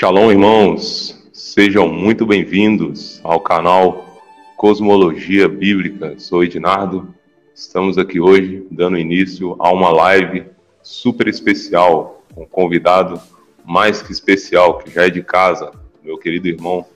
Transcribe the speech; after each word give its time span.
Shalom, 0.00 0.30
irmãos. 0.30 1.14
Sejam 1.30 1.86
muito 1.86 2.24
bem-vindos 2.24 3.20
ao 3.22 3.38
canal 3.38 4.18
Cosmologia 4.56 5.46
Bíblica. 5.46 6.14
Sou 6.16 6.42
Ednardo. 6.42 7.14
Estamos 7.54 7.98
aqui 7.98 8.18
hoje 8.18 8.66
dando 8.70 8.96
início 8.96 9.56
a 9.58 9.70
uma 9.70 9.90
live 9.90 10.46
super 10.82 11.28
especial, 11.28 12.24
com 12.34 12.44
um 12.44 12.46
convidado 12.46 13.20
mais 13.62 14.00
que 14.00 14.10
especial, 14.10 14.78
que 14.78 14.90
já 14.90 15.04
é 15.04 15.10
de 15.10 15.22
casa, 15.22 15.70
meu 16.02 16.16
querido 16.16 16.48
irmão 16.48 16.86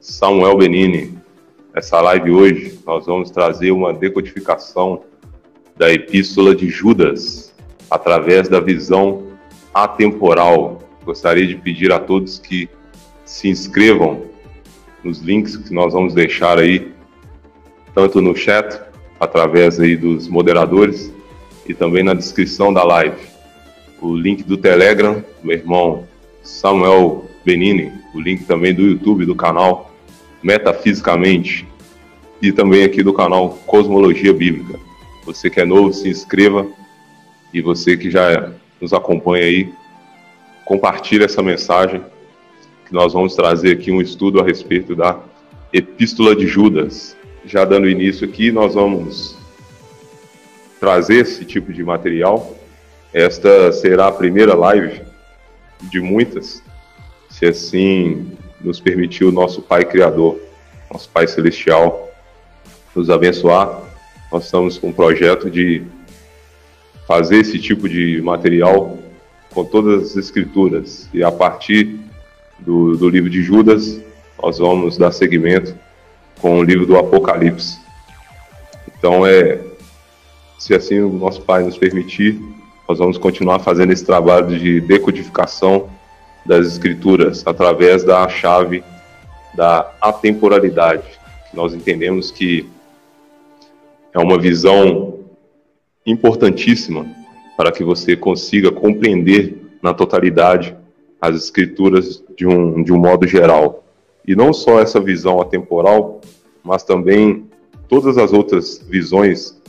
Samuel 0.00 0.56
Benini. 0.56 1.18
Nessa 1.74 2.00
live 2.00 2.30
hoje, 2.30 2.80
nós 2.86 3.04
vamos 3.04 3.30
trazer 3.30 3.72
uma 3.72 3.92
decodificação 3.92 5.02
da 5.76 5.92
Epístola 5.92 6.54
de 6.54 6.70
Judas 6.70 7.54
através 7.90 8.48
da 8.48 8.58
visão 8.58 9.24
atemporal 9.74 10.80
Gostaria 11.04 11.46
de 11.46 11.56
pedir 11.56 11.92
a 11.92 11.98
todos 11.98 12.38
que 12.38 12.68
se 13.24 13.48
inscrevam 13.48 14.22
nos 15.02 15.18
links 15.18 15.56
que 15.56 15.72
nós 15.72 15.92
vamos 15.92 16.14
deixar 16.14 16.58
aí, 16.58 16.92
tanto 17.94 18.22
no 18.22 18.34
chat, 18.34 18.80
através 19.20 19.78
aí 19.78 19.96
dos 19.96 20.28
moderadores, 20.28 21.12
e 21.68 21.74
também 21.74 22.02
na 22.02 22.14
descrição 22.14 22.72
da 22.72 22.82
live. 22.82 23.20
O 24.00 24.14
link 24.14 24.42
do 24.42 24.56
Telegram, 24.56 25.22
do 25.42 25.52
irmão 25.52 26.06
Samuel 26.42 27.26
Benini, 27.44 27.92
o 28.14 28.20
link 28.20 28.44
também 28.44 28.74
do 28.74 28.82
YouTube, 28.82 29.26
do 29.26 29.34
canal 29.34 29.94
Metafisicamente, 30.42 31.66
e 32.40 32.52
também 32.52 32.84
aqui 32.84 33.02
do 33.02 33.12
canal 33.12 33.50
Cosmologia 33.66 34.32
Bíblica. 34.32 34.78
Você 35.24 35.48
que 35.48 35.60
é 35.60 35.64
novo, 35.64 35.92
se 35.92 36.08
inscreva, 36.08 36.66
e 37.52 37.60
você 37.60 37.96
que 37.96 38.10
já 38.10 38.52
nos 38.80 38.92
acompanha 38.92 39.44
aí, 39.44 39.72
compartilhe 40.64 41.24
essa 41.24 41.42
mensagem, 41.42 42.02
que 42.86 42.92
nós 42.92 43.12
vamos 43.12 43.34
trazer 43.34 43.72
aqui 43.72 43.90
um 43.90 44.00
estudo 44.00 44.40
a 44.40 44.44
respeito 44.44 44.94
da 44.94 45.18
Epístola 45.72 46.34
de 46.34 46.46
Judas. 46.46 47.16
Já 47.44 47.64
dando 47.64 47.88
início 47.88 48.26
aqui, 48.26 48.50
nós 48.50 48.74
vamos 48.74 49.36
trazer 50.80 51.16
esse 51.16 51.44
tipo 51.44 51.72
de 51.72 51.82
material. 51.82 52.56
Esta 53.12 53.72
será 53.72 54.08
a 54.08 54.12
primeira 54.12 54.54
live 54.54 55.02
de 55.82 56.00
muitas, 56.00 56.62
se 57.28 57.46
assim 57.46 58.32
nos 58.60 58.80
permitir 58.80 59.24
o 59.24 59.32
nosso 59.32 59.60
Pai 59.60 59.84
Criador, 59.84 60.40
nosso 60.90 61.08
Pai 61.10 61.26
Celestial, 61.26 62.10
nos 62.94 63.10
abençoar. 63.10 63.82
Nós 64.32 64.44
estamos 64.44 64.78
com 64.78 64.88
um 64.88 64.92
projeto 64.92 65.50
de 65.50 65.82
fazer 67.06 67.38
esse 67.38 67.58
tipo 67.58 67.88
de 67.88 68.22
material 68.22 68.98
com 69.54 69.64
todas 69.64 70.10
as 70.10 70.16
escrituras. 70.16 71.08
E 71.14 71.22
a 71.22 71.30
partir 71.30 72.00
do, 72.58 72.96
do 72.96 73.08
livro 73.08 73.30
de 73.30 73.42
Judas, 73.42 74.00
nós 74.42 74.58
vamos 74.58 74.98
dar 74.98 75.12
seguimento 75.12 75.74
com 76.40 76.58
o 76.58 76.62
livro 76.62 76.84
do 76.84 76.98
Apocalipse. 76.98 77.78
Então, 78.98 79.24
é, 79.24 79.60
se 80.58 80.74
assim 80.74 81.00
o 81.00 81.12
nosso 81.12 81.40
Pai 81.42 81.62
nos 81.62 81.78
permitir, 81.78 82.40
nós 82.88 82.98
vamos 82.98 83.16
continuar 83.16 83.60
fazendo 83.60 83.92
esse 83.92 84.04
trabalho 84.04 84.58
de 84.58 84.80
decodificação 84.80 85.88
das 86.44 86.66
Escrituras 86.66 87.46
através 87.46 88.04
da 88.04 88.28
chave 88.28 88.82
da 89.54 89.90
atemporalidade. 90.00 91.04
Nós 91.54 91.72
entendemos 91.72 92.30
que 92.30 92.68
é 94.12 94.18
uma 94.18 94.38
visão 94.38 95.20
importantíssima 96.04 97.06
para 97.56 97.72
que 97.72 97.84
você 97.84 98.16
consiga 98.16 98.70
compreender 98.70 99.56
na 99.82 99.92
totalidade 99.94 100.76
as 101.20 101.36
escrituras 101.36 102.22
de 102.36 102.46
um, 102.46 102.82
de 102.82 102.92
um 102.92 102.98
modo 102.98 103.26
geral. 103.26 103.84
E 104.26 104.34
não 104.34 104.52
só 104.52 104.80
essa 104.80 105.00
visão 105.00 105.40
atemporal, 105.40 106.20
mas 106.62 106.82
também 106.82 107.46
todas 107.88 108.18
as 108.18 108.32
outras 108.32 108.78
visões 108.78 109.60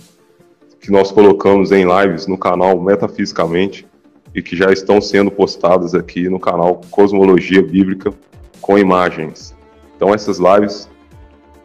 que 0.80 0.92
nós 0.92 1.12
colocamos 1.12 1.72
em 1.72 1.86
lives 1.86 2.28
no 2.28 2.38
canal 2.38 2.80
Metafisicamente 2.80 3.88
e 4.34 4.42
que 4.42 4.56
já 4.56 4.72
estão 4.72 5.00
sendo 5.00 5.32
postadas 5.32 5.96
aqui 5.96 6.30
no 6.30 6.40
canal 6.40 6.82
Cosmologia 6.92 7.62
Bíblica 7.62 8.14
com 8.62 8.78
imagens. 8.78 9.56
Então 9.96 10.14
essas 10.14 10.40
lives 10.40 10.90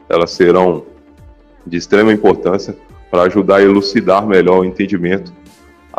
elas 0.09 0.31
serão 0.33 0.85
de 1.67 1.77
extrema 1.77 2.13
importância 2.13 2.77
para 3.11 3.23
ajudar 3.23 3.57
a 3.57 3.63
elucidar 3.63 4.27
melhor 4.27 4.61
o 4.61 4.65
entendimento 4.65 5.33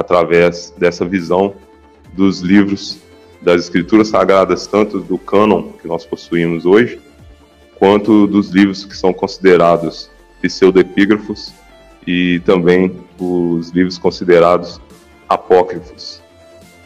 através 0.02 0.74
dessa 0.78 1.06
visão 1.06 1.56
dos 2.14 2.42
livros 2.42 3.00
das 3.42 3.62
escrituras 3.62 4.10
sagradas, 4.10 4.68
tanto 4.68 5.00
do 5.00 5.18
cânon 5.18 5.72
que 5.82 5.88
nós 5.88 6.06
possuímos 6.06 6.66
hoje, 6.66 7.00
quanto 7.80 8.28
dos 8.28 8.50
livros 8.50 8.86
que 8.86 8.96
são 8.96 9.12
considerados 9.12 10.12
pseudepígrafos 10.42 11.54
e 12.06 12.40
também 12.46 12.96
os 13.20 13.70
livros 13.70 13.98
considerados 13.98 14.80
apócrifos. 15.28 16.22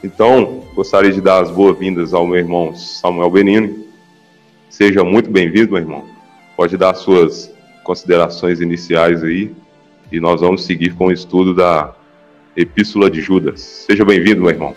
Então, 0.03 0.63
gostaria 0.73 1.11
de 1.11 1.19
dar 1.19 1.41
as 1.41 1.51
boas-vindas 1.51 2.13
ao 2.13 2.25
meu 2.25 2.37
irmão 2.37 2.75
Samuel 2.75 3.31
Benini. 3.31 3.85
Seja 4.69 5.03
muito 5.03 5.29
bem-vindo, 5.29 5.71
meu 5.71 5.81
irmão. 5.81 6.05
Pode 6.55 6.77
dar 6.77 6.93
suas 6.93 7.51
considerações 7.83 8.61
iniciais 8.61 9.23
aí 9.23 9.53
e 10.11 10.19
nós 10.19 10.41
vamos 10.41 10.63
seguir 10.63 10.93
com 10.95 11.07
o 11.07 11.11
estudo 11.11 11.53
da 11.53 11.93
Epístola 12.55 13.09
de 13.09 13.21
Judas. 13.21 13.59
Seja 13.59 14.05
bem-vindo, 14.05 14.41
meu 14.41 14.49
irmão. 14.49 14.75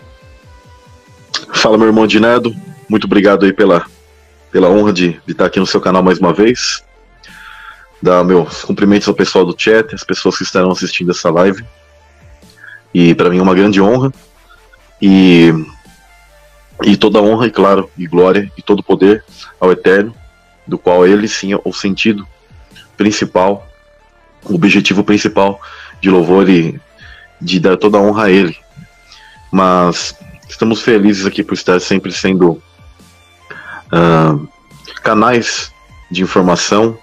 Fala, 1.53 1.77
meu 1.77 1.87
irmão 1.87 2.05
Dinado. 2.05 2.53
Muito 2.89 3.05
obrigado 3.05 3.45
aí 3.45 3.53
pela, 3.53 3.85
pela 4.51 4.69
honra 4.69 4.91
de, 4.91 5.11
de 5.25 5.31
estar 5.31 5.45
aqui 5.45 5.59
no 5.59 5.65
seu 5.65 5.79
canal 5.79 6.03
mais 6.03 6.19
uma 6.19 6.33
vez. 6.33 6.83
Dar 8.01 8.23
meus 8.23 8.63
cumprimentos 8.63 9.07
ao 9.07 9.13
pessoal 9.13 9.45
do 9.45 9.55
chat, 9.57 9.95
as 9.95 10.03
pessoas 10.03 10.37
que 10.37 10.43
estarão 10.43 10.71
assistindo 10.71 11.11
essa 11.11 11.29
live. 11.29 11.63
E 12.93 13.15
para 13.15 13.29
mim 13.29 13.37
é 13.37 13.41
uma 13.41 13.55
grande 13.55 13.81
honra. 13.81 14.11
E, 15.01 15.53
e 16.83 16.97
toda 16.97 17.21
honra, 17.21 17.47
e 17.47 17.51
claro, 17.51 17.89
e 17.97 18.05
glória, 18.07 18.51
e 18.57 18.61
todo 18.61 18.83
poder 18.83 19.23
ao 19.57 19.71
Eterno, 19.71 20.13
do 20.67 20.77
qual 20.77 21.07
ele 21.07 21.27
sim 21.29 21.53
é 21.53 21.59
o 21.63 21.71
sentido 21.71 22.27
principal, 22.97 23.65
o 24.43 24.55
objetivo 24.55 25.01
principal 25.01 25.61
de 26.01 26.09
louvor 26.09 26.49
e 26.49 26.79
de 27.41 27.59
dar 27.59 27.77
toda 27.77 27.97
a 27.97 28.01
honra 28.01 28.25
a 28.25 28.29
ele. 28.29 28.55
Mas 29.51 30.15
estamos 30.47 30.81
felizes 30.81 31.25
aqui 31.25 31.43
por 31.43 31.53
estar 31.53 31.79
sempre 31.79 32.11
sendo 32.11 32.61
uh, 33.91 34.47
canais 35.03 35.71
de 36.11 36.21
informação, 36.21 36.97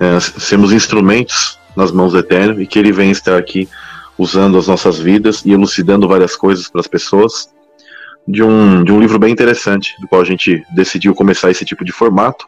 uh, 0.00 0.20
sermos 0.20 0.72
instrumentos 0.72 1.58
nas 1.76 1.90
mãos 1.90 2.12
do 2.12 2.18
Eterno 2.18 2.60
e 2.60 2.66
que 2.66 2.78
ele 2.78 2.92
venha 2.92 3.12
estar 3.12 3.36
aqui 3.36 3.68
usando 4.16 4.56
as 4.56 4.68
nossas 4.68 4.98
vidas 4.98 5.44
e 5.44 5.52
elucidando 5.52 6.06
várias 6.06 6.36
coisas 6.36 6.68
para 6.68 6.80
as 6.80 6.86
pessoas 6.86 7.48
de 8.26 8.42
um, 8.42 8.82
de 8.82 8.92
um 8.92 9.00
livro 9.00 9.18
bem 9.18 9.32
interessante, 9.32 9.94
do 10.00 10.08
qual 10.08 10.22
a 10.22 10.24
gente 10.24 10.64
decidiu 10.74 11.14
começar 11.14 11.50
esse 11.50 11.64
tipo 11.64 11.84
de 11.84 11.92
formato, 11.92 12.46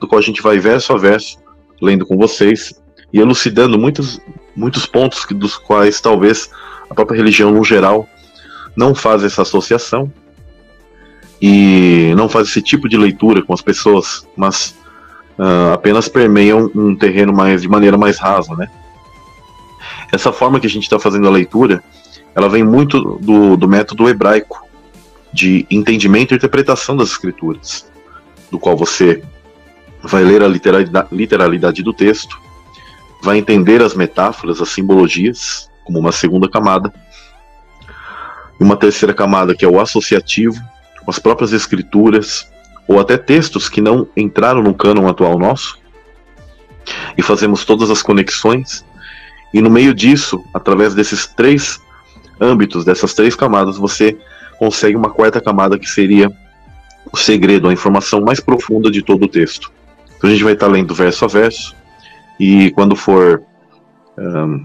do 0.00 0.06
qual 0.06 0.18
a 0.18 0.22
gente 0.22 0.40
vai 0.40 0.58
verso 0.58 0.92
a 0.92 0.96
verso, 0.96 1.38
lendo 1.82 2.06
com 2.06 2.16
vocês 2.16 2.72
e 3.12 3.18
elucidando 3.18 3.78
muitos, 3.78 4.20
muitos 4.58 4.84
pontos 4.84 5.24
que, 5.24 5.32
dos 5.32 5.56
quais 5.56 6.00
talvez 6.00 6.50
a 6.90 6.94
própria 6.94 7.16
religião 7.16 7.52
no 7.52 7.64
geral 7.64 8.08
não 8.76 8.94
faz 8.94 9.22
essa 9.22 9.42
associação 9.42 10.12
e 11.40 12.12
não 12.16 12.28
faz 12.28 12.48
esse 12.48 12.60
tipo 12.60 12.88
de 12.88 12.96
leitura 12.96 13.40
com 13.40 13.54
as 13.54 13.62
pessoas, 13.62 14.26
mas 14.36 14.74
uh, 15.38 15.72
apenas 15.74 16.08
permeiam 16.08 16.70
um 16.74 16.96
terreno 16.96 17.32
mais 17.32 17.62
de 17.62 17.68
maneira 17.68 17.96
mais 17.96 18.18
rasa, 18.18 18.54
né? 18.56 18.68
Essa 20.12 20.32
forma 20.32 20.58
que 20.58 20.66
a 20.66 20.70
gente 20.70 20.82
está 20.84 20.98
fazendo 20.98 21.28
a 21.28 21.30
leitura, 21.30 21.82
ela 22.34 22.48
vem 22.48 22.64
muito 22.64 23.18
do, 23.20 23.56
do 23.56 23.68
método 23.68 24.08
hebraico 24.08 24.66
de 25.32 25.66
entendimento 25.70 26.34
e 26.34 26.36
interpretação 26.36 26.96
das 26.96 27.10
escrituras, 27.10 27.86
do 28.50 28.58
qual 28.58 28.76
você 28.76 29.22
vai 30.02 30.24
ler 30.24 30.42
a 30.42 30.48
literalidade, 30.48 31.08
literalidade 31.12 31.82
do 31.82 31.92
texto, 31.92 32.40
vai 33.22 33.38
entender 33.38 33.82
as 33.82 33.94
metáforas, 33.94 34.60
as 34.60 34.68
simbologias, 34.68 35.70
como 35.84 35.98
uma 35.98 36.12
segunda 36.12 36.48
camada. 36.48 36.92
E 38.60 38.62
uma 38.62 38.76
terceira 38.76 39.14
camada 39.14 39.54
que 39.54 39.64
é 39.64 39.68
o 39.68 39.80
associativo, 39.80 40.60
com 41.04 41.10
as 41.10 41.18
próprias 41.18 41.52
escrituras, 41.52 42.50
ou 42.86 42.98
até 42.98 43.16
textos 43.16 43.68
que 43.68 43.80
não 43.80 44.08
entraram 44.16 44.62
no 44.62 44.74
cânon 44.74 45.08
atual 45.08 45.38
nosso. 45.38 45.78
E 47.16 47.22
fazemos 47.22 47.64
todas 47.64 47.90
as 47.90 48.02
conexões. 48.02 48.84
E 49.52 49.60
no 49.60 49.70
meio 49.70 49.94
disso, 49.94 50.42
através 50.54 50.94
desses 50.94 51.26
três 51.26 51.80
âmbitos, 52.40 52.84
dessas 52.84 53.14
três 53.14 53.34
camadas, 53.34 53.76
você 53.76 54.16
consegue 54.58 54.96
uma 54.96 55.10
quarta 55.10 55.40
camada 55.40 55.78
que 55.78 55.88
seria 55.88 56.30
o 57.12 57.16
segredo, 57.16 57.68
a 57.68 57.72
informação 57.72 58.20
mais 58.20 58.40
profunda 58.40 58.90
de 58.90 59.02
todo 59.02 59.24
o 59.24 59.28
texto. 59.28 59.72
Então 60.16 60.28
a 60.28 60.32
gente 60.32 60.44
vai 60.44 60.54
estar 60.54 60.66
lendo 60.66 60.94
verso 60.94 61.24
a 61.24 61.28
verso, 61.28 61.74
e 62.38 62.70
quando 62.70 62.94
for 62.94 63.42
um, 64.16 64.64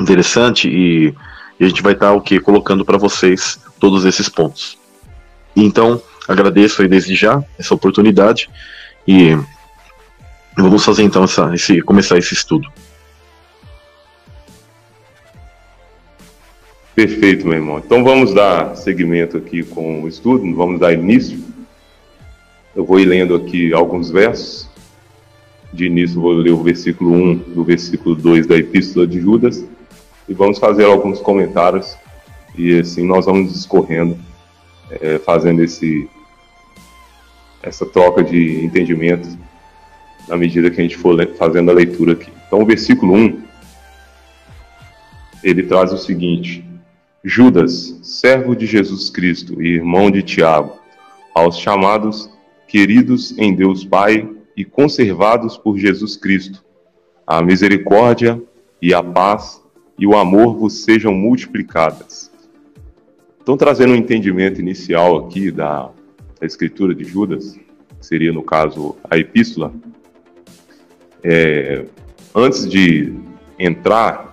interessante, 0.00 0.68
e, 0.68 1.14
e, 1.58 1.64
a 1.64 1.68
gente 1.68 1.82
vai 1.82 1.92
estar 1.92 2.12
o 2.12 2.20
que 2.20 2.40
colocando 2.40 2.84
para 2.84 2.98
vocês 2.98 3.58
todos 3.78 4.04
esses 4.04 4.28
pontos. 4.28 4.78
Então, 5.54 6.00
agradeço 6.28 6.82
aí 6.82 6.88
desde 6.88 7.14
já 7.14 7.42
essa 7.58 7.74
oportunidade 7.74 8.50
e 9.06 9.36
vamos 10.56 10.84
fazer 10.84 11.02
então 11.02 11.24
essa, 11.24 11.54
esse, 11.54 11.80
começar 11.82 12.18
esse 12.18 12.34
estudo. 12.34 12.68
Perfeito, 16.94 17.46
meu 17.46 17.58
irmão. 17.58 17.78
Então 17.78 18.02
vamos 18.02 18.32
dar 18.32 18.74
seguimento 18.74 19.36
aqui 19.36 19.62
com 19.62 20.02
o 20.02 20.08
estudo, 20.08 20.54
vamos 20.54 20.80
dar 20.80 20.94
início. 20.94 21.38
Eu 22.74 22.86
vou 22.86 22.98
ir 22.98 23.04
lendo 23.04 23.34
aqui 23.34 23.72
alguns 23.72 24.10
versos. 24.10 24.68
De 25.72 25.86
início 25.86 26.20
vou 26.20 26.32
ler 26.32 26.52
o 26.52 26.62
versículo 26.62 27.12
1 27.12 27.34
do 27.54 27.64
versículo 27.64 28.14
2 28.14 28.46
da 28.46 28.56
Epístola 28.56 29.06
de 29.06 29.20
Judas. 29.20 29.64
E 30.28 30.34
vamos 30.34 30.58
fazer 30.58 30.84
alguns 30.84 31.20
comentários. 31.20 31.96
E 32.56 32.78
assim 32.78 33.06
nós 33.06 33.26
vamos 33.26 33.52
discorrendo, 33.52 34.18
é, 34.90 35.18
fazendo 35.18 35.62
esse 35.62 36.08
essa 37.62 37.84
troca 37.84 38.22
de 38.22 38.64
entendimento 38.64 39.28
na 40.28 40.36
medida 40.36 40.70
que 40.70 40.80
a 40.80 40.82
gente 40.82 40.96
for 40.96 41.16
fazendo 41.36 41.70
a 41.70 41.74
leitura 41.74 42.12
aqui. 42.12 42.30
Então 42.46 42.62
o 42.62 42.66
versículo 42.66 43.14
1 43.14 43.42
ele 45.42 45.62
traz 45.64 45.92
o 45.92 45.98
seguinte: 45.98 46.64
Judas, 47.22 47.98
servo 48.02 48.54
de 48.54 48.66
Jesus 48.66 49.10
Cristo 49.10 49.60
e 49.62 49.74
irmão 49.74 50.10
de 50.10 50.22
Tiago, 50.22 50.78
aos 51.34 51.58
chamados, 51.58 52.30
queridos 52.66 53.36
em 53.36 53.54
Deus 53.54 53.84
Pai 53.84 54.35
e 54.56 54.64
conservados 54.64 55.56
por 55.56 55.76
Jesus 55.76 56.16
Cristo, 56.16 56.64
a 57.26 57.42
misericórdia 57.42 58.40
e 58.80 58.94
a 58.94 59.02
paz 59.02 59.62
e 59.98 60.06
o 60.06 60.16
amor 60.16 60.56
vos 60.56 60.84
sejam 60.84 61.12
multiplicadas. 61.12 62.30
Então, 63.42 63.56
trazendo 63.56 63.92
um 63.92 63.96
entendimento 63.96 64.60
inicial 64.60 65.18
aqui 65.18 65.50
da, 65.50 65.90
da 66.40 66.46
escritura 66.46 66.94
de 66.94 67.04
Judas, 67.04 67.58
seria, 68.00 68.32
no 68.32 68.42
caso, 68.42 68.96
a 69.08 69.16
epístola, 69.18 69.72
é, 71.22 71.84
antes 72.34 72.68
de 72.68 73.14
entrar 73.58 74.32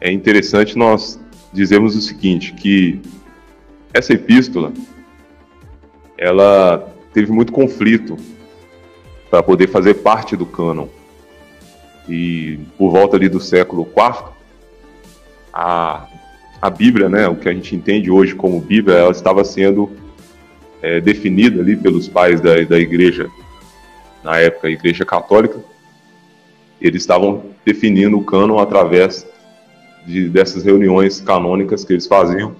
é 0.00 0.12
interessante 0.12 0.76
nós 0.76 1.18
dizermos 1.52 1.96
o 1.96 2.00
seguinte, 2.00 2.52
que 2.52 3.00
essa 3.92 4.12
epístola, 4.12 4.72
ela 6.18 6.94
teve 7.12 7.32
muito 7.32 7.52
conflito 7.52 8.16
para 9.30 9.42
poder 9.42 9.68
fazer 9.68 9.94
parte 9.94 10.36
do 10.36 10.46
cânon. 10.46 10.88
E 12.08 12.58
por 12.78 12.90
volta 12.90 13.16
ali 13.16 13.28
do 13.28 13.40
século 13.40 13.82
IV, 13.82 14.30
a, 15.52 16.06
a 16.60 16.70
Bíblia, 16.70 17.08
né, 17.08 17.26
o 17.28 17.36
que 17.36 17.48
a 17.48 17.52
gente 17.52 17.74
entende 17.74 18.10
hoje 18.10 18.34
como 18.34 18.60
Bíblia, 18.60 18.96
ela 18.96 19.10
estava 19.10 19.44
sendo 19.44 19.90
é, 20.80 21.00
definida 21.00 21.60
ali 21.60 21.76
pelos 21.76 22.08
pais 22.08 22.40
da, 22.40 22.62
da 22.62 22.78
igreja, 22.78 23.28
na 24.22 24.38
época 24.38 24.68
a 24.68 24.70
igreja 24.70 25.04
católica, 25.04 25.58
eles 26.80 27.02
estavam 27.02 27.44
definindo 27.64 28.18
o 28.18 28.24
cânon 28.24 28.58
através 28.58 29.26
de, 30.06 30.28
dessas 30.28 30.62
reuniões 30.62 31.20
canônicas 31.20 31.84
que 31.84 31.92
eles 31.92 32.06
faziam 32.06 32.54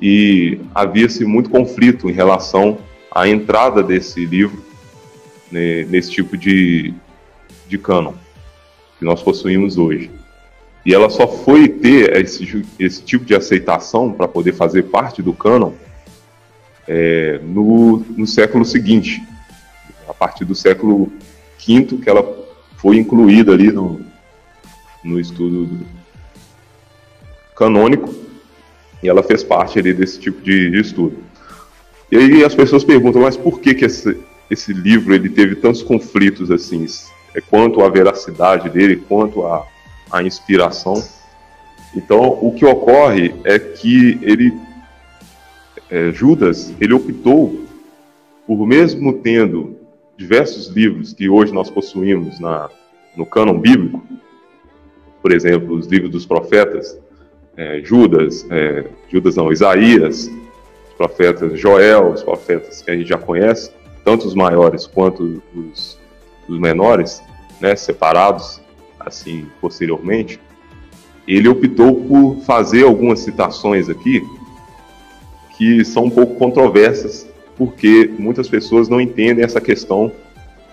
e 0.00 0.60
havia-se 0.74 1.24
muito 1.24 1.50
conflito 1.50 2.08
em 2.08 2.12
relação 2.12 2.78
à 3.12 3.28
entrada 3.28 3.82
desse 3.82 4.24
livro 4.24 4.69
né, 5.50 5.84
nesse 5.84 6.10
tipo 6.10 6.36
de, 6.36 6.94
de 7.68 7.78
cânon 7.78 8.14
que 8.98 9.04
nós 9.04 9.22
possuímos 9.22 9.78
hoje. 9.78 10.10
E 10.84 10.94
ela 10.94 11.10
só 11.10 11.26
foi 11.26 11.68
ter 11.68 12.16
esse, 12.16 12.64
esse 12.78 13.02
tipo 13.02 13.24
de 13.24 13.34
aceitação 13.34 14.12
para 14.12 14.28
poder 14.28 14.52
fazer 14.52 14.84
parte 14.84 15.22
do 15.22 15.32
cânon 15.32 15.72
é, 16.88 17.38
no, 17.42 17.98
no 18.16 18.26
século 18.26 18.64
seguinte, 18.64 19.22
a 20.08 20.14
partir 20.14 20.44
do 20.44 20.54
século 20.54 21.12
V, 21.58 21.98
que 22.02 22.08
ela 22.08 22.24
foi 22.78 22.96
incluída 22.96 23.52
ali 23.52 23.70
no, 23.70 24.00
no 25.04 25.20
estudo 25.20 25.86
canônico, 27.54 28.14
e 29.02 29.08
ela 29.08 29.22
fez 29.22 29.44
parte 29.44 29.78
ali 29.78 29.92
desse 29.92 30.18
tipo 30.18 30.42
de, 30.42 30.70
de 30.70 30.80
estudo. 30.80 31.18
E 32.10 32.16
aí 32.16 32.44
as 32.44 32.54
pessoas 32.54 32.82
perguntam, 32.82 33.22
mas 33.22 33.36
por 33.36 33.60
que, 33.60 33.74
que 33.74 33.84
esse, 33.84 34.18
esse 34.50 34.72
livro 34.72 35.14
ele 35.14 35.28
teve 35.28 35.54
tantos 35.56 35.82
conflitos 35.82 36.50
assim? 36.50 36.84
É 37.34 37.40
quanto 37.40 37.82
à 37.82 37.88
veracidade 37.88 38.68
dele, 38.68 38.96
quanto 38.96 39.46
à, 39.46 39.66
à 40.10 40.22
inspiração. 40.22 41.02
Então, 41.94 42.38
o 42.42 42.52
que 42.52 42.64
ocorre 42.64 43.34
é 43.44 43.58
que 43.58 44.18
ele, 44.22 44.52
é, 45.88 46.10
Judas, 46.10 46.74
ele 46.80 46.92
optou 46.92 47.64
por 48.46 48.66
mesmo 48.66 49.12
tendo 49.12 49.76
diversos 50.16 50.68
livros 50.68 51.12
que 51.12 51.28
hoje 51.28 51.52
nós 51.52 51.70
possuímos 51.70 52.40
na, 52.40 52.68
no 53.16 53.24
cânon 53.24 53.58
bíblico, 53.58 54.02
por 55.22 55.32
exemplo, 55.32 55.76
os 55.76 55.86
livros 55.86 56.10
dos 56.10 56.26
profetas, 56.26 56.98
é, 57.56 57.80
Judas, 57.82 58.46
é, 58.50 58.86
Judas 59.08 59.36
não, 59.36 59.52
Isaías, 59.52 60.30
os 60.88 60.94
profetas 60.96 61.58
Joel, 61.58 62.10
os 62.10 62.22
profetas 62.22 62.82
que 62.82 62.90
a 62.90 62.96
gente 62.96 63.08
já 63.08 63.18
conhece, 63.18 63.70
tanto 64.04 64.26
os 64.26 64.34
maiores 64.34 64.86
quanto 64.86 65.42
os, 65.54 65.98
os 66.48 66.58
menores, 66.58 67.22
né, 67.60 67.76
separados 67.76 68.60
assim 68.98 69.46
posteriormente, 69.60 70.40
ele 71.26 71.48
optou 71.48 71.94
por 72.02 72.36
fazer 72.44 72.84
algumas 72.84 73.20
citações 73.20 73.88
aqui 73.88 74.22
que 75.56 75.84
são 75.84 76.04
um 76.04 76.10
pouco 76.10 76.36
controversas, 76.36 77.28
porque 77.56 78.10
muitas 78.18 78.48
pessoas 78.48 78.88
não 78.88 79.00
entendem 79.00 79.44
essa 79.44 79.60
questão 79.60 80.10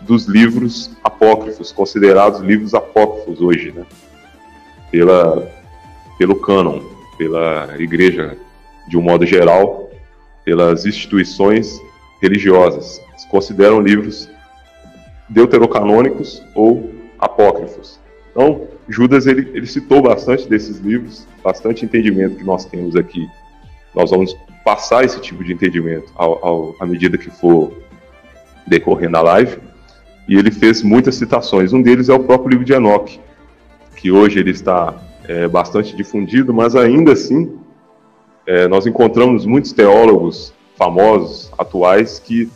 dos 0.01 0.25
livros 0.25 0.91
apócrifos, 1.03 1.71
considerados 1.71 2.39
livros 2.39 2.73
apócrifos 2.73 3.41
hoje, 3.41 3.71
né? 3.71 3.85
Pela, 4.89 5.51
pelo 6.17 6.35
cânon, 6.35 6.81
pela 7.17 7.75
igreja 7.79 8.37
de 8.87 8.97
um 8.97 9.01
modo 9.01 9.25
geral, 9.25 9.91
pelas 10.45 10.85
instituições 10.85 11.77
religiosas. 12.21 13.01
Se 13.17 13.27
consideram 13.29 13.79
livros 13.79 14.29
deuterocanônicos 15.29 16.43
ou 16.55 16.91
apócrifos. 17.19 17.99
Então, 18.31 18.67
Judas 18.87 19.25
ele, 19.25 19.49
ele 19.53 19.65
citou 19.65 20.01
bastante 20.01 20.47
desses 20.47 20.79
livros, 20.79 21.27
bastante 21.43 21.83
entendimento 21.83 22.37
que 22.37 22.43
nós 22.43 22.65
temos 22.65 22.95
aqui. 22.95 23.27
Nós 23.95 24.11
vamos 24.11 24.35
passar 24.63 25.03
esse 25.03 25.19
tipo 25.19 25.43
de 25.43 25.53
entendimento 25.53 26.11
ao, 26.15 26.45
ao, 26.45 26.75
à 26.79 26.85
medida 26.85 27.17
que 27.17 27.29
for 27.29 27.73
decorrendo 28.65 29.17
a 29.17 29.21
live. 29.21 29.57
E 30.27 30.35
ele 30.35 30.51
fez 30.51 30.83
muitas 30.83 31.15
citações. 31.15 31.73
Um 31.73 31.81
deles 31.81 32.09
é 32.09 32.13
o 32.13 32.19
próprio 32.19 32.51
livro 32.51 32.65
de 32.65 32.73
Enoch, 32.73 33.19
que 33.95 34.11
hoje 34.11 34.39
ele 34.39 34.51
está 34.51 34.93
é, 35.27 35.47
bastante 35.47 35.95
difundido, 35.95 36.53
mas 36.53 36.75
ainda 36.75 37.13
assim 37.13 37.57
é, 38.45 38.67
nós 38.67 38.85
encontramos 38.85 39.45
muitos 39.45 39.73
teólogos 39.73 40.53
famosos, 40.77 41.51
atuais, 41.57 42.19
que 42.19 42.49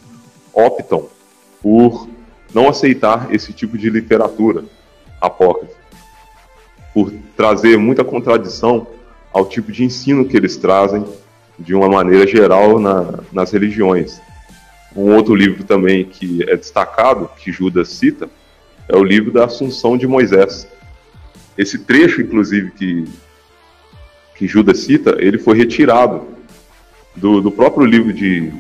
optam 0.54 1.08
por 1.62 2.08
não 2.54 2.70
aceitar 2.70 3.34
esse 3.34 3.52
tipo 3.52 3.78
de 3.78 3.90
literatura 3.90 4.64
apócrifa, 5.20 5.76
por 6.94 7.12
trazer 7.36 7.78
muita 7.78 8.04
contradição 8.04 8.88
ao 9.32 9.46
tipo 9.46 9.72
de 9.72 9.84
ensino 9.84 10.26
que 10.26 10.36
eles 10.36 10.58
trazem 10.58 11.06
de 11.58 11.74
uma 11.74 11.88
maneira 11.88 12.28
geral 12.28 12.80
na, 12.80 13.20
nas 13.32 13.52
religiões. 13.52 14.22
Um 14.96 15.16
outro 15.16 15.34
livro 15.34 15.64
também 15.64 16.04
que 16.04 16.44
é 16.50 16.56
destacado, 16.56 17.30
que 17.38 17.52
Judas 17.52 17.90
cita, 17.90 18.30
é 18.90 18.96
o 18.96 19.04
livro 19.04 19.32
da 19.32 19.46
Assunção 19.46 19.98
de 19.98 20.06
Moisés, 20.06 20.68
esse 21.58 21.80
trecho, 21.80 22.22
inclusive, 22.22 22.72
que, 22.72 23.06
que 24.36 24.48
Judas 24.48 24.80
cita, 24.80 25.16
ele 25.20 25.38
foi 25.38 25.58
retirado 25.58 26.26
do, 27.16 27.42
do 27.42 27.52
próprio 27.52 27.86
livro 27.86 28.14
de, 28.14 28.52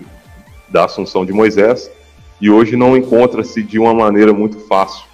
da 0.69 0.85
Assunção 0.85 1.25
de 1.25 1.33
Moisés 1.33 1.91
e 2.39 2.49
hoje 2.49 2.75
não 2.75 2.97
encontra-se 2.97 3.61
de 3.61 3.77
uma 3.77 3.93
maneira 3.93 4.33
muito 4.33 4.59
fácil. 4.61 5.05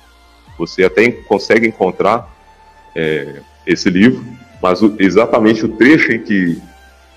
Você 0.58 0.84
até 0.84 1.12
consegue 1.12 1.68
encontrar 1.68 2.34
é, 2.96 3.42
esse 3.66 3.90
livro, 3.90 4.24
mas 4.62 4.82
o, 4.82 4.96
exatamente 4.98 5.66
o 5.66 5.70
trecho 5.70 6.12
em 6.12 6.20
que 6.20 6.60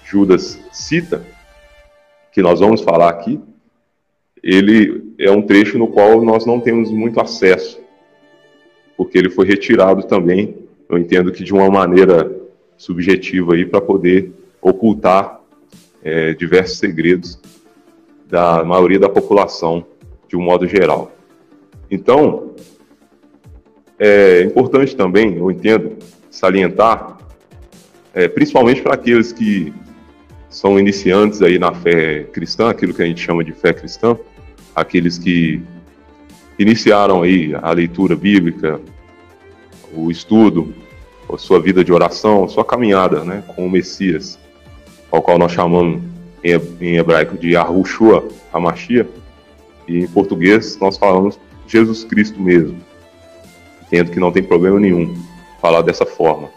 Judas 0.04 0.58
cita, 0.72 1.24
que 2.32 2.42
nós 2.42 2.60
vamos 2.60 2.80
falar 2.80 3.08
aqui, 3.08 3.40
ele 4.42 5.14
é 5.18 5.30
um 5.30 5.42
trecho 5.42 5.78
no 5.78 5.88
qual 5.88 6.22
nós 6.22 6.44
não 6.44 6.60
temos 6.60 6.90
muito 6.90 7.20
acesso, 7.20 7.80
porque 8.96 9.16
ele 9.16 9.30
foi 9.30 9.46
retirado 9.46 10.02
também, 10.02 10.56
eu 10.88 10.98
entendo 10.98 11.30
que 11.30 11.44
de 11.44 11.52
uma 11.52 11.70
maneira 11.70 12.30
subjetiva 12.76 13.54
aí 13.54 13.64
para 13.64 13.80
poder 13.80 14.32
ocultar 14.60 15.39
é, 16.02 16.34
diversos 16.34 16.78
segredos 16.78 17.38
da 18.26 18.64
maioria 18.64 18.98
da 18.98 19.08
população 19.08 19.84
de 20.28 20.36
um 20.36 20.40
modo 20.40 20.66
geral. 20.66 21.12
Então, 21.90 22.54
é 23.98 24.42
importante 24.42 24.94
também, 24.94 25.36
eu 25.36 25.50
entendo, 25.50 25.96
salientar, 26.30 27.18
é, 28.14 28.28
principalmente 28.28 28.80
para 28.80 28.94
aqueles 28.94 29.32
que 29.32 29.72
são 30.48 30.78
iniciantes 30.78 31.42
aí 31.42 31.58
na 31.58 31.72
fé 31.72 32.24
cristã, 32.24 32.70
aquilo 32.70 32.94
que 32.94 33.02
a 33.02 33.06
gente 33.06 33.20
chama 33.20 33.44
de 33.44 33.52
fé 33.52 33.72
cristã, 33.72 34.16
aqueles 34.74 35.18
que 35.18 35.60
iniciaram 36.58 37.22
aí 37.22 37.54
a 37.60 37.72
leitura 37.72 38.14
bíblica, 38.14 38.80
o 39.94 40.10
estudo, 40.10 40.74
a 41.32 41.38
sua 41.38 41.60
vida 41.60 41.84
de 41.84 41.92
oração, 41.92 42.44
a 42.44 42.48
sua 42.48 42.64
caminhada 42.64 43.24
né, 43.24 43.42
com 43.54 43.66
o 43.66 43.70
Messias, 43.70 44.38
ao 45.10 45.22
qual 45.22 45.38
nós 45.38 45.52
chamamos 45.52 46.02
em 46.42 46.96
hebraico 46.96 47.36
de 47.36 47.50
Yahushua 47.50 48.26
HaMashiach, 48.52 49.10
e 49.86 49.98
em 49.98 50.06
português 50.06 50.78
nós 50.80 50.96
falamos 50.96 51.38
Jesus 51.66 52.04
Cristo 52.04 52.40
mesmo. 52.40 52.78
Entendo 53.86 54.10
que 54.10 54.20
não 54.20 54.30
tem 54.30 54.42
problema 54.42 54.78
nenhum 54.78 55.14
falar 55.60 55.82
dessa 55.82 56.06
forma. 56.06 56.48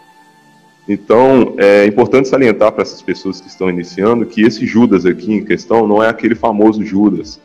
Então, 0.88 1.54
é 1.56 1.86
importante 1.86 2.28
salientar 2.28 2.70
para 2.72 2.82
essas 2.82 3.00
pessoas 3.00 3.40
que 3.40 3.48
estão 3.48 3.70
iniciando 3.70 4.26
que 4.26 4.42
esse 4.42 4.66
Judas 4.66 5.06
aqui 5.06 5.32
em 5.32 5.44
questão 5.44 5.86
não 5.86 6.02
é 6.02 6.08
aquele 6.08 6.34
famoso 6.34 6.84
Judas 6.84 7.40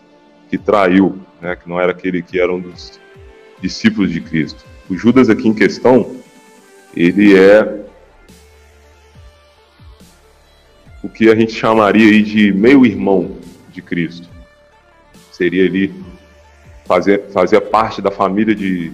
que 0.50 0.58
traiu, 0.58 1.18
né, 1.42 1.56
que 1.56 1.70
não 1.70 1.80
era 1.80 1.92
aquele 1.92 2.22
que 2.22 2.40
era 2.40 2.54
um 2.54 2.60
dos 2.60 3.00
discípulos 3.62 4.12
de 4.12 4.20
Cristo. 4.20 4.66
O 4.90 4.98
Judas 4.98 5.30
aqui 5.30 5.48
em 5.48 5.54
questão, 5.54 6.16
ele 6.96 7.38
é 7.38 7.86
o 11.02 11.10
que 11.10 11.30
a 11.30 11.36
gente 11.36 11.54
chamaria 11.54 12.10
aí 12.10 12.22
de 12.22 12.52
meio 12.52 12.86
irmão 12.86 13.38
de 13.72 13.82
Cristo. 13.82 14.28
Seria 15.32 15.64
ele 15.64 15.94
fazer, 16.86 17.30
fazia 17.32 17.62
parte 17.62 18.02
da 18.02 18.12
família 18.12 18.54
de, 18.54 18.92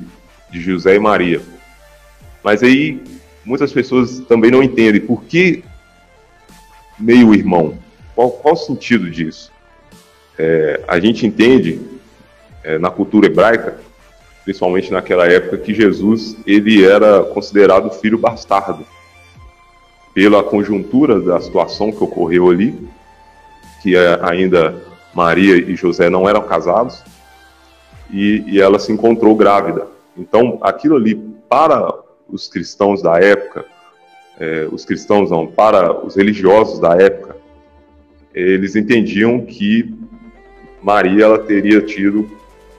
de 0.52 0.62
José 0.62 0.96
e 0.96 1.00
Maria. 1.00 1.42
Mas 2.44 2.62
aí 2.62 3.02
muitas 3.44 3.72
pessoas 3.72 4.20
também 4.22 4.52
não 4.52 4.62
entendem 4.62 5.02
por 5.02 5.24
que 5.24 5.64
meio 7.00 7.34
irmão. 7.34 7.78
Qual, 8.14 8.32
qual 8.32 8.54
o 8.54 8.58
sentido 8.58 9.10
disso? 9.10 9.52
É, 10.38 10.82
a 10.88 11.00
gente 11.00 11.26
entende 11.26 11.80
é, 12.64 12.78
na 12.78 12.90
cultura 12.90 13.28
hebraica, 13.28 13.80
principalmente 14.44 14.92
naquela 14.92 15.26
época, 15.26 15.58
que 15.58 15.74
Jesus 15.74 16.38
ele 16.46 16.86
era 16.86 17.24
considerado 17.24 17.90
filho 17.90 18.18
bastardo 18.18 18.86
pela 20.16 20.42
conjuntura 20.42 21.20
da 21.20 21.42
situação 21.42 21.92
que 21.92 22.02
ocorreu 22.02 22.50
ali, 22.50 22.88
que 23.84 23.98
é, 23.98 24.18
ainda 24.24 24.82
Maria 25.14 25.58
e 25.58 25.76
José 25.76 26.10
não 26.10 26.28
eram 26.28 26.42
casados 26.44 27.04
e, 28.10 28.42
e 28.48 28.62
ela 28.62 28.80
se 28.80 28.94
encontrou 28.94 29.36
grávida. 29.36 29.88
Então, 30.18 30.58
aquilo 30.62 30.96
ali 30.96 31.16
para 31.50 31.94
os 32.30 32.48
cristãos 32.48 33.02
da 33.02 33.20
época, 33.20 33.66
é, 34.40 34.68
os 34.72 34.86
cristãos 34.86 35.30
não, 35.30 35.46
para 35.46 35.94
os 36.06 36.16
religiosos 36.16 36.80
da 36.80 36.96
época, 36.96 37.36
eles 38.34 38.76
entendiam 38.78 39.42
que 39.42 39.94
Maria 40.82 41.26
ela 41.26 41.40
teria 41.40 41.82
tido 41.82 42.30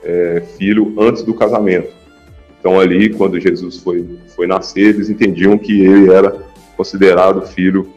é, 0.03 0.43
filho 0.57 0.95
antes 0.99 1.23
do 1.23 1.35
casamento. 1.35 1.93
Então 2.59 2.81
ali, 2.81 3.11
quando 3.11 3.39
Jesus 3.39 3.79
foi, 3.79 4.19
foi 4.35 4.47
nascer, 4.47 4.95
eles 4.95 5.11
entendiam 5.11 5.59
que 5.59 5.83
ele 5.83 6.11
era 6.11 6.46
considerado 6.77 7.47
filho 7.47 7.93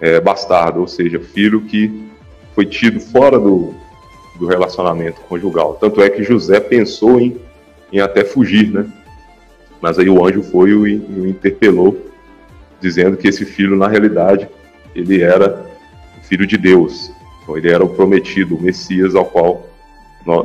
é, 0.00 0.20
bastardo, 0.20 0.80
ou 0.80 0.88
seja, 0.88 1.20
filho 1.20 1.62
que 1.62 2.10
foi 2.54 2.66
tido 2.66 3.00
fora 3.00 3.38
do, 3.38 3.74
do 4.38 4.46
relacionamento 4.46 5.20
conjugal. 5.22 5.76
Tanto 5.80 6.02
é 6.02 6.10
que 6.10 6.22
José 6.22 6.60
pensou 6.60 7.20
em, 7.20 7.40
em 7.92 8.00
até 8.00 8.24
fugir, 8.24 8.70
né? 8.70 8.86
Mas 9.80 9.98
aí 9.98 10.08
o 10.08 10.24
anjo 10.24 10.42
foi 10.42 10.70
e 10.70 10.74
o 10.74 11.26
interpelou, 11.26 11.96
dizendo 12.80 13.16
que 13.16 13.28
esse 13.28 13.44
filho, 13.44 13.76
na 13.76 13.88
realidade, 13.88 14.48
ele 14.94 15.22
era 15.22 15.66
filho 16.22 16.46
de 16.46 16.56
Deus, 16.56 17.12
então, 17.42 17.56
ele 17.56 17.70
era 17.70 17.84
o 17.84 17.88
prometido, 17.88 18.56
o 18.56 18.62
Messias 18.62 19.14
ao 19.14 19.24
qual 19.24 19.66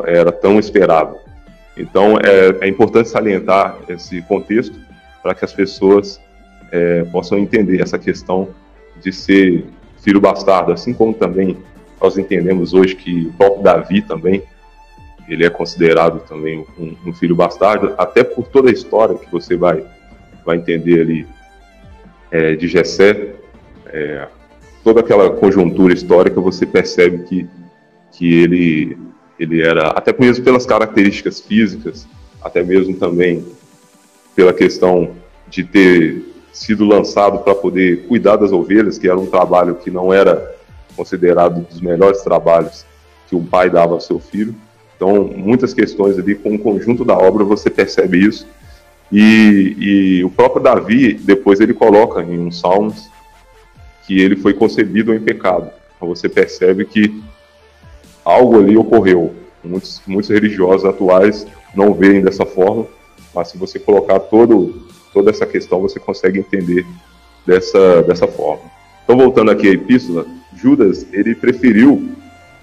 era 0.06 0.32
tão 0.32 0.60
esperado. 0.60 1.16
Então, 1.78 2.18
é, 2.18 2.66
é 2.66 2.68
importante 2.68 3.10
salientar 3.10 3.78
esse 3.88 4.22
contexto 4.24 4.76
para 5.22 5.36
que 5.36 5.46
as 5.46 5.54
pessoas 5.54 6.20
é, 6.72 7.04
possam 7.06 7.38
entender 7.38 7.82
essa 7.82 7.98
questão 7.98 8.50
de 9.02 9.12
ser 9.12 9.66
filho 10.04 10.20
bastardo, 10.20 10.72
assim 10.72 10.94
como 10.94 11.14
também 11.14 11.58
nós 12.02 12.18
entendemos 12.18 12.74
hoje 12.74 12.96
que 12.96 13.28
o 13.28 13.34
próprio 13.34 13.64
Davi 13.64 14.02
também 14.02 14.44
ele 15.28 15.46
é 15.46 15.50
considerado 15.50 16.20
também 16.22 16.66
um, 16.80 16.96
um, 17.06 17.14
filho 17.14 17.36
bastardo, 17.36 17.94
até 17.98 18.24
por 18.24 18.48
toda 18.48 18.70
a 18.70 18.74
história 18.74 19.16
que 19.16 19.30
você 19.30 19.58
vai, 19.58 19.84
vai 20.46 20.58
entender 20.58 21.02
ali 21.02 21.28
é, 22.32 22.56
de 22.56 22.68
Jessé, 22.68 23.34
é, 23.88 24.28
toda 24.84 25.02
aquela 25.02 25.30
conjuntura 25.32 25.94
histórica, 25.94 26.40
você 26.40 26.66
percebe 26.66 27.24
que, 27.24 27.48
que 28.12 28.42
ele, 28.42 28.98
ele 29.38 29.62
era, 29.62 29.90
até 29.90 30.16
mesmo 30.18 30.46
pelas 30.46 30.66
características 30.66 31.42
físicas, 31.42 32.08
até 32.42 32.64
mesmo 32.64 32.96
também 32.96 33.46
pela 34.34 34.54
questão 34.54 35.12
de 35.50 35.64
ter 35.66 36.24
sido 36.58 36.86
lançado 36.86 37.40
para 37.40 37.54
poder 37.54 38.08
cuidar 38.08 38.36
das 38.36 38.52
ovelhas, 38.52 38.98
que 38.98 39.08
era 39.08 39.20
um 39.20 39.28
trabalho 39.28 39.76
que 39.76 39.92
não 39.92 40.12
era 40.12 40.56
considerado 40.96 41.62
dos 41.62 41.80
melhores 41.80 42.22
trabalhos 42.22 42.86
que 43.28 43.36
um 43.36 43.46
pai 43.46 43.70
dava 43.70 43.94
ao 43.94 44.02
seu 44.02 44.20
filho. 44.20 44.56
Então, 44.96 45.24
muitas 45.24 45.74
questões 45.74 46.18
ali, 46.18 46.34
com 46.34 46.56
o 46.56 46.60
conjunto 46.60 47.06
da 47.06 47.16
obra, 47.16 47.44
você 47.44 47.70
percebe 47.70 48.26
isso. 48.26 48.48
E, 49.12 49.76
e 49.78 50.24
o 50.24 50.30
próprio 50.30 50.62
Davi, 50.62 51.14
depois 51.14 51.60
ele 51.60 51.74
coloca 51.74 52.22
em 52.24 52.40
um 52.40 52.52
Salmos, 52.52 53.08
que 54.06 54.20
ele 54.20 54.36
foi 54.36 54.54
concebido 54.54 55.14
em 55.14 55.20
pecado. 55.20 55.70
Então 55.96 56.08
você 56.08 56.28
percebe 56.28 56.86
que 56.86 57.22
algo 58.26 58.58
ali 58.58 58.76
ocorreu. 58.76 59.36
Muitos, 59.64 60.02
muitos 60.08 60.30
religiosos 60.30 60.86
atuais 60.86 61.46
não 61.76 61.94
veem 61.94 62.22
dessa 62.22 62.46
forma, 62.46 62.88
mas 63.34 63.50
se 63.50 63.58
você 63.58 63.78
colocar 63.78 64.20
todo, 64.20 64.87
toda 65.18 65.32
essa 65.32 65.48
questão, 65.48 65.82
você 65.82 66.00
consegue 66.00 66.38
entender 66.38 66.86
dessa, 67.44 68.04
dessa 68.04 68.28
forma. 68.28 68.70
Então, 69.04 69.18
voltando 69.18 69.50
aqui 69.50 69.68
à 69.68 69.72
epístola, 69.72 70.28
Judas 70.56 71.08
ele 71.12 71.34
preferiu 71.34 72.10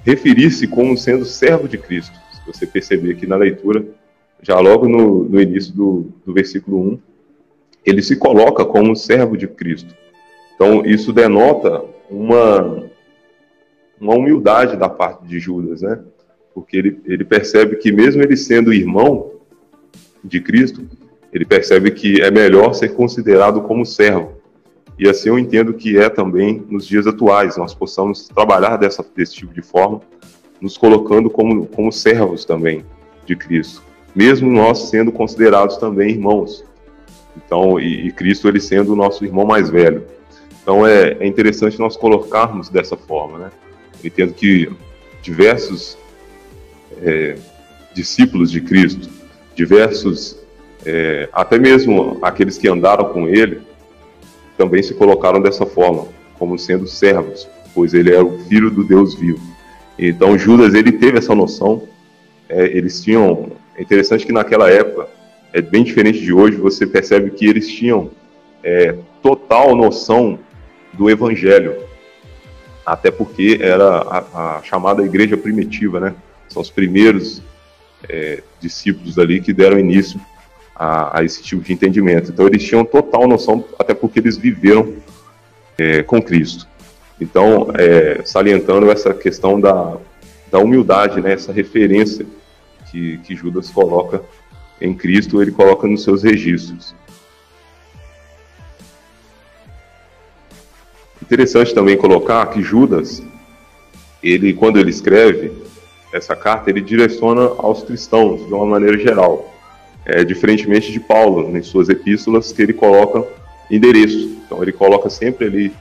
referir-se 0.05 0.69
como 0.69 0.97
sendo 0.97 1.25
servo 1.25 1.67
de 1.67 1.77
Cristo. 1.77 2.17
Se 2.33 2.47
você 2.47 2.65
perceber 2.65 3.11
aqui 3.11 3.27
na 3.27 3.35
leitura, 3.35 3.85
já 4.41 4.57
logo 4.61 4.89
no, 4.89 5.25
no 5.25 5.41
início 5.41 5.75
do, 5.75 6.13
do 6.25 6.33
versículo 6.33 6.93
1, 6.93 6.99
ele 7.85 8.03
se 8.03 8.15
coloca 8.15 8.65
como 8.65 8.95
servo 8.95 9.37
de 9.37 9.49
Cristo. 9.49 9.93
Então, 10.55 10.87
isso 10.87 11.13
denota 11.13 11.85
uma, 12.09 12.89
uma 14.01 14.15
humildade 14.15 14.77
da 14.77 14.89
parte 14.89 15.27
de 15.27 15.41
Judas, 15.41 15.83
né? 15.83 15.99
Porque 16.55 16.77
ele, 16.77 17.01
ele 17.05 17.25
percebe 17.25 17.75
que, 17.77 17.91
mesmo 17.91 18.23
ele 18.23 18.37
sendo 18.37 18.73
irmão 18.73 19.33
de 20.23 20.41
Cristo, 20.41 20.87
ele 21.35 21.45
percebe 21.45 21.91
que 21.91 22.23
é 22.23 22.31
melhor 22.31 22.73
ser 22.75 22.95
considerado 22.95 23.61
como 23.63 23.85
servo. 23.85 24.35
E 24.97 25.09
assim 25.09 25.29
eu 25.31 25.39
entendo 25.39 25.75
que 25.75 25.99
é 25.99 26.09
também 26.09 26.65
nos 26.71 26.87
dias 26.87 27.09
atuais, 27.09 27.57
nós 27.57 27.75
possamos 27.75 28.29
trabalhar 28.29 28.77
dessa, 28.77 29.05
desse 29.17 29.35
tipo 29.35 29.53
de 29.53 29.61
forma, 29.61 30.01
nos 30.61 30.79
colocando 30.79 31.29
como, 31.29 31.67
como 31.67 31.91
servos 31.91 32.45
também 32.45 32.85
de 33.27 33.35
Cristo, 33.35 33.83
mesmo 34.15 34.49
nós 34.49 34.91
sendo 34.91 35.11
considerados 35.11 35.77
também 35.77 36.11
irmãos. 36.11 36.65
Então, 37.37 37.81
e, 37.81 38.07
e 38.07 38.13
Cristo 38.13 38.47
ele 38.47 38.61
sendo 38.61 38.93
o 38.93 38.97
nosso 38.97 39.25
irmão 39.25 39.45
mais 39.45 39.69
velho. 39.69 40.05
Então 40.63 40.87
é, 40.87 41.17
é 41.19 41.27
interessante 41.27 41.81
nós 41.81 41.97
colocarmos 41.97 42.69
dessa 42.69 42.97
forma, 42.97 43.39
né? 43.39 43.51
Eu 44.03 44.07
entendo 44.07 44.33
que 44.33 44.71
diversos 45.21 45.99
é, 47.03 47.37
discípulos 47.93 48.53
de 48.53 48.61
Cristo, 48.61 49.11
diversos, 49.57 50.39
é, 50.85 51.29
até 51.33 51.59
mesmo 51.59 52.19
aqueles 52.23 52.59
que 52.59 52.69
andaram 52.69 53.07
com 53.07 53.27
ele, 53.29 53.63
também 54.57 54.83
se 54.83 54.95
colocaram 54.95 55.41
dessa 55.41 55.67
forma, 55.67 56.07
como 56.39 56.59
sendo 56.59 56.87
servos, 56.87 57.49
pois 57.75 57.95
ele 57.95 58.13
era 58.13 58.25
o 58.25 58.39
filho 58.41 58.71
do 58.71 58.85
Deus 58.85 59.15
vivo. 59.15 59.41
Então 59.99 60.39
Judas 60.39 60.75
ele 60.75 60.93
teve 60.93 61.19
essa 61.19 61.35
noção. 61.35 61.83
É, 62.49 62.65
eles 62.67 63.03
tinham, 63.03 63.53
é 63.77 63.83
interessante 63.83 64.27
que 64.27 64.33
naquela 64.33 64.71
época 64.71 65.09
é 65.53 65.63
bem 65.63 65.83
diferente 65.83 66.21
de 66.21 66.33
hoje. 66.33 66.57
Você 66.57 66.87
percebe 66.87 67.31
que 67.31 67.47
eles 67.47 67.69
tinham 67.69 68.11
é, 68.63 68.95
total 69.23 69.75
noção 69.75 70.39
do 70.93 71.11
evangelho, 71.11 71.77
até 72.85 73.11
porque 73.11 73.59
era 73.61 73.85
a, 74.03 74.59
a 74.59 74.63
chamada 74.63 75.03
igreja 75.03 75.37
primitiva, 75.37 75.99
né? 75.99 76.15
São 76.49 76.61
os 76.61 76.71
primeiros 76.71 77.43
é, 78.09 78.43
discípulos 78.61 79.19
ali 79.19 79.41
que 79.41 79.53
deram 79.53 79.79
início 79.79 80.21
a, 80.75 81.21
a, 81.21 81.25
esse 81.25 81.43
tipo 81.43 81.63
de 81.63 81.73
entendimento. 81.73 82.31
Então 82.31 82.47
eles 82.47 82.63
tinham 82.63 82.85
total 82.85 83.29
noção, 83.29 83.65
até 83.79 83.95
porque 83.95 84.19
eles 84.19 84.37
viveram 84.37 84.95
é, 85.79 86.03
com 86.03 86.21
Cristo. 86.21 86.67
Então, 87.21 87.69
é, 87.79 88.23
salientando 88.25 88.91
essa 88.91 89.15
questão 89.15 89.61
da, 89.61 89.97
da 90.51 90.59
humildade, 90.59 91.21
né, 91.21 91.33
essa 91.33 91.53
referência 91.53 92.27
que, 92.91 93.19
que 93.19 93.37
Judas 93.37 93.71
coloca 93.71 94.23
em 94.81 94.93
Cristo, 94.93 95.41
ele 95.41 95.53
coloca 95.53 95.87
nos 95.87 96.03
seus 96.03 96.23
registros. 96.23 96.95
Interessante 101.23 101.73
também 101.73 101.97
colocar 101.97 102.45
que 102.47 102.63
Judas, 102.63 103.23
ele 104.23 104.53
quando 104.53 104.79
ele 104.79 104.91
escreve 104.91 105.53
essa 106.13 106.37
carta, 106.37 106.71
ele 106.71 106.81
direciona 106.81 107.43
aos 107.59 107.83
cristãos 107.83 108.47
de 108.47 108.53
uma 108.53 108.67
maneira 108.67 108.99
geral, 108.99 109.54
é, 110.07 110.25
diferentemente 110.25 110.93
de 110.93 111.01
Paulo 111.01 111.57
em 111.57 111.63
suas 111.63 111.89
epístolas 111.89 112.53
que 112.53 112.63
ele 112.63 112.73
coloca 112.73 113.27
endereço. 113.71 114.39
Então 114.45 114.63
ele 114.63 114.73
coloca 114.73 115.09
sempre 115.09 115.47
ali 115.47 115.73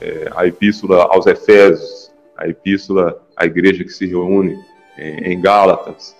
é, 0.00 0.30
a 0.34 0.46
epístola 0.46 1.04
aos 1.04 1.26
Efésios, 1.26 2.10
a 2.36 2.48
epístola 2.48 3.20
à 3.36 3.46
igreja 3.46 3.84
que 3.84 3.92
se 3.92 4.06
reúne 4.06 4.58
em, 4.98 5.32
em 5.32 5.40
Gálatas, 5.40 6.16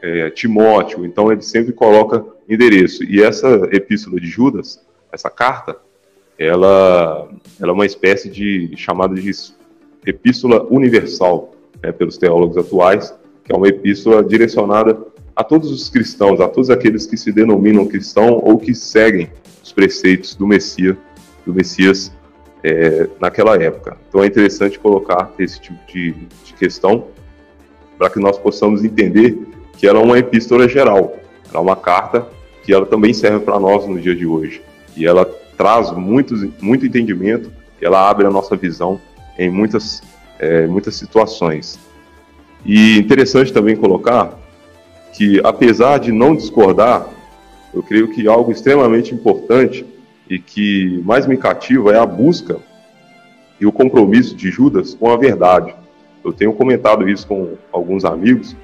é, 0.00 0.30
Timóteo. 0.30 1.04
Então 1.04 1.30
ele 1.30 1.42
sempre 1.42 1.72
coloca 1.72 2.24
endereço. 2.48 3.04
E 3.04 3.22
essa 3.22 3.68
epístola 3.72 4.18
de 4.20 4.26
Judas, 4.26 4.80
essa 5.10 5.30
carta, 5.30 5.76
ela, 6.38 7.28
ela 7.60 7.70
é 7.70 7.72
uma 7.72 7.86
espécie 7.86 8.28
de 8.28 8.72
chamada 8.76 9.14
de 9.14 9.30
epístola 10.04 10.66
universal 10.70 11.54
né, 11.82 11.92
pelos 11.92 12.16
teólogos 12.16 12.56
atuais, 12.56 13.14
que 13.44 13.52
é 13.52 13.56
uma 13.56 13.68
epístola 13.68 14.24
direcionada 14.24 14.98
a 15.34 15.42
todos 15.42 15.70
os 15.70 15.88
cristãos, 15.88 16.40
a 16.40 16.48
todos 16.48 16.70
aqueles 16.70 17.06
que 17.06 17.16
se 17.16 17.32
denominam 17.32 17.86
cristão 17.86 18.40
ou 18.42 18.58
que 18.58 18.74
seguem 18.74 19.30
os 19.62 19.72
preceitos 19.72 20.34
do 20.34 20.46
Messias, 20.46 20.96
do 21.46 21.54
Messias 21.54 22.12
é, 22.62 23.08
naquela 23.20 23.56
época. 23.56 23.96
Então 24.08 24.22
é 24.22 24.26
interessante 24.26 24.78
colocar 24.78 25.32
esse 25.38 25.60
tipo 25.60 25.78
de, 25.90 26.12
de 26.44 26.52
questão 26.54 27.06
para 27.98 28.10
que 28.10 28.18
nós 28.18 28.38
possamos 28.38 28.84
entender 28.84 29.38
que 29.78 29.86
ela 29.86 29.98
é 29.98 30.02
uma 30.02 30.18
epístola 30.18 30.68
geral, 30.68 31.16
ela 31.48 31.58
é 31.58 31.60
uma 31.60 31.76
carta 31.76 32.26
que 32.62 32.72
ela 32.72 32.86
também 32.86 33.12
serve 33.12 33.40
para 33.40 33.58
nós 33.58 33.86
no 33.86 33.98
dia 33.98 34.14
de 34.14 34.26
hoje. 34.26 34.62
E 34.96 35.06
ela 35.06 35.24
traz 35.56 35.90
muito, 35.90 36.34
muito 36.60 36.86
entendimento, 36.86 37.50
ela 37.80 38.08
abre 38.08 38.26
a 38.26 38.30
nossa 38.30 38.56
visão 38.56 39.00
em 39.38 39.50
muitas, 39.50 40.02
é, 40.38 40.66
muitas 40.66 40.94
situações. 40.94 41.78
E 42.64 42.98
interessante 42.98 43.52
também 43.52 43.74
colocar 43.74 44.38
que, 45.12 45.40
apesar 45.44 45.98
de 45.98 46.10
não 46.10 46.34
discordar, 46.34 47.06
eu 47.72 47.82
creio 47.82 48.08
que 48.08 48.26
algo 48.26 48.50
extremamente 48.50 49.14
importante 49.14 49.84
e 50.28 50.38
que 50.38 51.00
mais 51.04 51.26
me 51.26 51.36
cativa 51.36 51.92
é 51.92 51.98
a 51.98 52.06
busca 52.06 52.58
e 53.60 53.66
o 53.66 53.72
compromisso 53.72 54.34
de 54.34 54.50
Judas 54.50 54.94
com 54.94 55.10
a 55.10 55.16
verdade. 55.16 55.74
Eu 56.24 56.32
tenho 56.32 56.52
comentado 56.52 57.08
isso 57.08 57.26
com 57.26 57.56
alguns 57.70 58.04
amigos, 58.04 58.56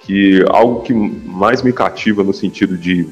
que 0.00 0.44
algo 0.48 0.82
que 0.82 0.92
mais 0.92 1.62
me 1.62 1.72
cativa 1.72 2.22
no 2.22 2.32
sentido 2.32 2.76
de 2.76 3.06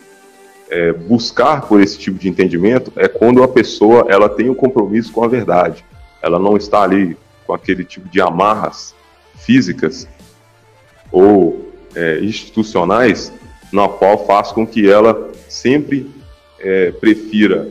é, 0.71 0.93
buscar 0.93 1.63
por 1.63 1.81
esse 1.81 1.99
tipo 1.99 2.19
de 2.19 2.29
entendimento 2.29 2.93
é 2.97 3.09
quando 3.09 3.43
a 3.43 3.49
pessoa 3.49 4.07
ela 4.09 4.29
tem 4.29 4.49
um 4.49 4.55
compromisso 4.55 5.13
com 5.13 5.23
a 5.23 5.29
verdade. 5.29 5.85
Ela 6.23 6.39
não 6.39 6.57
está 6.57 6.83
ali 6.83 7.17
com 7.47 7.53
aquele 7.53 7.85
tipo 7.85 8.09
de 8.09 8.21
amarras 8.21 8.95
físicas 9.37 10.09
ou 11.11 11.72
é, 11.95 12.21
institucionais 12.21 13.33
na 13.73 13.89
qual 13.89 14.27
faz 14.27 14.53
com 14.53 14.67
que 14.67 14.91
ela 14.91 15.31
sempre 15.49 16.11
é, 16.59 16.93
prefira 16.93 17.69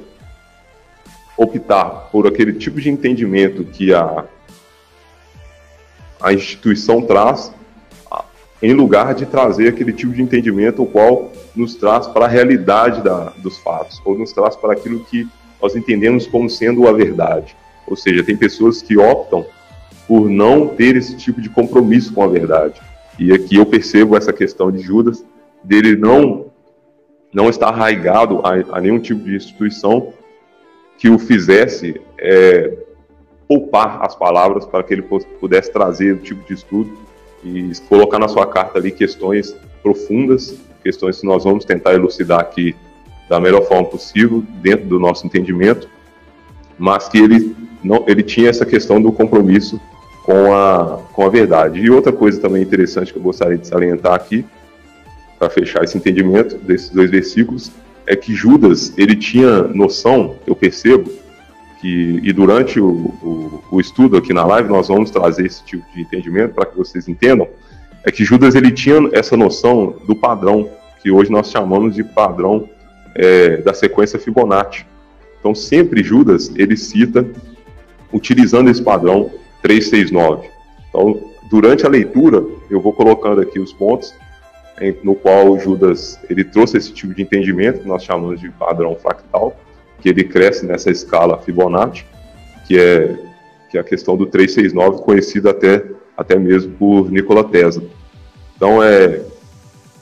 optar 1.38 2.10
por 2.12 2.28
aquele 2.28 2.54
tipo 2.54 2.80
de 2.80 2.90
entendimento 2.90 3.64
que 3.64 3.94
a, 3.94 4.26
a 6.20 6.34
instituição 6.34 7.02
traz 7.02 7.54
em 8.62 8.74
lugar 8.74 9.16
de 9.16 9.26
trazer 9.26 9.70
aquele 9.70 9.92
tipo 9.92 10.14
de 10.14 10.22
entendimento 10.22 10.84
o 10.84 10.86
qual 10.86 11.32
nos 11.56 11.76
traz 11.76 12.08
para 12.08 12.26
a 12.26 12.28
realidade 12.28 13.02
da, 13.02 13.34
dos 13.38 13.58
fatos, 13.58 14.00
ou 14.06 14.18
nos 14.18 14.32
traz 14.32 14.56
para 14.56 14.74
aquilo 14.74 15.04
que 15.06 15.28
nós 15.62 15.76
entendemos 15.76 16.28
como 16.28 16.50
sendo 16.50 16.88
a 16.88 16.92
verdade. 16.92 17.56
Ou 17.88 17.96
seja, 17.96 18.24
tem 18.24 18.38
pessoas 18.38 18.82
que 18.82 18.98
optam 18.98 19.46
por 20.08 20.30
não 20.30 20.68
ter 20.68 20.96
esse 20.96 21.18
tipo 21.18 21.42
de 21.42 21.50
compromisso 21.50 22.14
com 22.14 22.24
a 22.24 22.28
verdade. 22.28 22.80
E 23.22 23.32
aqui 23.32 23.58
eu 23.58 23.68
percebo 23.68 24.18
essa 24.18 24.34
questão 24.34 24.72
de 24.72 24.82
Judas, 24.82 25.24
dele 25.64 25.96
não 25.96 26.48
não 27.32 27.50
estar 27.50 27.68
arraigado 27.68 28.42
a, 28.44 28.78
a 28.78 28.82
nenhum 28.82 29.00
tipo 29.00 29.24
de 29.24 29.36
instituição 29.36 30.12
que 30.98 31.08
o 31.08 31.20
fizesse 31.20 32.02
é, 32.18 32.78
poupar 33.48 34.04
as 34.04 34.16
palavras 34.16 34.66
para 34.66 34.84
que 34.84 34.96
ele 34.96 35.04
pudesse 35.40 35.72
trazer 35.72 36.14
o 36.14 36.18
tipo 36.18 36.46
de 36.48 36.56
estudo 36.56 36.98
e 37.44 37.72
colocar 37.88 38.18
na 38.18 38.28
sua 38.28 38.48
carta 38.48 38.80
ali 38.80 38.92
questões 38.92 39.56
profundas, 39.84 40.58
questões 40.84 41.22
que 41.22 41.28
nós 41.28 41.44
vamos 41.44 41.64
tentar 41.64 41.94
elucidar 41.94 42.40
aqui 42.40 42.76
da 43.30 43.40
melhor 43.40 43.62
forma 43.68 43.88
possível, 43.88 44.44
dentro 44.64 44.88
do 44.88 45.00
nosso 45.00 45.28
entendimento, 45.28 45.88
mas 46.78 47.08
que 47.08 47.20
ele, 47.20 47.56
não, 47.84 48.04
ele 48.08 48.24
tinha 48.24 48.50
essa 48.50 48.66
questão 48.66 49.00
do 49.00 49.12
compromisso 49.12 49.80
com 50.32 50.54
a, 50.54 51.00
com 51.12 51.26
a 51.26 51.30
verdade. 51.30 51.82
E 51.82 51.90
outra 51.90 52.14
coisa 52.14 52.40
também 52.40 52.62
interessante 52.62 53.12
que 53.12 53.20
eu 53.20 53.24
gostaria 53.24 53.58
de 53.58 53.68
salientar 53.68 54.14
aqui, 54.14 54.46
para 55.38 55.50
fechar 55.50 55.84
esse 55.84 55.98
entendimento 55.98 56.58
desses 56.58 56.90
dois 56.90 57.12
versículos, 57.12 57.70
é 58.08 58.16
que 58.16 58.34
Judas, 58.34 58.94
ele 58.98 59.16
tinha 59.16 59.64
noção, 59.64 60.36
eu 60.48 60.56
percebo, 60.56 61.12
que, 61.82 62.20
e 62.24 62.32
durante 62.32 62.80
o, 62.80 62.88
o, 62.90 63.64
o, 63.72 63.82
estudo 63.82 64.16
aqui 64.16 64.34
na 64.34 64.46
live 64.46 64.70
nós 64.70 64.88
vamos 64.88 65.10
trazer 65.10 65.48
esse 65.48 65.64
tipo 65.66 65.84
de 65.94 66.02
entendimento 66.02 66.54
para 66.54 66.68
que 66.68 66.78
vocês 66.78 67.10
entendam, 67.10 67.48
é 68.04 68.12
que 68.12 68.24
Judas 68.24 68.56
ele 68.56 68.72
tinha 68.72 69.10
essa 69.12 69.36
noção 69.36 69.96
do 70.08 70.16
padrão, 70.16 70.70
que 71.02 71.12
hoje 71.12 71.32
nós 71.32 71.50
chamamos 71.50 71.96
de 71.96 72.04
padrão 72.04 72.70
é, 73.16 73.58
da 73.58 73.74
sequência 73.74 74.20
Fibonacci. 74.20 74.86
Então 75.40 75.56
sempre 75.56 76.04
Judas 76.04 76.52
ele 76.56 76.78
cita, 76.78 77.26
utilizando 78.14 78.70
esse 78.70 78.82
padrão 78.82 79.32
369. 79.62 80.50
Então 80.90 81.20
durante 81.50 81.86
a 81.86 81.90
leitura 81.90 82.44
eu 82.70 82.80
vou 82.80 82.94
colocando 82.94 83.42
aqui 83.42 83.60
os 83.60 83.74
pontos 83.74 84.14
em, 84.80 84.96
no 85.04 85.16
qual 85.16 85.60
Judas 85.60 86.20
ele 86.30 86.44
trouxe 86.44 86.78
esse 86.78 86.94
tipo 86.94 87.14
de 87.14 87.22
entendimento 87.22 87.82
que 87.82 87.88
nós 87.88 88.04
chamamos 88.04 88.40
de 88.40 88.50
padrão 88.52 88.96
fractal 88.96 89.56
que 90.02 90.10
ele 90.10 90.24
cresce 90.24 90.66
nessa 90.66 90.90
escala 90.90 91.38
Fibonacci, 91.38 92.06
que 92.68 92.78
é, 92.78 93.16
que 93.70 93.78
é 93.78 93.82
a 93.82 93.84
questão 93.84 94.18
do 94.18 94.26
369, 94.26 95.04
conhecida 95.04 95.52
até, 95.52 95.86
até 96.18 96.38
mesmo 96.38 96.74
por 96.74 97.12
Nikola 97.12 97.44
Tesla. 97.44 97.84
Então, 98.56 98.84
é, 98.84 99.22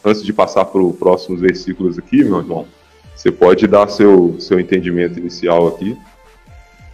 antes 0.04 0.24
de 0.24 0.34
passar 0.34 0.65
para 0.65 0.82
os 0.82 0.95
próximos 0.95 1.41
versículos 1.41 2.00
aqui, 2.00 2.24
meu 2.24 2.39
irmão, 2.39 2.65
você 3.15 3.32
pode 3.32 3.67
dar 3.67 3.88
seu, 3.89 4.38
seu 4.39 4.60
entendimento 4.60 5.19
inicial 5.19 5.67
aqui 5.67 5.98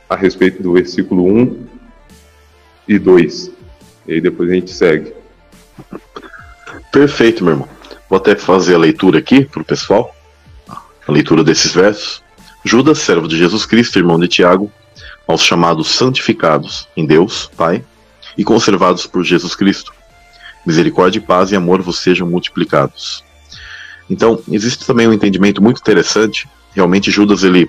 a 0.10 0.15
respeito 0.15 0.62
do 0.62 0.73
versículo 0.73 1.23
1 1.23 1.74
e 2.88 3.00
2. 3.00 3.52
E 4.08 4.13
aí 4.13 4.21
depois 4.21 4.50
a 4.50 4.54
gente 4.54 4.71
segue. 4.71 5.13
Perfeito, 6.91 7.43
meu 7.43 7.54
irmão. 7.54 7.69
Vou 8.10 8.17
até 8.17 8.36
fazer 8.36 8.76
a 8.76 8.80
leitura 8.80 9.19
aqui 9.19 9.45
para 9.45 9.62
o 9.62 9.65
pessoal, 9.65 10.15
a 10.67 11.12
leitura 11.12 11.43
desses 11.43 11.74
versos. 11.74 12.24
Judas, 12.63 13.00
servo 13.00 13.28
de 13.28 13.38
Jesus 13.38 13.65
Cristo, 13.65 14.00
irmão 14.00 14.19
de 14.19 14.28
Tiago, 14.28 14.71
aos 15.28 15.41
chamados 15.41 15.89
santificados 15.89 16.88
em 16.95 17.06
Deus, 17.06 17.50
Pai, 17.58 17.84
e 18.38 18.43
conservados 18.43 19.06
por 19.08 19.24
Jesus 19.24 19.56
Cristo. 19.56 19.93
Misericórdia, 20.65 21.21
paz 21.21 21.52
e 21.52 21.56
amor 21.56 21.82
vos 21.82 22.00
sejam 22.00 22.28
multiplicados. 22.28 23.24
Então, 24.10 24.41
existe 24.52 24.86
também 24.86 25.08
um 25.08 25.13
entendimento 25.13 25.62
muito 25.62 25.80
interessante. 25.80 26.48
Realmente, 26.74 27.12
Judas, 27.12 27.43
ele, 27.43 27.67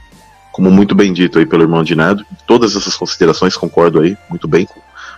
como 0.52 0.70
muito 0.70 0.94
bem 0.94 1.12
dito 1.12 1.38
aí 1.38 1.46
pelo 1.46 1.62
irmão 1.62 1.82
Dinado, 1.82 2.24
todas 2.46 2.76
essas 2.76 2.96
considerações 2.96 3.56
concordo 3.56 4.00
aí 4.00 4.16
muito 4.30 4.46
bem 4.46 4.66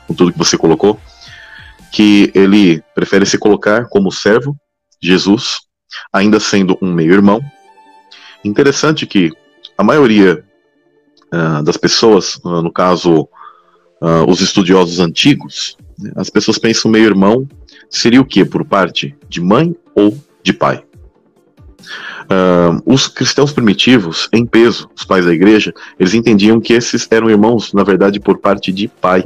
com, 0.08 0.14
tudo 0.14 0.32
que 0.32 0.38
você 0.38 0.56
colocou, 0.56 0.98
que 1.92 2.32
ele 2.34 2.82
prefere 2.94 3.24
se 3.24 3.38
colocar 3.38 3.86
como 3.88 4.10
servo 4.10 4.56
Jesus, 5.00 5.60
ainda 6.12 6.40
sendo 6.40 6.76
um 6.82 6.92
meio-irmão. 6.92 7.40
Interessante 8.44 9.06
que 9.06 9.30
a 9.76 9.84
maioria 9.84 10.44
uh, 11.32 11.62
das 11.62 11.76
pessoas, 11.76 12.36
uh, 12.44 12.62
no 12.62 12.72
caso, 12.72 13.28
uh, 14.02 14.28
os 14.28 14.40
estudiosos 14.40 14.98
antigos, 14.98 15.76
né, 15.98 16.12
as 16.16 16.28
pessoas 16.28 16.58
pensam 16.58 16.90
meio 16.90 17.06
irmão 17.06 17.48
seria 17.88 18.20
o 18.20 18.24
que 18.24 18.44
por 18.44 18.64
parte 18.64 19.16
de 19.28 19.40
mãe 19.40 19.74
ou 19.94 20.18
de 20.42 20.52
pai. 20.52 20.84
Os 22.84 23.08
cristãos 23.08 23.52
primitivos, 23.52 24.28
em 24.30 24.44
peso, 24.44 24.90
os 24.94 25.02
pais 25.02 25.24
da 25.24 25.32
igreja, 25.32 25.72
eles 25.98 26.12
entendiam 26.12 26.60
que 26.60 26.74
esses 26.74 27.08
eram 27.10 27.30
irmãos, 27.30 27.72
na 27.72 27.82
verdade, 27.82 28.20
por 28.20 28.36
parte 28.36 28.70
de 28.70 28.86
pai. 28.86 29.24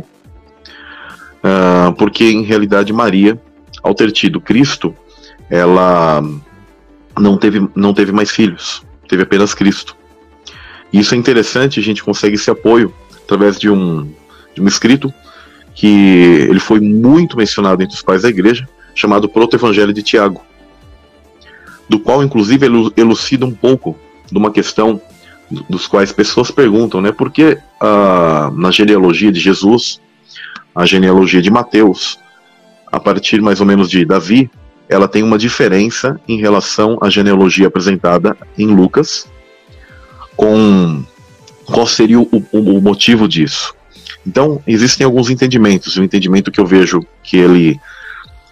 Uh, 1.43 1.93
porque, 1.95 2.25
em 2.25 2.43
realidade, 2.43 2.93
Maria, 2.93 3.41
ao 3.83 3.95
ter 3.95 4.13
tido 4.13 4.41
Cristo, 4.41 4.95
ela 5.51 6.23
não 7.19 7.37
teve, 7.37 7.69
não 7.75 7.93
teve 7.93 8.13
mais 8.13 8.31
filhos, 8.31 8.83
teve 9.09 9.23
apenas 9.23 9.55
Cristo. 9.55 9.97
E 10.93 11.01
isso 11.01 11.15
é 11.15 11.19
interessante, 11.19 11.81
a 11.81 11.83
gente 11.83 12.03
consegue 12.05 12.37
esse 12.37 12.51
apoio 12.51 12.95
através 13.25 13.59
de 13.59 13.69
um, 13.69 14.09
de 14.55 14.61
um 14.61 14.69
escrito 14.69 15.13
que 15.75 16.47
ele 16.49 16.61
foi 16.61 16.81
muito 16.81 17.37
mencionado 17.37 17.83
entre 17.83 17.97
os 17.97 18.03
pais 18.03 18.23
da 18.23 18.29
igreja, 18.29 18.69
chamado 18.95 19.29
Proto-Evangelho 19.29 19.93
de 19.93 20.03
Tiago, 20.03 20.43
do 21.89 21.99
qual, 21.99 22.23
inclusive, 22.23 22.67
ele 22.67 22.93
elucida 22.97 23.47
um 23.47 23.53
pouco 23.53 23.97
de 24.31 24.37
uma 24.37 24.51
questão 24.51 25.01
dos 25.69 25.87
quais 25.87 26.13
pessoas 26.13 26.51
perguntam, 26.51 27.01
né? 27.01 27.13
Por 27.13 27.31
que 27.31 27.59
ah, 27.81 28.51
na 28.55 28.71
genealogia 28.71 29.31
de 29.33 29.41
Jesus, 29.41 30.01
a 30.75 30.87
genealogia 30.87 31.43
de 31.43 31.51
Mateus, 31.51 32.19
a 32.91 32.99
partir 32.99 33.41
mais 33.41 33.61
ou 33.61 33.67
menos 33.67 33.89
de 33.89 34.05
Davi, 34.05 34.51
ela 34.89 35.09
tem 35.09 35.23
uma 35.23 35.39
diferença 35.39 36.21
em 36.29 36.39
relação 36.39 36.99
à 37.01 37.09
genealogia 37.09 37.67
apresentada 37.67 38.37
em 38.59 38.67
Lucas, 38.67 39.27
com 40.37 41.03
qual 41.65 41.87
seria 41.87 42.21
o, 42.21 42.29
o, 42.53 42.77
o 42.77 42.81
motivo 42.83 43.27
disso. 43.27 43.75
Então, 44.27 44.63
existem 44.67 45.05
alguns 45.05 45.31
entendimentos. 45.31 45.97
O 45.97 46.05
entendimento 46.05 46.51
que 46.51 46.61
eu 46.61 46.67
vejo 46.67 47.05
que 47.23 47.37
ele, 47.37 47.81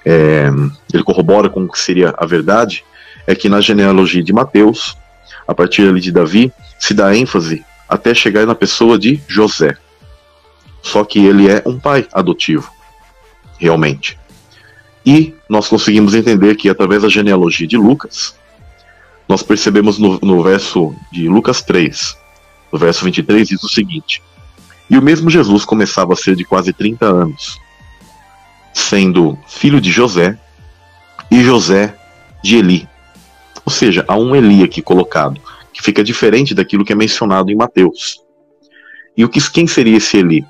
é, 0.04 0.48
ele 0.92 1.02
corrobora 1.02 1.48
com 1.48 1.64
o 1.64 1.70
que 1.70 1.78
seria 1.78 2.14
a 2.16 2.26
verdade 2.26 2.84
é 3.26 3.34
que 3.34 3.48
na 3.48 3.60
genealogia 3.60 4.22
de 4.22 4.32
Mateus, 4.32 4.96
a 5.46 5.54
partir 5.54 5.88
ali 5.88 6.00
de 6.00 6.10
Davi, 6.10 6.52
se 6.78 6.94
dá 6.94 7.14
ênfase 7.14 7.64
até 7.88 8.14
chegar 8.14 8.46
na 8.46 8.54
pessoa 8.54 8.98
de 8.98 9.20
José. 9.28 9.76
Só 10.82 11.04
que 11.04 11.18
ele 11.18 11.48
é 11.48 11.62
um 11.66 11.78
pai 11.78 12.06
adotivo, 12.12 12.70
realmente. 13.58 14.18
E 15.04 15.34
nós 15.48 15.68
conseguimos 15.68 16.14
entender 16.14 16.56
que 16.56 16.68
através 16.68 17.02
da 17.02 17.08
genealogia 17.08 17.66
de 17.66 17.76
Lucas, 17.76 18.34
nós 19.28 19.42
percebemos 19.42 19.98
no, 19.98 20.18
no 20.20 20.42
verso 20.42 20.94
de 21.12 21.28
Lucas 21.28 21.62
3, 21.62 22.16
no 22.72 22.78
verso 22.78 23.04
23, 23.04 23.48
diz 23.48 23.62
o 23.62 23.68
seguinte: 23.68 24.22
E 24.88 24.98
o 24.98 25.02
mesmo 25.02 25.30
Jesus 25.30 25.64
começava 25.64 26.12
a 26.12 26.16
ser 26.16 26.36
de 26.36 26.44
quase 26.44 26.72
30 26.72 27.06
anos, 27.06 27.58
sendo 28.72 29.38
filho 29.46 29.80
de 29.80 29.90
José, 29.90 30.38
e 31.30 31.42
José 31.42 31.94
de 32.42 32.56
Eli, 32.56 32.88
ou 33.64 33.72
seja, 33.72 34.04
há 34.08 34.16
um 34.16 34.34
Eli 34.34 34.64
aqui 34.64 34.82
colocado, 34.82 35.40
que 35.72 35.82
fica 35.82 36.02
diferente 36.02 36.54
daquilo 36.54 36.84
que 36.84 36.92
é 36.92 36.96
mencionado 36.96 37.50
em 37.50 37.56
Mateus. 37.56 38.20
E 39.16 39.24
o 39.24 39.28
que, 39.28 39.40
quem 39.50 39.66
seria 39.66 39.96
esse 39.96 40.16
Eli? 40.16 40.44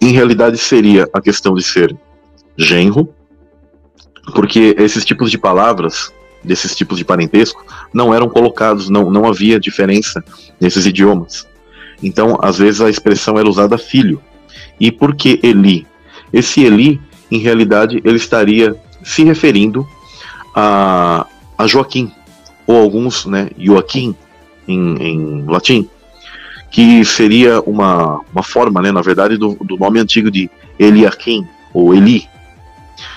Em 0.00 0.12
realidade 0.12 0.58
seria 0.58 1.08
a 1.12 1.20
questão 1.20 1.54
de 1.54 1.62
ser 1.62 1.96
genro, 2.56 3.08
porque 4.34 4.74
esses 4.78 5.04
tipos 5.04 5.30
de 5.30 5.38
palavras, 5.38 6.12
desses 6.42 6.74
tipos 6.74 6.98
de 6.98 7.04
parentesco, 7.04 7.64
não 7.92 8.14
eram 8.14 8.28
colocados, 8.28 8.88
não, 8.88 9.10
não 9.10 9.26
havia 9.26 9.58
diferença 9.58 10.22
nesses 10.60 10.86
idiomas. 10.86 11.46
Então, 12.02 12.38
às 12.42 12.58
vezes 12.58 12.80
a 12.80 12.90
expressão 12.90 13.38
era 13.38 13.48
usada 13.48 13.78
filho. 13.78 14.20
E 14.78 14.92
por 14.92 15.14
que 15.14 15.40
Eli? 15.42 15.86
Esse 16.32 16.62
Eli, 16.62 17.00
em 17.30 17.38
realidade, 17.38 18.00
ele 18.04 18.16
estaria 18.16 18.76
se 19.02 19.24
referindo 19.24 19.86
a, 20.54 21.26
a 21.56 21.66
Joaquim, 21.66 22.12
ou 22.66 22.76
alguns, 22.76 23.24
né, 23.26 23.50
Joaquim, 23.56 24.14
em, 24.66 24.96
em 24.96 25.44
latim, 25.46 25.88
que 26.70 27.04
seria 27.04 27.60
uma, 27.60 28.20
uma 28.32 28.42
forma, 28.42 28.82
né, 28.82 28.92
na 28.92 29.02
verdade, 29.02 29.36
do, 29.36 29.54
do 29.54 29.76
nome 29.76 29.98
antigo 29.98 30.30
de 30.30 30.50
Eliakim, 30.78 31.46
ou 31.72 31.94
Eli, 31.94 32.28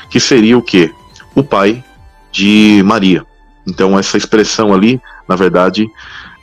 que 0.10 0.20
seria 0.20 0.58
o 0.58 0.62
que? 0.62 0.92
O 1.36 1.44
pai 1.44 1.84
de 2.32 2.82
Maria. 2.86 3.26
Então, 3.68 3.98
essa 3.98 4.18
expressão 4.18 4.74
ali, 4.74 5.02
na 5.28 5.36
verdade, 5.36 5.88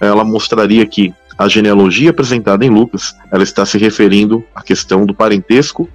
ela 0.01 0.25
mostraria 0.25 0.87
que 0.87 1.13
a 1.39 1.49
genealogia 1.49 2.11
apresentada 2.11 2.65
em 2.65 2.71
Lucas, 2.71 3.15
ela 3.31 3.43
está 3.43 3.67
se 3.67 3.77
referindo 3.79 4.45
à 4.55 4.63
questão 4.63 5.05
do 5.05 5.15
parentesco 5.15 5.89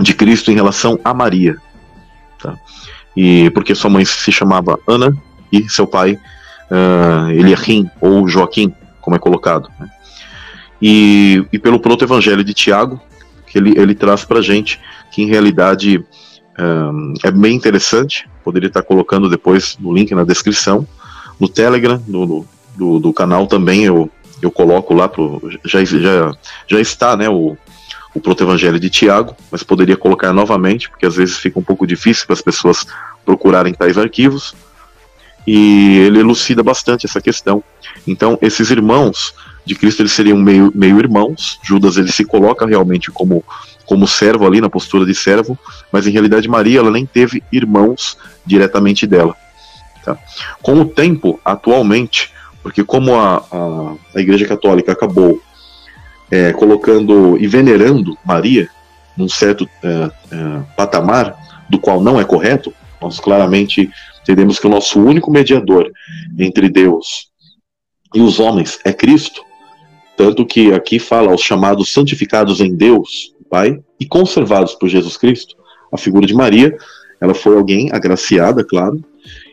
de 0.00 0.14
Cristo 0.14 0.50
em 0.50 0.54
relação 0.54 0.98
a 1.04 1.14
Maria. 1.14 1.56
Tá? 2.40 2.56
e 3.16 3.50
porque 3.50 3.74
sua 3.74 3.90
mãe 3.90 4.04
se 4.04 4.32
chamava 4.32 4.78
Ana 4.86 5.16
e 5.50 5.68
seu 5.68 5.86
pai 5.86 6.18
uh, 6.70 7.30
Eliakim 7.30 7.90
ou 8.00 8.26
Joaquim, 8.26 8.74
como 9.02 9.14
é 9.14 9.18
colocado. 9.18 9.70
Né? 9.78 9.90
E, 10.80 11.44
e 11.52 11.58
pelo 11.58 11.78
proto-evangelho 11.78 12.42
de 12.42 12.54
Tiago, 12.54 12.98
que 13.46 13.58
ele, 13.58 13.78
ele 13.78 13.94
traz 13.94 14.24
para 14.24 14.40
gente 14.40 14.80
que 15.12 15.22
em 15.22 15.26
realidade 15.26 16.02
é 17.22 17.30
bem 17.30 17.54
interessante, 17.54 18.28
poderia 18.44 18.68
estar 18.68 18.82
colocando 18.82 19.28
depois 19.28 19.76
no 19.78 19.92
link 19.92 20.14
na 20.14 20.24
descrição, 20.24 20.86
no 21.40 21.48
Telegram, 21.48 22.02
no, 22.06 22.26
no 22.26 22.48
do, 22.76 22.98
do, 22.98 23.12
canal 23.12 23.46
também 23.46 23.84
eu, 23.84 24.10
eu 24.40 24.50
coloco 24.50 24.94
lá, 24.94 25.06
pro, 25.06 25.42
já, 25.64 25.84
já, 25.84 26.32
já 26.66 26.80
está 26.80 27.16
né, 27.16 27.28
o, 27.28 27.56
o 28.14 28.20
proto-evangelho 28.20 28.80
de 28.80 28.88
Tiago, 28.88 29.36
mas 29.50 29.62
poderia 29.62 29.96
colocar 29.96 30.32
novamente, 30.32 30.88
porque 30.88 31.04
às 31.04 31.16
vezes 31.16 31.36
fica 31.36 31.58
um 31.58 31.62
pouco 31.62 31.86
difícil 31.86 32.26
para 32.26 32.34
as 32.34 32.40
pessoas 32.40 32.86
procurarem 33.24 33.74
tais 33.74 33.98
arquivos. 33.98 34.54
E 35.46 35.98
ele 35.98 36.20
elucida 36.20 36.62
bastante 36.62 37.06
essa 37.06 37.20
questão. 37.20 37.62
Então, 38.06 38.38
esses 38.40 38.70
irmãos 38.70 39.34
de 39.64 39.74
Cristo 39.74 40.02
eles 40.02 40.12
seriam 40.12 40.38
meio, 40.38 40.72
meio 40.74 40.98
irmãos. 40.98 41.58
Judas 41.62 41.96
ele 41.96 42.12
se 42.12 42.24
coloca 42.24 42.66
realmente 42.66 43.10
como 43.10 43.44
como 43.84 44.06
servo 44.06 44.46
ali 44.46 44.60
na 44.60 44.70
postura 44.70 45.04
de 45.04 45.14
servo, 45.14 45.58
mas 45.90 46.06
em 46.06 46.12
realidade 46.12 46.48
Maria 46.48 46.78
ela 46.78 46.90
nem 46.90 47.04
teve 47.04 47.42
irmãos 47.52 48.16
diretamente 48.46 49.06
dela. 49.06 49.36
Tá? 50.04 50.16
Com 50.62 50.80
o 50.80 50.84
tempo, 50.84 51.38
atualmente, 51.44 52.32
porque 52.62 52.84
como 52.84 53.14
a, 53.14 53.44
a, 53.50 53.94
a 54.14 54.20
Igreja 54.20 54.46
Católica 54.46 54.92
acabou 54.92 55.40
é, 56.30 56.52
colocando 56.52 57.36
e 57.38 57.46
venerando 57.46 58.16
Maria 58.24 58.68
num 59.16 59.28
certo 59.28 59.68
é, 59.82 60.10
é, 60.30 60.60
patamar 60.76 61.36
do 61.68 61.78
qual 61.78 62.00
não 62.00 62.20
é 62.20 62.24
correto, 62.24 62.72
nós 63.00 63.20
claramente 63.20 63.90
entendemos 64.22 64.58
que 64.58 64.66
o 64.66 64.70
nosso 64.70 65.00
único 65.00 65.30
mediador 65.30 65.90
entre 66.38 66.68
Deus 66.68 67.30
e 68.14 68.20
os 68.20 68.38
homens 68.38 68.78
é 68.84 68.92
Cristo, 68.92 69.42
tanto 70.16 70.46
que 70.46 70.72
aqui 70.72 70.98
fala 70.98 71.34
os 71.34 71.40
chamados 71.40 71.92
santificados 71.92 72.60
em 72.60 72.74
Deus, 72.74 73.34
Pai, 73.48 73.78
e 73.98 74.06
conservados 74.06 74.74
por 74.74 74.88
Jesus 74.88 75.16
Cristo. 75.16 75.56
A 75.92 75.98
figura 75.98 76.26
de 76.26 76.34
Maria, 76.34 76.76
ela 77.20 77.34
foi 77.34 77.56
alguém 77.56 77.90
agraciada, 77.92 78.64
claro, 78.64 79.02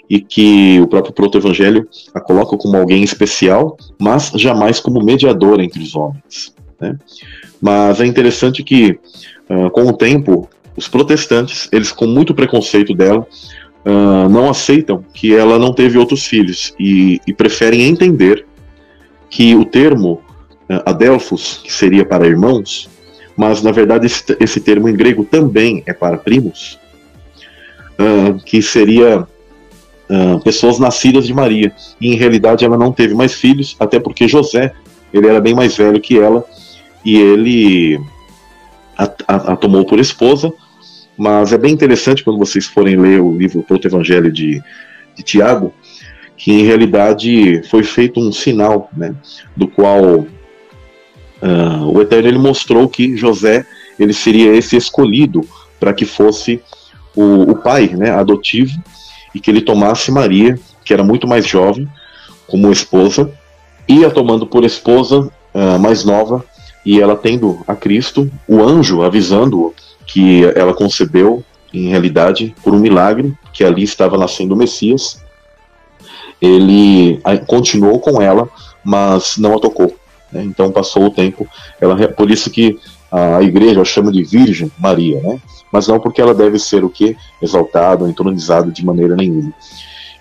e 0.10 0.20
que 0.20 0.80
o 0.82 0.88
próprio 0.88 1.14
proto-evangelho 1.14 1.88
a 2.14 2.20
coloca 2.20 2.58
como 2.58 2.76
alguém 2.76 3.04
especial, 3.04 3.78
mas 4.00 4.32
jamais 4.36 4.80
como 4.80 5.04
mediador 5.04 5.60
entre 5.60 5.82
os 5.82 5.96
homens. 5.96 6.54
Né? 6.80 6.98
Mas 7.62 8.02
é 8.02 8.06
interessante 8.06 8.64
que, 8.64 9.00
uh, 9.50 9.70
com 9.70 9.84
o 9.84 9.94
tempo, 9.94 10.50
os 10.76 10.88
protestantes, 10.88 11.70
eles 11.72 11.92
com 11.92 12.08
muito 12.08 12.34
preconceito 12.34 12.96
dela, 12.96 13.28
uh, 13.86 14.30
não 14.30 14.50
aceitam 14.50 15.04
que 15.14 15.36
ela 15.36 15.58
não 15.58 15.74
teve 15.74 15.98
outros 15.98 16.26
filhos 16.26 16.74
e, 16.80 17.20
e 17.26 17.34
preferem 17.34 17.84
entender 17.84 18.46
que 19.30 19.56
o 19.56 19.66
termo 19.66 20.22
uh, 20.70 20.82
adelphos, 20.86 21.62
que 21.64 21.72
seria 21.72 22.06
para 22.06 22.28
irmãos, 22.28 22.90
mas 23.36 23.62
na 23.62 23.72
verdade 23.72 24.06
esse, 24.06 24.24
esse 24.40 24.60
termo 24.60 24.90
em 24.90 24.96
grego 24.96 25.24
também 25.24 25.84
é 25.86 25.94
para 25.94 26.18
primos, 26.18 26.80
uh, 27.98 28.38
que 28.44 28.62
seria 28.62 29.22
uh, 29.22 30.40
pessoas 30.44 30.80
nascidas 30.80 31.26
de 31.26 31.34
Maria. 31.34 31.74
E 32.02 32.12
em 32.12 32.16
realidade 32.16 32.66
ela 32.66 32.78
não 32.78 32.92
teve 32.92 33.14
mais 33.14 33.34
filhos, 33.34 33.76
até 33.80 34.00
porque 34.00 34.28
José 34.28 34.74
ele 35.14 35.28
era 35.28 35.40
bem 35.40 35.54
mais 35.54 35.76
velho 35.76 36.02
que 36.02 36.20
ela 36.20 36.44
e 37.04 37.18
ele 37.18 38.00
a, 38.98 39.04
a, 39.28 39.36
a 39.54 39.56
tomou 39.56 39.86
por 39.86 40.00
esposa. 40.00 40.52
Mas 41.20 41.52
é 41.52 41.58
bem 41.58 41.74
interessante 41.74 42.24
quando 42.24 42.40
vocês 42.40 42.66
forem 42.66 42.96
ler 42.96 43.20
o 43.20 43.38
livro 43.38 43.62
Proto 43.62 43.86
Evangelho 43.86 44.32
de, 44.32 44.64
de 45.14 45.22
Tiago, 45.22 45.74
que 46.38 46.50
em 46.50 46.64
realidade 46.64 47.62
foi 47.70 47.84
feito 47.84 48.22
um 48.22 48.32
sinal, 48.32 48.90
né, 48.96 49.14
do 49.54 49.68
qual 49.68 50.02
uh, 50.02 50.28
o 51.94 52.02
Eterno 52.02 52.30
ele 52.30 52.38
mostrou 52.38 52.88
que 52.88 53.18
José 53.18 53.66
ele 54.00 54.14
seria 54.14 54.56
esse 54.56 54.78
escolhido 54.78 55.46
para 55.78 55.92
que 55.92 56.06
fosse 56.06 56.62
o, 57.14 57.52
o, 57.52 57.56
pai, 57.58 57.88
né, 57.88 58.12
adotivo, 58.12 58.82
e 59.36 59.42
que 59.42 59.52
ele 59.52 59.60
tomasse 59.60 60.14
Maria, 60.14 60.58
que 60.86 60.94
era 60.94 61.04
muito 61.04 61.28
mais 61.28 61.46
jovem, 61.46 61.86
como 62.48 62.72
esposa, 62.72 63.30
ia 63.90 64.10
tomando 64.10 64.48
por 64.48 64.64
esposa 64.64 65.30
uh, 65.54 65.78
mais 65.80 66.06
nova 66.06 66.46
e 66.86 67.00
ela 67.00 67.16
tendo 67.16 67.64
a 67.68 67.76
Cristo, 67.76 68.30
o 68.48 68.62
anjo 68.62 69.02
avisando 69.02 69.74
que 70.08 70.44
ela 70.56 70.74
concebeu 70.74 71.44
em 71.74 71.90
realidade, 71.90 72.56
por 72.64 72.74
um 72.74 72.80
milagre, 72.80 73.34
que 73.54 73.64
ali 73.64 73.84
estava 73.84 74.18
nascendo 74.18 74.56
o 74.56 74.58
Messias, 74.58 75.22
ele 76.42 77.22
continuou 77.46 78.00
com 78.00 78.22
ela, 78.22 78.50
mas 78.84 79.38
não 79.38 79.56
a 79.56 79.60
tocou. 79.60 79.96
Né? 80.32 80.44
Então 80.44 80.72
passou 80.72 81.06
o 81.06 81.12
tempo, 81.12 81.48
ela, 81.80 82.08
por 82.08 82.32
isso 82.32 82.50
que 82.50 82.80
a 83.12 83.42
igreja 83.42 83.84
chama 83.84 84.12
de 84.12 84.24
Virgem 84.24 84.72
Maria, 84.80 85.20
né? 85.22 85.40
mas 85.72 85.88
não 85.88 86.00
porque 86.00 86.22
ela 86.22 86.34
deve 86.34 86.58
ser 86.58 86.84
o 86.84 86.90
que? 86.90 87.16
Exaltada, 87.42 88.08
entronizada 88.08 88.72
de 88.72 88.86
maneira 88.86 89.16
nenhuma. 89.16 89.54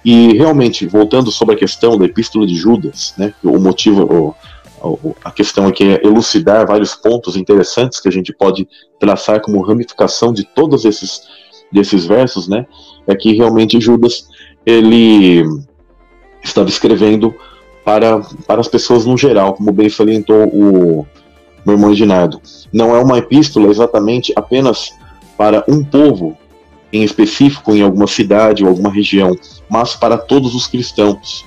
E 0.05 0.35
realmente, 0.35 0.87
voltando 0.87 1.31
sobre 1.31 1.55
a 1.55 1.59
questão 1.59 1.99
da 1.99 2.05
Epístola 2.05 2.47
de 2.47 2.55
Judas, 2.55 3.15
né, 3.19 3.35
o 3.43 3.59
motivo, 3.59 4.35
a 5.25 5.31
questão 5.31 5.67
aqui 5.67 5.85
é 5.85 6.07
elucidar 6.07 6.67
vários 6.67 6.95
pontos 6.95 7.37
interessantes 7.37 8.01
que 8.01 8.09
a 8.09 8.13
gente 8.13 8.33
pode 8.33 8.69
traçar 8.99 9.41
como 9.41 9.63
ramificação 9.63 10.33
de 10.33 10.45
todos 10.45 10.85
esses 10.85 11.23
desses 11.71 12.07
versos, 12.07 12.49
né, 12.49 12.67
é 13.07 13.15
que 13.15 13.35
realmente 13.35 13.79
Judas 13.81 14.27
ele 14.65 15.45
estava 16.43 16.69
escrevendo 16.69 17.35
para, 17.85 18.21
para 18.47 18.61
as 18.61 18.69
pessoas 18.69 19.05
no 19.05 19.17
geral, 19.17 19.55
como 19.55 19.73
bem 19.73 19.89
salientou 19.89 20.47
o 20.49 21.07
meu 21.65 21.75
irmão 21.75 21.93
Edinardo. 21.93 22.41
Não 22.73 22.95
é 22.95 22.99
uma 22.99 23.19
epístola 23.19 23.69
exatamente 23.69 24.33
apenas 24.37 24.93
para 25.37 25.65
um 25.69 25.85
povo 25.85 26.37
em 26.93 27.03
específico, 27.03 27.73
em 27.73 27.83
alguma 27.83 28.07
cidade 28.07 28.65
ou 28.65 28.71
alguma 28.71 28.91
região, 28.91 29.37
mas 29.69 29.95
para 29.95 30.17
todos 30.17 30.55
os 30.55 30.67
cristãos. 30.67 31.45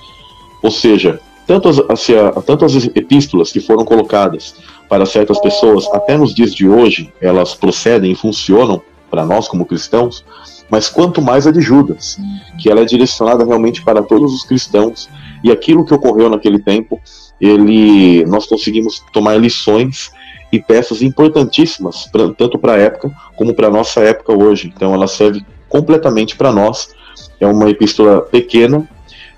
Ou 0.62 0.70
seja, 0.70 1.20
tanto 1.52 1.68
as, 1.68 2.06
tanto 2.46 2.64
as 2.64 2.74
epístolas 2.74 3.52
que 3.52 3.60
foram 3.60 3.84
colocadas 3.84 4.54
para 4.88 5.04
certas 5.04 5.38
pessoas, 5.38 5.86
até 5.92 6.16
nos 6.16 6.34
dias 6.34 6.54
de 6.54 6.66
hoje, 6.66 7.12
elas 7.20 7.54
procedem 7.54 8.12
e 8.12 8.14
funcionam 8.14 8.80
para 9.10 9.26
nós 9.26 9.48
como 9.48 9.66
cristãos, 9.66 10.24
mas 10.70 10.88
quanto 10.88 11.20
mais 11.20 11.46
a 11.46 11.50
de 11.50 11.60
Judas, 11.60 12.18
que 12.58 12.70
ela 12.70 12.80
é 12.80 12.84
direcionada 12.86 13.44
realmente 13.44 13.82
para 13.82 14.02
todos 14.02 14.32
os 14.32 14.44
cristãos, 14.44 15.10
e 15.44 15.50
aquilo 15.50 15.84
que 15.84 15.92
ocorreu 15.92 16.30
naquele 16.30 16.58
tempo, 16.58 16.98
ele, 17.38 18.24
nós 18.24 18.46
conseguimos 18.46 19.02
tomar 19.12 19.36
lições 19.36 20.10
e 20.50 20.58
peças 20.58 21.02
importantíssimas, 21.02 22.06
pra, 22.06 22.30
tanto 22.30 22.58
para 22.58 22.74
a 22.74 22.78
época 22.78 23.10
como 23.36 23.52
para 23.52 23.66
a 23.66 23.70
nossa 23.70 24.00
época 24.00 24.32
hoje. 24.32 24.72
Então 24.74 24.94
ela 24.94 25.06
serve 25.06 25.44
completamente 25.68 26.36
para 26.36 26.52
nós. 26.52 26.94
É 27.40 27.46
uma 27.46 27.68
epístola 27.68 28.22
pequena, 28.22 28.88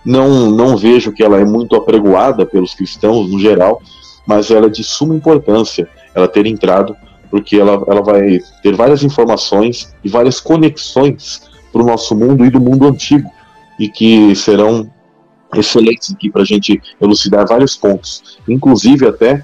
não, 0.04 0.50
não 0.50 0.76
vejo 0.76 1.12
que 1.12 1.22
ela 1.22 1.38
é 1.38 1.44
muito 1.44 1.74
apregoada 1.76 2.44
pelos 2.44 2.74
cristãos 2.74 3.30
no 3.30 3.38
geral, 3.38 3.80
mas 4.26 4.50
ela 4.50 4.66
é 4.66 4.70
de 4.70 4.84
suma 4.84 5.14
importância 5.14 5.88
ela 6.14 6.28
ter 6.28 6.46
entrado 6.46 6.96
porque 7.34 7.56
ela, 7.56 7.82
ela 7.88 8.00
vai 8.00 8.38
ter 8.62 8.76
várias 8.76 9.02
informações 9.02 9.92
e 10.04 10.08
várias 10.08 10.38
conexões 10.38 11.42
para 11.72 11.82
o 11.82 11.84
nosso 11.84 12.14
mundo 12.14 12.44
e 12.44 12.50
do 12.50 12.60
mundo 12.60 12.86
antigo, 12.86 13.28
e 13.76 13.88
que 13.88 14.36
serão 14.36 14.88
excelentes 15.52 16.12
aqui 16.12 16.30
para 16.30 16.42
a 16.42 16.44
gente 16.44 16.80
elucidar 17.00 17.44
vários 17.44 17.76
pontos, 17.76 18.38
inclusive 18.48 19.08
até 19.08 19.42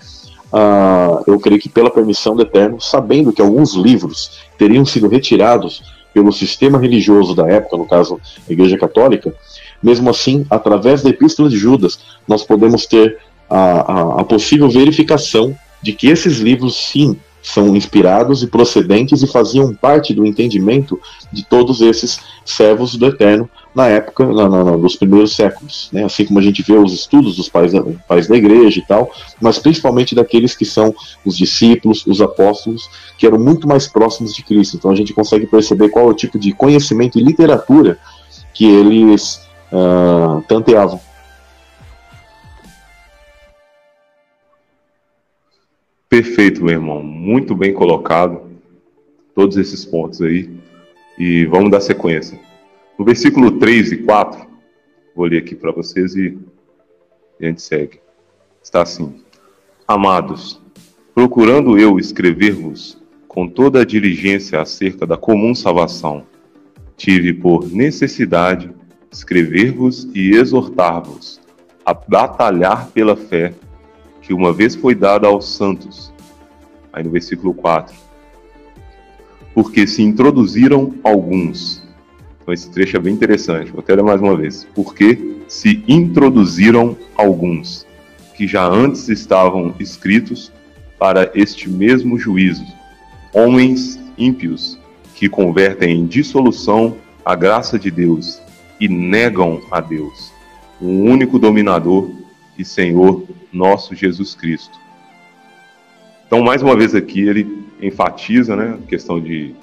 uh, 0.53 1.25
eu 1.27 1.41
creio 1.41 1.61
que 1.61 1.69
pela 1.69 1.91
permissão 1.91 2.37
do 2.37 2.43
Eterno, 2.43 2.81
sabendo 2.81 3.33
que 3.33 3.43
alguns 3.43 3.75
livros 3.75 4.41
teriam 4.57 4.85
sido 4.85 5.09
retirados 5.09 5.83
pelo 6.15 6.33
sistema 6.33 6.79
religioso 6.79 7.35
da 7.35 7.49
época, 7.49 7.77
no 7.77 7.87
caso 7.87 8.21
a 8.49 8.53
Igreja 8.53 8.79
Católica, 8.79 9.35
mesmo 9.83 10.11
assim, 10.11 10.47
através 10.51 11.03
da 11.03 11.11
Epístola 11.11 11.49
de 11.49 11.57
Judas, 11.57 12.01
nós 12.27 12.43
podemos 12.45 12.87
ter 12.87 13.19
a, 13.49 13.59
a, 13.59 14.21
a 14.21 14.25
possível 14.25 14.69
verificação 14.69 15.57
de 15.83 15.93
que 15.93 16.09
esses 16.09 16.39
livros, 16.39 16.77
sim, 16.77 17.17
são 17.43 17.75
inspirados 17.75 18.43
e 18.43 18.47
procedentes 18.47 19.23
e 19.23 19.27
faziam 19.27 19.75
parte 19.75 20.13
do 20.13 20.27
entendimento 20.27 21.01
de 21.33 21.45
todos 21.45 21.81
esses 21.81 22.21
servos 22.45 22.97
do 22.97 23.07
Eterno 23.07 23.49
na 23.75 23.87
época, 23.87 24.27
na, 24.27 24.49
na, 24.49 24.77
dos 24.77 24.97
primeiros 24.97 25.35
séculos, 25.35 25.89
né? 25.93 26.05
assim 26.05 26.25
como 26.25 26.39
a 26.39 26.43
gente 26.43 26.61
vê 26.63 26.75
os 26.75 26.93
estudos 26.93 27.37
dos 27.37 27.49
pais 27.49 27.73
da, 27.73 27.83
pais 28.07 28.27
da 28.27 28.37
igreja 28.37 28.81
e 28.81 28.85
tal, 28.85 29.11
mas 29.41 29.59
principalmente 29.59 30.15
daqueles 30.15 30.57
que 30.57 30.65
são 30.65 30.95
os 31.25 31.37
discípulos, 31.37 32.05
os 32.07 32.21
apóstolos, 32.21 32.91
que 33.17 33.27
eram 33.27 33.39
muito 33.39 33.67
mais 33.67 33.87
próximos 33.87 34.35
de 34.35 34.43
Cristo. 34.43 34.77
Então 34.77 34.91
a 34.91 34.97
gente 34.97 35.15
consegue 35.15 35.47
perceber 35.47 35.89
qual 35.89 36.09
é 36.09 36.11
o 36.11 36.15
tipo 36.15 36.39
de 36.39 36.53
conhecimento 36.53 37.19
e 37.19 37.23
literatura 37.23 37.99
que 38.53 38.65
eles 38.67 39.41
uh, 39.73 40.43
tanteavam. 40.43 41.01
Perfeito, 46.09 46.65
meu 46.65 46.75
irmão. 46.75 47.03
Muito 47.03 47.55
bem 47.55 47.73
colocado. 47.73 48.51
Todos 49.35 49.57
esses 49.57 49.85
pontos 49.85 50.21
aí. 50.21 50.51
E 51.19 51.45
vamos 51.47 51.71
dar 51.71 51.81
sequência. 51.81 52.39
No 52.99 53.05
versículo 53.05 53.59
3 53.59 53.93
e 53.93 53.97
4, 53.99 54.47
vou 55.15 55.27
ler 55.27 55.39
aqui 55.39 55.55
para 55.55 55.71
vocês 55.71 56.15
e 56.17 56.37
a 57.41 57.47
gente 57.47 57.63
segue. 57.63 58.01
Está 58.63 58.83
assim: 58.83 59.23
Amados, 59.87 60.61
procurando 61.15 61.79
eu 61.79 61.99
escrever-vos 61.99 63.01
com 63.29 63.47
toda 63.47 63.83
a 63.83 63.85
diligência 63.85 64.61
acerca 64.61 65.07
da 65.07 65.17
comum 65.17 65.55
salvação, 65.55 66.27
tive 66.97 67.33
por 67.33 67.71
necessidade 67.71 68.71
escrever-vos 69.11 70.09
e 70.15 70.31
exortar-vos 70.31 71.41
a 71.85 71.93
batalhar 71.93 72.89
pela 72.89 73.17
fé 73.17 73.53
que 74.23 74.33
uma 74.33 74.53
vez 74.53 74.75
foi 74.75 74.95
dada 74.95 75.27
aos 75.27 75.57
santos. 75.57 76.13
Aí 76.93 77.03
no 77.03 77.11
versículo 77.11 77.53
4. 77.53 77.95
Porque 79.55 79.87
se 79.87 80.03
introduziram 80.03 80.95
alguns. 81.03 81.83
Então 82.41 82.55
esse 82.55 82.71
trecho 82.71 82.97
é 82.97 83.01
bem 83.01 83.15
interessante. 83.15 83.71
Vou 83.73 83.81
até 83.81 83.95
ler 83.95 84.03
mais 84.03 84.21
uma 84.21 84.37
vez. 84.37 84.67
Porque 84.75 85.37
se 85.49 85.83
introduziram 85.89 86.97
alguns 87.17 87.87
que 88.37 88.47
já 88.47 88.65
antes 88.65 89.09
estavam 89.09 89.75
escritos 89.81 90.53
para 90.99 91.31
este 91.35 91.69
mesmo 91.69 92.19
juízo, 92.19 92.65
homens 93.35 93.99
ímpios 94.17 94.79
que 95.15 95.29
convertem 95.29 95.99
em 95.99 96.07
dissolução 96.07 96.97
a 97.25 97.35
graça 97.35 97.79
de 97.79 97.91
Deus 97.91 98.41
e 98.81 98.89
negam 98.89 99.61
a 99.71 99.81
Deus, 99.81 100.33
o 100.81 100.87
único 100.87 101.39
dominador 101.39 102.11
e 102.59 102.65
Senhor 102.65 103.25
nosso 103.53 103.95
Jesus 103.95 104.35
Cristo. 104.35 104.79
Então, 106.27 106.43
mais 106.43 106.63
uma 106.63 106.77
vez 106.77 106.95
aqui, 106.95 107.21
ele 107.21 107.65
enfatiza 107.83 108.57
né, 108.57 108.79
a 108.83 108.87
questão 108.87 109.21
de 109.21 109.55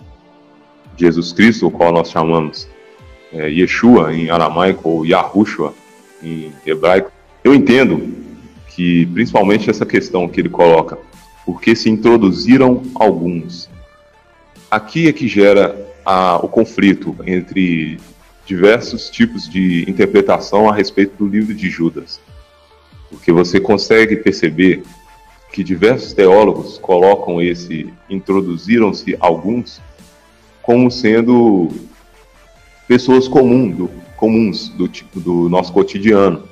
Jesus 0.95 1.31
Cristo, 1.31 1.67
o 1.67 1.71
qual 1.71 1.91
nós 1.91 2.11
chamamos 2.11 2.67
é, 3.31 3.49
Yeshua 3.49 4.13
em 4.13 4.29
aramaico 4.29 4.89
ou 4.89 5.05
Yahushua 5.05 5.73
em 6.21 6.51
hebraico. 6.65 7.11
Eu 7.43 7.53
entendo 7.53 8.13
que, 8.69 9.05
principalmente 9.07 9.69
essa 9.69 9.85
questão 9.85 10.27
que 10.27 10.41
ele 10.41 10.49
coloca, 10.49 10.97
porque 11.45 11.75
se 11.75 11.89
introduziram 11.89 12.83
alguns. 12.95 13.69
Aqui 14.69 15.07
é 15.07 15.13
que 15.13 15.27
gera 15.27 15.75
a, 16.05 16.37
o 16.37 16.49
conflito 16.49 17.15
entre 17.25 17.97
diversos 18.47 19.09
tipos 19.09 19.47
de 19.47 19.87
interpretação 19.87 20.67
a 20.69 20.73
respeito 20.73 21.15
do 21.17 21.27
livro 21.27 21.53
de 21.53 21.69
Judas 21.69 22.19
porque 23.09 23.31
você 23.31 23.59
consegue 23.59 24.15
perceber 24.17 24.83
que 25.51 25.63
diversos 25.63 26.13
teólogos 26.13 26.77
colocam 26.77 27.41
esse, 27.41 27.91
introduziram-se 28.09 29.15
alguns 29.19 29.81
como 30.61 30.91
sendo 30.91 31.69
pessoas 32.87 33.27
comum, 33.27 33.69
do, 33.69 33.89
comuns 34.17 34.69
do, 34.69 34.89
do 35.15 35.49
nosso 35.49 35.71
cotidiano, 35.71 36.43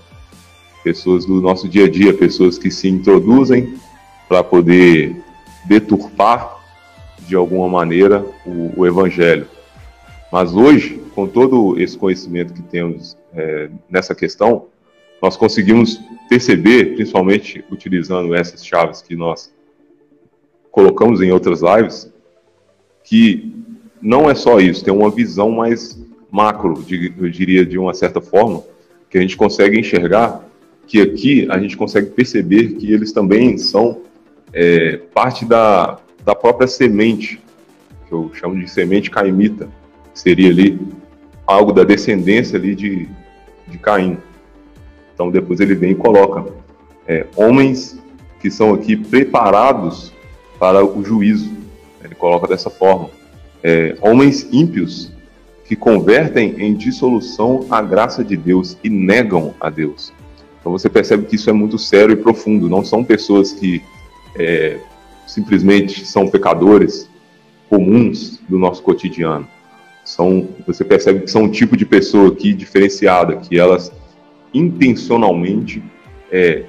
pessoas 0.84 1.25
do 1.25 1.41
nosso 1.41 1.67
dia 1.67 1.86
a 1.86 1.89
dia, 1.89 2.13
pessoas 2.13 2.58
que 2.58 2.71
se 2.71 2.88
introduzem 2.88 3.77
para 4.29 4.43
poder 4.43 5.15
deturpar 5.65 6.55
de 7.27 7.36
alguma 7.36 7.67
maneira 7.67 8.25
o, 8.45 8.71
o, 8.77 8.88
Evangelho. 8.88 9.47
Mas 10.36 10.54
hoje, 10.54 11.00
com 11.15 11.26
todo 11.26 11.80
esse 11.80 11.98
conhecimento 11.98 12.54
que 12.54 12.62
temos 12.62 13.15
é, 13.34 13.69
nessa 13.89 14.13
questão, 14.13 14.65
nós 15.21 15.38
conseguimos 15.38 15.98
perceber, 16.28 16.93
principalmente 16.95 17.63
utilizando 17.71 18.36
essas 18.36 18.65
chaves 18.65 19.02
que 19.02 19.15
nós 19.15 19.50
colocamos 20.69 21.21
em 21.21 21.32
outras 21.32 21.62
lives, 21.62 22.13
que 23.02 23.56
não 24.02 24.30
é 24.30 24.36
só 24.36 24.60
isso, 24.60 24.84
tem 24.84 24.93
uma 24.93 25.10
visão 25.10 25.52
mais 25.52 25.98
macro, 26.30 26.84
eu 27.17 27.30
diria 27.30 27.65
de 27.65 27.78
uma 27.78 27.93
certa 27.93 28.19
forma, 28.19 28.62
que 29.10 29.17
a 29.17 29.21
gente 29.21 29.38
consegue 29.38 29.80
enxergar 29.80 30.45
que 30.86 31.00
aqui 31.00 31.48
a 31.50 31.58
gente 31.60 31.78
consegue 31.78 32.10
perceber 32.10 32.74
que 32.74 32.91
eles 32.91 33.13
também 33.13 33.58
são 33.58 34.02
é, 34.52 34.98
parte 35.13 35.45
da, 35.45 35.98
da 36.26 36.36
própria 36.36 36.67
semente, 36.67 37.39
que 38.06 38.12
eu 38.12 38.30
chamo 38.34 38.60
de 38.60 38.69
semente 38.69 39.10
caimita, 39.10 39.69
seria 40.15 40.49
ali 40.49 40.80
algo 41.45 41.71
da 41.71 41.84
descendência 41.84 42.58
ali 42.58 42.73
de, 42.73 43.08
de 43.67 43.78
Caim. 43.78 44.17
Então 45.13 45.30
depois 45.30 45.60
ele 45.60 45.75
vem 45.75 45.91
e 45.91 45.95
coloca 45.95 46.51
é, 47.08 47.28
homens 47.36 47.99
que 48.39 48.49
são 48.49 48.73
aqui 48.73 48.95
preparados 48.95 50.12
para 50.58 50.84
o 50.84 51.04
juízo. 51.04 51.51
Ele 52.04 52.15
coloca 52.15 52.47
dessa 52.47 52.69
forma. 52.69 53.10
é, 53.63 53.97
homens 54.01 54.47
ímpios 54.51 55.12
que 55.65 55.75
convertem 55.75 56.56
em 56.60 56.75
dissolução 56.75 57.65
a 57.69 57.82
graça 57.82 58.23
de 58.23 58.38
Deus 58.38 58.78
e 58.84 58.89
negam 58.89 59.54
a 59.60 59.69
Deus. 59.69 60.13
Então 60.60 60.71
você 60.71 60.88
percebe 60.88 61.25
que 61.25 61.36
isso 61.36 61.49
é 61.49 61.54
muito 61.54 61.78
sério 61.78 62.13
e 62.13 62.15
profundo. 62.15 62.69
Não 62.69 62.84
são 62.84 63.04
pessoas 63.04 63.51
que 63.51 63.82
é, 64.36 64.78
simplesmente 65.25 66.06
são 66.06 66.28
pecadores 66.28 67.10
comuns 67.69 68.39
do 68.47 68.60
nosso 68.60 68.84
cotidiano. 68.84 69.47
São, 70.06 70.48
você 70.65 70.86
percebe 70.86 71.22
que 71.22 71.32
são 71.32 71.44
um 71.44 71.52
tipo 71.52 71.76
de 71.76 71.86
pessoa 71.86 72.30
aqui 72.30 72.54
diferenciada, 72.54 73.36
que 73.38 73.60
elas 73.60 73.91
intencionalmente 74.54 75.84
é, 76.32 76.63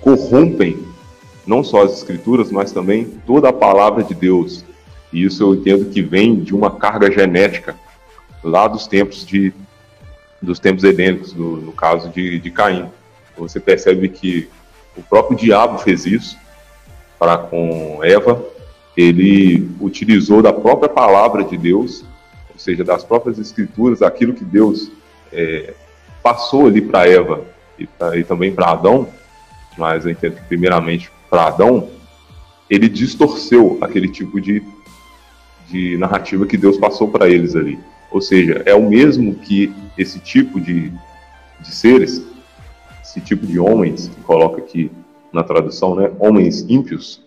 corrompem 0.00 0.78
não 1.46 1.64
só 1.64 1.82
as 1.82 1.96
escrituras, 1.96 2.50
mas 2.50 2.70
também 2.72 3.06
toda 3.26 3.48
a 3.48 3.52
palavra 3.52 4.04
de 4.04 4.14
Deus. 4.14 4.64
E 5.12 5.24
isso 5.24 5.42
eu 5.42 5.54
entendo 5.54 5.90
que 5.90 6.02
vem 6.02 6.40
de 6.40 6.54
uma 6.54 6.70
carga 6.70 7.10
genética 7.10 7.76
lá 8.42 8.68
dos 8.68 8.86
tempos 8.86 9.26
de 9.26 9.52
dos 10.40 10.58
tempos 10.58 10.84
edênicos, 10.84 11.32
no, 11.32 11.56
no 11.56 11.72
caso 11.72 12.10
de, 12.10 12.38
de 12.38 12.50
Caim. 12.50 12.90
Você 13.36 13.58
percebe 13.58 14.08
que 14.10 14.46
o 14.94 15.02
próprio 15.02 15.36
diabo 15.36 15.78
fez 15.78 16.04
isso 16.04 16.36
para 17.18 17.38
com 17.38 18.00
Eva. 18.02 18.44
Ele 18.96 19.68
utilizou 19.80 20.42
da 20.42 20.52
própria 20.52 20.88
palavra 20.88 21.42
de 21.42 21.56
Deus, 21.56 22.04
ou 22.54 22.58
seja, 22.58 22.82
das 22.82 23.04
próprias 23.04 23.38
escrituras, 23.38 24.00
aquilo 24.00 24.32
que 24.32 24.44
Deus 24.44 24.90
é, 25.32 25.74
passou 26.22 26.66
ali 26.66 26.80
para 26.80 27.06
Eva 27.06 27.44
e, 27.78 27.86
e 28.16 28.24
também 28.24 28.54
para 28.54 28.70
Adão, 28.70 29.08
mas 29.76 30.06
eu 30.06 30.12
entendo 30.12 30.36
que 30.36 30.44
primeiramente 30.44 31.10
para 31.28 31.48
Adão, 31.48 31.88
ele 32.70 32.88
distorceu 32.88 33.76
aquele 33.80 34.08
tipo 34.08 34.40
de, 34.40 34.62
de 35.68 35.96
narrativa 35.96 36.46
que 36.46 36.56
Deus 36.56 36.78
passou 36.78 37.08
para 37.08 37.28
eles 37.28 37.56
ali. 37.56 37.78
Ou 38.10 38.20
seja, 38.20 38.62
é 38.64 38.74
o 38.74 38.88
mesmo 38.88 39.34
que 39.34 39.74
esse 39.98 40.20
tipo 40.20 40.60
de, 40.60 40.92
de 41.60 41.74
seres, 41.74 42.24
esse 43.02 43.20
tipo 43.20 43.44
de 43.44 43.58
homens, 43.58 44.08
que 44.08 44.20
coloca 44.22 44.58
aqui 44.58 44.90
na 45.32 45.42
tradução, 45.42 45.96
né, 45.96 46.10
homens 46.20 46.64
ímpios, 46.68 47.20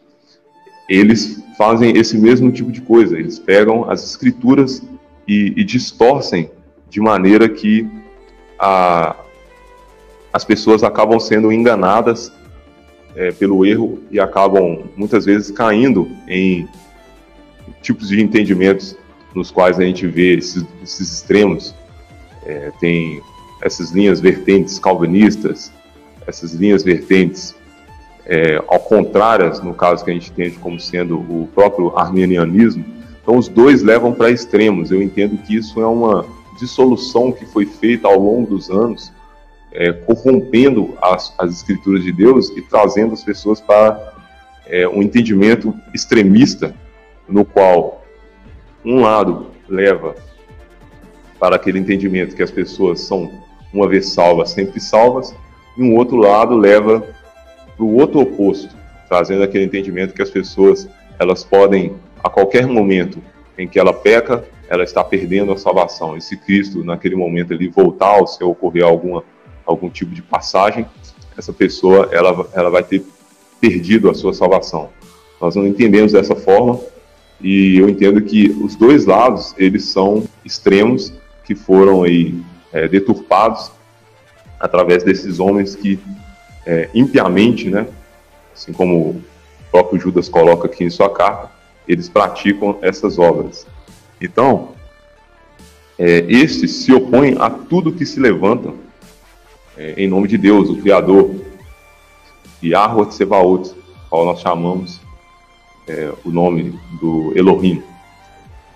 eles 0.88 1.44
fazem 1.58 1.98
esse 1.98 2.18
mesmo 2.18 2.52
tipo 2.52 2.72
de 2.72 2.80
coisa. 2.80 3.20
Eles 3.20 3.38
pegam 3.38 3.90
as 3.90 4.04
escrituras 4.04 4.82
e, 5.28 5.54
e 5.58 5.64
distorcem 5.64 6.50
de 6.90 7.02
maneira 7.02 7.50
que 7.50 7.88
a, 8.60 9.16
as 10.32 10.46
pessoas 10.46 10.84
acabam 10.84 11.20
sendo 11.20 11.52
enganadas 11.52 12.32
é, 13.16 13.32
pelo 13.32 13.66
erro 13.66 14.00
e 14.12 14.20
acabam 14.20 14.84
muitas 14.96 15.26
vezes 15.26 15.52
caindo 15.52 16.10
em 16.28 16.68
tipos 17.82 18.10
de 18.10 18.22
entendimentos 18.22 18.96
nos 19.34 19.52
quais 19.52 19.80
a 19.80 19.84
gente 19.84 20.08
vê 20.08 20.38
esses, 20.38 20.66
esses 20.84 21.12
extremos. 21.14 21.76
É, 22.46 22.72
tem 22.80 23.22
essas 23.62 23.92
linhas 23.92 24.22
vertentes 24.22 24.80
calvinistas, 24.80 25.72
essas 26.26 26.54
linhas 26.54 26.84
vertentes 26.84 27.56
é, 28.26 28.62
ao 28.68 28.80
contrárias, 28.80 29.62
no 29.62 29.74
caso 29.74 30.04
que 30.04 30.12
a 30.12 30.14
gente 30.14 30.32
entende 30.32 30.58
como 30.58 30.80
sendo 30.80 31.18
o 31.18 31.50
próprio 31.54 31.98
arminianismo. 31.98 32.86
Então, 33.28 33.38
os 33.38 33.50
dois 33.50 33.84
levam 33.84 34.14
para 34.14 34.32
extremos. 34.32 34.90
Eu 34.90 35.02
entendo 35.02 35.38
que 35.40 35.54
isso 35.54 35.82
é 35.82 35.86
uma 35.86 36.26
dissolução 36.58 37.30
que 37.30 37.46
foi 37.46 37.66
feita 37.66 38.08
ao 38.08 38.18
longo 38.18 38.52
dos 38.52 38.70
anos 38.70 39.12
é, 39.74 39.92
corrompendo 39.92 40.98
as, 41.02 41.36
as, 41.38 41.56
escrituras 41.56 42.06
de 42.06 42.14
Deus 42.14 42.50
e 42.52 42.62
trazendo 42.62 43.12
as 43.12 43.26
pessoas 43.26 43.60
para 43.60 44.14
é, 44.66 44.88
um 44.88 45.04
entendimento 45.04 45.74
extremista, 45.94 46.74
no 47.28 47.44
qual 47.44 48.02
um 48.86 49.02
lado 49.02 49.48
leva 49.68 50.16
para 51.38 51.58
aquele 51.58 51.80
entendimento 51.80 52.34
que 52.34 52.42
as 52.42 52.50
pessoas 52.50 53.02
são, 53.02 53.30
uma 53.74 53.90
vez 53.90 54.08
salvas, 54.08 54.52
sempre 54.52 54.80
salvas, 54.80 55.36
e 55.76 55.84
um 55.84 55.98
outro 55.98 56.16
lado 56.16 56.56
leva 56.56 57.06
para 57.76 57.86
o 57.86 57.94
outro 57.96 58.22
oposto, 58.22 58.74
trazendo 59.10 59.44
aquele 59.44 59.66
entendimento 59.66 60.14
que 60.14 60.22
as 60.22 60.30
pessoas 60.30 60.88
elas 61.20 61.44
podem, 61.44 61.94
a 62.28 62.30
qualquer 62.30 62.68
momento 62.68 63.22
em 63.58 63.68
que 63.68 63.80
ela 63.80 63.94
peca, 63.94 64.46
ela 64.70 64.84
está 64.84 65.04
perdendo 65.04 65.52
a 65.52 65.58
salvação. 65.58 66.16
E 66.16 66.22
se 66.22 66.38
Cristo, 66.38 66.84
naquele 66.84 67.16
momento, 67.16 67.54
ele 67.54 67.70
voltar, 67.70 68.18
ou 68.18 68.28
se 68.28 68.44
ocorrer 68.44 68.84
alguma 68.84 69.24
algum 69.66 69.90
tipo 69.90 70.16
de 70.16 70.22
passagem, 70.22 70.86
essa 71.38 71.52
pessoa 71.52 72.08
ela, 72.14 72.48
ela 72.54 72.70
vai 72.70 72.84
ter 72.84 73.04
perdido 73.60 74.10
a 74.10 74.14
sua 74.14 74.34
salvação. 74.34 74.90
Nós 75.42 75.58
não 75.58 75.68
entendemos 75.68 76.14
dessa 76.14 76.38
forma 76.38 76.80
e 77.42 77.78
eu 77.78 77.90
entendo 77.90 78.22
que 78.22 78.50
os 78.50 78.78
dois 78.78 79.06
lados 79.06 79.54
eles 79.58 79.84
são 79.86 80.24
extremos 80.46 81.12
que 81.44 81.54
foram 81.54 82.04
aí 82.04 82.34
é, 82.72 82.88
deturpados 82.88 83.70
através 84.58 85.04
desses 85.04 85.38
homens 85.38 85.76
que 85.76 86.00
é, 86.66 86.90
impiamente, 86.94 87.70
né, 87.70 87.88
assim 88.56 88.72
como 88.72 89.10
o 89.10 89.22
próprio 89.70 90.00
Judas 90.00 90.30
coloca 90.30 90.68
aqui 90.68 90.86
em 90.86 90.90
sua 90.90 91.10
carta, 91.10 91.57
eles 91.88 92.10
praticam 92.10 92.78
essas 92.82 93.18
obras. 93.18 93.66
Então, 94.22 94.70
é, 95.98 96.26
estes 96.28 96.72
se 96.84 96.94
opõem 96.94 97.36
a 97.40 97.50
tudo 97.50 97.92
que 97.92 98.06
se 98.06 98.20
levanta 98.20 98.74
é, 99.78 99.94
em 99.98 100.08
nome 100.08 100.28
de 100.28 100.38
Deus, 100.38 100.70
o 100.70 100.78
Criador, 100.78 101.36
Yahweh 102.64 103.06
Tsevaot, 103.08 103.76
qual 104.10 104.26
nós 104.26 104.40
chamamos 104.40 105.00
é, 105.88 106.12
o 106.26 106.30
nome 106.30 106.78
do 107.00 107.32
Elohim. 107.36 107.84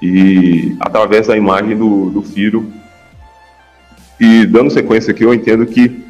E 0.01 0.75
através 0.79 1.27
da 1.27 1.35
imagem 1.37 1.77
do, 1.77 2.09
do 2.09 2.21
filho. 2.21 2.71
E 4.19 4.45
dando 4.45 4.69
sequência 4.69 5.11
aqui, 5.11 5.23
eu 5.23 5.33
entendo 5.33 5.65
que 5.65 6.03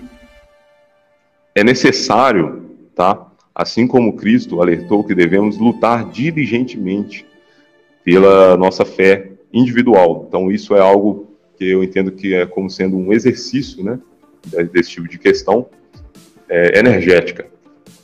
é 1.55 1.63
necessário, 1.63 2.69
tá? 2.95 3.30
Assim 3.61 3.85
como 3.85 4.15
Cristo 4.15 4.59
alertou 4.59 5.03
que 5.03 5.13
devemos 5.13 5.59
lutar 5.59 6.09
diligentemente 6.09 7.27
pela 8.03 8.57
nossa 8.57 8.83
fé 8.83 9.33
individual. 9.53 10.25
Então 10.27 10.51
isso 10.51 10.75
é 10.75 10.79
algo 10.79 11.27
que 11.55 11.69
eu 11.69 11.83
entendo 11.83 12.11
que 12.11 12.33
é 12.33 12.43
como 12.47 12.71
sendo 12.71 12.97
um 12.97 13.13
exercício, 13.13 13.83
né? 13.83 13.99
desse 14.73 14.89
tipo 14.89 15.07
de 15.07 15.19
questão 15.19 15.67
é, 16.49 16.79
energética. 16.79 17.45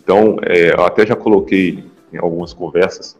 Então, 0.03 0.37
é, 0.43 0.75
eu 0.75 0.85
até 0.85 1.07
já 1.07 1.15
coloquei 1.15 1.83
em 2.13 2.17
algumas 2.19 2.53
conversas 2.53 3.17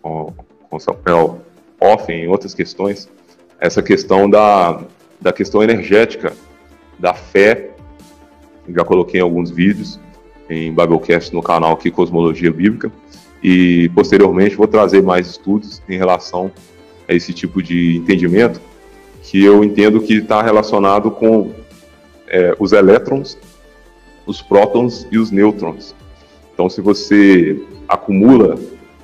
com, 0.00 0.32
com 0.70 0.78
Samuel 0.78 1.40
off, 1.80 2.12
em 2.12 2.28
outras 2.28 2.54
questões, 2.54 3.10
essa 3.58 3.82
questão 3.82 4.30
da, 4.30 4.80
da 5.20 5.32
questão 5.32 5.60
energética, 5.60 6.32
da 7.00 7.14
fé. 7.14 7.70
Já 8.68 8.84
coloquei 8.84 9.18
em 9.18 9.24
alguns 9.24 9.50
vídeos 9.50 9.98
em 10.48 10.72
Biblecast 10.74 11.32
no 11.34 11.42
canal 11.42 11.72
aqui 11.72 11.90
Cosmologia 11.90 12.52
Bíblica 12.52 12.90
e 13.42 13.90
posteriormente 13.94 14.56
vou 14.56 14.66
trazer 14.66 15.02
mais 15.02 15.28
estudos 15.28 15.82
em 15.88 15.98
relação 15.98 16.50
a 17.08 17.12
esse 17.12 17.32
tipo 17.32 17.62
de 17.62 17.96
entendimento 17.96 18.60
que 19.22 19.42
eu 19.42 19.64
entendo 19.64 20.00
que 20.00 20.14
está 20.14 20.42
relacionado 20.42 21.10
com 21.10 21.52
é, 22.28 22.54
os 22.58 22.72
elétrons, 22.72 23.38
os 24.26 24.40
prótons 24.40 25.06
e 25.10 25.18
os 25.18 25.30
nêutrons. 25.30 25.94
Então, 26.52 26.68
se 26.70 26.80
você 26.80 27.60
acumula 27.88 28.58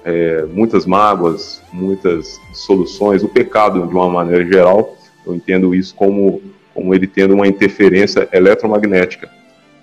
é, 0.05 0.45
muitas 0.45 0.87
mágoas, 0.87 1.63
muitas 1.73 2.41
soluções, 2.53 3.23
o 3.23 3.29
pecado 3.29 3.87
de 3.87 3.95
uma 3.95 4.09
maneira 4.09 4.45
geral, 4.47 4.97
eu 5.27 5.35
entendo 5.35 5.75
isso 5.75 5.95
como, 5.95 6.41
como 6.75 6.95
ele 6.95 7.07
tendo 7.07 7.35
uma 7.35 7.47
interferência 7.47 8.29
eletromagnética. 8.33 9.31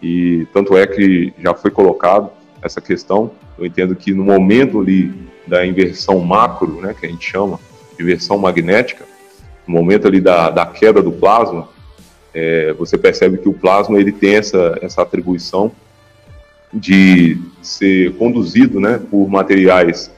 E 0.02 0.48
tanto 0.54 0.78
é 0.78 0.86
que 0.86 1.34
já 1.40 1.54
foi 1.54 1.72
colocado 1.72 2.30
essa 2.62 2.82
questão, 2.82 3.32
eu 3.58 3.66
entendo 3.66 3.96
que 3.96 4.14
no 4.14 4.24
momento 4.24 4.80
ali 4.80 5.12
da 5.46 5.66
inversão 5.66 6.20
macro, 6.20 6.82
né, 6.82 6.96
que 7.00 7.06
a 7.06 7.10
gente 7.10 7.30
chama 7.30 7.60
de 7.96 8.04
inversão 8.04 8.38
magnética, 8.38 9.06
no 9.66 9.74
momento 9.74 10.08
ali 10.08 10.22
da, 10.22 10.50
da 10.50 10.66
queda 10.66 11.02
do 11.02 11.12
plasma, 11.12 11.70
é, 12.34 12.74
você 12.74 12.98
percebe 12.98 13.38
que 13.38 13.50
o 13.50 13.54
plasma 13.54 14.00
ele 14.00 14.12
tem 14.12 14.36
essa, 14.36 14.78
essa 14.82 15.02
atribuição 15.02 15.72
de 16.74 17.38
ser 17.62 18.14
conduzido 18.14 18.80
né, 18.80 19.00
por 19.10 19.28
materiais 19.28 20.12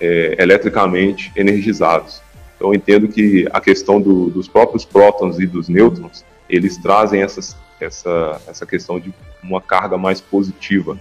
é, 0.00 0.36
eletricamente 0.38 1.32
energizados. 1.34 2.20
Então, 2.56 2.68
eu 2.68 2.74
entendo 2.74 3.08
que 3.08 3.46
a 3.52 3.60
questão 3.60 4.00
do, 4.00 4.30
dos 4.30 4.48
próprios 4.48 4.84
prótons 4.84 5.38
e 5.38 5.46
dos 5.46 5.68
nêutrons, 5.68 6.24
eles 6.48 6.76
trazem 6.76 7.22
essas, 7.22 7.56
essa, 7.80 8.40
essa 8.46 8.66
questão 8.66 8.98
de 8.98 9.12
uma 9.42 9.60
carga 9.60 9.96
mais 9.96 10.20
positiva. 10.20 10.98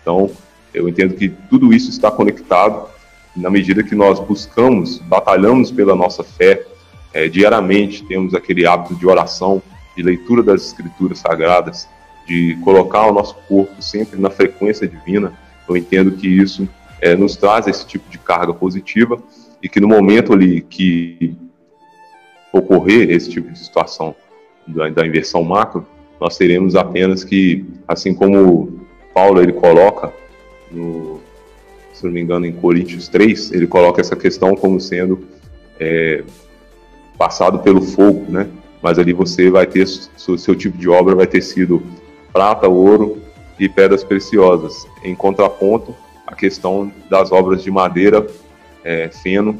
Então, 0.00 0.30
eu 0.72 0.88
entendo 0.88 1.14
que 1.14 1.28
tudo 1.28 1.72
isso 1.72 1.90
está 1.90 2.10
conectado 2.10 2.88
na 3.36 3.50
medida 3.50 3.82
que 3.82 3.94
nós 3.94 4.18
buscamos, 4.18 4.98
batalhamos 4.98 5.70
pela 5.70 5.94
nossa 5.94 6.24
fé, 6.24 6.66
é, 7.12 7.28
diariamente 7.28 8.04
temos 8.04 8.34
aquele 8.34 8.66
hábito 8.66 8.94
de 8.94 9.06
oração, 9.06 9.62
de 9.96 10.02
leitura 10.02 10.42
das 10.42 10.66
escrituras 10.66 11.18
sagradas, 11.18 11.88
de 12.26 12.56
colocar 12.62 13.06
o 13.06 13.12
nosso 13.12 13.34
corpo 13.48 13.82
sempre 13.82 14.20
na 14.20 14.30
frequência 14.30 14.86
divina, 14.86 15.36
eu 15.68 15.76
entendo 15.76 16.12
que 16.12 16.26
isso 16.26 16.68
é, 17.00 17.14
nos 17.14 17.36
traz 17.36 17.66
esse 17.66 17.86
tipo 17.86 18.08
de 18.10 18.18
carga 18.18 18.52
positiva 18.52 19.20
e 19.62 19.68
que 19.68 19.80
no 19.80 19.88
momento 19.88 20.32
ali 20.32 20.60
que 20.60 21.36
ocorrer 22.52 23.10
esse 23.10 23.30
tipo 23.30 23.50
de 23.50 23.58
situação 23.58 24.14
da, 24.66 24.88
da 24.88 25.06
inversão 25.06 25.42
macro, 25.42 25.86
nós 26.20 26.36
teremos 26.36 26.76
apenas 26.76 27.24
que, 27.24 27.64
assim 27.88 28.14
como 28.14 28.80
Paulo 29.14 29.40
ele 29.40 29.52
coloca, 29.52 30.12
no, 30.70 31.18
se 31.92 32.04
não 32.04 32.12
me 32.12 32.20
engano, 32.20 32.44
em 32.44 32.52
Coríntios 32.52 33.08
3, 33.08 33.52
ele 33.52 33.66
coloca 33.66 34.00
essa 34.00 34.14
questão 34.14 34.54
como 34.54 34.78
sendo 34.78 35.26
é, 35.78 36.22
passado 37.16 37.60
pelo 37.60 37.80
fogo, 37.80 38.30
né? 38.30 38.46
Mas 38.82 38.98
ali 38.98 39.12
você 39.12 39.50
vai 39.50 39.66
ter, 39.66 39.86
seu, 39.86 40.38
seu 40.38 40.54
tipo 40.54 40.76
de 40.76 40.88
obra 40.88 41.14
vai 41.14 41.26
ter 41.26 41.40
sido 41.40 41.82
prata, 42.32 42.68
ouro 42.68 43.20
e 43.58 43.68
pedras 43.68 44.04
preciosas. 44.04 44.86
Em 45.02 45.14
contraponto, 45.14 45.94
a 46.26 46.34
questão 46.34 46.92
das 47.08 47.32
obras 47.32 47.62
de 47.62 47.70
madeira, 47.70 48.26
é, 48.84 49.08
feno 49.08 49.58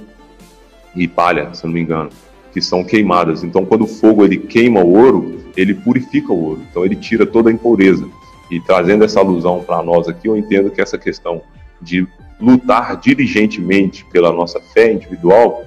e 0.94 1.08
palha, 1.08 1.52
se 1.52 1.66
não 1.66 1.72
me 1.72 1.80
engano, 1.80 2.10
que 2.52 2.60
são 2.60 2.84
queimadas. 2.84 3.44
Então, 3.44 3.64
quando 3.64 3.82
o 3.82 3.86
fogo 3.86 4.24
ele 4.24 4.38
queima 4.38 4.80
o 4.80 4.92
ouro, 4.92 5.40
ele 5.56 5.74
purifica 5.74 6.32
o 6.32 6.44
ouro. 6.44 6.62
Então, 6.70 6.84
ele 6.84 6.96
tira 6.96 7.26
toda 7.26 7.50
a 7.50 7.52
impureza. 7.52 8.08
E 8.50 8.60
trazendo 8.60 9.04
essa 9.04 9.20
alusão 9.20 9.62
para 9.62 9.82
nós 9.82 10.08
aqui, 10.08 10.28
eu 10.28 10.36
entendo 10.36 10.70
que 10.70 10.80
essa 10.80 10.98
questão 10.98 11.42
de 11.80 12.06
lutar 12.40 12.96
diligentemente 12.96 14.04
pela 14.06 14.32
nossa 14.32 14.60
fé 14.60 14.92
individual, 14.92 15.64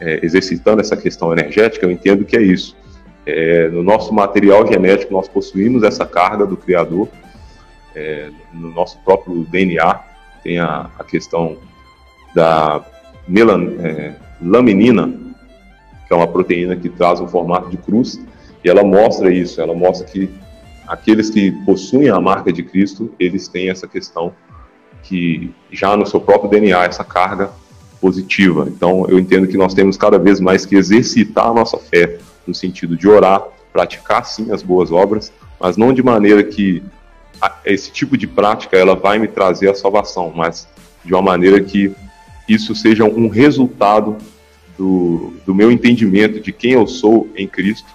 é, 0.00 0.24
exercitando 0.24 0.80
essa 0.80 0.96
questão 0.96 1.32
energética, 1.32 1.84
eu 1.84 1.90
entendo 1.90 2.24
que 2.24 2.36
é 2.36 2.42
isso. 2.42 2.76
É, 3.26 3.68
no 3.68 3.82
nosso 3.82 4.14
material 4.14 4.66
genético, 4.66 5.12
nós 5.12 5.28
possuímos 5.28 5.82
essa 5.82 6.06
carga 6.06 6.46
do 6.46 6.56
Criador, 6.56 7.08
é, 7.94 8.30
no 8.52 8.70
nosso 8.70 8.98
próprio 9.04 9.44
DNA, 9.44 10.00
tem 10.42 10.58
a, 10.58 10.90
a 10.98 11.04
questão 11.04 11.56
da 12.34 12.84
melan, 13.26 13.74
é, 13.80 14.14
laminina, 14.40 15.12
que 16.10 16.14
é 16.14 16.16
uma 16.16 16.26
proteína 16.26 16.74
que 16.74 16.88
traz 16.88 17.20
um 17.20 17.28
formato 17.28 17.70
de 17.70 17.76
cruz, 17.76 18.20
e 18.64 18.68
ela 18.68 18.82
mostra 18.82 19.32
isso, 19.32 19.60
ela 19.60 19.72
mostra 19.72 20.04
que 20.08 20.28
aqueles 20.84 21.30
que 21.30 21.52
possuem 21.64 22.08
a 22.08 22.20
marca 22.20 22.52
de 22.52 22.64
Cristo, 22.64 23.14
eles 23.16 23.46
têm 23.46 23.70
essa 23.70 23.86
questão 23.86 24.34
que 25.04 25.54
já 25.70 25.96
no 25.96 26.04
seu 26.04 26.20
próprio 26.20 26.50
DNA, 26.50 26.84
essa 26.84 27.04
carga 27.04 27.52
positiva. 28.00 28.66
Então, 28.66 29.06
eu 29.08 29.20
entendo 29.20 29.46
que 29.46 29.56
nós 29.56 29.72
temos 29.72 29.96
cada 29.96 30.18
vez 30.18 30.40
mais 30.40 30.66
que 30.66 30.74
exercitar 30.74 31.46
a 31.46 31.54
nossa 31.54 31.78
fé, 31.78 32.18
no 32.44 32.52
sentido 32.52 32.96
de 32.96 33.06
orar, 33.06 33.44
praticar 33.72 34.26
sim 34.26 34.50
as 34.50 34.64
boas 34.64 34.90
obras, 34.90 35.32
mas 35.60 35.76
não 35.76 35.92
de 35.92 36.02
maneira 36.02 36.42
que 36.42 36.82
esse 37.64 37.92
tipo 37.92 38.18
de 38.18 38.26
prática 38.26 38.76
ela 38.76 38.96
vai 38.96 39.20
me 39.20 39.28
trazer 39.28 39.70
a 39.70 39.74
salvação, 39.76 40.32
mas 40.34 40.66
de 41.04 41.14
uma 41.14 41.22
maneira 41.22 41.60
que 41.60 41.94
isso 42.48 42.74
seja 42.74 43.04
um 43.04 43.28
resultado 43.28 44.16
do, 44.80 45.34
do 45.44 45.54
meu 45.54 45.70
entendimento 45.70 46.40
de 46.40 46.52
quem 46.52 46.72
eu 46.72 46.86
sou 46.86 47.28
em 47.36 47.46
Cristo, 47.46 47.86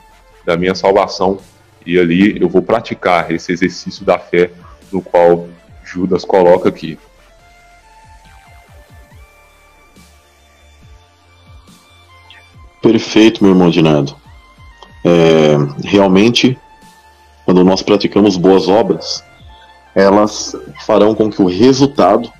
da 0.45 0.55
minha 0.55 0.75
salvação, 0.75 1.39
e 1.83 1.97
ali 1.97 2.39
eu 2.39 2.47
vou 2.47 2.61
praticar 2.61 3.31
esse 3.31 3.51
exercício 3.51 4.05
da 4.05 4.19
fé 4.19 4.51
no 4.91 5.01
qual 5.01 5.47
Judas 5.83 6.23
coloca 6.23 6.69
aqui. 6.69 6.99
Perfeito, 12.83 13.43
meu 13.43 13.53
irmão 13.53 13.71
Dinado. 13.71 14.15
É, 15.03 15.55
realmente, 15.83 16.55
quando 17.45 17.63
nós 17.63 17.81
praticamos 17.81 18.37
boas 18.37 18.67
obras, 18.67 19.23
elas 19.95 20.55
farão 20.85 21.15
com 21.15 21.31
que 21.31 21.41
o 21.41 21.47
resultado 21.47 22.31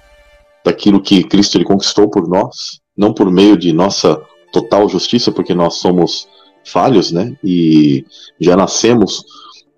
daquilo 0.63 1.01
que 1.01 1.23
Cristo 1.23 1.57
ele 1.57 1.65
conquistou 1.65 2.07
por 2.07 2.27
nós, 2.27 2.79
não 2.95 3.11
por 3.11 3.31
meio 3.31 3.57
de 3.57 3.73
nossa 3.73 4.21
total 4.55 4.87
justiça, 4.87 5.31
porque 5.31 5.53
nós 5.53 5.75
somos 5.75 6.27
falhos, 6.63 7.11
né? 7.11 7.35
E 7.43 8.05
já 8.39 8.55
nascemos 8.55 9.23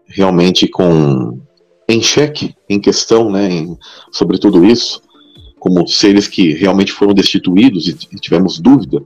realmente 0.05 0.67
com 0.67 1.39
em 1.89 2.01
xeque, 2.01 2.53
em 2.69 2.79
questão, 2.79 3.31
né, 3.31 3.49
em, 3.49 3.77
sobre 4.11 4.37
tudo 4.37 4.65
isso, 4.65 5.01
como 5.57 5.87
seres 5.87 6.27
que 6.27 6.53
realmente 6.53 6.91
foram 6.91 7.13
destituídos 7.13 7.87
e, 7.87 7.97
e 8.11 8.19
tivemos 8.19 8.59
dúvida 8.59 9.01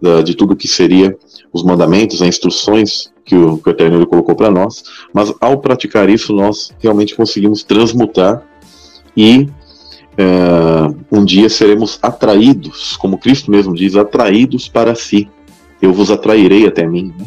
da, 0.00 0.20
de 0.20 0.34
tudo 0.34 0.54
que 0.54 0.68
seria 0.68 1.16
os 1.52 1.62
mandamentos, 1.62 2.20
as 2.20 2.28
instruções 2.28 3.10
que 3.24 3.34
o, 3.34 3.56
que 3.56 3.70
o 3.70 3.72
Eterno 3.72 4.06
colocou 4.06 4.36
para 4.36 4.50
nós, 4.50 4.84
mas 5.12 5.32
ao 5.40 5.58
praticar 5.58 6.10
isso, 6.10 6.34
nós 6.34 6.70
realmente 6.78 7.14
conseguimos 7.14 7.64
transmutar 7.64 8.46
e 9.16 9.48
um 11.10 11.24
dia 11.24 11.48
seremos 11.48 11.98
atraídos, 12.02 12.96
como 12.96 13.18
Cristo 13.18 13.50
mesmo 13.50 13.74
diz, 13.74 13.96
atraídos 13.96 14.68
para 14.68 14.94
si. 14.94 15.28
Eu 15.80 15.92
vos 15.92 16.10
atrairei 16.10 16.66
até 16.66 16.86
mim, 16.86 17.14
né? 17.16 17.24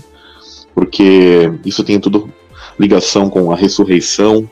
porque 0.76 1.52
isso 1.66 1.84
tem 1.84 2.00
tudo 2.00 2.30
ligação 2.80 3.30
com 3.30 3.52
a 3.52 3.56
ressurreição, 3.56 4.50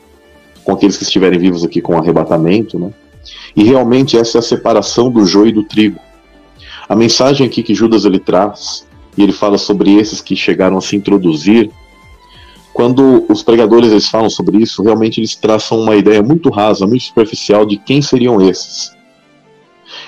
com 0.64 0.72
aqueles 0.72 0.96
que 0.96 1.04
estiverem 1.04 1.38
vivos 1.38 1.64
aqui 1.64 1.80
com 1.80 1.94
o 1.94 1.98
arrebatamento, 1.98 2.78
né? 2.78 2.92
E 3.54 3.64
realmente 3.64 4.16
essa 4.16 4.38
é 4.38 4.40
a 4.40 4.42
separação 4.42 5.10
do 5.10 5.26
joio 5.26 5.48
e 5.48 5.52
do 5.52 5.64
trigo. 5.64 5.98
A 6.88 6.96
mensagem 6.96 7.46
aqui 7.46 7.62
que 7.62 7.74
Judas 7.74 8.04
ele 8.04 8.18
traz 8.18 8.86
e 9.16 9.22
ele 9.22 9.32
fala 9.32 9.58
sobre 9.58 9.94
esses 9.96 10.20
que 10.20 10.34
chegaram 10.34 10.78
a 10.78 10.80
se 10.80 10.96
introduzir. 10.96 11.70
Quando 12.72 13.26
os 13.28 13.42
pregadores 13.42 13.90
eles 13.90 14.08
falam 14.08 14.30
sobre 14.30 14.58
isso, 14.58 14.82
realmente 14.82 15.20
eles 15.20 15.34
traçam 15.34 15.80
uma 15.80 15.96
ideia 15.96 16.22
muito 16.22 16.50
rasa, 16.50 16.86
muito 16.86 17.02
superficial 17.02 17.66
de 17.66 17.76
quem 17.76 18.00
seriam 18.00 18.40
esses. 18.40 18.92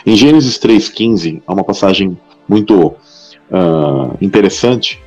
Em 0.07 0.17
Gênesis 0.17 0.59
3,15, 0.59 1.43
há 1.47 1.53
uma 1.53 1.65
passagem 1.65 2.17
muito 2.49 2.87
uh, 2.87 4.17
interessante, 4.21 5.01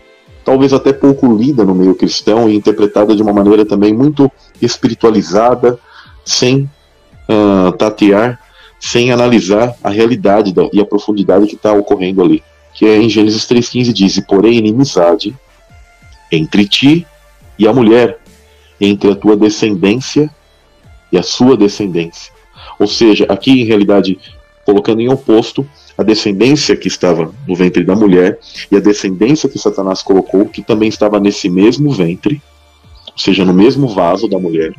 talvez 0.43 0.73
até 0.73 0.91
pouco 0.91 1.33
lida 1.33 1.63
no 1.63 1.73
meio 1.73 1.95
cristão 1.95 2.49
e 2.49 2.55
interpretada 2.55 3.15
de 3.15 3.21
uma 3.21 3.33
maneira 3.33 3.65
também 3.65 3.93
muito 3.93 4.31
espiritualizada, 4.61 5.79
sem 6.23 6.69
uh, 7.29 7.71
tatear, 7.77 8.39
sem 8.79 9.11
analisar 9.11 9.75
a 9.83 9.89
realidade 9.89 10.53
da, 10.53 10.67
e 10.73 10.79
a 10.79 10.85
profundidade 10.85 11.47
que 11.47 11.55
está 11.55 11.73
ocorrendo 11.73 12.21
ali 12.21 12.43
que 12.75 12.85
é 12.85 12.97
em 12.97 13.09
Gênesis 13.09 13.47
3,15 13.47 13.93
diz: 13.93 14.19
porém 14.19 14.57
inimizade 14.57 15.35
entre 16.31 16.67
ti 16.67 17.07
e 17.57 17.67
a 17.67 17.73
mulher, 17.73 18.19
entre 18.79 19.11
a 19.11 19.15
tua 19.15 19.35
descendência 19.37 20.29
e 21.11 21.17
a 21.17 21.23
sua 21.23 21.55
descendência. 21.55 22.33
Ou 22.79 22.87
seja, 22.87 23.25
aqui 23.29 23.51
em 23.51 23.65
realidade, 23.65 24.19
colocando 24.65 25.01
em 25.01 25.09
oposto 25.09 25.67
a 25.97 26.03
descendência 26.03 26.75
que 26.75 26.87
estava 26.87 27.33
no 27.47 27.55
ventre 27.55 27.83
da 27.83 27.95
mulher 27.95 28.39
e 28.69 28.75
a 28.75 28.79
descendência 28.79 29.47
que 29.47 29.57
Satanás 29.57 30.01
colocou, 30.01 30.45
que 30.45 30.61
também 30.61 30.89
estava 30.89 31.19
nesse 31.19 31.49
mesmo 31.49 31.91
ventre, 31.91 32.41
ou 33.11 33.17
seja, 33.17 33.45
no 33.45 33.53
mesmo 33.53 33.87
vaso 33.87 34.27
da 34.27 34.37
mulher. 34.37 34.73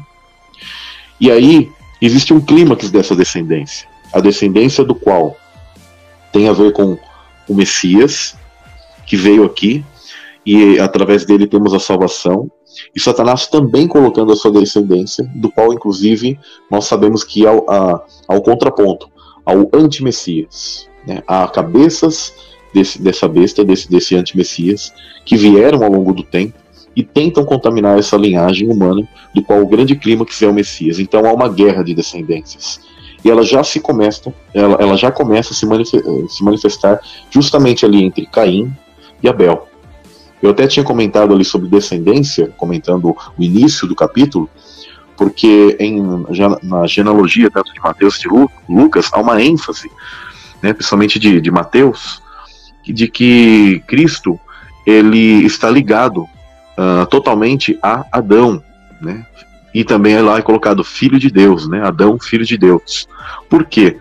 E 1.18 1.31
aí 1.31 1.70
existe 2.03 2.35
um 2.35 2.41
clímax 2.41 2.91
dessa 2.91 3.16
descendência, 3.16 3.89
a 4.12 4.20
descendência 4.20 4.85
do 4.85 4.95
qual 4.95 5.37
tem 6.33 6.49
a 6.49 6.53
ver 6.53 6.72
com 6.72 6.99
o 7.49 7.55
Messias, 7.55 8.37
que 9.07 9.16
veio 9.16 9.45
aqui, 9.45 9.85
e 10.45 10.79
através 10.79 11.24
dele 11.24 11.47
temos 11.47 11.72
a 11.72 11.81
salvação, 11.81 12.51
e 12.95 13.01
Satanás 13.01 13.47
também 13.47 13.87
colocando 13.87 14.33
a 14.33 14.37
sua 14.37 14.51
descendência, 14.51 15.31
do 15.35 15.51
qual, 15.51 15.72
inclusive, 15.72 16.39
nós 16.70 16.85
sabemos 16.85 17.24
que 17.24 17.47
ao, 17.47 17.68
a, 17.70 18.05
ao 18.29 18.43
contraponto, 18.43 19.09
ao 19.45 19.68
anti-Messias, 19.72 20.89
né, 21.07 21.22
há 21.27 21.47
cabeças 21.49 22.35
desse, 22.74 23.01
dessa 23.01 23.29
besta, 23.29 23.64
desse, 23.64 23.89
desse 23.89 24.16
anti-Messias, 24.16 24.93
que 25.24 25.37
vieram 25.37 25.83
ao 25.83 25.91
longo 25.91 26.12
do 26.12 26.22
tempo 26.22 26.55
e 26.95 27.03
tentam 27.03 27.45
contaminar 27.45 27.99
essa 27.99 28.16
linhagem 28.16 28.70
humana, 28.70 29.07
do 29.35 29.43
qual 29.43 29.61
o 29.61 29.66
grande 29.66 29.95
clímax 29.95 30.41
é 30.43 30.47
o 30.47 30.55
Messias. 30.55 30.99
Então 30.99 31.27
há 31.27 31.33
uma 31.33 31.49
guerra 31.49 31.83
de 31.83 31.95
descendências 31.95 32.81
e 33.27 33.31
ela 33.31 33.43
já 33.43 33.64
se 33.64 33.81
começa, 33.81 34.33
ela, 34.55 34.77
ela 34.81 34.97
já 34.97 35.11
começa 35.11 35.53
a 35.53 35.57
se 35.57 36.45
manifestar 36.45 37.01
justamente 37.29 37.85
ali 37.85 38.05
entre 38.05 38.24
Caim 38.24 38.72
e 39.20 39.29
Abel. 39.29 39.66
Eu 40.47 40.53
até 40.53 40.64
tinha 40.68 40.84
comentado 40.84 41.34
ali 41.34 41.44
sobre 41.44 41.68
descendência, 41.68 42.55
comentando 42.57 43.16
o 43.36 43.42
início 43.42 43.84
do 43.88 43.97
capítulo, 43.97 44.49
porque 45.16 45.76
em, 45.80 46.01
na 46.62 46.86
genealogia 46.86 47.51
tanto 47.51 47.74
de 47.74 47.80
Mateus 47.80 48.16
de 48.20 48.28
Lucas 48.68 49.11
há 49.12 49.20
uma 49.20 49.42
ênfase, 49.42 49.90
né, 50.62 50.72
principalmente 50.72 51.18
de, 51.18 51.40
de 51.40 51.51
Mateus, 51.51 52.22
de 52.84 53.09
que 53.09 53.82
Cristo 53.88 54.38
ele 54.86 55.44
está 55.44 55.68
ligado 55.68 56.22
uh, 56.22 57.05
totalmente 57.11 57.76
a 57.82 58.05
Adão, 58.12 58.62
né, 59.01 59.26
e 59.74 59.82
também 59.82 60.14
é 60.14 60.22
lá 60.22 60.38
é 60.38 60.42
colocado 60.42 60.84
filho 60.84 61.18
de 61.18 61.28
Deus, 61.28 61.68
né? 61.68 61.84
Adão, 61.84 62.18
filho 62.20 62.47
de 62.47 62.57
Deus. 62.57 63.09
Por 63.51 63.64
quê? 63.64 63.99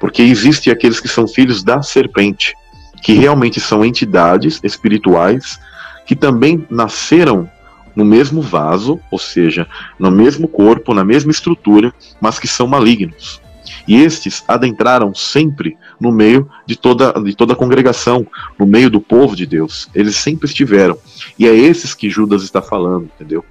Porque 0.00 0.22
existem 0.22 0.72
aqueles 0.72 0.98
que 1.00 1.06
são 1.06 1.28
filhos 1.28 1.62
da 1.62 1.82
serpente, 1.82 2.54
que 3.02 3.12
realmente 3.12 3.60
são 3.60 3.84
entidades 3.84 4.58
espirituais 4.64 5.60
que 6.06 6.16
também 6.16 6.66
nasceram 6.70 7.48
no 7.94 8.04
mesmo 8.04 8.40
vaso, 8.40 9.00
ou 9.10 9.18
seja, 9.18 9.66
no 9.98 10.10
mesmo 10.10 10.48
corpo, 10.48 10.94
na 10.94 11.04
mesma 11.04 11.30
estrutura, 11.30 11.92
mas 12.20 12.38
que 12.38 12.48
são 12.48 12.66
malignos. 12.66 13.40
E 13.86 14.00
estes 14.00 14.44
adentraram 14.46 15.14
sempre 15.14 15.76
no 16.00 16.12
meio 16.12 16.48
de 16.66 16.76
toda, 16.76 17.12
de 17.12 17.34
toda 17.34 17.52
a 17.52 17.56
congregação, 17.56 18.26
no 18.58 18.66
meio 18.66 18.88
do 18.88 19.00
povo 19.00 19.34
de 19.34 19.46
Deus. 19.46 19.88
Eles 19.94 20.16
sempre 20.16 20.46
estiveram. 20.46 20.96
E 21.38 21.46
é 21.46 21.54
esses 21.54 21.94
que 21.94 22.10
Judas 22.10 22.42
está 22.42 22.62
falando, 22.62 23.10
entendeu? 23.14 23.44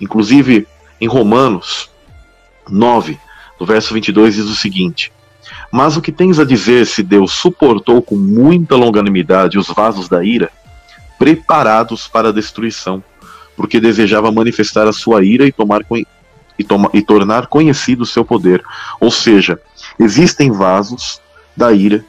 Inclusive, 0.00 0.66
em 1.00 1.06
Romanos 1.06 1.90
9, 2.68 3.18
no 3.58 3.66
verso 3.66 3.92
22, 3.92 4.36
diz 4.36 4.44
o 4.46 4.54
seguinte: 4.54 5.12
Mas 5.72 5.96
o 5.96 6.02
que 6.02 6.12
tens 6.12 6.38
a 6.38 6.44
dizer 6.44 6.86
se 6.86 7.02
Deus 7.02 7.32
suportou 7.32 8.00
com 8.02 8.16
muita 8.16 8.76
longanimidade 8.76 9.58
os 9.58 9.68
vasos 9.68 10.08
da 10.08 10.24
ira, 10.24 10.50
preparados 11.22 12.08
para 12.08 12.30
a 12.30 12.32
destruição, 12.32 13.00
porque 13.56 13.78
desejava 13.78 14.32
manifestar 14.32 14.88
a 14.88 14.92
sua 14.92 15.24
ira 15.24 15.46
e 15.46 15.52
tomar 15.52 15.82
e, 16.58 16.64
toma, 16.64 16.90
e 16.92 17.00
tornar 17.00 17.46
conhecido 17.46 18.02
o 18.02 18.06
seu 18.06 18.24
poder. 18.24 18.60
Ou 18.98 19.08
seja, 19.08 19.56
existem 20.00 20.50
vasos 20.50 21.20
da 21.56 21.72
ira 21.72 22.04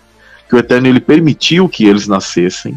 que 0.50 0.56
o 0.56 0.58
Eterno 0.58 0.88
ele 0.88 1.00
permitiu 1.00 1.70
que 1.70 1.86
eles 1.86 2.08
nascessem. 2.08 2.76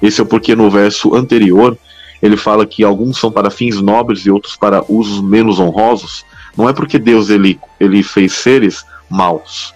Esse 0.00 0.22
é 0.22 0.24
porque 0.24 0.56
no 0.56 0.70
verso 0.70 1.14
anterior 1.14 1.76
ele 2.22 2.38
fala 2.38 2.64
que 2.64 2.82
alguns 2.82 3.18
são 3.18 3.30
para 3.30 3.50
fins 3.50 3.78
nobres 3.78 4.24
e 4.24 4.30
outros 4.30 4.56
para 4.56 4.82
usos 4.88 5.20
menos 5.20 5.60
honrosos. 5.60 6.24
Não 6.56 6.66
é 6.66 6.72
porque 6.72 6.98
Deus 6.98 7.28
ele, 7.28 7.60
ele 7.78 8.02
fez 8.02 8.32
seres 8.32 8.86
maus. 9.10 9.74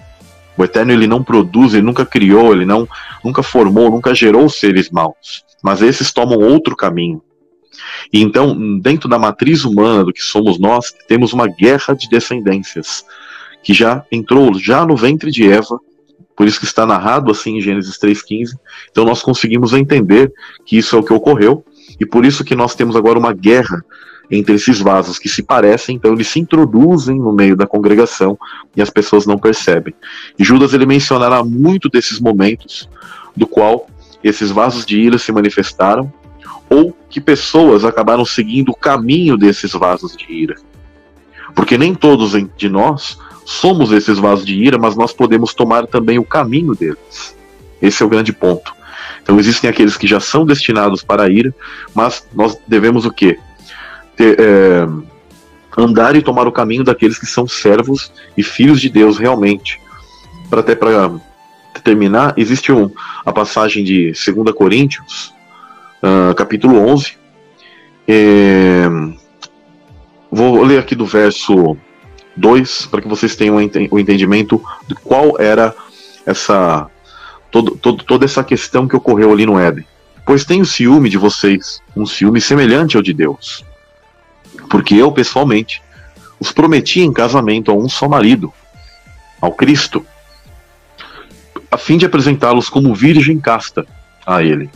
O 0.57 0.65
Eterno 0.65 0.91
ele 0.91 1.07
não 1.07 1.23
produz, 1.23 1.75
ele 1.75 1.83
nunca 1.85 2.07
criou, 2.07 2.55
ele 2.55 2.65
não 2.65 2.89
nunca 3.23 3.43
formou, 3.43 3.91
nunca 3.91 4.15
gerou 4.15 4.49
seres 4.49 4.89
maus. 4.89 5.52
Mas 5.63 5.81
esses 5.81 6.13
tomam 6.13 6.39
outro 6.39 6.77
caminho. 6.77 7.23
E 8.13 8.21
então, 8.21 8.79
dentro 8.81 9.09
da 9.09 9.19
matriz 9.19 9.65
humana 9.65 10.05
do 10.05 10.13
que 10.13 10.23
somos 10.23 10.59
nós, 10.59 10.93
temos 11.09 11.33
uma 11.33 11.47
guerra 11.47 11.95
de 11.95 12.09
descendências 12.09 13.05
que 13.63 13.73
já 13.73 14.05
entrou 14.11 14.53
já 14.55 14.85
no 14.85 14.97
ventre 14.97 15.31
de 15.31 15.49
Eva, 15.49 15.79
por 16.37 16.47
isso 16.47 16.59
que 16.59 16.65
está 16.65 16.85
narrado 16.85 17.31
assim 17.31 17.59
em 17.59 17.61
Gênesis 17.61 17.99
3:15. 17.99 18.59
Então 18.91 19.05
nós 19.05 19.23
conseguimos 19.23 19.73
entender 19.73 20.33
que 20.67 20.77
isso 20.77 20.97
é 20.97 20.99
o 20.99 21.03
que 21.03 21.13
ocorreu 21.13 21.65
e 22.01 22.07
por 22.07 22.25
isso 22.25 22.45
que 22.45 22.55
nós 22.55 22.75
temos 22.75 22.97
agora 22.97 23.19
uma 23.19 23.33
guerra 23.33 23.85
entre 24.31 24.55
esses 24.55 24.81
vasos 24.81 25.19
que 25.19 25.29
se 25.29 25.43
parecem, 25.43 25.97
então 25.97 26.13
eles 26.13 26.29
se 26.29 26.41
introduzem 26.41 27.19
no 27.19 27.33
meio 27.33 27.55
da 27.55 27.67
congregação 27.67 28.39
e 28.75 28.81
as 28.81 28.89
pessoas 28.89 29.27
não 29.27 29.39
percebem. 29.39 29.95
E 30.39 30.43
Judas 30.43 30.73
ele 30.73 30.87
mencionará 30.87 31.45
muito 31.45 31.89
desses 31.89 32.19
momentos 32.19 32.89
do 33.37 33.47
qual 33.47 33.87
esses 34.23 34.51
vasos 34.51 34.87
de 34.87 35.01
ira 35.01 35.19
se 35.19 35.33
manifestaram 35.33 36.13
ou 36.69 36.97
que 37.11 37.21
pessoas 37.21 37.85
acabaram 37.85 38.25
seguindo 38.25 38.71
o 38.71 38.77
caminho 38.77 39.37
desses 39.37 39.73
vasos 39.73 40.17
de 40.17 40.33
ira. 40.33 40.57
Porque 41.55 41.77
nem 41.77 41.95
todos 41.95 42.33
de 42.57 42.69
nós 42.69 43.19
somos 43.45 43.93
esses 43.93 44.19
vasos 44.19 44.47
de 44.47 44.55
ira, 44.55 44.79
mas 44.79 44.97
nós 44.97 45.13
podemos 45.13 45.53
tomar 45.53 45.87
também 45.87 46.19
o 46.19 46.25
caminho 46.25 46.75
deles. 46.75 47.37
Esse 47.81 48.03
é 48.03 48.07
o 48.07 48.09
grande 48.09 48.33
ponto. 48.33 48.73
Então 49.23 49.39
existem 49.39 49.69
aqueles 49.69 49.97
que 49.97 50.07
já 50.07 50.19
são 50.19 50.47
destinados 50.47 51.03
para 51.03 51.25
a 51.25 51.29
ira, 51.29 51.55
mas 51.95 52.27
nós 52.33 52.59
devemos 52.67 53.05
o 53.05 53.11
quê? 53.11 53.39
Ter, 54.17 54.39
é, 54.41 54.89
andar 55.77 56.17
e 56.17 56.23
tomar 56.23 56.47
o 56.47 56.53
caminho 56.53 56.85
daqueles 56.85 57.19
que 57.19 57.27
são 57.27 57.47
servos 57.47 58.13
e 58.37 58.43
filhos 58.43 58.81
de 58.81 58.89
Deus 58.89 59.19
realmente. 59.19 59.81
Para 60.49 60.61
até 60.61 60.75
para 60.75 61.11
terminar, 61.83 62.35
existe 62.37 62.73
um, 62.73 62.91
a 63.25 63.33
passagem 63.33 63.85
de 63.85 64.13
2 64.13 64.55
Coríntios, 64.55 65.35
uh, 66.03 66.35
capítulo 66.35 66.79
11. 66.79 67.17
É, 68.07 68.89
vou 70.31 70.63
ler 70.63 70.79
aqui 70.79 70.95
do 70.95 71.07
verso 71.07 71.77
2 72.37 72.87
para 72.87 73.01
que 73.01 73.09
vocês 73.09 73.37
tenham 73.37 73.57
o 73.57 73.99
entendimento 73.99 74.63
de 74.87 74.95
qual 74.95 75.39
era 75.39 75.75
essa 76.27 76.89
todo, 77.51 77.77
todo, 77.77 78.03
toda 78.03 78.25
essa 78.25 78.43
questão 78.43 78.89
que 78.89 78.97
ocorreu 78.97 79.33
ali 79.33 79.47
no 79.47 79.59
Éden. 79.59 79.87
Pois 80.25 80.45
tenho 80.45 80.65
ciúme 80.65 81.09
de 81.09 81.19
vocês, 81.19 81.81
um 81.97 82.07
ciúme 82.07 82.41
semelhante 82.41 82.97
ao 82.97 83.03
de 83.03 83.13
Deus. 83.13 83.65
Porque 84.71 84.95
eu, 84.95 85.13
pessoalmente, 85.13 85.83
os 86.41 86.51
prometi 86.53 87.01
em 87.01 87.13
casamento 87.13 87.71
a 87.71 87.75
um 87.75 87.89
só 87.89 88.09
marido, 88.09 88.53
ao 89.41 89.53
Cristo, 89.53 90.05
a 91.73 91.79
fim 91.79 91.97
de 91.97 92.05
apresentá-los 92.05 92.69
como 92.69 92.95
virgem 92.95 93.41
casta 93.41 93.87
a 94.27 94.43
Ele. 94.43 94.71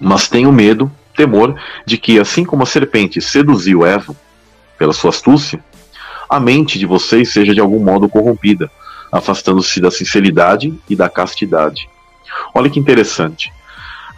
Mas 0.00 0.28
tenho 0.28 0.52
medo, 0.52 0.90
temor, 1.14 1.54
de 1.86 1.96
que, 1.96 2.18
assim 2.18 2.44
como 2.44 2.64
a 2.64 2.66
serpente 2.66 3.20
seduziu 3.20 3.86
Eva 3.86 4.14
pela 4.76 4.92
sua 4.92 5.10
astúcia, 5.10 5.64
a 6.28 6.40
mente 6.40 6.76
de 6.76 6.84
vocês 6.84 7.32
seja 7.32 7.54
de 7.54 7.60
algum 7.60 7.78
modo 7.78 8.08
corrompida, 8.08 8.68
afastando-se 9.12 9.80
da 9.80 9.90
sinceridade 9.90 10.76
e 10.90 10.96
da 10.96 11.08
castidade. 11.08 11.88
Olha 12.52 12.68
que 12.68 12.80
interessante. 12.80 13.52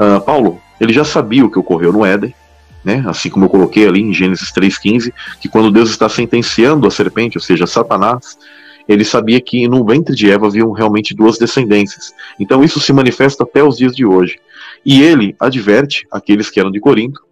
Uh, 0.00 0.20
Paulo, 0.22 0.62
ele 0.80 0.94
já 0.94 1.04
sabia 1.04 1.44
o 1.44 1.50
que 1.50 1.58
ocorreu 1.58 1.92
no 1.92 2.04
Éden, 2.04 2.34
né? 2.82 3.04
assim 3.06 3.28
como 3.28 3.44
eu 3.44 3.50
coloquei 3.50 3.86
ali 3.86 4.00
em 4.00 4.14
Gênesis 4.14 4.50
3,15, 4.50 5.12
que 5.38 5.50
quando 5.50 5.70
Deus 5.70 5.90
está 5.90 6.08
sentenciando 6.08 6.86
a 6.86 6.90
serpente, 6.90 7.36
ou 7.36 7.42
seja, 7.42 7.66
Satanás, 7.66 8.38
ele 8.88 9.04
sabia 9.04 9.40
que 9.40 9.68
no 9.68 9.84
ventre 9.84 10.14
de 10.14 10.30
Eva 10.30 10.46
haviam 10.46 10.72
realmente 10.72 11.14
duas 11.14 11.38
descendências. 11.38 12.12
Então 12.40 12.64
isso 12.64 12.80
se 12.80 12.92
manifesta 12.92 13.44
até 13.44 13.62
os 13.62 13.76
dias 13.76 13.94
de 13.94 14.06
hoje. 14.06 14.40
E 14.84 15.02
ele 15.02 15.36
adverte 15.38 16.06
aqueles 16.10 16.48
que 16.48 16.58
eram 16.58 16.70
de 16.70 16.80
Corinto 16.80 17.28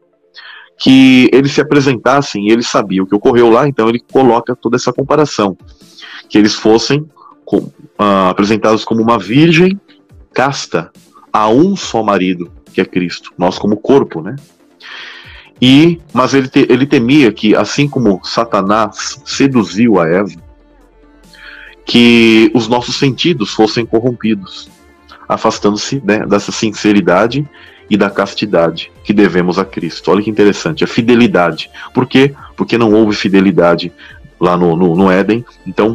que 0.79 1.31
eles 1.33 1.53
se 1.53 1.61
apresentassem 1.61 2.51
ele 2.51 2.63
sabia 2.63 3.03
o 3.03 3.07
que 3.07 3.15
ocorreu 3.15 3.49
lá, 3.49 3.67
então 3.67 3.89
ele 3.89 3.99
coloca 4.13 4.55
toda 4.55 4.77
essa 4.77 4.93
comparação. 4.93 5.57
Que 6.29 6.37
eles 6.37 6.55
fossem 6.55 7.09
com, 7.45 7.59
uh, 7.59 8.29
apresentados 8.29 8.85
como 8.85 9.01
uma 9.01 9.19
virgem 9.19 9.81
casta 10.35 10.91
a 11.33 11.49
um 11.49 11.75
só 11.77 12.03
marido, 12.03 12.53
que 12.73 12.81
é 12.81 12.85
Cristo, 12.85 13.33
nós 13.39 13.59
como 13.59 13.77
corpo, 13.77 14.21
né? 14.21 14.37
E, 15.61 15.99
mas 16.13 16.35
ele, 16.35 16.49
te, 16.49 16.67
ele 16.69 16.87
temia 16.87 17.33
que, 17.33 17.57
assim 17.57 17.89
como 17.89 18.21
Satanás 18.23 19.19
seduziu 19.25 19.99
a 19.99 20.07
Eva, 20.07 20.31
que 21.87 22.51
os 22.53 22.66
nossos 22.66 22.97
sentidos 22.97 23.55
fossem 23.55 23.87
corrompidos, 23.87 24.68
afastando-se 25.28 26.03
né, 26.05 26.26
dessa 26.26 26.51
sinceridade 26.51 27.49
e 27.89 27.97
da 27.97 28.11
castidade 28.11 28.91
que 29.05 29.12
devemos 29.12 29.57
a 29.57 29.64
Cristo. 29.64 30.11
Olha 30.11 30.20
que 30.20 30.28
interessante, 30.28 30.82
a 30.82 30.87
fidelidade. 30.89 31.70
Por 31.95 32.07
quê? 32.07 32.34
Porque 32.57 32.76
não 32.76 32.93
houve 32.93 33.14
fidelidade 33.16 33.93
lá 34.41 34.57
no, 34.57 34.76
no, 34.76 34.97
no 34.97 35.11
Éden. 35.11 35.45
Então, 35.64 35.93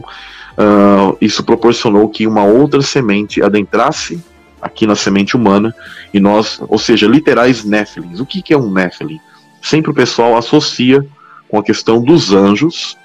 uh, 0.58 1.18
isso 1.20 1.44
proporcionou 1.44 2.08
que 2.08 2.26
uma 2.26 2.46
outra 2.46 2.82
semente 2.82 3.44
adentrasse 3.44 4.24
aqui 4.62 4.88
na 4.88 4.96
semente 4.96 5.36
humana 5.36 5.76
e 6.14 6.20
nós, 6.22 6.62
ou 6.70 6.78
seja, 6.78 7.06
literais 7.06 7.66
Néfilins. 7.66 8.22
O 8.22 8.26
que, 8.26 8.42
que 8.42 8.54
é 8.54 8.58
um 8.58 8.72
Néfilim? 8.72 9.20
Sempre 9.62 9.92
o 9.92 9.94
pessoal 9.94 10.38
associa 10.38 11.06
com 11.50 11.60
a 11.60 11.64
questão 11.64 12.02
dos 12.02 12.32
anjos 12.32 12.98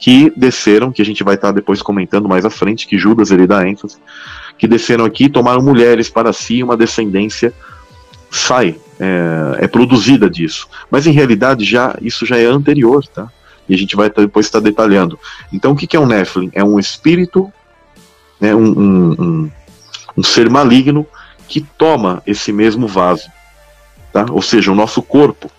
que 0.00 0.32
desceram, 0.34 0.90
que 0.90 1.02
a 1.02 1.04
gente 1.04 1.22
vai 1.22 1.34
estar 1.34 1.52
depois 1.52 1.82
comentando 1.82 2.26
mais 2.26 2.46
à 2.46 2.50
frente, 2.50 2.86
que 2.86 2.98
Judas 2.98 3.30
ele 3.30 3.46
dá 3.46 3.68
ênfase, 3.68 3.98
que 4.58 4.66
desceram 4.66 5.04
aqui 5.04 5.28
tomaram 5.28 5.62
mulheres 5.62 6.08
para 6.08 6.32
si, 6.32 6.62
uma 6.62 6.76
descendência 6.76 7.52
sai, 8.30 8.76
é, 8.98 9.64
é, 9.64 9.68
produzida 9.68 10.30
disso. 10.30 10.68
Mas 10.90 11.06
em 11.06 11.12
realidade 11.12 11.64
já 11.64 11.96
isso 12.00 12.24
já 12.24 12.38
é 12.38 12.46
anterior, 12.46 13.06
tá? 13.06 13.30
E 13.68 13.74
a 13.74 13.76
gente 13.76 13.94
vai 13.94 14.10
depois 14.10 14.46
estar 14.46 14.60
detalhando. 14.60 15.18
Então 15.52 15.72
o 15.72 15.76
que, 15.76 15.86
que 15.86 15.96
é 15.96 16.00
um 16.00 16.06
Nephilim? 16.06 16.50
É 16.54 16.64
um 16.64 16.78
espírito, 16.78 17.52
né, 18.40 18.54
um, 18.54 18.66
um, 18.66 19.10
um, 19.12 19.50
um 20.16 20.22
ser 20.22 20.48
maligno 20.48 21.06
que 21.46 21.60
toma 21.60 22.22
esse 22.26 22.52
mesmo 22.52 22.88
vaso, 22.88 23.28
tá? 24.12 24.26
Ou 24.30 24.40
seja, 24.40 24.72
o 24.72 24.74
nosso 24.74 25.02
corpo 25.02 25.50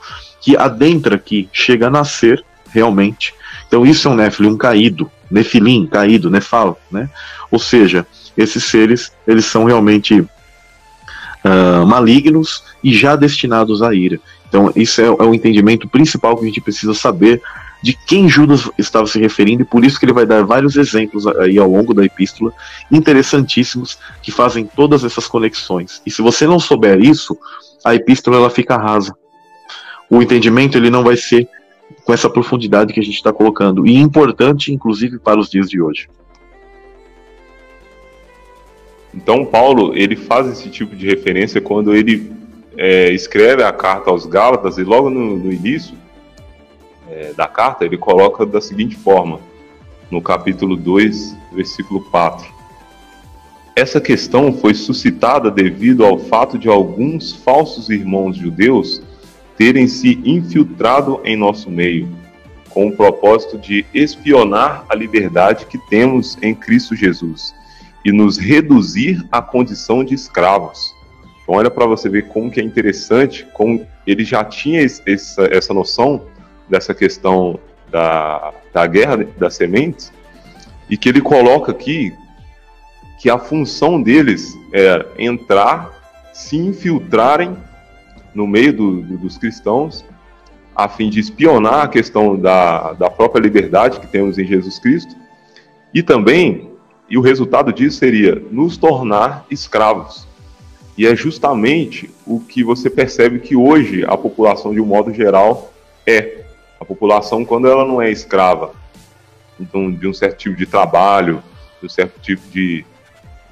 que 0.42 0.58
adentra 0.58 1.16
aqui, 1.16 1.48
chega 1.54 1.88
a 1.88 1.92
nascer 1.92 2.44
realmente. 2.72 3.36
Então 3.72 3.86
isso 3.86 4.10
é 4.10 4.12
um 4.12 4.16
Nephilim, 4.16 4.50
um 4.50 4.58
caído, 4.58 5.10
Nefilim, 5.32 5.88
caído, 5.88 6.30
Nefal, 6.30 6.78
né? 6.92 7.10
Ou 7.50 7.58
seja, 7.58 8.06
esses 8.36 8.66
seres, 8.66 9.14
eles 9.26 9.46
são 9.46 9.64
realmente 9.64 10.20
uh, 10.20 11.88
malignos 11.88 12.66
e 12.84 12.94
já 12.94 13.16
destinados 13.16 13.82
à 13.82 13.96
ira. 13.96 14.20
Então, 14.50 14.74
isso 14.76 15.00
é, 15.00 15.06
é 15.06 15.10
o 15.10 15.34
entendimento 15.34 15.88
principal 15.88 16.36
que 16.36 16.44
a 16.44 16.48
gente 16.48 16.60
precisa 16.60 16.94
saber 16.94 17.42
de 17.82 17.98
quem 18.06 18.28
Judas 18.28 18.70
estava 18.78 19.08
se 19.08 19.18
referindo, 19.18 19.62
e 19.62 19.66
por 19.66 19.86
isso 19.86 19.98
que 19.98 20.04
ele 20.04 20.12
vai 20.12 20.26
dar 20.26 20.44
vários 20.44 20.76
exemplos 20.76 21.26
aí 21.26 21.58
ao 21.58 21.72
longo 21.72 21.94
da 21.94 22.04
epístola, 22.04 22.52
interessantíssimos, 22.92 23.98
que 24.22 24.34
fazem 24.34 24.66
todas 24.66 25.06
essas 25.06 25.28
conexões. 25.28 26.02
E 26.06 26.12
se 26.12 26.22
você 26.22 26.46
não 26.46 26.60
souber 26.60 27.00
isso, 27.00 27.38
a 27.86 27.96
epístola 27.96 28.36
ela 28.36 28.50
fica 28.50 28.76
rasa. 28.76 29.16
O 30.10 30.22
entendimento 30.22 30.78
ele 30.78 30.90
não 30.90 31.06
vai 31.06 31.16
ser 31.16 31.48
com 32.04 32.14
essa 32.14 32.30
profundidade 32.30 32.94
que 32.94 33.00
a 33.00 33.04
gente 33.04 33.16
está 33.16 33.32
colocando, 33.32 33.86
e 33.86 33.98
importante, 33.98 34.74
inclusive, 34.74 35.20
para 35.20 35.40
os 35.40 35.50
dias 35.50 35.70
de 35.70 35.82
hoje. 35.82 36.08
Então 39.14 39.46
Paulo 39.46 39.94
ele 39.96 40.16
faz 40.16 40.48
esse 40.48 40.70
tipo 40.70 40.96
de 40.96 41.06
referência 41.06 41.60
quando 41.60 41.94
ele 41.94 42.32
é, 42.78 43.12
escreve 43.12 43.62
a 43.62 43.72
carta 43.72 44.10
aos 44.10 44.26
Gálatas 44.26 44.78
e 44.78 44.84
logo 44.84 45.10
no, 45.10 45.38
no 45.38 45.52
início 45.52 45.96
é, 47.10 47.34
da 47.34 47.46
carta 47.48 47.84
ele 47.84 47.98
coloca 47.98 48.46
da 48.46 48.62
seguinte 48.62 48.96
forma: 48.96 49.40
no 50.10 50.22
capítulo 50.22 50.78
2, 50.78 51.36
versículo 51.54 52.02
4. 52.10 52.62
Essa 53.76 54.00
questão 54.00 54.54
foi 54.54 54.74
suscitada 54.74 55.50
devido 55.50 56.06
ao 56.06 56.18
fato 56.18 56.58
de 56.58 56.68
alguns 56.70 57.34
falsos 57.34 57.90
irmãos 57.90 58.36
judeus 58.36 59.02
terem 59.62 59.88
se 59.88 60.20
infiltrado 60.26 61.22
em 61.24 61.38
nosso 61.38 61.70
meio, 61.70 62.10
com 62.72 62.88
o 62.88 62.96
propósito 62.98 63.60
de 63.60 63.86
espionar 63.94 64.84
a 64.90 64.96
liberdade 64.96 65.68
que 65.68 65.78
temos 65.88 66.36
em 66.42 66.56
Cristo 66.56 66.96
Jesus 66.96 67.54
e 68.04 68.12
nos 68.12 68.40
reduzir 68.40 69.24
à 69.32 69.40
condição 69.40 70.04
de 70.04 70.16
escravos. 70.16 70.96
Então, 71.44 71.54
olha 71.54 71.70
para 71.70 71.86
você 71.86 72.10
ver 72.10 72.28
como 72.30 72.50
que 72.50 72.60
é 72.60 72.64
interessante, 72.64 73.46
como 73.54 73.86
ele 74.08 74.26
já 74.26 74.44
tinha 74.44 74.82
essa, 74.84 75.44
essa 75.52 75.76
noção 75.76 76.26
dessa 76.68 76.96
questão 76.96 77.60
da, 77.92 78.52
da 78.74 78.88
guerra 78.88 79.18
das 79.38 79.54
sementes, 79.54 80.12
e 80.90 80.98
que 80.98 81.08
ele 81.08 81.22
coloca 81.22 81.72
aqui 81.72 82.12
que 83.20 83.30
a 83.30 83.38
função 83.38 84.02
deles 84.02 84.58
é 84.74 85.06
entrar, 85.20 85.92
se 86.34 86.58
infiltrarem 86.58 87.56
no 88.34 88.48
meio 88.48 88.74
do, 88.74 89.02
do, 89.02 89.18
dos 89.18 89.38
cristãos, 89.38 90.06
a 90.76 90.88
fim 90.88 91.10
de 91.10 91.20
espionar 91.20 91.84
a 91.84 91.88
questão 91.88 92.38
da, 92.38 92.94
da 92.94 93.10
própria 93.10 93.42
liberdade 93.42 94.00
que 94.00 94.08
temos 94.08 94.38
em 94.38 94.46
Jesus 94.46 94.80
Cristo, 94.80 95.16
e 95.94 96.02
também, 96.02 96.72
e 97.10 97.18
o 97.18 97.22
resultado 97.22 97.74
disso 97.74 97.98
seria 97.98 98.36
nos 98.52 98.78
tornar 98.78 99.46
escravos. 99.52 100.28
E 100.98 101.06
é 101.06 101.16
justamente 101.16 102.10
o 102.26 102.40
que 102.40 102.64
você 102.64 102.90
percebe 102.90 103.40
que 103.40 103.56
hoje 103.56 104.06
a 104.06 104.18
população, 104.18 104.74
de 104.74 104.80
um 104.80 104.86
modo 104.86 105.14
geral, 105.14 105.74
é. 106.06 106.42
A 106.80 106.86
população, 106.86 107.46
quando 107.46 107.68
ela 107.68 107.86
não 107.86 108.02
é 108.02 108.10
escrava 108.10 108.74
então, 109.62 109.92
de 109.92 110.08
um 110.08 110.14
certo 110.14 110.38
tipo 110.38 110.56
de 110.56 110.66
trabalho, 110.66 111.44
de 111.80 111.86
um 111.86 111.90
certo 111.90 112.20
tipo 112.20 112.42
de, 112.50 112.84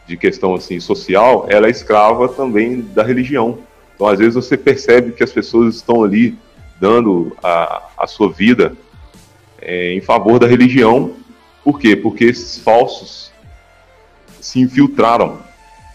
de 0.08 0.18
questão 0.18 0.56
assim 0.56 0.80
social, 0.80 1.46
ela 1.50 1.68
é 1.68 1.70
escrava 1.70 2.28
também 2.28 2.82
da 2.82 3.04
religião. 3.04 3.60
Então, 4.00 4.08
às 4.08 4.18
vezes, 4.18 4.36
você 4.36 4.56
percebe 4.56 5.12
que 5.12 5.22
as 5.22 5.34
pessoas 5.34 5.76
estão 5.76 6.06
ali 6.06 6.38
dando 6.80 7.36
a, 7.44 7.84
a 7.98 8.08
sua 8.08 8.32
vida 8.32 8.72
é, 9.62 9.94
em 9.94 10.00
favor 10.00 10.40
da 10.40 10.48
religião. 10.48 11.16
Por 11.66 11.78
quê? 11.78 11.98
Porque 11.98 12.24
esses 12.24 12.58
falsos 12.60 13.30
se 14.40 14.62
infiltraram. 14.62 15.40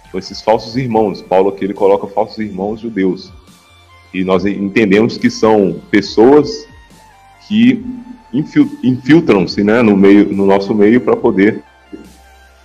Então, 0.06 0.18
esses 0.20 0.42
falsos 0.42 0.76
irmãos, 0.76 1.22
Paulo 1.22 1.48
aqui 1.48 1.64
ele 1.64 1.72
coloca 1.72 2.06
falsos 2.06 2.36
irmãos 2.40 2.78
judeus. 2.78 3.32
E 4.12 4.22
nós 4.22 4.44
entendemos 4.44 5.16
que 5.16 5.30
são 5.30 5.80
pessoas 5.90 6.68
que 7.48 7.82
infiltram-se 8.82 9.64
né, 9.64 9.80
no, 9.80 9.96
meio, 9.96 10.30
no 10.30 10.44
nosso 10.44 10.74
meio 10.74 11.00
para 11.00 11.16
poder 11.16 11.64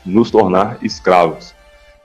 nos 0.05 0.29
tornar 0.29 0.79
escravos. 0.81 1.55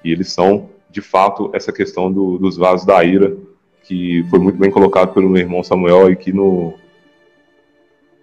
E 0.05 0.13
eles 0.13 0.31
são, 0.33 0.71
de 0.95 1.01
fato, 1.01 1.51
essa 1.53 1.73
questão 1.73 2.11
do, 2.11 2.39
dos 2.39 2.57
vasos 2.57 2.87
da 2.87 3.03
ira, 3.03 3.37
que 3.83 4.25
foi 4.31 4.39
muito 4.39 4.57
bem 4.57 4.71
colocado 4.71 5.13
pelo 5.13 5.29
meu 5.29 5.43
irmão 5.43 5.65
Samuel 5.65 6.07
aqui 6.07 6.33
no 6.33 6.75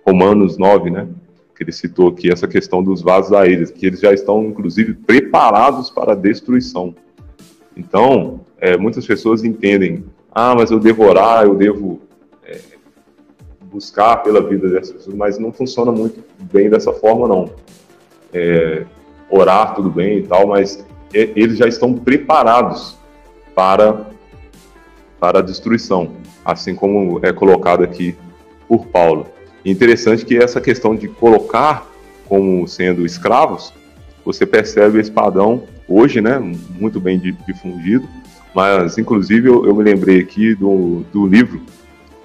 Romanos 0.07 0.57
9, 0.57 0.89
né? 0.89 1.05
Que 1.53 1.65
ele 1.65 1.73
citou 1.73 2.07
aqui 2.07 2.31
essa 2.31 2.47
questão 2.47 2.81
dos 2.81 3.01
vasos 3.01 3.31
da 3.31 3.45
ira, 3.45 3.65
que 3.65 3.85
eles 3.85 3.99
já 3.99 4.13
estão, 4.13 4.45
inclusive, 4.45 4.93
preparados 4.93 5.89
para 5.89 6.13
a 6.13 6.15
destruição. 6.15 6.95
Então, 7.75 8.39
é, 8.57 8.77
muitas 8.77 9.05
pessoas 9.05 9.43
entendem, 9.43 10.05
ah, 10.31 10.55
mas 10.55 10.71
eu 10.71 10.79
devo 10.79 11.03
orar, 11.03 11.43
eu 11.43 11.55
devo 11.55 11.99
buscar 13.71 14.17
pela 14.17 14.41
vida 14.41 14.69
dessas 14.69 14.91
pessoas, 14.91 15.15
mas 15.15 15.37
não 15.37 15.51
funciona 15.51 15.91
muito 15.91 16.23
bem 16.51 16.69
dessa 16.69 16.91
forma, 16.91 17.27
não. 17.27 17.49
É, 18.33 18.85
orar, 19.29 19.73
tudo 19.75 19.89
bem 19.89 20.19
e 20.19 20.23
tal, 20.23 20.47
mas 20.47 20.85
eles 21.13 21.57
já 21.57 21.67
estão 21.67 21.93
preparados 21.93 22.97
para, 23.55 24.07
para 25.19 25.39
a 25.39 25.41
destruição, 25.41 26.11
assim 26.43 26.75
como 26.75 27.19
é 27.23 27.31
colocado 27.31 27.83
aqui 27.83 28.15
por 28.67 28.85
Paulo. 28.87 29.27
interessante 29.65 30.25
que 30.25 30.37
essa 30.37 30.61
questão 30.61 30.95
de 30.95 31.07
colocar 31.07 31.85
como 32.27 32.65
sendo 32.67 33.05
escravos, 33.05 33.73
você 34.23 34.45
percebe 34.45 34.99
esse 34.99 35.11
padrão 35.11 35.63
hoje, 35.87 36.21
né, 36.21 36.39
muito 36.79 36.99
bem 36.99 37.19
difundido, 37.19 38.07
mas 38.55 38.97
inclusive 38.97 39.49
eu, 39.49 39.65
eu 39.65 39.75
me 39.75 39.83
lembrei 39.83 40.21
aqui 40.21 40.55
do, 40.55 41.03
do 41.11 41.27
livro 41.27 41.61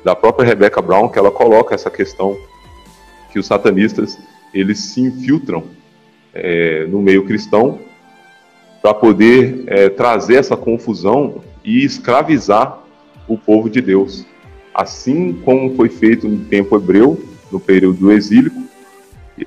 da 0.05 0.14
própria 0.14 0.47
Rebecca 0.47 0.80
Brown, 0.80 1.09
que 1.09 1.18
ela 1.18 1.32
coloca 1.32 1.74
essa 1.74 1.91
questão 1.91 2.37
que 3.32 3.41
os 3.41 3.47
satanistas 3.47 4.16
eles 4.55 4.78
se 4.78 5.01
infiltram 5.01 5.64
é, 6.32 6.87
no 6.87 7.03
meio 7.03 7.24
cristão 7.24 7.80
para 8.87 8.95
poder 8.95 9.64
é, 9.66 9.89
trazer 9.89 10.37
essa 10.37 10.57
confusão 10.57 11.43
e 11.64 11.84
escravizar 11.84 12.78
o 13.26 13.37
povo 13.37 13.68
de 13.68 13.80
Deus. 13.80 14.24
Assim 14.72 15.32
como 15.45 15.74
foi 15.74 15.89
feito 15.89 16.28
no 16.28 16.45
tempo 16.45 16.76
hebreu, 16.76 17.20
no 17.51 17.59
período 17.59 17.99
do 17.99 18.12
exílico, 18.12 18.62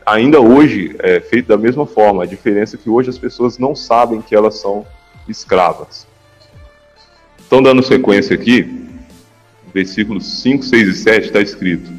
ainda 0.06 0.42
hoje 0.42 0.94
é 1.00 1.22
feito 1.22 1.48
da 1.48 1.58
mesma 1.58 1.86
forma. 1.86 2.24
A 2.24 2.26
diferença 2.26 2.76
é 2.76 2.80
que 2.84 2.90
hoje 2.90 3.10
as 3.10 3.18
pessoas 3.18 3.58
não 3.58 3.74
sabem 3.74 4.22
que 4.22 4.36
elas 4.36 4.56
são 4.56 4.86
escravas. 5.26 6.06
Então, 7.48 7.64
dando 7.64 7.82
sequência 7.82 8.36
aqui, 8.36 8.90
versículos 9.74 10.42
5, 10.42 10.66
6 10.66 10.88
e 10.90 10.94
7 10.96 11.28
está 11.28 11.40
escrito: 11.40 11.90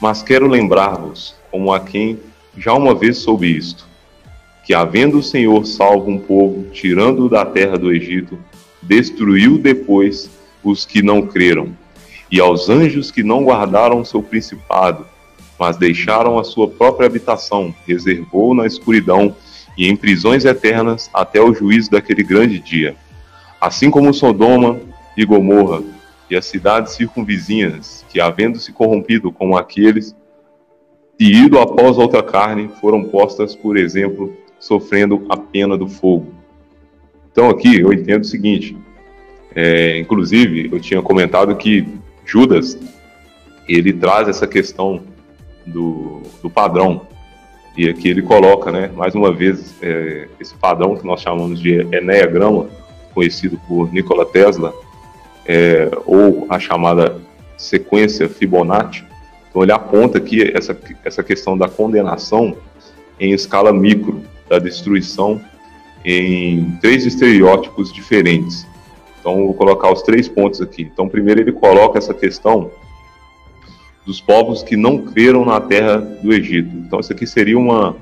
Mas 0.00 0.20
quero 0.20 0.48
lembrar-vos, 0.48 1.36
como 1.48 1.72
a 1.72 1.78
quem 1.78 2.18
já 2.56 2.72
uma 2.72 2.92
vez 2.92 3.18
soube 3.18 3.56
isto, 3.56 3.86
que 4.64 4.74
havendo 4.74 5.18
o 5.18 5.22
Senhor 5.22 5.66
salvo 5.66 6.10
um 6.10 6.18
povo, 6.18 6.70
tirando-o 6.72 7.28
da 7.28 7.44
terra 7.44 7.76
do 7.76 7.92
Egito, 7.92 8.38
destruiu 8.82 9.58
depois 9.58 10.30
os 10.62 10.84
que 10.84 11.02
não 11.02 11.22
creram, 11.22 11.76
e 12.30 12.40
aos 12.40 12.68
anjos 12.68 13.10
que 13.10 13.22
não 13.22 13.44
guardaram 13.44 14.04
seu 14.04 14.22
principado, 14.22 15.06
mas 15.58 15.76
deixaram 15.76 16.38
a 16.38 16.44
sua 16.44 16.68
própria 16.68 17.06
habitação, 17.06 17.74
reservou 17.86 18.54
na 18.54 18.66
escuridão 18.66 19.34
e 19.76 19.88
em 19.88 19.96
prisões 19.96 20.44
eternas 20.44 21.10
até 21.12 21.40
o 21.40 21.54
juízo 21.54 21.90
daquele 21.90 22.22
grande 22.22 22.58
dia. 22.58 22.96
Assim 23.60 23.90
como 23.90 24.12
Sodoma 24.12 24.80
e 25.16 25.24
Gomorra 25.24 25.82
e 26.30 26.36
as 26.36 26.46
cidades 26.46 26.94
circunvizinhas, 26.94 28.04
que 28.08 28.20
havendo 28.20 28.58
se 28.58 28.72
corrompido 28.72 29.30
com 29.30 29.56
aqueles 29.56 30.16
e 31.18 31.44
ido 31.44 31.58
após 31.58 31.98
outra 31.98 32.22
carne, 32.22 32.70
foram 32.80 33.04
postas, 33.04 33.54
por 33.54 33.76
exemplo, 33.76 34.36
sofrendo 34.62 35.26
a 35.28 35.36
pena 35.36 35.76
do 35.76 35.88
fogo. 35.88 36.32
Então 37.32 37.50
aqui 37.50 37.80
eu 37.80 37.92
entendo 37.92 38.22
o 38.22 38.26
seguinte, 38.26 38.76
é, 39.56 39.98
inclusive 39.98 40.70
eu 40.72 40.78
tinha 40.78 41.02
comentado 41.02 41.56
que 41.56 41.84
Judas 42.24 42.78
ele 43.68 43.92
traz 43.92 44.28
essa 44.28 44.46
questão 44.46 45.02
do, 45.66 46.22
do 46.40 46.48
padrão 46.48 47.08
e 47.76 47.88
aqui 47.88 48.08
ele 48.08 48.22
coloca, 48.22 48.70
né, 48.70 48.88
mais 48.94 49.16
uma 49.16 49.32
vez 49.32 49.74
é, 49.82 50.28
esse 50.38 50.54
padrão 50.54 50.96
que 50.96 51.04
nós 51.04 51.20
chamamos 51.20 51.58
de 51.58 51.80
Enneagrama, 51.80 52.68
conhecido 53.12 53.58
por 53.66 53.92
Nikola 53.92 54.26
Tesla, 54.26 54.72
é, 55.44 55.90
ou 56.06 56.46
a 56.48 56.60
chamada 56.60 57.20
sequência 57.56 58.28
Fibonacci. 58.28 59.04
Então 59.50 59.62
ele 59.62 59.72
aponta 59.72 60.18
aqui 60.18 60.52
essa, 60.54 60.78
essa 61.04 61.22
questão 61.24 61.58
da 61.58 61.68
condenação 61.68 62.56
em 63.22 63.32
escala 63.32 63.72
micro, 63.72 64.20
da 64.48 64.58
destruição 64.58 65.40
em 66.04 66.72
três 66.80 67.06
estereótipos 67.06 67.92
diferentes. 67.92 68.66
Então 69.20 69.46
vou 69.46 69.54
colocar 69.54 69.92
os 69.92 70.02
três 70.02 70.28
pontos 70.28 70.60
aqui. 70.60 70.82
Então 70.82 71.08
primeiro 71.08 71.40
ele 71.40 71.52
coloca 71.52 71.98
essa 71.98 72.12
questão 72.12 72.72
dos 74.04 74.20
povos 74.20 74.64
que 74.64 74.76
não 74.76 74.98
creram 74.98 75.44
na 75.44 75.60
terra 75.60 75.98
do 75.98 76.32
Egito. 76.32 76.76
Então 76.76 76.98
isso 76.98 77.12
aqui 77.12 77.24
seria 77.24 77.56
uma 77.56 77.94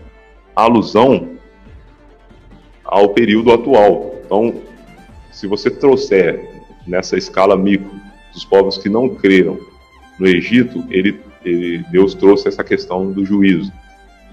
alusão 0.57 1.29
ao 2.83 3.11
período 3.11 3.53
atual. 3.53 4.15
Então, 4.25 4.55
se 5.31 5.47
você 5.47 5.71
trouxer 5.71 6.49
nessa 6.87 7.19
escala 7.19 7.59
micro 7.59 7.91
dos 8.33 8.45
povos 8.47 8.79
que 8.79 8.89
não 8.89 9.11
creram 9.11 9.59
no 10.19 10.27
Egito, 10.27 10.83
ele, 10.89 11.21
ele, 11.45 11.85
Deus 11.91 12.15
trouxe 12.15 12.49
essa 12.49 12.65
questão 12.65 13.13
do 13.13 13.23
juízo. 13.23 13.71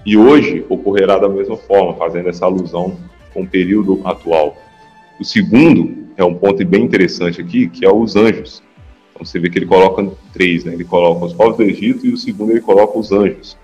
E 0.04 0.16
hoje 0.16 0.64
ocorrerá 0.68 1.18
da 1.18 1.28
mesma 1.28 1.56
forma, 1.56 1.94
fazendo 1.94 2.28
essa 2.28 2.44
alusão 2.44 2.96
com 3.32 3.42
o 3.42 3.46
período 3.46 4.00
atual. 4.04 4.56
O 5.20 5.24
segundo 5.24 6.08
é 6.16 6.24
um 6.24 6.34
ponto 6.34 6.64
bem 6.64 6.82
interessante 6.82 7.40
aqui, 7.40 7.68
que 7.68 7.84
é 7.84 7.92
os 7.92 8.16
anjos. 8.16 8.62
Então 9.12 9.26
você 9.26 9.38
vê 9.38 9.50
que 9.50 9.58
ele 9.58 9.66
coloca 9.66 10.10
três, 10.32 10.64
né? 10.64 10.72
Ele 10.72 10.84
coloca 10.84 11.24
os 11.24 11.32
povos 11.32 11.56
do 11.56 11.62
Egito 11.62 12.06
e 12.06 12.12
o 12.12 12.16
segundo 12.16 12.52
ele 12.52 12.60
coloca 12.60 12.98
os 12.98 13.12
anjos, 13.12 13.56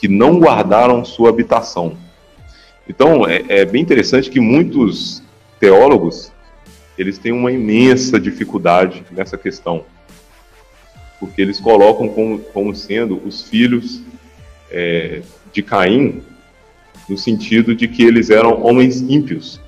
que 0.00 0.08
não 0.08 0.38
guardaram 0.38 1.04
sua 1.04 1.30
habitação. 1.30 1.96
Então 2.88 3.26
é, 3.26 3.42
é 3.48 3.64
bem 3.64 3.82
interessante 3.82 4.30
que 4.30 4.40
muitos 4.40 5.22
teólogos 5.58 6.32
eles 6.96 7.18
têm 7.18 7.32
uma 7.32 7.52
imensa 7.52 8.18
dificuldade 8.18 9.04
nessa 9.10 9.38
questão, 9.38 9.84
porque 11.20 11.40
eles 11.40 11.60
colocam 11.60 12.08
como, 12.08 12.38
como 12.38 12.74
sendo 12.74 13.20
os 13.24 13.42
filhos 13.42 14.02
é, 14.70 15.22
de 15.52 15.62
Caim 15.62 16.22
no 17.08 17.16
sentido 17.16 17.74
de 17.74 17.88
que 17.88 18.02
eles 18.04 18.30
eram 18.30 18.62
homens 18.62 19.00
ímpios 19.00 19.60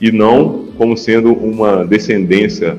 e 0.00 0.12
não 0.12 0.66
como 0.76 0.96
sendo 0.96 1.32
uma 1.32 1.84
descendência 1.84 2.78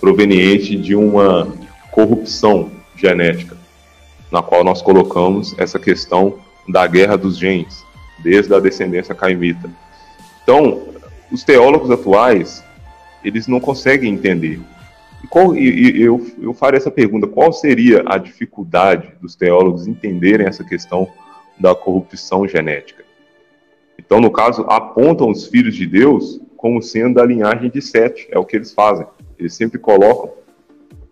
proveniente 0.00 0.76
de 0.76 0.94
uma 0.94 1.52
corrupção 1.90 2.70
genética, 2.94 3.56
na 4.30 4.42
qual 4.42 4.62
nós 4.62 4.80
colocamos 4.80 5.54
essa 5.58 5.78
questão 5.78 6.38
da 6.68 6.86
guerra 6.86 7.16
dos 7.16 7.38
genes, 7.38 7.82
desde 8.22 8.54
a 8.54 8.60
descendência 8.60 9.14
caimita. 9.14 9.68
Então, 10.42 10.88
os 11.32 11.42
teólogos 11.42 11.90
atuais, 11.90 12.62
eles 13.24 13.46
não 13.46 13.58
conseguem 13.58 14.12
entender. 14.12 14.60
E, 15.24 15.26
qual, 15.26 15.56
eu, 15.56 16.24
eu 16.40 16.54
faria 16.54 16.76
essa 16.76 16.90
pergunta: 16.90 17.26
qual 17.26 17.52
seria 17.52 18.04
a 18.06 18.18
dificuldade 18.18 19.08
dos 19.20 19.34
teólogos 19.34 19.86
entenderem 19.86 20.46
essa 20.46 20.62
questão 20.62 21.08
da 21.60 21.74
corrupção 21.74 22.46
genética? 22.46 23.04
Então, 23.98 24.20
no 24.20 24.30
caso, 24.30 24.62
apontam 24.68 25.30
os 25.30 25.46
filhos 25.46 25.74
de 25.74 25.86
Deus 25.86 26.40
como 26.56 26.82
sendo 26.82 27.14
da 27.14 27.24
linhagem 27.24 27.70
de 27.70 27.80
Sete, 27.80 28.26
é 28.30 28.38
o 28.38 28.44
que 28.44 28.56
eles 28.56 28.72
fazem. 28.72 29.06
Eles 29.38 29.54
sempre 29.54 29.78
colocam 29.78 30.32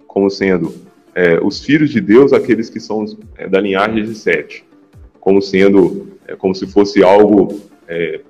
como 0.06 0.28
sendo 0.28 0.74
é, 1.14 1.38
os 1.42 1.64
filhos 1.64 1.90
de 1.90 2.00
Deus 2.00 2.32
aqueles 2.32 2.68
que 2.68 2.80
são 2.80 3.04
é, 3.36 3.48
da 3.48 3.60
linhagem 3.60 4.02
de 4.04 4.14
Sete, 4.14 4.64
como 5.20 5.40
sendo, 5.40 6.08
é, 6.26 6.34
como 6.34 6.54
se 6.54 6.66
fosse 6.66 7.02
algo 7.02 7.60
é, 7.86 8.20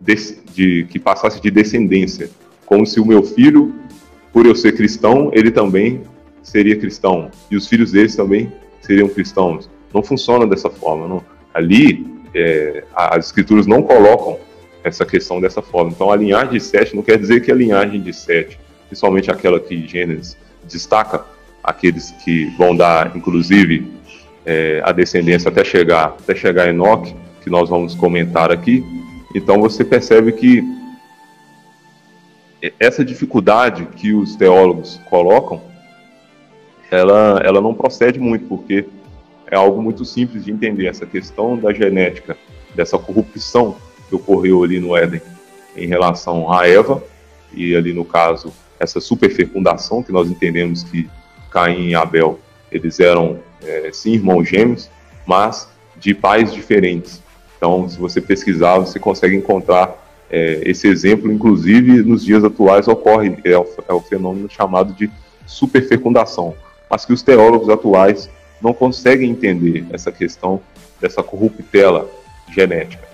de, 0.00 0.14
de, 0.52 0.84
que 0.84 0.98
passasse 0.98 1.40
de 1.40 1.50
descendência, 1.50 2.30
como 2.64 2.86
se 2.86 3.00
o 3.00 3.06
meu 3.06 3.22
filho, 3.22 3.74
por 4.32 4.46
eu 4.46 4.54
ser 4.54 4.72
cristão, 4.72 5.30
ele 5.34 5.50
também 5.50 6.02
seria 6.42 6.76
cristão, 6.76 7.30
e 7.50 7.56
os 7.56 7.68
filhos 7.68 7.92
deles 7.92 8.16
também 8.16 8.50
seriam 8.80 9.08
cristãos. 9.08 9.70
Não 9.92 10.02
funciona 10.02 10.46
dessa 10.46 10.70
forma. 10.70 11.06
Não. 11.06 11.22
Ali, 11.52 12.06
é, 12.34 12.84
as 12.94 13.26
escrituras 13.26 13.66
não 13.66 13.82
colocam 13.82 14.38
essa 14.82 15.04
questão 15.04 15.40
dessa 15.40 15.62
forma. 15.62 15.90
Então, 15.90 16.10
a 16.10 16.16
linhagem 16.16 16.52
de 16.52 16.60
Sete 16.60 16.94
não 16.96 17.02
quer 17.02 17.18
dizer 17.18 17.40
que 17.42 17.52
a 17.52 17.54
linhagem 17.54 18.00
de 18.00 18.12
Sete, 18.12 18.58
principalmente 18.88 19.30
aquela 19.30 19.60
que 19.60 19.86
Gênesis 19.86 20.36
destaca, 20.64 21.24
aqueles 21.62 22.10
que 22.24 22.46
vão 22.56 22.74
dar, 22.74 23.16
inclusive, 23.16 23.92
é, 24.44 24.80
a 24.84 24.92
descendência 24.92 25.48
até 25.48 25.62
chegar, 25.62 26.16
até 26.18 26.34
chegar 26.34 26.64
a 26.64 26.68
Enoque, 26.68 27.14
que 27.42 27.50
nós 27.50 27.68
vamos 27.68 27.94
comentar 27.94 28.50
aqui. 28.50 28.84
Então, 29.34 29.60
você 29.60 29.84
percebe 29.84 30.32
que 30.32 30.62
essa 32.78 33.04
dificuldade 33.04 33.86
que 33.96 34.12
os 34.12 34.36
teólogos 34.36 35.00
colocam, 35.08 35.60
ela, 36.90 37.40
ela 37.44 37.60
não 37.60 37.74
procede 37.74 38.20
muito, 38.20 38.46
porque 38.46 38.84
é 39.52 39.54
algo 39.54 39.82
muito 39.82 40.02
simples 40.02 40.46
de 40.46 40.50
entender. 40.50 40.86
Essa 40.86 41.04
questão 41.04 41.58
da 41.58 41.74
genética, 41.74 42.38
dessa 42.74 42.96
corrupção 42.98 43.76
que 44.08 44.14
ocorreu 44.14 44.64
ali 44.64 44.80
no 44.80 44.96
Éden 44.96 45.20
em 45.76 45.86
relação 45.86 46.50
a 46.50 46.66
Eva, 46.66 47.04
e 47.52 47.76
ali 47.76 47.92
no 47.92 48.02
caso, 48.02 48.50
essa 48.80 48.98
superfecundação, 48.98 50.02
que 50.02 50.10
nós 50.10 50.30
entendemos 50.30 50.82
que 50.82 51.08
Caim 51.50 51.88
e 51.88 51.94
Abel, 51.94 52.40
eles 52.70 52.98
eram 52.98 53.40
é, 53.62 53.90
sim 53.92 54.12
irmãos 54.12 54.48
gêmeos, 54.48 54.88
mas 55.26 55.68
de 55.96 56.14
pais 56.14 56.50
diferentes. 56.50 57.22
Então, 57.58 57.86
se 57.86 57.98
você 57.98 58.22
pesquisar, 58.22 58.78
você 58.78 58.98
consegue 58.98 59.36
encontrar 59.36 60.02
é, 60.30 60.62
esse 60.64 60.88
exemplo, 60.88 61.30
inclusive 61.30 62.02
nos 62.02 62.24
dias 62.24 62.42
atuais 62.42 62.88
ocorre, 62.88 63.36
é 63.44 63.58
o, 63.58 63.66
é 63.86 63.92
o 63.92 64.00
fenômeno 64.00 64.48
chamado 64.48 64.94
de 64.94 65.10
superfecundação, 65.44 66.54
mas 66.88 67.04
que 67.04 67.12
os 67.12 67.22
teólogos 67.22 67.68
atuais 67.68 68.30
não 68.62 68.72
conseguem 68.72 69.30
entender 69.30 69.84
essa 69.90 70.12
questão 70.12 70.60
dessa 71.00 71.22
corruptela 71.22 72.08
genética. 72.50 73.06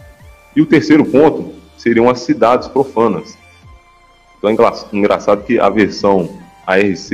E 0.55 0.61
o 0.61 0.67
terceiro 0.67 1.05
ponto 1.05 1.55
seriam 1.77 2.11
as 2.11 2.21
cidades 2.21 2.69
profanas. 2.69 3.37
Então 4.37 4.51
é 4.51 4.97
engraçado 4.97 5.45
que 5.45 5.59
a 5.59 5.69
versão 5.69 6.29
ARC 6.67 7.13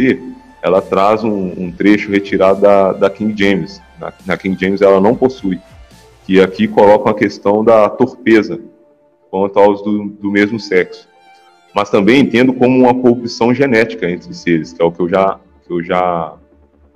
ela 0.62 0.80
traz 0.80 1.22
um, 1.22 1.52
um 1.56 1.70
trecho 1.70 2.10
retirado 2.10 2.60
da, 2.62 2.92
da 2.92 3.10
King 3.10 3.34
James. 3.36 3.80
Na, 4.00 4.12
na, 4.26 4.36
King 4.36 4.58
James 4.58 4.80
ela 4.80 5.00
não 5.00 5.14
possui. 5.14 5.60
Que 6.24 6.40
aqui 6.40 6.66
coloca 6.66 7.10
a 7.10 7.14
questão 7.14 7.62
da 7.62 7.88
torpeza 7.88 8.58
quanto 9.30 9.58
aos 9.58 9.82
do, 9.82 10.08
do 10.08 10.30
mesmo 10.30 10.58
sexo. 10.58 11.06
Mas 11.74 11.90
também 11.90 12.20
entendo 12.20 12.54
como 12.54 12.78
uma 12.78 12.94
corrupção 12.94 13.52
genética 13.52 14.08
entre 14.08 14.32
seres, 14.32 14.72
que 14.72 14.80
é 14.80 14.84
o 14.84 14.92
que 14.92 15.00
eu 15.00 15.08
já, 15.08 15.38
que 15.66 15.72
eu 15.72 15.82
já 15.82 16.34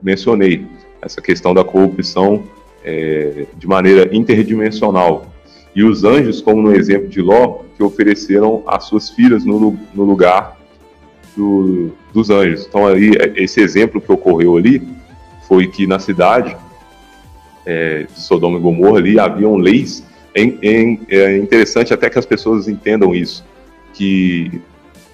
mencionei 0.03 0.66
essa 1.01 1.20
questão 1.20 1.55
da 1.55 1.64
corrupção 1.64 2.44
é, 2.84 3.46
de 3.57 3.66
maneira 3.66 4.14
interdimensional. 4.14 5.26
E 5.74 5.82
os 5.84 6.05
anjos, 6.05 6.40
como 6.40 6.62
no 6.62 6.74
exemplo 6.74 7.09
de 7.09 7.20
Ló, 7.20 7.61
que 7.76 7.82
ofereceram 7.82 8.62
as 8.66 8.84
suas 8.84 9.11
filhas 9.11 9.44
no, 9.44 9.78
no 9.94 10.05
lugar 10.05 10.59
do, 11.36 11.92
dos 12.12 12.30
anjos. 12.30 12.66
Então, 12.66 12.86
aí, 12.86 13.12
esse 13.36 13.61
exemplo 13.61 14.01
que 14.01 14.11
ocorreu 14.11 14.57
ali 14.57 14.82
foi 15.46 15.66
que 15.66 15.86
na 15.86 15.99
cidade 15.99 16.57
é, 17.64 18.05
de 18.05 18.20
Sodoma 18.20 18.59
e 18.59 18.61
Gomorra 18.61 18.99
ali 18.99 19.20
haviam 19.20 19.57
leis. 19.57 20.05
É, 20.34 20.42
é, 21.11 21.36
interessante 21.36 21.92
até 21.92 22.09
que 22.09 22.18
as 22.18 22.26
pessoas 22.26 22.68
entendam 22.68 23.14
isso, 23.14 23.44
que 23.92 24.61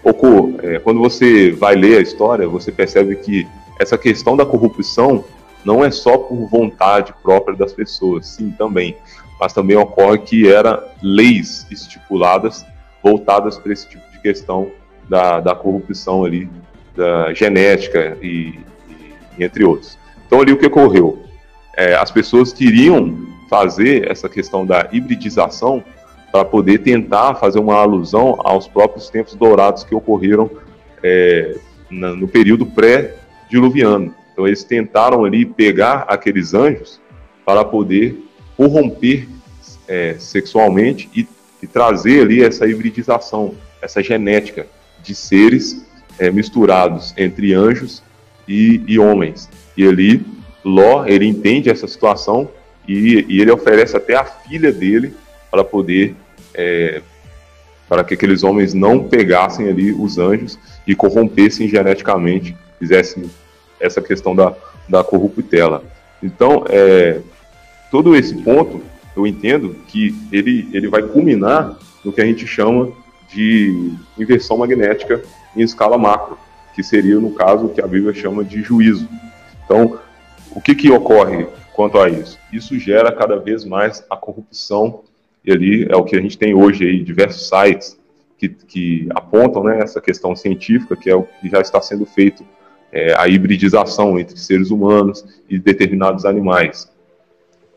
ocorre, 0.02 0.54
é, 0.62 0.78
quando 0.78 1.00
você 1.00 1.50
vai 1.50 1.74
ler 1.74 1.98
a 1.98 2.00
história, 2.00 2.46
você 2.46 2.70
percebe 2.70 3.16
que 3.16 3.46
essa 3.80 3.96
questão 3.96 4.36
da 4.36 4.44
corrupção 4.44 5.24
não 5.64 5.84
é 5.84 5.90
só 5.90 6.18
por 6.18 6.46
vontade 6.48 7.14
própria 7.22 7.56
das 7.56 7.72
pessoas, 7.72 8.26
sim, 8.26 8.50
também, 8.50 8.96
mas 9.40 9.52
também 9.52 9.76
ocorre 9.76 10.18
que 10.18 10.50
era 10.50 10.82
leis 11.02 11.66
estipuladas 11.70 12.64
voltadas 13.02 13.58
para 13.58 13.72
esse 13.72 13.88
tipo 13.88 14.10
de 14.12 14.18
questão 14.20 14.70
da, 15.08 15.40
da 15.40 15.54
corrupção 15.54 16.24
ali, 16.24 16.48
da 16.96 17.32
genética 17.34 18.16
e, 18.22 18.58
e, 18.88 19.44
entre 19.44 19.64
outros. 19.64 19.98
Então 20.26 20.40
ali 20.40 20.52
o 20.52 20.56
que 20.56 20.66
ocorreu? 20.66 21.22
É, 21.76 21.94
as 21.94 22.10
pessoas 22.10 22.52
queriam 22.52 23.26
fazer 23.50 24.10
essa 24.10 24.28
questão 24.28 24.64
da 24.64 24.88
hibridização 24.92 25.82
para 26.32 26.44
poder 26.44 26.78
tentar 26.78 27.36
fazer 27.36 27.58
uma 27.58 27.76
alusão 27.76 28.36
aos 28.40 28.66
próprios 28.66 29.08
tempos 29.08 29.34
dourados 29.34 29.84
que 29.84 29.94
ocorreram 29.94 30.50
é, 31.02 31.56
no 31.90 32.26
período 32.26 32.66
pré-diluviano. 32.66 34.14
Então 34.34 34.46
eles 34.46 34.64
tentaram 34.64 35.24
ali 35.24 35.46
pegar 35.46 36.06
aqueles 36.08 36.52
anjos 36.54 37.00
para 37.46 37.64
poder 37.64 38.20
corromper 38.56 39.28
é, 39.86 40.16
sexualmente 40.18 41.08
e, 41.14 41.26
e, 41.62 41.66
trazer 41.68 42.22
ali 42.22 42.42
essa 42.42 42.66
hibridização, 42.66 43.54
essa 43.80 44.02
genética 44.02 44.66
de 45.02 45.14
seres 45.14 45.86
é, 46.18 46.30
misturados 46.30 47.14
entre 47.16 47.54
anjos 47.54 48.02
e, 48.46 48.82
e, 48.88 48.98
homens. 48.98 49.48
E 49.76 49.86
ali 49.86 50.26
Ló 50.64 51.04
ele 51.06 51.26
entende 51.26 51.70
essa 51.70 51.86
situação 51.86 52.50
e, 52.88 53.24
e 53.28 53.40
ele 53.40 53.52
oferece 53.52 53.96
até 53.96 54.16
a 54.16 54.24
filha 54.24 54.72
dele 54.72 55.14
para 55.48 55.62
poder 55.62 56.16
é, 56.54 57.02
para 57.88 58.02
que 58.02 58.14
aqueles 58.14 58.42
homens 58.42 58.74
não 58.74 59.04
pegassem 59.04 59.68
ali 59.68 59.92
os 59.92 60.18
anjos 60.18 60.58
e 60.86 60.94
corrompessem 60.94 61.68
geneticamente, 61.68 62.56
fizessem 62.78 63.30
essa 63.80 64.00
questão 64.00 64.34
da, 64.34 64.54
da 64.88 65.02
corruptela. 65.02 65.82
Então, 66.22 66.64
é, 66.68 67.20
todo 67.90 68.16
esse 68.16 68.34
ponto, 68.42 68.80
eu 69.16 69.26
entendo 69.26 69.76
que 69.88 70.14
ele, 70.32 70.68
ele 70.72 70.88
vai 70.88 71.02
culminar 71.02 71.76
no 72.04 72.12
que 72.12 72.20
a 72.20 72.24
gente 72.24 72.46
chama 72.46 72.92
de 73.28 73.92
inversão 74.18 74.56
magnética 74.56 75.22
em 75.56 75.62
escala 75.62 75.96
macro, 75.98 76.38
que 76.74 76.82
seria, 76.82 77.18
no 77.18 77.32
caso, 77.32 77.66
o 77.66 77.68
que 77.68 77.80
a 77.80 77.86
Bíblia 77.86 78.12
chama 78.12 78.44
de 78.44 78.62
juízo. 78.62 79.08
Então, 79.64 79.98
o 80.50 80.60
que, 80.60 80.74
que 80.74 80.90
ocorre 80.90 81.46
quanto 81.72 81.98
a 81.98 82.08
isso? 82.08 82.38
Isso 82.52 82.78
gera 82.78 83.12
cada 83.12 83.36
vez 83.36 83.64
mais 83.64 84.04
a 84.10 84.16
corrupção, 84.16 85.02
e 85.44 85.52
ali 85.52 85.86
é 85.88 85.96
o 85.96 86.04
que 86.04 86.16
a 86.16 86.20
gente 86.20 86.38
tem 86.38 86.54
hoje 86.54 86.84
aí, 86.84 87.02
diversos 87.02 87.48
sites 87.48 87.98
que, 88.38 88.48
que 88.48 89.08
apontam 89.14 89.62
né, 89.62 89.80
essa 89.80 90.00
questão 90.00 90.34
científica, 90.34 90.96
que 90.96 91.10
é 91.10 91.14
o 91.14 91.22
que 91.22 91.48
já 91.48 91.60
está 91.60 91.80
sendo 91.80 92.04
feito 92.06 92.44
é, 92.94 93.12
a 93.18 93.26
hibridização 93.26 94.18
entre 94.18 94.38
seres 94.38 94.70
humanos 94.70 95.26
e 95.50 95.58
determinados 95.58 96.24
animais. 96.24 96.88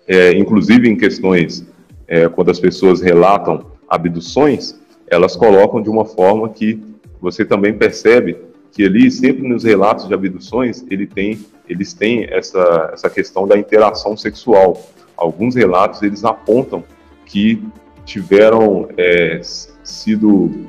É, 0.07 0.31
inclusive 0.37 0.87
em 0.87 0.95
questões, 0.95 1.65
é, 2.07 2.29
quando 2.29 2.51
as 2.51 2.59
pessoas 2.59 3.01
relatam 3.01 3.65
abduções, 3.89 4.79
elas 5.07 5.35
colocam 5.35 5.81
de 5.81 5.89
uma 5.89 6.05
forma 6.05 6.47
que 6.49 6.79
você 7.19 7.43
também 7.43 7.73
percebe 7.73 8.37
que 8.71 8.85
ali, 8.85 9.09
sempre 9.09 9.47
nos 9.47 9.63
relatos 9.63 10.07
de 10.07 10.13
abduções, 10.13 10.85
ele 10.91 11.07
tem, 11.07 11.39
eles 11.67 11.93
têm 11.93 12.27
essa, 12.29 12.91
essa 12.93 13.09
questão 13.09 13.47
da 13.47 13.57
interação 13.57 14.15
sexual. 14.15 14.87
Alguns 15.15 15.55
relatos, 15.55 16.03
eles 16.03 16.23
apontam 16.23 16.83
que 17.25 17.63
tiveram 18.05 18.87
é, 18.95 19.41
sido 19.83 20.67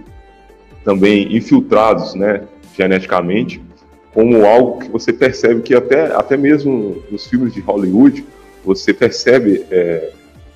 também 0.82 1.36
infiltrados 1.36 2.14
né, 2.14 2.44
geneticamente 2.74 3.60
como 4.18 4.44
algo 4.44 4.80
que 4.80 4.90
você 4.90 5.12
percebe 5.12 5.62
que 5.62 5.72
até, 5.72 6.12
até 6.12 6.36
mesmo 6.36 7.00
nos 7.08 7.28
filmes 7.28 7.54
de 7.54 7.60
Hollywood, 7.60 8.24
você 8.64 8.92
percebe 8.92 9.64
é, 9.70 10.10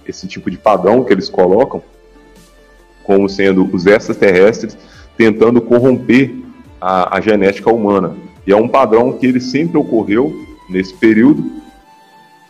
esse 0.04 0.26
tipo 0.26 0.50
de 0.50 0.58
padrão 0.58 1.04
que 1.04 1.12
eles 1.12 1.28
colocam, 1.28 1.80
como 3.04 3.28
sendo 3.28 3.64
os 3.72 3.86
extraterrestres 3.86 4.76
tentando 5.16 5.60
corromper 5.60 6.34
a, 6.80 7.16
a 7.16 7.20
genética 7.20 7.72
humana. 7.72 8.16
E 8.44 8.50
é 8.50 8.56
um 8.56 8.66
padrão 8.66 9.12
que 9.12 9.26
ele 9.26 9.38
sempre 9.38 9.78
ocorreu 9.78 10.34
nesse 10.68 10.94
período 10.94 11.48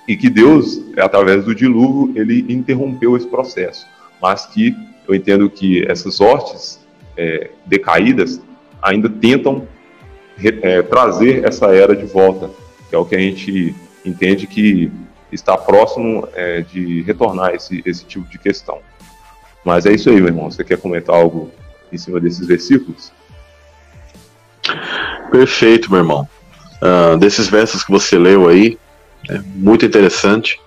e 0.08 0.16
que 0.16 0.30
Deus, 0.30 0.82
através 0.96 1.44
do 1.44 1.54
dilúvio, 1.54 2.18
ele 2.18 2.46
interrompeu 2.48 3.18
esse 3.18 3.26
processo. 3.26 3.86
Mas 4.18 4.46
que 4.46 4.74
eu 5.06 5.14
entendo 5.14 5.50
que 5.50 5.84
essas 5.86 6.22
hostes 6.22 6.80
é, 7.18 7.50
decaídas 7.66 8.40
ainda 8.80 9.10
tentam 9.10 9.68
é, 10.62 10.82
trazer 10.82 11.44
essa 11.44 11.74
era 11.74 11.94
de 11.94 12.04
volta, 12.04 12.50
que 12.88 12.94
é 12.94 12.98
o 12.98 13.04
que 13.04 13.14
a 13.14 13.18
gente 13.18 13.74
entende 14.04 14.46
que 14.46 14.90
está 15.30 15.56
próximo 15.56 16.28
é, 16.34 16.60
de 16.60 17.02
retornar 17.02 17.54
esse, 17.54 17.82
esse 17.86 18.04
tipo 18.04 18.28
de 18.28 18.38
questão. 18.38 18.80
Mas 19.64 19.86
é 19.86 19.92
isso 19.92 20.10
aí, 20.10 20.16
meu 20.16 20.26
irmão. 20.26 20.50
Você 20.50 20.64
quer 20.64 20.78
comentar 20.78 21.14
algo 21.14 21.50
em 21.92 21.96
cima 21.96 22.20
desses 22.20 22.46
versículos? 22.46 23.12
Perfeito, 25.30 25.90
meu 25.90 26.00
irmão. 26.00 26.28
Uh, 26.82 27.16
desses 27.16 27.48
versos 27.48 27.84
que 27.84 27.90
você 27.90 28.18
leu 28.18 28.48
aí, 28.48 28.78
é 29.30 29.38
muito 29.38 29.86
interessante, 29.86 30.60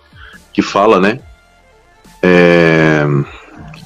que 0.54 0.62
fala, 0.62 1.00
né? 1.00 1.20
É, 2.24 3.04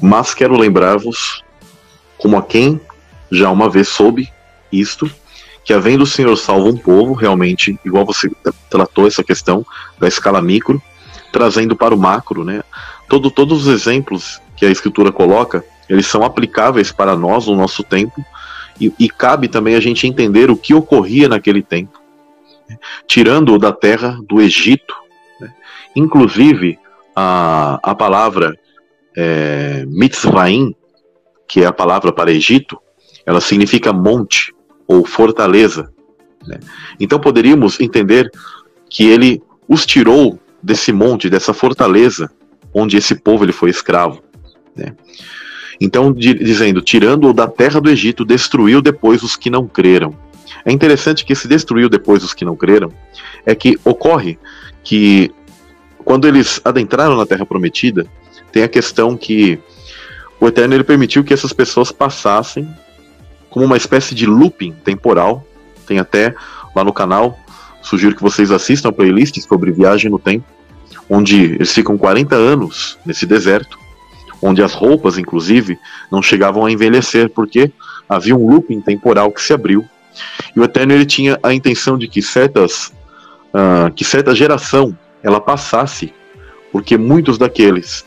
mas 0.01 0.33
quero 0.33 0.55
lembrar-vos, 0.55 1.43
como 2.17 2.37
a 2.37 2.43
quem 2.43 2.79
já 3.31 3.49
uma 3.49 3.69
vez 3.69 3.87
soube 3.87 4.31
isto, 4.71 5.09
que 5.69 5.73
havendo 5.73 6.03
o 6.03 6.07
Senhor 6.07 6.35
salvo 6.35 6.67
um 6.67 6.75
povo, 6.75 7.13
realmente, 7.13 7.79
igual 7.85 8.03
você 8.03 8.27
tratou 8.71 9.05
essa 9.05 9.23
questão 9.23 9.63
da 9.99 10.07
escala 10.07 10.41
micro, 10.41 10.81
trazendo 11.31 11.75
para 11.75 11.93
o 11.93 11.97
macro, 11.97 12.43
né? 12.43 12.63
Todo, 13.07 13.29
todos 13.29 13.67
os 13.67 13.71
exemplos 13.71 14.41
que 14.57 14.65
a 14.65 14.71
Escritura 14.71 15.11
coloca, 15.11 15.63
eles 15.87 16.07
são 16.07 16.23
aplicáveis 16.23 16.91
para 16.91 17.15
nós 17.15 17.45
no 17.45 17.55
nosso 17.55 17.83
tempo, 17.83 18.25
e, 18.81 18.91
e 18.97 19.07
cabe 19.07 19.47
também 19.47 19.75
a 19.75 19.79
gente 19.79 20.07
entender 20.07 20.49
o 20.49 20.57
que 20.57 20.73
ocorria 20.73 21.29
naquele 21.29 21.61
tempo. 21.61 22.01
Tirando-o 23.07 23.59
da 23.59 23.71
terra 23.71 24.17
do 24.27 24.41
Egito, 24.41 24.95
né? 25.39 25.53
inclusive 25.95 26.79
a, 27.15 27.79
a 27.83 27.93
palavra 27.93 28.57
é, 29.15 29.85
que 31.47 31.61
é 31.61 31.67
a 31.67 31.71
palavra 31.71 32.11
para 32.11 32.31
Egito, 32.31 32.81
ela 33.23 33.39
significa 33.39 33.93
monte 33.93 34.51
ou 34.89 35.05
fortaleza. 35.05 35.93
Né? 36.47 36.59
Então 36.99 37.19
poderíamos 37.19 37.79
entender 37.79 38.31
que 38.89 39.05
ele 39.05 39.41
os 39.67 39.85
tirou 39.85 40.39
desse 40.63 40.91
monte, 40.91 41.29
dessa 41.29 41.53
fortaleza, 41.53 42.31
onde 42.73 42.97
esse 42.97 43.13
povo 43.13 43.45
ele 43.45 43.51
foi 43.51 43.69
escravo. 43.69 44.23
Né? 44.75 44.95
Então, 45.79 46.11
dizendo, 46.11 46.81
tirando-o 46.81 47.31
da 47.31 47.47
terra 47.47 47.79
do 47.79 47.89
Egito, 47.89 48.25
destruiu 48.25 48.81
depois 48.81 49.21
os 49.21 49.35
que 49.37 49.49
não 49.49 49.67
creram. 49.67 50.13
É 50.65 50.71
interessante 50.71 51.23
que 51.23 51.35
se 51.35 51.47
destruiu 51.47 51.87
depois 51.87 52.23
os 52.23 52.33
que 52.33 52.43
não 52.43 52.55
creram, 52.55 52.91
é 53.45 53.53
que 53.53 53.79
ocorre 53.85 54.39
que 54.83 55.31
quando 56.03 56.27
eles 56.27 56.59
adentraram 56.65 57.15
na 57.15 57.25
terra 57.25 57.45
prometida, 57.45 58.07
tem 58.51 58.63
a 58.63 58.67
questão 58.67 59.15
que 59.15 59.59
o 60.41 60.47
Eterno 60.47 60.73
ele 60.73 60.83
permitiu 60.83 61.23
que 61.23 61.33
essas 61.33 61.53
pessoas 61.53 61.91
passassem 61.91 62.67
como 63.49 63.65
uma 63.65 63.77
espécie 63.77 64.13
de 64.13 64.25
looping 64.25 64.73
temporal. 64.83 65.45
Tem 65.85 65.99
até 65.99 66.35
lá 66.75 66.83
no 66.83 66.93
canal, 66.93 67.37
sugiro 67.81 68.15
que 68.15 68.21
vocês 68.21 68.51
assistam 68.51 68.89
a 68.89 68.93
playlist 68.93 69.39
sobre 69.41 69.71
viagem 69.71 70.09
no 70.09 70.19
tempo, 70.19 70.45
onde 71.09 71.53
eles 71.55 71.73
ficam 71.73 71.97
40 71.97 72.35
anos 72.35 72.97
nesse 73.05 73.25
deserto 73.25 73.79
onde 74.41 74.63
as 74.63 74.73
roupas, 74.73 75.17
inclusive, 75.17 75.77
não 76.11 76.21
chegavam 76.21 76.65
a 76.65 76.71
envelhecer, 76.71 77.29
porque 77.29 77.71
havia 78.07 78.35
um 78.35 78.49
looping 78.49 78.81
temporal 78.81 79.31
que 79.31 79.41
se 79.41 79.53
abriu. 79.53 79.85
E 80.55 80.59
o 80.59 80.63
Eterno 80.63 80.93
ele 80.93 81.05
tinha 81.05 81.39
a 81.43 81.53
intenção 81.53 81.97
de 81.97 82.07
que 82.07 82.21
certas, 82.21 82.91
uh, 83.53 83.91
que 83.93 84.03
certa 84.03 84.33
geração 84.33 84.97
ela 85.21 85.39
passasse, 85.39 86.13
porque 86.71 86.97
muitos 86.97 87.37
daqueles 87.37 88.05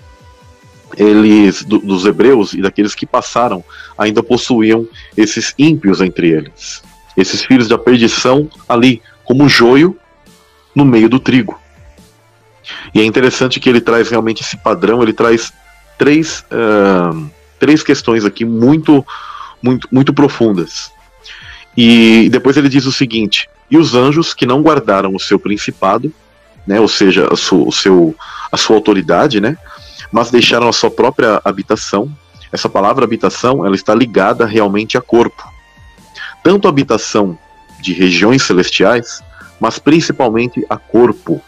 eles 0.96 1.62
do, 1.62 1.78
dos 1.78 2.04
hebreus 2.04 2.54
e 2.54 2.62
daqueles 2.62 2.94
que 2.94 3.06
passaram 3.06 3.64
ainda 3.96 4.22
possuíam 4.22 4.86
esses 5.16 5.54
ímpios 5.58 6.00
entre 6.00 6.28
eles, 6.30 6.82
esses 7.16 7.44
filhos 7.44 7.68
da 7.68 7.78
perdição 7.78 8.48
ali 8.68 9.02
como 9.24 9.48
joio 9.48 9.96
no 10.74 10.84
meio 10.84 11.08
do 11.08 11.20
trigo. 11.20 11.58
E 12.94 13.00
é 13.00 13.04
interessante 13.04 13.58
que 13.58 13.68
ele 13.68 13.80
traz 13.80 14.10
realmente 14.10 14.42
esse 14.42 14.56
padrão, 14.56 15.02
ele 15.02 15.12
traz 15.12 15.52
três, 15.98 16.44
uh, 16.50 17.30
três 17.58 17.82
questões 17.82 18.24
aqui 18.24 18.44
muito, 18.44 19.04
muito, 19.62 19.88
muito 19.90 20.12
profundas. 20.12 20.90
E 21.76 22.28
depois 22.30 22.56
ele 22.56 22.68
diz 22.68 22.86
o 22.86 22.92
seguinte: 22.92 23.48
e 23.70 23.76
os 23.76 23.94
anjos 23.94 24.34
que 24.34 24.44
não 24.44 24.62
guardaram 24.62 25.14
o 25.14 25.20
seu 25.20 25.38
principado, 25.38 26.12
né, 26.66 26.78
ou 26.80 26.88
seja, 26.88 27.32
a, 27.32 27.36
su, 27.36 27.66
o 27.66 27.72
seu, 27.72 28.14
a 28.50 28.56
sua 28.56 28.76
autoridade, 28.76 29.40
né, 29.40 29.56
mas 30.12 30.30
deixaram 30.30 30.68
a 30.68 30.72
sua 30.72 30.90
própria 30.90 31.40
habitação. 31.44 32.14
Essa 32.52 32.68
palavra 32.68 33.04
habitação, 33.04 33.64
ela 33.64 33.74
está 33.74 33.94
ligada 33.94 34.44
realmente 34.44 34.98
a 34.98 35.00
corpo. 35.00 35.42
Tanto 36.44 36.68
a 36.68 36.70
habitação 36.70 37.38
de 37.80 37.92
regiões 37.94 38.42
celestiais, 38.42 39.22
mas 39.58 39.78
principalmente 39.78 40.64
a 40.68 40.76
corpo. 40.76 41.40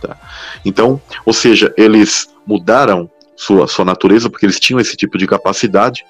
Tá? 0.00 0.16
Então, 0.64 1.00
ou 1.24 1.32
seja, 1.32 1.72
eles 1.76 2.28
mudaram 2.46 3.10
sua, 3.34 3.66
sua 3.66 3.84
natureza, 3.84 4.28
porque 4.28 4.44
eles 4.44 4.60
tinham 4.60 4.78
esse 4.80 4.96
tipo 4.96 5.16
de 5.16 5.26
capacidade. 5.26 6.04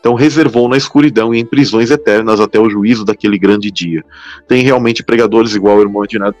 Então 0.00 0.14
reservou 0.14 0.68
na 0.68 0.76
escuridão 0.76 1.34
e 1.34 1.40
em 1.40 1.44
prisões 1.44 1.90
eternas 1.90 2.40
até 2.40 2.58
o 2.58 2.70
juízo 2.70 3.04
daquele 3.04 3.38
grande 3.38 3.70
dia. 3.70 4.04
Tem 4.46 4.62
realmente 4.62 5.02
pregadores, 5.02 5.54
igual 5.54 5.76
o 5.76 5.80
irmão 5.80 6.04
Edinado 6.04 6.36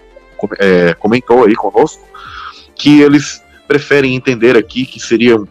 é, 0.58 0.94
comentou 0.94 1.44
aí 1.44 1.54
conosco, 1.54 2.02
que 2.74 3.00
eles 3.00 3.42
preferem 3.66 4.14
entender 4.14 4.56
aqui 4.56 4.86
que 4.86 5.00
seriam 5.00 5.46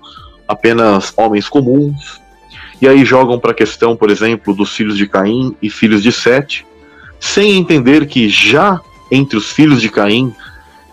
apenas 0.48 1.14
homens 1.18 1.48
comuns, 1.48 2.22
e 2.82 2.88
aí 2.88 3.06
jogam 3.06 3.40
para 3.40 3.52
a 3.52 3.56
questão, 3.56 3.96
por 3.96 4.10
exemplo, 4.10 4.54
dos 4.54 4.76
filhos 4.76 4.98
de 4.98 5.08
Caim 5.08 5.56
e 5.62 5.70
filhos 5.70 6.04
de 6.04 6.12
Sete, 6.12 6.66
sem 7.20 7.58
entender 7.58 8.06
que 8.06 8.30
já 8.30 8.80
entre 9.12 9.38
os 9.38 9.52
filhos 9.52 9.82
de 9.82 9.90
Caim 9.90 10.34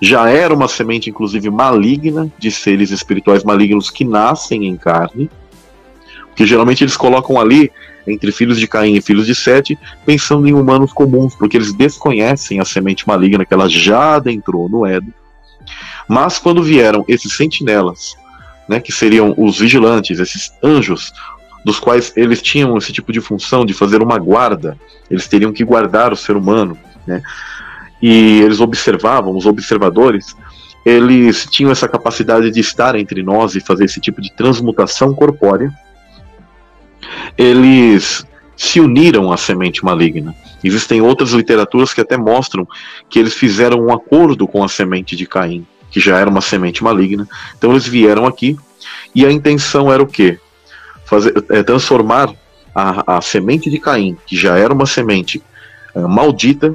já 0.01 0.29
era 0.29 0.53
uma 0.53 0.67
semente, 0.67 1.11
inclusive, 1.11 1.49
maligna, 1.49 2.31
de 2.39 2.51
seres 2.51 2.91
espirituais 2.91 3.45
malignos 3.45 3.89
que 3.89 4.05
nascem 4.05 4.67
em 4.67 4.77
carne, 4.77 5.31
que 6.35 6.47
geralmente 6.47 6.83
eles 6.83 6.97
colocam 6.97 7.39
ali 7.39 7.71
entre 8.07 8.33
filhos 8.33 8.59
de 8.59 8.67
Caim 8.67 8.95
e 8.95 9.01
filhos 9.01 9.27
de 9.27 9.35
Sete, 9.35 9.79
pensando 10.05 10.49
em 10.49 10.55
humanos 10.55 10.93
comuns, 10.93 11.35
porque 11.37 11.57
eles 11.57 11.73
desconhecem 11.73 12.59
a 12.59 12.65
semente 12.65 13.07
maligna 13.07 13.45
que 13.45 13.55
ela 13.55 13.69
já 13.69 14.17
adentrou 14.17 14.69
no 14.69 14.85
Éden. 14.85 15.15
Mas 16.09 16.39
quando 16.39 16.63
vieram 16.63 17.05
esses 17.09 17.35
sentinelas, 17.37 18.15
né, 18.69 18.81
que 18.81 18.93
seriam 18.93 19.35
os 19.37 19.59
vigilantes, 19.59 20.19
esses 20.19 20.53
anjos, 20.63 21.13
dos 21.65 21.79
quais 21.79 22.13
eles 22.17 22.43
tinham 22.43 22.77
esse 22.77 22.93
tipo 22.93 23.13
de 23.13 23.21
função 23.21 23.65
de 23.65 23.73
fazer 23.73 24.03
uma 24.03 24.19
guarda, 24.19 24.77
eles 25.11 25.29
teriam 25.29 25.53
que 25.53 25.65
guardar 25.65 26.13
o 26.13 26.17
ser 26.17 26.37
humano, 26.37 26.77
né? 27.07 27.23
e 28.01 28.41
eles 28.41 28.61
observavam, 28.61 29.37
os 29.37 29.47
observadores, 29.47 30.35
eles 30.85 31.47
tinham 31.49 31.71
essa 31.71 31.89
capacidade 31.89 32.51
de 32.51 32.59
estar 32.59 32.97
entre 32.97 33.23
nós 33.23 33.55
e 33.55 33.61
fazer 33.61 33.85
esse 33.85 34.01
tipo 34.01 34.21
de 34.21 34.33
transmutação 34.33 35.15
corpórea. 35.15 35.73
Eles 37.39 38.27
se 38.57 38.81
uniram 38.81 39.33
à 39.33 39.37
semente 39.37 39.85
maligna. 39.85 40.35
Existem 40.63 41.01
outras 41.01 41.31
literaturas 41.31 41.95
que 41.95 42.01
até 42.01 42.17
mostram 42.17 42.67
que 43.09 43.19
eles 43.19 43.35
fizeram 43.35 43.79
um 43.87 43.93
acordo 43.93 44.49
com 44.49 44.65
a 44.65 44.69
semente 44.69 45.15
de 45.15 45.27
Caim, 45.27 45.65
que 45.93 46.01
já 46.01 46.19
era 46.19 46.29
uma 46.29 46.41
semente 46.41 46.83
maligna. 46.83 47.29
Então 47.57 47.71
eles 47.71 47.87
vieram 47.87 48.27
aqui 48.27 48.57
e 49.15 49.25
a 49.25 49.31
intenção 49.31 49.93
era 49.93 50.03
o 50.03 50.07
quê? 50.07 50.39
Fazer, 51.05 51.45
é, 51.51 51.63
transformar 51.63 52.35
a, 52.75 53.19
a 53.19 53.21
semente 53.21 53.71
de 53.71 53.79
Caim, 53.79 54.17
que 54.27 54.35
já 54.35 54.57
era 54.57 54.73
uma 54.73 54.87
semente 54.87 55.43
é, 55.95 56.01
maldita, 56.01 56.75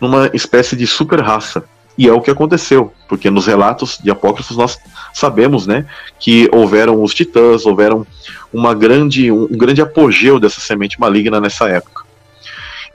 numa 0.00 0.30
espécie 0.34 0.76
de 0.76 0.86
super 0.86 1.20
raça. 1.20 1.64
E 1.96 2.06
é 2.06 2.12
o 2.12 2.20
que 2.20 2.30
aconteceu, 2.30 2.92
porque 3.08 3.28
nos 3.28 3.46
relatos 3.46 3.98
de 4.00 4.08
apócrifos 4.08 4.56
nós 4.56 4.78
sabemos, 5.12 5.66
né, 5.66 5.84
que 6.20 6.48
houveram 6.52 7.02
os 7.02 7.12
titãs, 7.12 7.66
houveram 7.66 8.06
uma 8.52 8.72
grande, 8.72 9.32
um, 9.32 9.44
um 9.44 9.58
grande 9.58 9.82
apogeu 9.82 10.38
dessa 10.38 10.60
semente 10.60 11.00
maligna 11.00 11.40
nessa 11.40 11.68
época. 11.68 12.04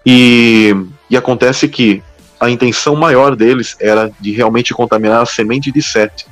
E, 0.06 0.74
e 1.10 1.18
acontece 1.18 1.68
que 1.68 2.02
a 2.44 2.50
intenção 2.50 2.94
maior 2.94 3.38
deles 3.38 3.78
era 3.80 4.12
de 4.20 4.34
realmente 4.34 4.74
contaminar 4.74 5.22
a 5.22 5.26
semente 5.26 5.72
de 5.72 5.82
Sete, 5.82 6.26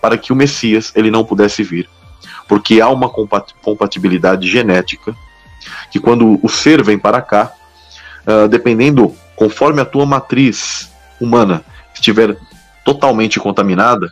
para 0.00 0.18
que 0.18 0.32
o 0.32 0.36
Messias 0.36 0.90
ele 0.96 1.08
não 1.08 1.24
pudesse 1.24 1.62
vir. 1.62 1.88
Porque 2.48 2.80
há 2.80 2.88
uma 2.88 3.08
compatibilidade 3.08 4.48
genética 4.48 5.14
que 5.92 6.00
quando 6.00 6.40
o 6.42 6.48
ser 6.48 6.82
vem 6.82 6.98
para 6.98 7.22
cá, 7.22 7.52
uh, 8.26 8.48
dependendo 8.48 9.14
conforme 9.36 9.80
a 9.80 9.84
tua 9.84 10.04
matriz 10.04 10.90
humana 11.20 11.64
estiver 11.94 12.36
totalmente 12.84 13.38
contaminada, 13.38 14.10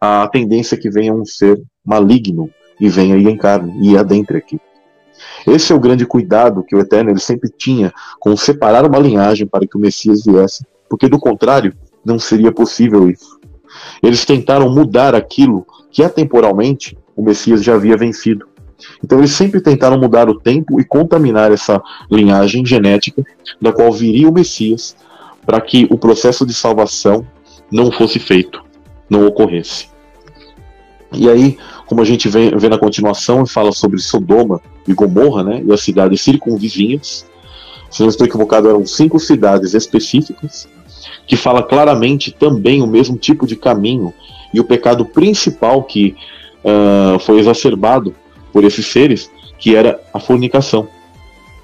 a 0.00 0.26
tendência 0.26 0.74
é 0.74 0.78
que 0.78 0.90
venha 0.90 1.14
um 1.14 1.24
ser 1.24 1.62
maligno 1.86 2.50
e 2.80 2.88
venha 2.88 3.16
e 3.16 3.30
encarne 3.30 3.88
e 3.88 3.96
adentre 3.96 4.36
aqui. 4.36 4.60
Esse 5.46 5.72
é 5.72 5.76
o 5.76 5.80
grande 5.80 6.04
cuidado 6.04 6.64
que 6.64 6.74
o 6.74 6.80
Eterno 6.80 7.10
ele 7.10 7.20
sempre 7.20 7.48
tinha 7.48 7.92
com 8.18 8.36
separar 8.36 8.84
uma 8.84 8.98
linhagem 8.98 9.46
para 9.46 9.64
que 9.64 9.76
o 9.76 9.80
Messias 9.80 10.24
viesse, 10.24 10.66
porque 10.92 11.08
do 11.08 11.18
contrário 11.18 11.72
não 12.04 12.18
seria 12.18 12.52
possível 12.52 13.08
isso. 13.08 13.40
Eles 14.02 14.26
tentaram 14.26 14.68
mudar 14.68 15.14
aquilo 15.14 15.66
que 15.90 16.02
atemporalmente 16.02 16.98
o 17.16 17.22
Messias 17.22 17.64
já 17.64 17.76
havia 17.76 17.96
vencido. 17.96 18.46
Então 19.02 19.18
eles 19.18 19.30
sempre 19.30 19.62
tentaram 19.62 19.98
mudar 19.98 20.28
o 20.28 20.38
tempo 20.38 20.78
e 20.78 20.84
contaminar 20.84 21.50
essa 21.50 21.82
linhagem 22.10 22.66
genética 22.66 23.24
da 23.58 23.72
qual 23.72 23.90
viria 23.90 24.28
o 24.28 24.34
Messias 24.34 24.94
para 25.46 25.62
que 25.62 25.88
o 25.90 25.96
processo 25.96 26.44
de 26.44 26.52
salvação 26.52 27.26
não 27.70 27.90
fosse 27.90 28.18
feito, 28.18 28.62
não 29.08 29.26
ocorresse. 29.26 29.88
E 31.10 31.26
aí, 31.26 31.56
como 31.86 32.02
a 32.02 32.04
gente 32.04 32.28
vê, 32.28 32.50
vê 32.50 32.68
na 32.68 32.78
continuação, 32.78 33.46
fala 33.46 33.72
sobre 33.72 33.98
Sodoma 33.98 34.60
e 34.86 34.92
Gomorra, 34.92 35.42
né, 35.42 35.62
e 35.66 35.72
as 35.72 35.80
cidades 35.80 36.20
circunvizinhas. 36.20 37.24
Se 37.90 38.02
não 38.02 38.10
estou 38.10 38.26
equivocado, 38.26 38.68
eram 38.68 38.84
cinco 38.84 39.18
cidades 39.18 39.72
específicas, 39.72 40.68
que 41.26 41.36
fala 41.36 41.62
claramente 41.62 42.30
também 42.30 42.82
o 42.82 42.86
mesmo 42.86 43.16
tipo 43.16 43.46
de 43.46 43.56
caminho 43.56 44.12
e 44.52 44.60
o 44.60 44.64
pecado 44.64 45.04
principal 45.04 45.82
que 45.82 46.14
uh, 46.64 47.18
foi 47.20 47.38
exacerbado 47.38 48.14
por 48.52 48.64
esses 48.64 48.86
seres, 48.86 49.30
que 49.58 49.74
era 49.74 50.00
a 50.12 50.20
fornicação. 50.20 50.86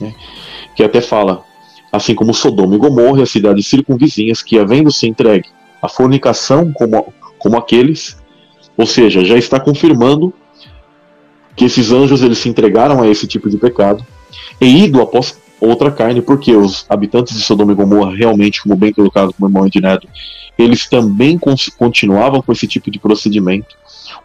Né? 0.00 0.14
Que 0.74 0.82
até 0.82 1.00
fala, 1.00 1.44
assim 1.92 2.14
como 2.14 2.32
Sodoma 2.32 2.74
e 2.74 2.78
Gomorra, 2.78 3.22
as 3.22 3.30
cidades 3.30 3.66
circunvizinhas, 3.66 4.42
que 4.42 4.58
havendo 4.58 4.90
se 4.90 5.06
entregue 5.06 5.48
à 5.82 5.88
fornicação 5.88 6.72
como, 6.72 7.12
como 7.38 7.58
aqueles, 7.58 8.16
ou 8.76 8.86
seja, 8.86 9.24
já 9.24 9.36
está 9.36 9.60
confirmando 9.60 10.32
que 11.54 11.64
esses 11.64 11.90
anjos 11.90 12.22
eles 12.22 12.38
se 12.38 12.48
entregaram 12.48 13.02
a 13.02 13.08
esse 13.08 13.26
tipo 13.26 13.50
de 13.50 13.58
pecado 13.58 14.06
e 14.60 14.84
ido 14.84 15.02
após 15.02 15.36
outra 15.60 15.90
carne, 15.90 16.22
porque 16.22 16.54
os 16.54 16.84
habitantes 16.88 17.36
de 17.36 17.42
Sodoma 17.42 17.72
e 17.72 17.74
Gomorra 17.74 18.14
realmente, 18.14 18.62
como 18.62 18.76
bem 18.76 18.92
colocado 18.92 19.32
como 19.32 19.48
irmão 19.48 19.66
Ednedo, 19.66 20.08
eles 20.58 20.88
também 20.88 21.38
continuavam 21.76 22.42
com 22.42 22.52
esse 22.52 22.66
tipo 22.66 22.90
de 22.90 22.98
procedimento, 22.98 23.76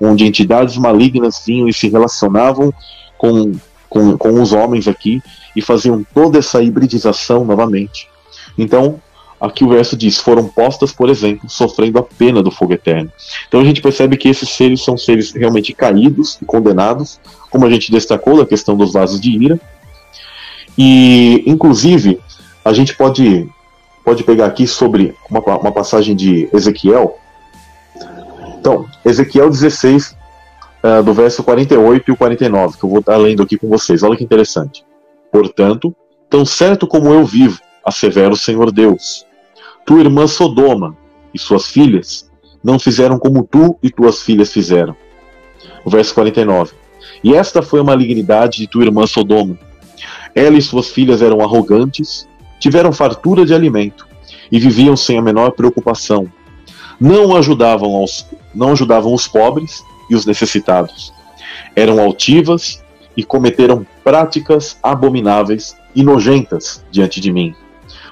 onde 0.01 0.25
entidades 0.25 0.77
malignas 0.77 1.43
vinham 1.45 1.67
e 1.67 1.73
se 1.73 1.87
relacionavam 1.89 2.73
com, 3.17 3.51
com, 3.87 4.17
com 4.17 4.41
os 4.41 4.51
homens 4.51 4.87
aqui 4.87 5.21
e 5.55 5.61
faziam 5.61 6.05
toda 6.13 6.39
essa 6.39 6.61
hibridização 6.61 7.45
novamente. 7.45 8.09
Então, 8.57 8.99
aqui 9.39 9.63
o 9.63 9.69
verso 9.69 9.95
diz: 9.95 10.17
foram 10.17 10.47
postas, 10.47 10.91
por 10.91 11.09
exemplo, 11.09 11.49
sofrendo 11.49 11.99
a 11.99 12.03
pena 12.03 12.41
do 12.41 12.49
fogo 12.49 12.73
eterno. 12.73 13.11
Então 13.47 13.59
a 13.59 13.65
gente 13.65 13.81
percebe 13.81 14.17
que 14.17 14.29
esses 14.29 14.49
seres 14.49 14.83
são 14.83 14.97
seres 14.97 15.31
realmente 15.31 15.73
caídos 15.73 16.39
e 16.41 16.45
condenados, 16.45 17.19
como 17.49 17.65
a 17.65 17.69
gente 17.69 17.91
destacou 17.91 18.37
da 18.37 18.45
questão 18.45 18.75
dos 18.75 18.93
vasos 18.93 19.19
de 19.19 19.29
ira. 19.29 19.59
E, 20.77 21.43
inclusive, 21.45 22.19
a 22.63 22.73
gente 22.73 22.95
pode, 22.95 23.49
pode 24.03 24.23
pegar 24.23 24.45
aqui 24.45 24.65
sobre 24.65 25.15
uma, 25.29 25.39
uma 25.39 25.71
passagem 25.71 26.15
de 26.15 26.49
Ezequiel, 26.53 27.17
então, 28.63 28.85
Ezequiel 29.03 29.49
16, 29.49 30.11
uh, 30.11 30.15
eh, 30.83 31.03
do 31.03 31.13
verso 31.13 31.43
48 31.43 32.13
e 32.13 32.15
49, 32.15 32.77
que 32.77 32.85
eu 32.85 32.89
vou 32.89 32.99
estar 32.99 33.17
lendo 33.17 33.43
aqui 33.43 33.57
com 33.57 33.67
vocês. 33.67 34.03
Olha 34.03 34.15
que 34.15 34.23
interessante. 34.23 34.85
Portanto, 35.29 35.93
tão 36.29 36.45
certo 36.45 36.87
como 36.87 37.13
eu 37.13 37.25
vivo, 37.25 37.59
assevera 37.83 38.31
o 38.33 38.37
Senhor 38.37 38.71
Deus, 38.71 39.25
tua 39.85 39.99
irmã 39.99 40.27
Sodoma 40.27 40.95
e 41.33 41.37
suas 41.37 41.67
filhas 41.67 42.31
não 42.63 42.79
fizeram 42.79 43.19
como 43.19 43.43
tu 43.43 43.77
e 43.83 43.89
tuas 43.89 44.21
filhas 44.21 44.53
fizeram. 44.53 44.95
O 45.83 45.89
verso 45.89 46.13
49. 46.13 46.73
E 47.21 47.35
esta 47.35 47.61
foi 47.61 47.81
a 47.81 47.83
malignidade 47.83 48.59
de 48.59 48.67
tua 48.67 48.85
irmã 48.85 49.05
Sodoma. 49.05 49.59
Ela 50.35 50.57
e 50.57 50.61
suas 50.61 50.89
filhas 50.89 51.21
eram 51.21 51.41
arrogantes, 51.41 52.27
tiveram 52.59 52.91
fartura 52.91 53.45
de 53.45 53.53
alimento 53.53 54.07
e 54.51 54.59
viviam 54.59 54.95
sem 54.95 55.17
a 55.17 55.21
menor 55.21 55.51
preocupação 55.51 56.29
não 56.99 57.35
ajudavam, 57.35 57.95
aos, 57.95 58.25
não 58.53 58.71
ajudavam 58.71 59.13
os 59.13 59.27
pobres 59.27 59.83
e 60.09 60.15
os 60.15 60.25
necessitados. 60.25 61.13
Eram 61.75 61.99
altivas 61.99 62.81
e 63.15 63.23
cometeram 63.23 63.85
práticas 64.03 64.77
abomináveis 64.81 65.75
e 65.95 66.03
nojentas 66.03 66.83
diante 66.91 67.19
de 67.19 67.31
mim. 67.31 67.53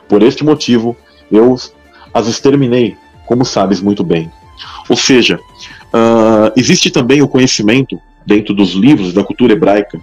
Por 0.08 0.22
este 0.22 0.44
motivo, 0.44 0.96
eu 1.32 1.56
as 2.14 2.28
exterminei, 2.28 2.98
como 3.26 3.46
sabes 3.46 3.80
muito 3.82 4.04
bem. 4.04 4.30
Ou 4.90 4.98
seja, 4.98 5.38
uh, 5.38 6.52
existe 6.56 6.92
também 6.92 7.22
o 7.22 7.28
conhecimento 7.28 8.00
dentro 8.26 8.54
dos 8.54 8.72
livros 8.72 9.14
da 9.14 9.24
cultura 9.24 9.54
hebraica 9.54 10.00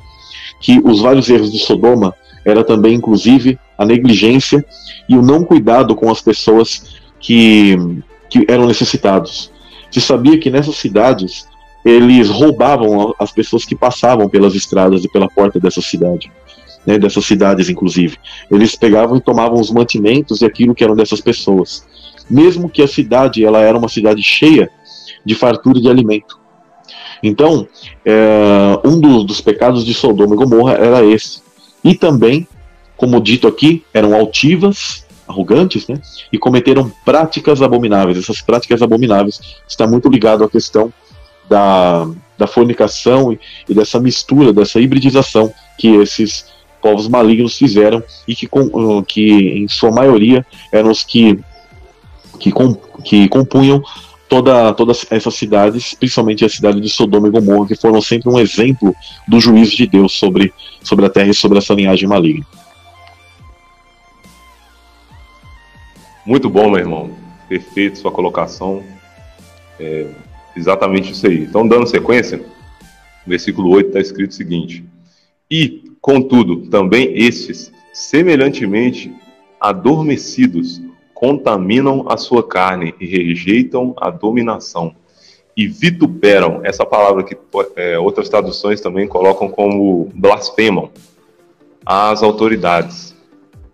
que 0.60 0.80
os 0.84 1.00
vários 1.00 1.28
erros 1.28 1.52
de 1.52 1.58
Sodoma 1.58 2.14
era 2.44 2.64
também, 2.64 2.94
inclusive, 2.94 3.58
a 3.76 3.84
negligência 3.84 4.64
e 5.08 5.16
o 5.16 5.22
não 5.22 5.44
cuidado 5.44 5.94
com 5.94 6.10
as 6.10 6.20
pessoas 6.20 6.98
que 7.20 7.76
que 8.28 8.44
eram 8.48 8.66
necessitados. 8.66 9.50
Se 9.90 10.00
sabia 10.00 10.38
que 10.38 10.50
nessas 10.50 10.76
cidades 10.76 11.48
eles 11.84 12.28
roubavam 12.28 13.14
as 13.18 13.32
pessoas 13.32 13.64
que 13.64 13.74
passavam 13.74 14.28
pelas 14.28 14.54
estradas 14.54 15.04
e 15.04 15.08
pela 15.08 15.28
porta 15.28 15.58
dessa 15.58 15.80
cidade, 15.80 16.30
né, 16.86 16.98
dessas 16.98 17.24
cidades 17.24 17.70
inclusive. 17.70 18.18
Eles 18.50 18.74
pegavam 18.74 19.16
e 19.16 19.20
tomavam 19.20 19.60
os 19.60 19.70
mantimentos 19.70 20.42
e 20.42 20.44
aquilo 20.44 20.74
que 20.74 20.84
eram 20.84 20.94
dessas 20.94 21.20
pessoas, 21.20 21.86
mesmo 22.28 22.68
que 22.68 22.82
a 22.82 22.88
cidade 22.88 23.44
ela 23.44 23.60
era 23.60 23.78
uma 23.78 23.88
cidade 23.88 24.22
cheia 24.22 24.70
de 25.24 25.34
fartura 25.34 25.80
de 25.80 25.88
alimento. 25.88 26.37
Então, 27.22 27.66
é, 28.04 28.78
um 28.84 29.00
do, 29.00 29.24
dos 29.24 29.40
pecados 29.40 29.84
de 29.84 29.94
Sodoma 29.94 30.34
e 30.34 30.38
Gomorra 30.38 30.74
era 30.74 31.04
esse. 31.04 31.40
E 31.82 31.94
também, 31.94 32.46
como 32.96 33.20
dito 33.20 33.46
aqui, 33.46 33.84
eram 33.92 34.14
altivas 34.14 35.06
arrogantes, 35.26 35.86
né? 35.86 36.00
E 36.32 36.38
cometeram 36.38 36.90
práticas 37.04 37.60
abomináveis. 37.60 38.16
Essas 38.18 38.40
práticas 38.40 38.80
abomináveis 38.80 39.40
está 39.68 39.86
muito 39.86 40.08
ligado 40.08 40.42
à 40.42 40.48
questão 40.48 40.92
da, 41.48 42.08
da 42.36 42.46
fornicação 42.46 43.32
e, 43.32 43.40
e 43.68 43.74
dessa 43.74 44.00
mistura, 44.00 44.52
dessa 44.52 44.80
hibridização 44.80 45.52
que 45.78 45.88
esses 45.96 46.46
povos 46.80 47.08
malignos 47.08 47.56
fizeram 47.56 48.02
e 48.26 48.34
que, 48.34 48.46
com, 48.46 49.02
que 49.02 49.30
em 49.30 49.68
sua 49.68 49.90
maioria 49.90 50.46
eram 50.72 50.90
os 50.90 51.02
que, 51.02 51.38
que, 52.38 52.50
com, 52.50 52.74
que 52.74 53.28
compunham 53.28 53.82
toda, 54.28 54.72
todas 54.74 55.06
essas 55.10 55.34
cidades, 55.34 55.94
principalmente 55.94 56.44
a 56.44 56.48
cidade 56.48 56.80
de 56.80 56.88
Sodoma 56.88 57.28
e 57.28 57.30
Gomorra, 57.30 57.68
que 57.68 57.74
foram 57.74 58.00
sempre 58.00 58.28
um 58.28 58.38
exemplo 58.38 58.94
do 59.26 59.40
juízo 59.40 59.76
de 59.76 59.86
Deus 59.86 60.12
sobre, 60.12 60.52
sobre 60.82 61.06
a 61.06 61.10
terra 61.10 61.30
e 61.30 61.34
sobre 61.34 61.58
essa 61.58 61.74
linhagem 61.74 62.08
maligna. 62.08 62.46
Muito 66.24 66.50
bom, 66.50 66.70
meu 66.70 66.78
irmão. 66.78 67.10
Perfeito 67.48 67.98
sua 67.98 68.12
colocação. 68.12 68.82
É 69.80 70.06
exatamente 70.54 71.12
isso 71.12 71.26
aí. 71.26 71.44
Então, 71.44 71.66
dando 71.66 71.86
sequência, 71.86 72.44
versículo 73.26 73.70
8 73.70 73.88
está 73.88 74.00
escrito 74.00 74.32
o 74.32 74.34
seguinte: 74.34 74.84
E, 75.50 75.84
contudo, 76.00 76.68
também 76.68 77.16
estes, 77.16 77.72
semelhantemente 77.94 79.10
adormecidos, 79.58 80.82
contaminam 81.18 82.04
a 82.08 82.16
sua 82.16 82.46
carne 82.46 82.94
e 83.00 83.04
rejeitam 83.04 83.92
a 83.96 84.08
dominação. 84.08 84.94
E 85.56 85.66
vituperam, 85.66 86.60
essa 86.62 86.86
palavra 86.86 87.24
que 87.24 87.36
é, 87.74 87.98
outras 87.98 88.28
traduções 88.28 88.80
também 88.80 89.08
colocam 89.08 89.48
como 89.48 90.08
blasfemam 90.14 90.90
as 91.84 92.22
autoridades. 92.22 93.16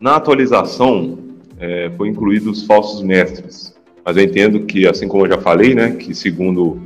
Na 0.01 0.17
atualização, 0.17 1.19
é, 1.61 1.91
foi 1.95 2.09
incluído 2.09 2.51
os 2.51 2.65
falsos 2.65 3.03
mestres. 3.03 3.75
Mas 4.03 4.17
eu 4.17 4.25
entendo 4.25 4.61
que, 4.61 4.89
assim 4.89 5.07
como 5.07 5.27
eu 5.27 5.31
já 5.33 5.39
falei, 5.39 5.75
né, 5.75 5.91
que 5.91 6.15
segundo 6.15 6.81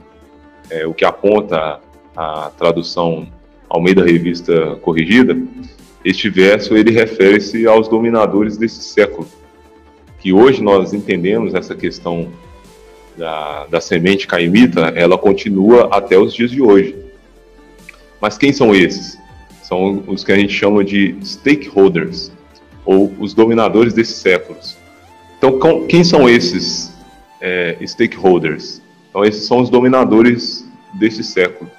é, 0.70 0.84
o 0.84 0.92
que 0.92 1.04
aponta 1.04 1.78
a 2.16 2.50
tradução 2.59 3.28
Almeida 3.70 4.04
Revista 4.04 4.74
Corrigida, 4.82 5.40
este 6.04 6.28
verso 6.28 6.76
ele 6.76 6.90
refere-se 6.90 7.64
aos 7.64 7.86
dominadores 7.86 8.56
desse 8.56 8.82
século, 8.82 9.28
que 10.28 10.32
hoje 10.34 10.62
nós 10.62 10.92
entendemos 10.92 11.54
essa 11.54 11.74
questão 11.74 12.28
da, 13.16 13.64
da 13.64 13.80
semente 13.80 14.26
caimita, 14.26 14.92
ela 14.94 15.16
continua 15.16 15.88
até 15.90 16.18
os 16.18 16.34
dias 16.34 16.50
de 16.50 16.60
hoje. 16.60 16.94
Mas 18.20 18.36
quem 18.36 18.52
são 18.52 18.74
esses? 18.74 19.18
São 19.62 20.04
os 20.06 20.22
que 20.22 20.30
a 20.30 20.36
gente 20.36 20.52
chama 20.52 20.84
de 20.84 21.16
stakeholders, 21.22 22.30
ou 22.84 23.10
os 23.18 23.32
dominadores 23.32 23.94
desses 23.94 24.16
séculos. 24.16 24.76
Então, 25.38 25.58
com, 25.58 25.86
quem 25.86 26.04
são 26.04 26.28
esses 26.28 26.92
é, 27.40 27.78
stakeholders? 27.86 28.82
Então, 29.08 29.24
esses 29.24 29.46
são 29.46 29.62
os 29.62 29.70
dominadores 29.70 30.68
desse 30.92 31.24
século. 31.24 31.70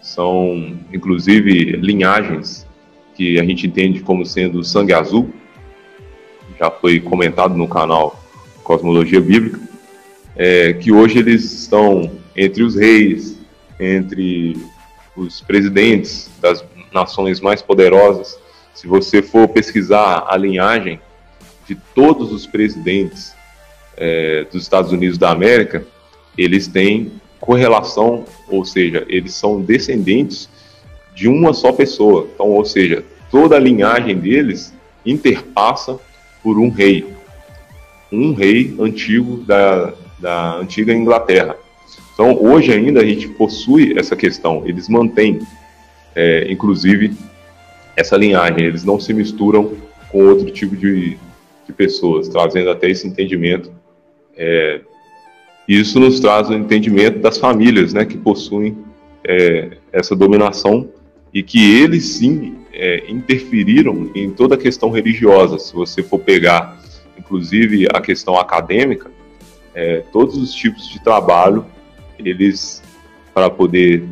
São, 0.00 0.78
inclusive, 0.92 1.72
linhagens 1.72 2.64
que 3.16 3.40
a 3.40 3.44
gente 3.44 3.66
entende 3.66 3.98
como 3.98 4.24
sendo 4.24 4.62
sangue 4.62 4.92
azul. 4.92 5.28
Já 6.60 6.70
foi 6.70 7.00
comentado 7.00 7.56
no 7.56 7.66
canal 7.66 8.22
Cosmologia 8.62 9.18
Bíblica. 9.18 9.58
É, 10.36 10.74
que 10.74 10.92
hoje 10.92 11.18
eles 11.18 11.50
estão 11.52 12.12
entre 12.36 12.62
os 12.62 12.76
reis, 12.76 13.38
entre 13.78 14.58
os 15.16 15.40
presidentes 15.40 16.30
das 16.38 16.62
nações 16.92 17.40
mais 17.40 17.62
poderosas. 17.62 18.38
Se 18.74 18.86
você 18.86 19.22
for 19.22 19.48
pesquisar 19.48 20.26
a 20.28 20.36
linhagem 20.36 21.00
de 21.66 21.74
todos 21.94 22.30
os 22.30 22.46
presidentes 22.46 23.34
é, 23.96 24.44
dos 24.52 24.62
Estados 24.62 24.92
Unidos 24.92 25.16
da 25.16 25.30
América, 25.30 25.86
eles 26.36 26.68
têm 26.68 27.10
correlação, 27.40 28.26
ou 28.48 28.66
seja, 28.66 29.06
eles 29.08 29.32
são 29.32 29.62
descendentes 29.62 30.46
de 31.14 31.26
uma 31.26 31.54
só 31.54 31.72
pessoa. 31.72 32.28
Então, 32.34 32.48
ou 32.48 32.66
seja, 32.66 33.02
toda 33.30 33.56
a 33.56 33.58
linhagem 33.58 34.18
deles 34.18 34.74
interpassa 35.06 35.98
por 36.42 36.58
um 36.58 36.68
rei, 36.68 37.06
um 38.12 38.32
rei 38.32 38.74
antigo 38.78 39.38
da, 39.38 39.92
da 40.18 40.56
antiga 40.56 40.92
Inglaterra. 40.92 41.56
Então, 42.14 42.36
hoje 42.42 42.72
ainda 42.72 43.00
a 43.00 43.04
gente 43.04 43.28
possui 43.28 43.98
essa 43.98 44.14
questão, 44.14 44.62
eles 44.66 44.88
mantêm, 44.88 45.40
é, 46.14 46.50
inclusive, 46.50 47.14
essa 47.96 48.16
linhagem, 48.16 48.64
eles 48.64 48.84
não 48.84 48.98
se 49.00 49.12
misturam 49.12 49.72
com 50.10 50.26
outro 50.26 50.50
tipo 50.50 50.76
de, 50.76 51.16
de 51.66 51.72
pessoas, 51.72 52.28
trazendo 52.28 52.70
até 52.70 52.90
esse 52.90 53.06
entendimento. 53.06 53.70
É, 54.36 54.80
isso 55.68 56.00
nos 56.00 56.20
traz 56.20 56.50
o 56.50 56.54
entendimento 56.54 57.20
das 57.20 57.38
famílias 57.38 57.94
né, 57.94 58.04
que 58.04 58.18
possuem 58.18 58.76
é, 59.24 59.78
essa 59.92 60.16
dominação 60.16 60.88
e 61.32 61.42
que 61.42 61.80
eles 61.80 62.04
sim 62.04 62.56
é, 62.80 63.04
interferiram 63.10 64.10
em 64.14 64.30
toda 64.30 64.54
a 64.54 64.58
questão 64.58 64.88
religiosa. 64.90 65.58
Se 65.58 65.74
você 65.74 66.02
for 66.02 66.18
pegar, 66.18 66.80
inclusive, 67.18 67.86
a 67.92 68.00
questão 68.00 68.38
acadêmica, 68.38 69.10
é, 69.74 70.02
todos 70.10 70.34
os 70.38 70.54
tipos 70.54 70.88
de 70.88 70.98
trabalho, 71.04 71.66
eles, 72.18 72.82
para 73.34 73.50
poder 73.50 74.02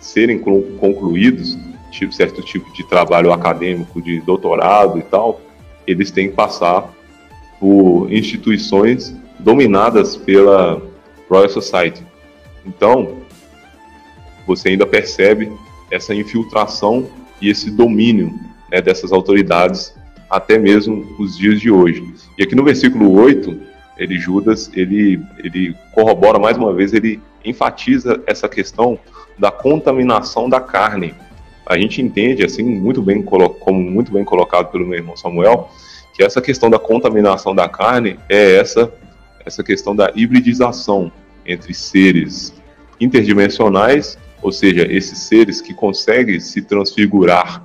serem 0.00 0.38
concluídos, 0.38 1.58
tipo, 1.90 2.10
certo 2.14 2.40
tipo 2.40 2.72
de 2.72 2.88
trabalho 2.88 3.30
acadêmico, 3.30 4.00
de 4.00 4.18
doutorado 4.22 4.98
e 4.98 5.02
tal, 5.02 5.42
eles 5.86 6.10
têm 6.10 6.30
que 6.30 6.34
passar 6.34 6.90
por 7.60 8.10
instituições 8.10 9.14
dominadas 9.38 10.16
pela 10.16 10.80
Royal 11.28 11.50
Society. 11.50 12.02
Então, 12.64 13.18
você 14.46 14.70
ainda 14.70 14.86
percebe 14.86 15.52
essa 15.90 16.14
infiltração 16.14 17.06
e 17.44 17.50
esse 17.50 17.70
domínio 17.70 18.32
né, 18.72 18.80
dessas 18.80 19.12
autoridades 19.12 19.94
até 20.30 20.58
mesmo 20.58 21.14
os 21.18 21.36
dias 21.36 21.60
de 21.60 21.70
hoje. 21.70 22.02
E 22.38 22.42
aqui 22.42 22.54
no 22.54 22.64
versículo 22.64 23.12
8, 23.20 23.60
ele 23.98 24.18
Judas, 24.18 24.70
ele, 24.74 25.20
ele 25.38 25.76
corrobora 25.92 26.38
mais 26.38 26.56
uma 26.56 26.72
vez, 26.72 26.94
ele 26.94 27.20
enfatiza 27.44 28.20
essa 28.26 28.48
questão 28.48 28.98
da 29.38 29.50
contaminação 29.50 30.48
da 30.48 30.58
carne. 30.58 31.14
A 31.66 31.76
gente 31.76 32.00
entende, 32.00 32.42
assim, 32.44 32.62
muito 32.62 33.02
bem, 33.02 33.22
como 33.22 33.78
muito 33.78 34.10
bem 34.10 34.24
colocado 34.24 34.70
pelo 34.70 34.86
meu 34.86 34.98
irmão 34.98 35.16
Samuel, 35.16 35.68
que 36.14 36.22
essa 36.22 36.40
questão 36.40 36.70
da 36.70 36.78
contaminação 36.78 37.54
da 37.54 37.68
carne 37.68 38.18
é 38.28 38.56
essa, 38.56 38.92
essa 39.44 39.62
questão 39.62 39.94
da 39.94 40.10
hibridização 40.14 41.12
entre 41.44 41.74
seres 41.74 42.54
interdimensionais 42.98 44.18
ou 44.44 44.52
seja, 44.52 44.86
esses 44.92 45.20
seres 45.20 45.62
que 45.62 45.72
conseguem 45.72 46.38
se 46.38 46.60
transfigurar 46.60 47.64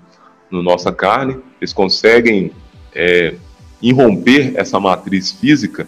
na 0.49 0.63
nossa 0.63 0.93
carne, 0.93 1.37
eles 1.59 1.73
conseguem 1.73 2.53
é, 2.95 3.35
irromper 3.81 4.53
essa 4.55 4.79
matriz 4.79 5.29
física 5.29 5.85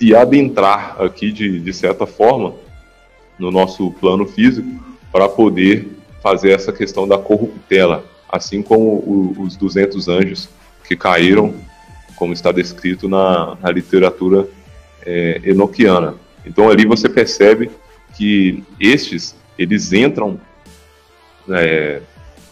e 0.00 0.14
adentrar 0.14 0.96
aqui, 0.98 1.30
de, 1.30 1.60
de 1.60 1.72
certa 1.74 2.06
forma, 2.06 2.54
no 3.38 3.50
nosso 3.50 3.90
plano 4.00 4.24
físico, 4.24 4.66
para 5.12 5.28
poder 5.28 5.86
fazer 6.22 6.52
essa 6.52 6.72
questão 6.72 7.06
da 7.06 7.18
corruptela, 7.18 8.02
assim 8.30 8.62
como 8.62 8.84
o, 8.84 9.36
os 9.40 9.56
200 9.56 10.08
anjos 10.08 10.48
que 10.84 10.96
caíram, 10.96 11.54
como 12.16 12.32
está 12.32 12.50
descrito 12.50 13.10
na, 13.10 13.58
na 13.60 13.70
literatura 13.70 14.48
é, 15.04 15.42
enoquiana. 15.44 16.14
Então 16.46 16.70
ali 16.70 16.86
você 16.86 17.10
percebe 17.10 17.70
que 18.16 18.64
estes 18.80 19.36
eles 19.58 19.92
entram 19.92 20.40
é, 21.50 22.00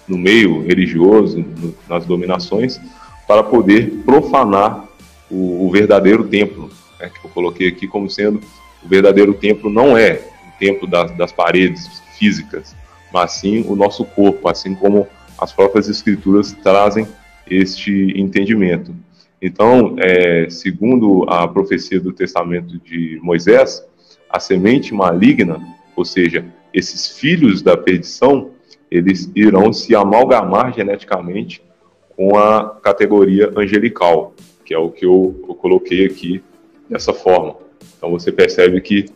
no 0.08 0.18
meio 0.18 0.62
religioso, 0.62 1.38
no, 1.38 1.74
nas 1.88 2.04
dominações, 2.04 2.80
para 3.26 3.42
poder 3.42 3.90
profanar 4.04 4.86
o, 5.30 5.66
o 5.66 5.70
verdadeiro 5.70 6.24
templo, 6.24 6.70
né, 6.98 7.10
que 7.10 7.26
eu 7.26 7.30
coloquei 7.30 7.68
aqui 7.68 7.86
como 7.86 8.10
sendo 8.10 8.40
o 8.86 8.88
verdadeiro 8.88 9.34
templo 9.34 9.68
não 9.68 9.98
é 9.98 10.20
o 10.46 10.58
templo 10.60 10.86
das, 10.88 11.10
das 11.16 11.32
paredes 11.32 12.00
físicas, 12.16 12.76
mas 13.12 13.32
sim 13.32 13.64
o 13.66 13.74
nosso 13.74 14.04
corpo, 14.04 14.48
assim 14.48 14.74
como 14.76 15.08
as 15.36 15.52
próprias 15.52 15.88
escrituras 15.88 16.52
trazem 16.52 17.06
este 17.50 18.14
entendimento. 18.16 18.94
Então, 19.42 19.96
é, 19.98 20.48
segundo 20.48 21.24
a 21.28 21.46
profecia 21.48 22.00
do 22.00 22.12
Testamento 22.12 22.78
de 22.78 23.18
Moisés, 23.22 23.84
a 24.30 24.38
semente 24.38 24.94
maligna, 24.94 25.60
ou 25.96 26.04
seja, 26.04 26.44
esses 26.76 27.18
filhos 27.18 27.62
da 27.62 27.74
perdição, 27.74 28.50
eles 28.90 29.30
irão 29.34 29.72
se 29.72 29.96
amalgamar 29.96 30.74
geneticamente 30.74 31.62
com 32.14 32.36
a 32.36 32.78
categoria 32.82 33.50
angelical, 33.56 34.34
que 34.62 34.74
é 34.74 34.78
o 34.78 34.90
que 34.90 35.06
eu, 35.06 35.42
eu 35.48 35.54
coloquei 35.54 36.04
aqui 36.04 36.42
dessa 36.88 37.14
forma. 37.14 37.56
Então 37.96 38.10
você 38.10 38.30
percebe 38.30 38.78
que 38.82 39.06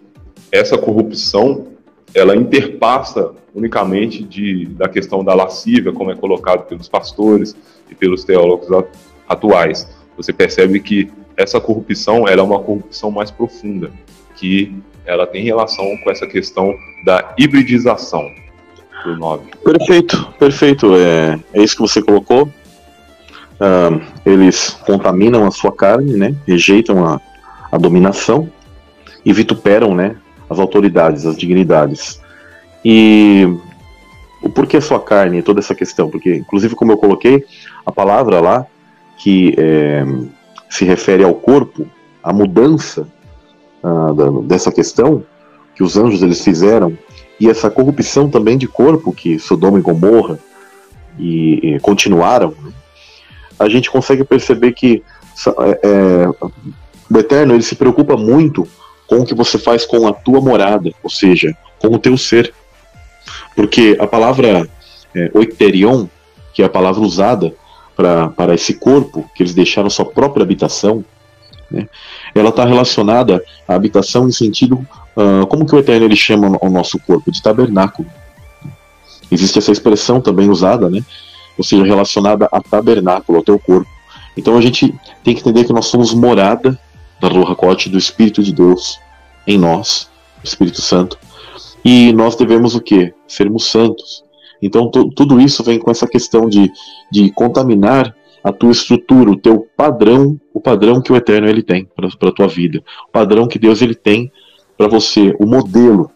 essa 0.51 0.79
corrupção 0.79 1.67
ela 2.15 2.35
interpassa 2.35 3.33
unicamente 3.55 4.25
de, 4.25 4.65
da 4.67 4.89
questão 4.89 5.23
da 5.23 5.35
lascívia, 5.35 5.93
como 5.93 6.11
é 6.11 6.17
colocado 6.17 6.67
pelos 6.67 6.89
pastores 6.89 7.55
e 7.91 7.95
pelos 7.95 8.25
teólogos 8.25 8.69
atuais. 9.29 9.87
Você 10.17 10.33
percebe 10.33 10.81
que 10.81 11.11
essa 11.37 11.61
corrupção 11.61 12.27
ela 12.27 12.41
é 12.41 12.45
uma 12.45 12.59
corrupção 12.59 13.11
mais 13.11 13.31
profunda, 13.31 13.93
que 14.35 14.75
ela 15.05 15.27
tem 15.27 15.45
relação 15.45 15.97
com 15.99 16.11
essa 16.11 16.27
questão 16.27 16.75
da 17.05 17.35
hibridização 17.39 18.31
do 19.05 19.17
nome. 19.17 19.51
Perfeito, 19.65 20.33
perfeito. 20.39 20.95
É, 20.97 21.39
é 21.55 21.63
isso 21.63 21.77
que 21.77 21.83
você 21.83 22.03
colocou. 22.03 22.45
Uh, 22.45 24.01
eles 24.25 24.71
contaminam 24.87 25.47
a 25.47 25.51
sua 25.51 25.73
carne, 25.73 26.17
né? 26.17 26.35
Rejeitam 26.47 27.05
a, 27.05 27.21
a 27.71 27.77
dominação 27.77 28.51
e 29.25 29.33
vituperam, 29.33 29.95
né? 29.95 30.17
As 30.49 30.59
autoridades, 30.59 31.27
as 31.27 31.37
dignidades. 31.37 32.21
E 32.85 33.47
o 34.43 34.49
porquê 34.49 34.81
sua 34.81 35.01
carne, 35.01 35.43
toda 35.43 35.61
essa 35.61 35.75
questão? 35.75 36.09
Porque, 36.09 36.37
inclusive, 36.37 36.75
como 36.75 36.93
eu 36.93 36.97
coloquei, 36.97 37.45
a 37.85 37.93
palavra 37.93 38.41
lá 38.41 38.67
que 39.19 39.55
é, 39.59 40.05
se 40.71 40.85
refere 40.87 41.23
ao 41.23 41.35
corpo, 41.35 41.87
a 42.23 42.33
mudança 42.33 43.07
uh, 43.83 44.15
da, 44.15 44.31
dessa 44.47 44.71
questão 44.73 45.25
que 45.75 45.83
os 45.83 45.97
anjos 45.97 46.23
eles 46.23 46.43
fizeram 46.43 46.97
e 47.39 47.49
essa 47.49 47.71
corrupção 47.71 48.29
também 48.29 48.59
de 48.59 48.69
corpo 48.69 49.13
que 49.13 49.39
Sodoma 49.39 49.79
e 49.79 49.83
Gomorra 49.83 50.39
e, 51.19 51.75
e 51.75 51.81
continuaram, 51.81 52.55
né? 52.63 52.73
a 53.59 53.69
gente 53.69 53.91
consegue 53.91 54.25
perceber 54.25 54.73
que 54.73 55.03
é, 55.47 55.81
é, 55.83 56.29
o 57.11 57.19
Eterno 57.19 57.55
ele 57.55 57.63
se 57.63 57.75
preocupa 57.75 58.17
muito 58.17 58.67
com 59.07 59.21
o 59.21 59.27
que 59.27 59.35
você 59.35 59.59
faz 59.59 59.85
com 59.85 60.07
a 60.07 60.13
tua 60.13 60.41
morada, 60.41 60.91
ou 61.03 61.11
seja, 61.11 61.55
com 61.79 61.89
o 61.89 61.99
teu 61.99 62.17
ser. 62.17 62.53
Porque 63.55 63.97
a 64.01 64.07
palavra 64.07 64.69
é, 65.15 65.31
oiterion, 65.35 66.07
que 66.55 66.63
é 66.63 66.67
a 66.67 66.71
palavra 66.71 67.01
usada 67.01 67.55
para 67.97 68.55
esse 68.55 68.75
corpo, 68.75 69.29
que 69.35 69.43
eles 69.43 69.53
deixaram 69.53 69.91
sua 69.91 70.07
própria 70.07 70.43
habitação, 70.43 71.05
né? 71.71 71.89
Ela 72.35 72.51
está 72.51 72.65
relacionada 72.65 73.43
à 73.67 73.75
habitação 73.75 74.29
em 74.29 74.33
sentido, 74.33 74.87
uh, 75.17 75.47
como 75.47 75.67
que 75.67 75.75
o 75.75 75.79
Eterno 75.79 76.07
ele 76.07 76.17
chama 76.17 76.59
o 76.61 76.69
nosso 76.69 76.99
corpo? 76.99 77.31
De 77.31 77.43
tabernáculo. 77.43 78.09
Existe 79.31 79.59
essa 79.59 79.71
expressão 79.71 80.21
também 80.21 80.51
usada, 80.51 80.91
né? 80.91 81.05
ou 81.61 81.65
seja, 81.65 81.85
relacionada 81.85 82.49
a 82.51 82.59
tabernáculo, 82.63 83.37
ao 83.37 83.45
teu 83.45 83.59
corpo. 83.59 83.87
Então 84.35 84.57
a 84.57 84.63
gente 84.63 84.95
tem 85.23 85.35
que 85.35 85.41
entender 85.41 85.65
que 85.65 85.75
nós 85.75 85.87
somos 85.87 86.15
morada 86.15 86.79
da 87.21 87.29
Ruach 87.29 87.87
do 87.91 87.99
Espírito 87.99 88.43
de 88.43 88.51
Deus 88.51 88.99
em 89.47 89.59
nós, 89.59 90.09
Espírito 90.43 90.81
Santo. 90.81 91.19
E 91.85 92.15
nós 92.15 92.35
devemos 92.35 92.75
o 92.75 92.81
quê? 92.81 93.13
Sermos 93.29 93.67
santos. 93.67 94.25
Então 94.63 94.91
tudo 94.91 95.39
isso 95.39 95.63
vem 95.63 95.79
com 95.79 95.91
essa 95.91 96.07
questão 96.07 96.49
de, 96.49 96.73
de 97.13 97.31
contaminar 97.33 98.15
a 98.43 98.53
tua 98.53 98.71
estrutura, 98.71 99.31
o 99.31 99.37
teu 99.37 99.67
padrão, 99.77 100.41
o 100.53 100.61
padrão 100.61 101.01
que 101.01 101.13
o 101.13 101.17
Eterno 101.17 101.49
ele 101.49 101.63
tem 101.63 101.87
para 101.95 102.09
a 102.09 102.33
tua 102.33 102.49
vida, 102.49 102.83
o 103.09 103.13
padrão 103.13 103.47
que 103.47 103.59
Deus 103.59 103.83
ele 103.83 103.95
tem 103.95 104.33
para 104.77 104.89
você, 104.89 105.35
o 105.39 105.47
modelo. 105.47 106.11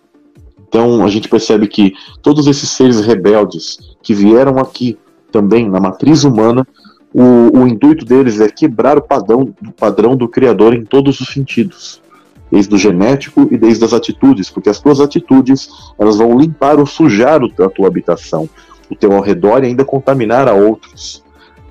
Então 0.67 1.05
a 1.05 1.09
gente 1.09 1.29
percebe 1.29 1.69
que 1.69 1.93
todos 2.23 2.47
esses 2.47 2.71
seres 2.71 3.01
rebeldes 3.01 3.79
que 4.03 4.15
vieram 4.15 4.59
aqui 4.59 4.99
também 5.31 5.69
na 5.69 5.81
matriz 5.81 6.25
humana, 6.25 6.67
o, 7.13 7.61
o 7.61 7.69
intuito 7.69 8.05
deles 8.05 8.41
é 8.41 8.49
quebrar 8.49 8.99
o 8.99 9.03
padrão, 9.03 9.55
o 9.67 9.73
padrão 9.73 10.17
do 10.17 10.29
Criador 10.29 10.75
em 10.75 10.85
todos 10.85 11.21
os 11.21 11.29
sentidos. 11.29 12.03
desde 12.51 12.73
o 12.75 12.79
genético 12.79 13.49
e 13.51 13.59
desde 13.59 13.85
as 13.85 13.93
atitudes, 13.93 14.49
porque 14.49 14.69
as 14.69 14.81
tuas 14.81 15.01
atitudes 15.01 15.69
elas 15.99 16.19
vão 16.19 16.39
limpar 16.39 16.79
ou 16.79 16.87
sujar 16.87 17.41
a 17.43 17.69
tua 17.69 17.89
habitação, 17.89 18.49
o 18.89 18.95
teu 18.95 19.13
ao 19.13 19.21
redor 19.21 19.65
e 19.65 19.67
ainda 19.67 19.85
contaminar 19.85 20.49
a 20.49 20.55
outros. 20.55 21.24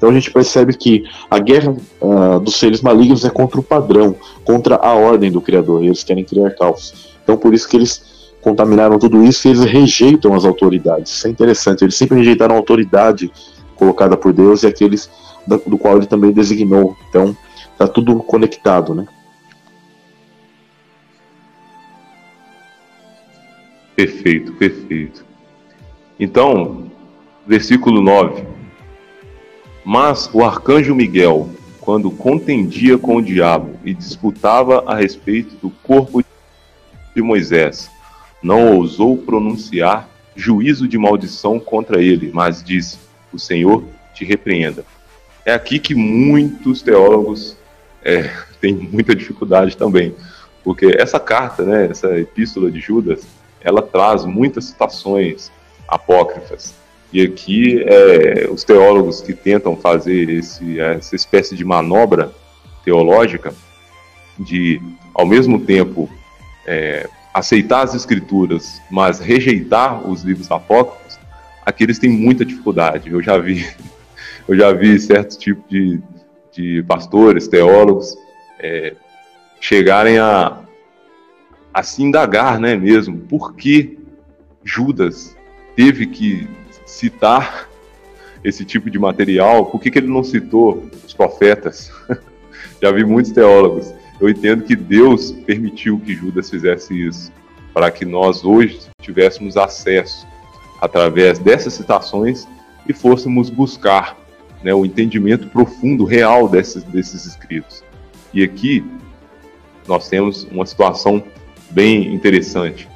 Então 0.03 0.11
a 0.11 0.15
gente 0.15 0.31
percebe 0.31 0.73
que 0.75 1.05
a 1.31 1.39
guerra 1.39 1.77
uh, 2.01 2.38
dos 2.41 2.57
seres 2.57 2.81
malignos 2.81 3.23
é 3.23 3.30
contra 3.30 3.57
o 3.57 3.63
padrão, 3.63 4.13
contra 4.43 4.75
a 4.75 4.93
ordem 4.93 5.31
do 5.31 5.39
Criador. 5.39 5.81
Eles 5.81 6.03
querem 6.03 6.25
criar 6.25 6.49
caos. 6.57 7.15
Então 7.23 7.38
por 7.38 7.53
isso 7.53 7.69
que 7.69 7.77
eles 7.77 8.34
contaminaram 8.41 8.99
tudo 8.99 9.23
isso 9.23 9.47
e 9.47 9.51
eles 9.51 9.63
rejeitam 9.63 10.34
as 10.34 10.43
autoridades. 10.43 11.13
Isso 11.13 11.25
é 11.25 11.30
interessante. 11.30 11.85
Eles 11.85 11.95
sempre 11.95 12.17
rejeitaram 12.17 12.53
a 12.53 12.57
autoridade 12.57 13.31
colocada 13.77 14.17
por 14.17 14.34
Deus 14.34 14.63
e 14.63 14.67
aqueles 14.67 15.09
do 15.47 15.77
qual 15.77 15.95
ele 15.95 16.05
também 16.05 16.34
designou. 16.34 16.97
Então 17.07 17.34
está 17.71 17.88
tudo 17.88 18.17
conectado, 18.17 18.93
né? 18.93 19.07
Perfeito, 23.95 24.51
perfeito. 24.51 25.25
Então, 26.19 26.91
versículo 27.47 28.01
9. 28.01 28.62
Mas 29.84 30.30
o 30.34 30.43
arcanjo 30.43 30.95
Miguel, 30.95 31.49
quando 31.81 32.10
contendia 32.10 32.97
com 32.97 33.18
o 33.18 33.22
diabo 33.22 33.77
e 33.84 33.93
disputava 33.93 34.84
a 34.88 34.95
respeito 34.95 35.55
do 35.57 35.69
corpo 35.69 36.23
de 37.15 37.22
Moisés, 37.22 37.89
não 38.41 38.76
ousou 38.76 39.18
pronunciar 39.18 40.10
juízo 40.35 40.88
de 40.88 40.97
maldição 40.97 41.60
contra 41.60 42.01
ele, 42.01 42.31
mas 42.34 42.64
disse: 42.64 42.97
O 43.31 43.39
Senhor 43.39 43.84
te 44.14 44.23
repreenda. 44.23 44.85
É 45.45 45.53
aqui 45.53 45.80
que 45.80 45.93
muitos 45.93 46.81
teólogos 46.81 47.57
é, 48.03 48.30
têm 48.61 48.73
muita 48.73 49.14
dificuldade 49.14 49.76
também, 49.76 50.15
porque 50.64 50.95
essa 50.97 51.19
carta, 51.19 51.64
né, 51.64 51.88
essa 51.91 52.18
epístola 52.18 52.72
de 52.72 52.80
Judas, 52.80 53.27
ela 53.61 53.81
traz 53.81 54.26
muitas 54.26 54.65
citações 54.65 55.51
apócrifas. 55.88 56.73
E 57.14 57.22
aqui 57.22 57.80
é, 57.85 58.49
os 58.49 58.64
teólogos 58.64 59.22
que 59.22 59.34
tentam 59.34 59.77
fazer 59.77 60.31
esse, 60.31 60.80
essa 60.80 61.15
espécie 61.15 61.56
de 61.56 61.64
manobra 61.64 62.34
teológica 62.84 63.53
de, 64.40 64.81
ao 65.14 65.23
mesmo 65.23 65.60
tempo, 65.60 66.10
é, 66.65 67.07
aceitar 67.31 67.84
as 67.84 67.94
escrituras, 67.94 68.81
mas 68.90 69.19
rejeitar 69.19 70.10
os 70.10 70.23
livros 70.23 70.49
apócrifos, 70.49 71.19
aqui 71.64 71.84
eles 71.84 71.99
têm 71.99 72.10
muita 72.10 72.44
dificuldade. 72.44 73.11
Eu 73.11 73.22
já 73.22 73.38
vi, 73.38 73.64
eu 74.49 74.57
já 74.57 74.73
vi 74.73 74.99
certos 74.99 75.38
tipos 75.38 75.69
de, 75.69 76.02
de 76.52 76.81
pastores, 76.81 77.48
teólogos, 77.48 78.18
é, 78.60 78.95
chegarem 79.61 80.18
a, 80.18 80.61
a 81.72 81.84
se 81.84 82.02
indagar, 82.02 82.60
né, 82.60 82.76
mesmo, 82.76 83.19
por 83.19 83.53
que 83.53 83.99
Judas 84.64 85.38
teve 85.76 86.07
que 86.07 86.48
citar 86.94 87.70
esse 88.44 88.64
tipo 88.64 88.90
de 88.90 88.99
material, 88.99 89.65
por 89.65 89.82
que, 89.82 89.90
que 89.90 89.98
ele 89.98 90.07
não 90.07 90.24
citou 90.24 90.90
os 91.06 91.14
profetas? 91.14 91.91
Já 92.82 92.91
vi 92.91 93.03
muitos 93.03 93.32
teólogos. 93.32 93.94
Eu 94.20 94.30
entendo 94.30 94.64
que 94.64 94.76
Deus 94.76 95.32
permitiu 95.32 95.99
que 95.99 96.14
Judas 96.14 96.49
fizesse 96.49 96.94
isso, 96.94 97.32
para 97.74 97.90
que 97.90 98.06
nós 98.06 98.44
hoje 98.44 98.80
tivéssemos 99.02 99.57
acesso, 99.57 100.28
através 100.80 101.40
dessas 101.40 101.74
citações, 101.74 102.48
e 102.88 102.94
fôssemos 102.94 103.49
buscar 103.49 104.18
né, 104.61 104.74
o 104.74 104.86
entendimento 104.86 105.48
profundo, 105.48 106.03
real 106.03 106.48
desses, 106.48 106.84
desses 106.84 107.26
escritos. 107.26 107.84
E 108.34 108.44
aqui 108.44 108.86
nós 109.88 110.10
temos 110.10 110.44
uma 110.52 110.65
situação 110.65 111.24
bem 111.72 112.14
interessante, 112.14 112.88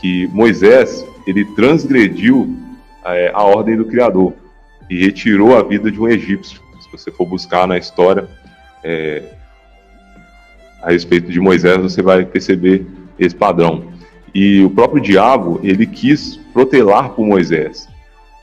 que 0.00 0.26
Moisés 0.28 1.04
ele 1.26 1.44
transgrediu 1.54 2.61
é, 3.04 3.30
a 3.34 3.42
ordem 3.42 3.76
do 3.76 3.84
Criador 3.84 4.34
e 4.88 5.04
retirou 5.04 5.56
a 5.56 5.62
vida 5.62 5.90
de 5.90 6.00
um 6.00 6.08
egípcio. 6.08 6.60
Se 6.80 6.90
você 6.90 7.10
for 7.10 7.26
buscar 7.26 7.66
na 7.66 7.78
história 7.78 8.28
é, 8.84 9.22
a 10.82 10.90
respeito 10.90 11.30
de 11.30 11.40
Moisés, 11.40 11.78
você 11.78 12.02
vai 12.02 12.24
perceber 12.24 12.86
esse 13.18 13.34
padrão. 13.34 13.92
E 14.34 14.62
o 14.62 14.70
próprio 14.70 15.02
diabo 15.02 15.60
ele 15.62 15.86
quis 15.86 16.36
protelar 16.52 17.10
por 17.10 17.26
Moisés, 17.26 17.88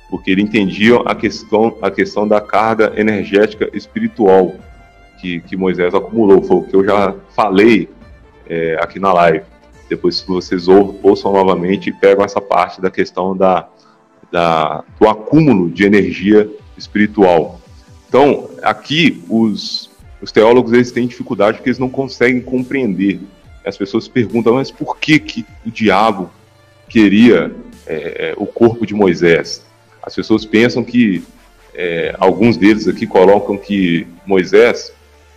porque 0.10 0.32
ele 0.32 0.42
entendia 0.42 0.98
a 1.06 1.16
questão, 1.16 1.78
a 1.82 1.92
questão 1.92 2.28
da 2.28 2.40
carga 2.40 2.94
energética 2.96 3.70
espiritual 3.74 4.56
que, 5.20 5.42
que 5.42 5.58
Moisés 5.58 5.94
acumulou. 5.94 6.42
Foi 6.42 6.58
o 6.58 6.64
que 6.64 6.76
eu 6.76 6.86
já 6.86 7.16
falei 7.36 7.90
é, 8.48 8.78
aqui 8.82 9.00
na 9.00 9.12
live. 9.14 9.44
Depois, 9.90 10.18
se 10.18 10.28
vocês 10.28 10.68
ouçam 10.68 11.34
novamente, 11.34 11.92
pegam 11.92 12.24
essa 12.24 12.40
parte 12.40 12.80
da 12.80 12.92
questão 12.92 13.36
da, 13.36 13.68
da, 14.32 14.84
do 15.00 15.08
acúmulo 15.08 15.70
de 15.70 15.86
energia 15.86 16.50
espiritual. 16.78 17.60
Então, 18.08 18.50
aqui, 18.64 19.24
os, 19.30 19.90
os 20.22 20.32
teólogos 20.32 20.74
eles 20.74 20.92
têm 20.92 21.08
dificuldade 21.08 21.58
porque 21.58 21.70
eles 21.70 21.80
não 21.80 21.90
conseguem 21.90 22.42
compreender. 22.42 23.20
As 23.66 23.78
pessoas 23.78 24.08
perguntam, 24.08 24.56
mas 24.56 24.72
por 24.72 24.98
que, 24.98 25.20
que 25.20 25.46
o 25.66 25.70
diabo 25.70 26.30
queria 26.88 27.52
é, 27.86 28.30
é 28.30 28.34
o 28.38 28.46
corpo 28.46 28.86
de 28.86 28.94
Moisés? 28.94 29.64
As 30.02 30.16
pessoas 30.16 30.46
pensam 30.46 30.84
que, 30.84 31.24
é, 31.74 32.16
alguns 32.20 32.58
deles 32.58 32.88
aqui 32.88 33.06
colocam 33.06 33.58
que 33.58 34.08
Moisés, 34.26 34.92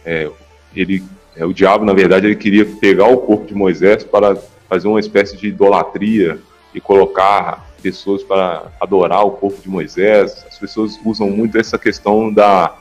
é, 0.04 0.30
ele 0.74 1.02
é, 1.36 1.44
o 1.44 1.52
diabo, 1.52 1.84
na 1.84 1.92
verdade, 1.92 2.26
ele 2.26 2.36
queria 2.36 2.64
pegar 2.64 3.06
o 3.06 3.18
corpo 3.18 3.46
de 3.46 3.54
Moisés 3.54 4.04
para 4.04 4.36
fazer 4.68 4.88
uma 4.88 5.00
espécie 5.00 5.36
de 5.36 5.48
idolatria 5.48 6.38
e 6.74 6.80
colocar 6.80 7.71
pessoas 7.82 8.22
para 8.22 8.70
adorar 8.80 9.26
o 9.26 9.32
corpo 9.32 9.60
de 9.60 9.68
Moisés. 9.68 10.44
As 10.48 10.58
pessoas 10.58 10.98
usam 11.04 11.28
muito 11.28 11.58
essa 11.58 11.78
questão 11.78 12.32
da 12.32 12.76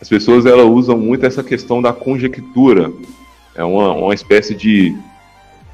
as 0.00 0.08
pessoas 0.08 0.46
elas 0.46 0.64
usam 0.64 0.96
muito 0.96 1.26
essa 1.26 1.44
questão 1.44 1.82
da 1.82 1.92
conjectura. 1.92 2.90
É 3.54 3.62
uma, 3.62 3.92
uma 3.92 4.14
espécie 4.14 4.54
de 4.54 4.96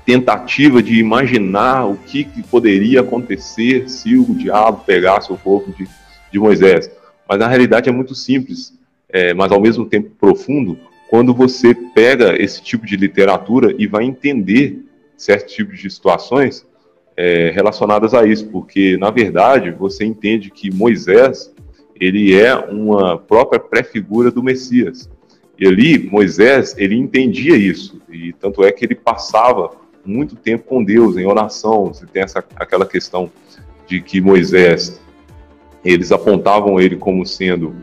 tentativa 0.04 0.82
de 0.82 0.98
imaginar 0.98 1.86
o 1.86 1.96
que, 1.96 2.24
que 2.24 2.42
poderia 2.42 3.00
acontecer 3.00 3.88
se 3.88 4.16
o 4.16 4.34
diabo 4.34 4.82
pegasse 4.84 5.32
o 5.32 5.36
corpo 5.36 5.72
de, 5.72 5.88
de 6.32 6.38
Moisés. 6.40 6.90
Mas 7.28 7.38
na 7.38 7.46
realidade 7.46 7.88
é 7.88 7.92
muito 7.92 8.16
simples, 8.16 8.72
é, 9.08 9.32
mas 9.32 9.52
ao 9.52 9.60
mesmo 9.60 9.86
tempo 9.86 10.10
profundo, 10.18 10.76
quando 11.08 11.32
você 11.32 11.72
pega 11.72 12.40
esse 12.40 12.60
tipo 12.60 12.84
de 12.84 12.96
literatura 12.96 13.74
e 13.78 13.86
vai 13.86 14.04
entender 14.04 14.84
certos 15.16 15.54
tipos 15.54 15.78
de 15.78 15.88
situações 15.88 16.65
é, 17.16 17.50
relacionadas 17.50 18.12
a 18.12 18.26
isso, 18.26 18.48
porque 18.48 18.96
na 18.96 19.10
verdade 19.10 19.70
você 19.70 20.04
entende 20.04 20.50
que 20.50 20.74
Moisés 20.74 21.52
ele 21.98 22.38
é 22.38 22.54
uma 22.54 23.18
própria 23.18 23.58
pré-figura 23.58 24.30
do 24.30 24.42
Messias. 24.42 25.08
E 25.58 25.66
ali 25.66 25.98
Moisés 25.98 26.74
ele 26.76 26.94
entendia 26.94 27.56
isso 27.56 28.02
e 28.10 28.32
tanto 28.34 28.62
é 28.62 28.70
que 28.70 28.84
ele 28.84 28.94
passava 28.94 29.70
muito 30.04 30.36
tempo 30.36 30.64
com 30.64 30.84
Deus 30.84 31.16
em 31.16 31.26
oração. 31.26 31.86
Você 31.86 32.06
tem 32.06 32.22
essa 32.22 32.44
aquela 32.56 32.84
questão 32.84 33.30
de 33.86 34.00
que 34.00 34.20
Moisés 34.20 35.00
eles 35.84 36.12
apontavam 36.12 36.80
ele 36.80 36.96
como 36.96 37.24
sendo 37.24 37.74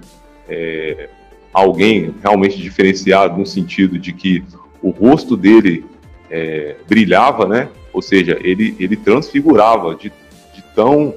é, 0.48 1.10
alguém 1.54 2.14
realmente 2.22 2.58
diferenciado 2.58 3.38
no 3.38 3.46
sentido 3.46 3.98
de 3.98 4.12
que 4.12 4.44
o 4.82 4.90
rosto 4.90 5.38
dele 5.38 5.86
é, 6.30 6.76
brilhava, 6.88 7.48
né? 7.48 7.70
Ou 7.94 8.02
seja, 8.02 8.38
ele, 8.42 8.76
ele 8.80 8.98
transfigurava 8.98 9.96
de, 9.96 10.12
de 10.54 10.62
tão 10.76 11.14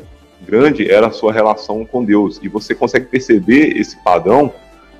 grande 0.46 0.88
era 0.90 1.08
a 1.08 1.12
sua 1.12 1.32
relação 1.32 1.84
com 1.84 2.04
Deus. 2.04 2.38
E 2.42 2.48
você 2.48 2.74
consegue 2.74 3.06
perceber 3.06 3.76
esse 3.76 3.96
padrão 3.96 4.52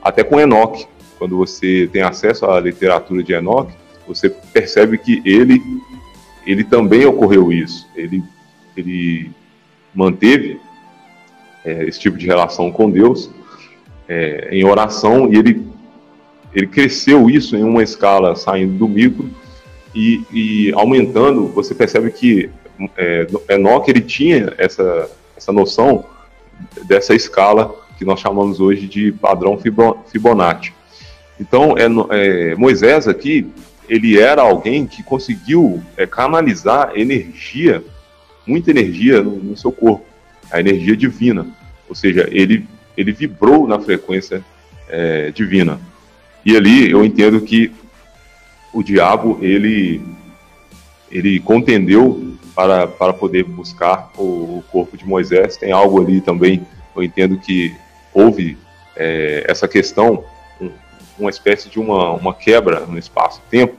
até 0.02 0.24
com 0.24 0.40
Enoque. 0.40 0.86
Quando 1.18 1.36
você 1.36 1.88
tem 1.92 2.02
acesso 2.02 2.46
à 2.46 2.58
literatura 2.58 3.22
de 3.22 3.32
Enoque, 3.32 3.74
você 4.06 4.28
percebe 4.28 4.98
que 4.98 5.22
ele, 5.24 5.62
ele 6.46 6.64
também 6.64 7.04
ocorreu 7.04 7.52
isso. 7.52 7.86
Ele, 7.94 8.22
ele 8.76 9.30
manteve 9.94 10.60
é, 11.64 11.84
esse 11.84 11.98
tipo 11.98 12.16
de 12.16 12.26
relação 12.26 12.70
com 12.70 12.90
Deus 12.90 13.30
é, 14.08 14.48
em 14.52 14.64
oração 14.64 15.32
e 15.32 15.36
ele, 15.36 15.66
ele 16.54 16.66
cresceu 16.66 17.28
isso 17.28 17.56
em 17.56 17.64
uma 17.64 17.82
escala 17.82 18.36
saindo 18.36 18.78
do 18.78 18.88
micro 18.88 19.28
e, 19.96 20.22
e 20.30 20.72
aumentando. 20.74 21.48
Você 21.48 21.74
percebe 21.74 22.10
que 22.10 22.50
é, 22.96 23.26
Enoch 23.48 23.88
ele 23.90 24.02
tinha 24.02 24.52
essa, 24.58 25.10
essa 25.36 25.52
noção 25.52 26.04
dessa 26.86 27.14
escala 27.14 27.74
que 27.98 28.04
nós 28.04 28.20
chamamos 28.20 28.60
hoje 28.60 28.86
de 28.86 29.10
padrão 29.10 29.58
Fibonacci. 29.58 30.72
Então, 31.40 31.74
é, 31.76 31.86
é, 32.50 32.54
Moisés 32.54 33.08
aqui, 33.08 33.48
ele 33.88 34.18
era 34.18 34.42
alguém 34.42 34.86
que 34.86 35.02
conseguiu 35.02 35.82
é, 35.96 36.06
canalizar 36.06 36.92
energia, 36.94 37.82
muita 38.46 38.70
energia 38.70 39.22
no, 39.22 39.36
no, 39.36 39.56
seu 39.56 39.72
corpo, 39.72 40.04
a 40.50 40.60
energia 40.60 40.96
divina. 40.96 41.46
Ou 41.88 41.94
seja, 41.94 42.28
ele 42.30 42.66
ele 42.96 43.12
vibrou 43.12 43.66
na 43.66 43.78
frequência 43.78 44.42
é, 44.88 45.30
divina. 45.30 45.78
E 46.44 46.56
ali 46.56 46.90
eu 46.90 47.04
entendo 47.04 47.40
que 47.40 47.70
o 48.76 48.82
diabo 48.82 49.38
ele 49.40 50.02
ele 51.10 51.40
contendeu 51.40 52.34
para, 52.54 52.86
para 52.86 53.12
poder 53.12 53.44
buscar 53.44 54.10
o, 54.18 54.58
o 54.58 54.64
corpo 54.70 54.96
de 54.96 55.06
Moisés. 55.06 55.56
Tem 55.56 55.72
algo 55.72 56.00
ali 56.02 56.20
também, 56.20 56.66
eu 56.94 57.02
entendo 57.02 57.38
que 57.38 57.74
houve 58.12 58.58
é, 58.96 59.44
essa 59.48 59.68
questão, 59.68 60.24
um, 60.60 60.70
uma 61.18 61.30
espécie 61.30 61.70
de 61.70 61.78
uma, 61.78 62.12
uma 62.12 62.34
quebra 62.34 62.80
no 62.80 62.98
espaço-tempo, 62.98 63.76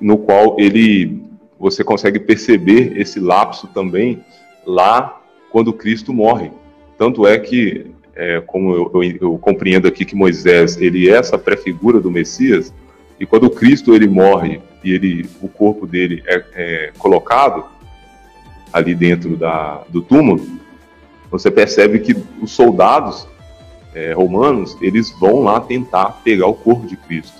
no 0.00 0.18
qual 0.18 0.56
ele 0.60 1.22
você 1.58 1.82
consegue 1.82 2.20
perceber 2.20 3.00
esse 3.00 3.18
lapso 3.18 3.66
também 3.68 4.22
lá 4.66 5.20
quando 5.50 5.72
Cristo 5.72 6.12
morre. 6.12 6.50
Tanto 6.98 7.26
é 7.26 7.38
que, 7.38 7.86
é, 8.14 8.40
como 8.42 8.74
eu, 8.74 8.90
eu, 8.94 9.16
eu, 9.20 9.38
compreendo 9.38 9.88
aqui 9.88 10.04
que 10.04 10.14
Moisés 10.14 10.76
ele 10.76 11.08
é 11.08 11.16
essa 11.16 11.38
pré-figura 11.38 12.00
do 12.00 12.10
Messias, 12.10 12.72
e 13.18 13.26
quando 13.26 13.50
Cristo 13.50 13.94
ele 13.94 14.08
morre 14.08 14.60
e 14.82 14.92
ele, 14.92 15.28
o 15.40 15.48
corpo 15.48 15.86
dele 15.86 16.22
é, 16.26 16.44
é 16.54 16.92
colocado 16.98 17.64
ali 18.72 18.94
dentro 18.94 19.36
da, 19.36 19.82
do 19.88 20.02
túmulo, 20.02 20.44
você 21.30 21.50
percebe 21.50 22.00
que 22.00 22.16
os 22.40 22.50
soldados 22.50 23.26
é, 23.94 24.12
romanos 24.12 24.76
eles 24.80 25.10
vão 25.18 25.42
lá 25.44 25.60
tentar 25.60 26.20
pegar 26.24 26.46
o 26.46 26.54
corpo 26.54 26.86
de 26.86 26.96
Cristo, 26.96 27.38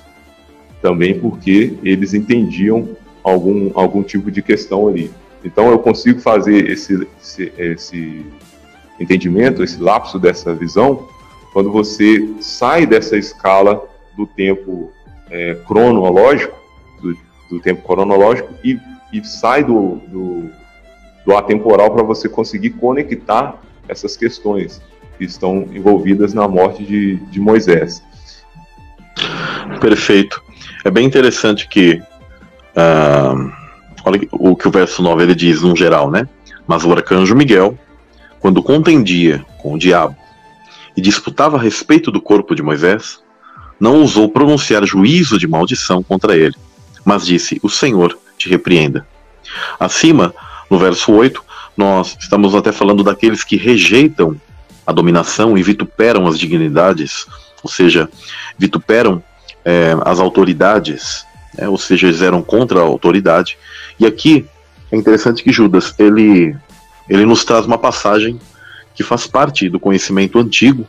também 0.81 1.19
porque 1.19 1.77
eles 1.83 2.15
entendiam 2.15 2.89
algum, 3.23 3.71
algum 3.75 4.03
tipo 4.03 4.31
de 4.31 4.43
questão 4.43 4.89
ali. 4.89 5.11
Então 5.45 5.71
eu 5.71 5.79
consigo 5.79 6.21
fazer 6.21 6.71
esse, 6.71 7.07
esse, 7.21 7.53
esse 7.59 8.27
entendimento, 8.99 9.63
esse 9.63 9.81
lapso 9.81 10.19
dessa 10.19 10.55
visão, 10.55 11.09
quando 11.53 11.71
você 11.71 12.29
sai 12.41 12.87
dessa 12.87 13.17
escala 13.17 13.85
do 14.17 14.27
tempo 14.27 14.91
é, 15.35 15.57
cronológico, 15.67 16.57
do, 17.03 17.17
do, 17.51 17.61
tempo 17.61 17.83
cronológico, 17.83 18.55
e, 18.63 18.79
e 19.13 19.25
sai 19.25 19.65
do, 19.65 19.97
do, 20.07 20.49
do 21.27 21.37
atemporal 21.37 21.91
para 21.91 22.05
você 22.05 22.29
conseguir 22.29 22.71
conectar 22.71 23.61
essas 23.89 24.17
questões 24.17 24.81
que 25.19 25.25
estão 25.25 25.69
envolvidas 25.73 26.33
na 26.33 26.47
morte 26.47 26.85
de, 26.85 27.17
de 27.17 27.41
Moisés. 27.41 28.01
Perfeito. 29.81 30.41
É 30.85 30.91
bem 30.91 31.05
interessante 31.05 31.67
que 31.67 32.01
uh, 32.77 33.53
olha 34.05 34.21
o 34.33 34.55
que 34.55 34.69
o 34.69 34.71
verso 34.71 35.03
9 35.03 35.25
ele 35.25 35.35
diz 35.35 35.63
no 35.63 35.75
geral, 35.75 36.13
né? 36.13 36.29
Mas 36.65 36.85
o 36.85 36.93
arcanjo 36.93 37.35
Miguel, 37.35 37.77
quando 38.39 38.63
contendia 38.63 39.45
com 39.59 39.75
o 39.75 39.79
diabo 39.79 40.17
e 40.97 41.01
disputava 41.01 41.57
a 41.57 41.61
respeito 41.61 42.13
do 42.13 42.21
corpo 42.21 42.55
de 42.55 42.63
Moisés, 42.63 43.24
não 43.79 44.01
ousou 44.01 44.29
pronunciar 44.29 44.85
juízo 44.85 45.39
de 45.39 45.47
maldição 45.47 46.03
contra 46.03 46.37
ele, 46.37 46.55
mas 47.05 47.27
disse: 47.27 47.59
O 47.63 47.69
Senhor 47.69 48.19
te 48.39 48.49
repreenda. 48.49 49.07
Acima, 49.79 50.35
no 50.71 50.79
verso 50.79 51.13
8, 51.13 51.43
nós 51.77 52.17
estamos 52.19 52.55
até 52.55 52.73
falando 52.73 53.03
daqueles 53.03 53.45
que 53.45 53.57
rejeitam 53.57 54.41
a 54.87 54.93
dominação 54.93 55.57
e 55.57 55.63
vituperam 55.63 56.27
as 56.27 56.39
dignidades, 56.39 57.27
ou 57.63 57.71
seja, 57.71 58.09
vituperam 58.59 59.23
é, 59.65 59.97
as 60.05 60.21
autoridades, 60.21 61.25
né, 61.57 61.69
ou 61.69 61.79
seja, 61.79 62.07
eles 62.07 62.21
eram 62.21 62.43
contra 62.43 62.81
a 62.81 62.83
autoridade. 62.83 63.57
E 63.99 64.07
aqui 64.07 64.47
é 64.93 64.97
interessante 64.97 65.43
que 65.43 65.53
Judas 65.53 65.95
ele, 65.99 66.55
ele 67.09 67.25
nos 67.25 67.45
traz 67.45 67.67
uma 67.67 67.79
passagem 67.79 68.39
que 68.95 69.03
faz 69.03 69.27
parte 69.27 69.69
do 69.69 69.81
conhecimento 69.81 70.39
antigo, 70.39 70.87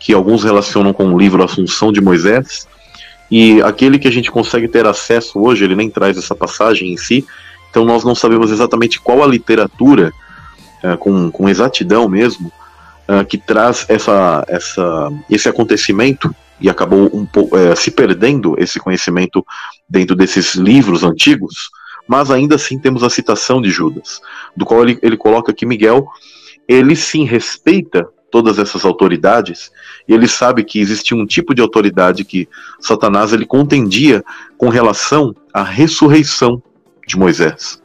que 0.00 0.14
alguns 0.14 0.42
relacionam 0.42 0.92
com 0.92 1.12
o 1.12 1.18
livro 1.18 1.44
Assunção 1.44 1.92
de 1.92 2.00
Moisés, 2.00 2.66
e 3.30 3.62
aquele 3.62 3.98
que 3.98 4.08
a 4.08 4.10
gente 4.10 4.30
consegue 4.30 4.66
ter 4.66 4.86
acesso 4.86 5.38
hoje, 5.38 5.62
ele 5.62 5.76
nem 5.76 5.88
traz 5.88 6.18
essa 6.18 6.34
passagem 6.34 6.92
em 6.92 6.96
si, 6.96 7.24
então 7.70 7.84
nós 7.84 8.02
não 8.02 8.14
sabemos 8.14 8.50
exatamente 8.50 9.00
qual 9.00 9.22
a 9.22 9.26
literatura, 9.26 10.12
é, 10.82 10.96
com, 10.96 11.30
com 11.30 11.48
exatidão 11.48 12.08
mesmo, 12.08 12.50
uh, 13.08 13.24
que 13.24 13.38
traz 13.38 13.84
essa, 13.88 14.44
essa, 14.48 15.12
esse 15.28 15.48
acontecimento 15.48 16.34
e 16.60 16.68
acabou 16.68 17.10
um 17.14 17.26
é, 17.56 17.74
se 17.76 17.90
perdendo 17.90 18.54
esse 18.58 18.80
conhecimento 18.80 19.46
dentro 19.88 20.16
desses 20.16 20.54
livros 20.54 21.04
antigos, 21.04 21.70
mas 22.08 22.30
ainda 22.30 22.56
assim 22.56 22.78
temos 22.78 23.04
a 23.04 23.10
citação 23.10 23.62
de 23.62 23.70
Judas, 23.70 24.20
do 24.56 24.64
qual 24.64 24.82
ele, 24.82 24.98
ele 25.02 25.16
coloca 25.16 25.52
que 25.52 25.64
Miguel 25.64 26.08
ele 26.66 26.96
sim 26.96 27.24
respeita 27.24 28.08
todas 28.30 28.58
essas 28.58 28.84
autoridades 28.84 29.70
e 30.08 30.14
ele 30.14 30.28
sabe 30.28 30.64
que 30.64 30.80
existia 30.80 31.16
um 31.16 31.26
tipo 31.26 31.54
de 31.54 31.62
autoridade 31.62 32.24
que 32.24 32.48
Satanás 32.80 33.32
ele 33.32 33.46
contendia 33.46 34.24
com 34.56 34.68
relação 34.68 35.34
à 35.52 35.62
ressurreição 35.62 36.62
de 37.06 37.16
Moisés. 37.16 37.80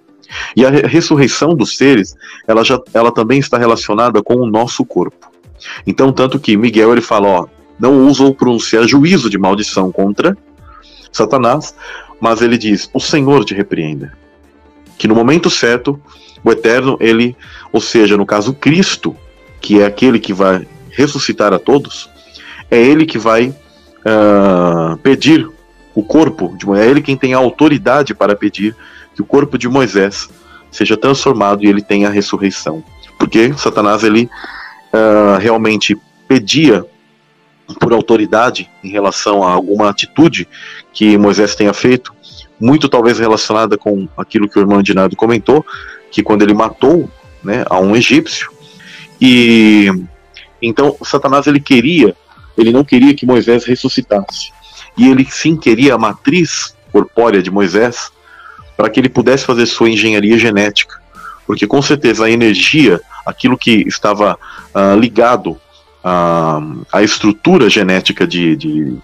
E 0.55 0.65
a 0.65 0.69
ressurreição 0.69 1.53
dos 1.53 1.77
seres, 1.77 2.15
ela, 2.47 2.63
já, 2.63 2.79
ela 2.93 3.11
também 3.11 3.39
está 3.39 3.57
relacionada 3.57 4.21
com 4.23 4.35
o 4.35 4.49
nosso 4.49 4.83
corpo. 4.85 5.31
Então, 5.85 6.11
tanto 6.11 6.39
que 6.39 6.57
Miguel 6.57 6.91
ele 6.91 7.01
fala, 7.01 7.27
ó, 7.27 7.47
não 7.79 8.07
usa 8.07 8.23
ou 8.23 8.33
pronunciar 8.33 8.87
juízo 8.87 9.29
de 9.29 9.37
maldição 9.37 9.91
contra 9.91 10.37
Satanás, 11.11 11.75
mas 12.19 12.41
ele 12.41 12.57
diz, 12.57 12.89
o 12.93 12.99
Senhor 12.99 13.45
te 13.45 13.53
repreenda. 13.53 14.17
Que 14.97 15.07
no 15.07 15.15
momento 15.15 15.49
certo, 15.49 15.99
o 16.43 16.51
Eterno, 16.51 16.97
ele, 16.99 17.35
ou 17.71 17.81
seja, 17.81 18.17
no 18.17 18.25
caso 18.25 18.53
Cristo, 18.53 19.15
que 19.65 19.81
é 19.81 19.85
aquele 19.87 20.19
que 20.19 20.31
vai 20.31 20.67
ressuscitar 20.91 21.51
a 21.51 21.57
todos, 21.57 22.07
é 22.69 22.79
ele 22.79 23.03
que 23.03 23.17
vai 23.17 23.47
uh, 23.47 24.95
pedir 24.97 25.49
o 25.95 26.03
corpo 26.03 26.55
de 26.55 26.69
é 26.79 26.87
ele 26.87 27.01
quem 27.01 27.17
tem 27.17 27.33
a 27.33 27.37
autoridade 27.37 28.13
para 28.13 28.35
pedir 28.35 28.75
que 29.15 29.23
o 29.23 29.25
corpo 29.25 29.57
de 29.57 29.67
Moisés 29.67 30.29
seja 30.69 30.95
transformado 30.95 31.63
e 31.63 31.67
ele 31.67 31.81
tenha 31.81 32.09
a 32.09 32.11
ressurreição. 32.11 32.83
Porque 33.17 33.53
Satanás 33.57 34.03
ele 34.03 34.29
uh, 34.93 35.39
realmente 35.39 35.97
pedia 36.27 36.85
por 37.79 37.91
autoridade 37.91 38.69
em 38.83 38.91
relação 38.91 39.41
a 39.41 39.51
alguma 39.51 39.89
atitude 39.89 40.47
que 40.93 41.17
Moisés 41.17 41.55
tenha 41.55 41.73
feito, 41.73 42.13
muito 42.59 42.87
talvez 42.87 43.17
relacionada 43.17 43.79
com 43.79 44.07
aquilo 44.15 44.47
que 44.47 44.59
o 44.59 44.61
irmão 44.61 44.83
Dinardo 44.83 45.15
comentou, 45.15 45.65
que 46.11 46.21
quando 46.21 46.43
ele 46.43 46.53
matou 46.53 47.09
né, 47.43 47.65
a 47.67 47.79
um 47.79 47.95
egípcio, 47.95 48.53
e 49.19 49.89
então 50.61 50.95
Satanás 51.03 51.47
ele 51.47 51.59
queria, 51.59 52.15
ele 52.57 52.71
não 52.71 52.83
queria 52.83 53.13
que 53.13 53.25
Moisés 53.25 53.65
ressuscitasse, 53.65 54.51
e 54.97 55.09
ele 55.09 55.25
sim 55.29 55.55
queria 55.55 55.95
a 55.95 55.97
matriz 55.97 56.75
corpórea 56.91 57.41
de 57.41 57.51
Moisés 57.51 58.11
para 58.77 58.89
que 58.89 58.99
ele 58.99 59.09
pudesse 59.09 59.45
fazer 59.45 59.65
sua 59.65 59.89
engenharia 59.89 60.37
genética. 60.37 61.01
Porque 61.45 61.67
com 61.67 61.81
certeza 61.81 62.25
a 62.25 62.31
energia, 62.31 62.99
aquilo 63.25 63.57
que 63.57 63.87
estava 63.87 64.37
uh, 64.73 64.99
ligado 64.99 65.59
à, 66.03 66.59
à 66.91 67.03
estrutura 67.03 67.69
genética 67.69 68.25
de, 68.25 68.55
de, 68.55 68.97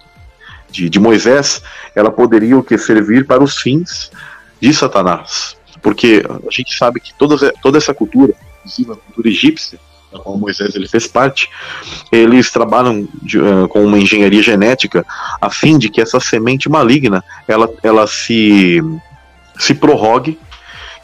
de, 0.70 0.88
de, 0.88 1.00
Moisés, 1.00 1.62
ela 1.94 2.10
poderia 2.10 2.58
o 2.58 2.62
que 2.62 2.76
servir 2.76 3.26
para 3.26 3.42
os 3.42 3.58
fins 3.58 4.10
de 4.60 4.72
Satanás. 4.74 5.56
Porque 5.80 6.22
a 6.28 6.50
gente 6.50 6.76
sabe 6.76 7.00
que 7.00 7.14
toda, 7.14 7.52
toda 7.62 7.78
essa 7.78 7.94
cultura, 7.94 8.34
inclusive 8.60 8.92
a 8.92 8.96
cultura 8.96 9.28
egípcia, 9.28 9.78
da 10.12 10.18
qual 10.18 10.36
Moisés 10.36 10.74
ele 10.74 10.88
fez 10.88 11.06
parte, 11.06 11.48
eles 12.10 12.50
trabalham 12.50 13.08
de, 13.22 13.38
uh, 13.38 13.66
com 13.68 13.84
uma 13.84 13.98
engenharia 13.98 14.42
genética 14.42 15.04
a 15.40 15.50
fim 15.50 15.78
de 15.78 15.88
que 15.88 16.00
essa 16.00 16.20
semente 16.20 16.68
maligna 16.68 17.24
ela, 17.48 17.68
ela 17.82 18.06
se 18.06 18.80
se 19.58 19.74
prorrogue, 19.74 20.38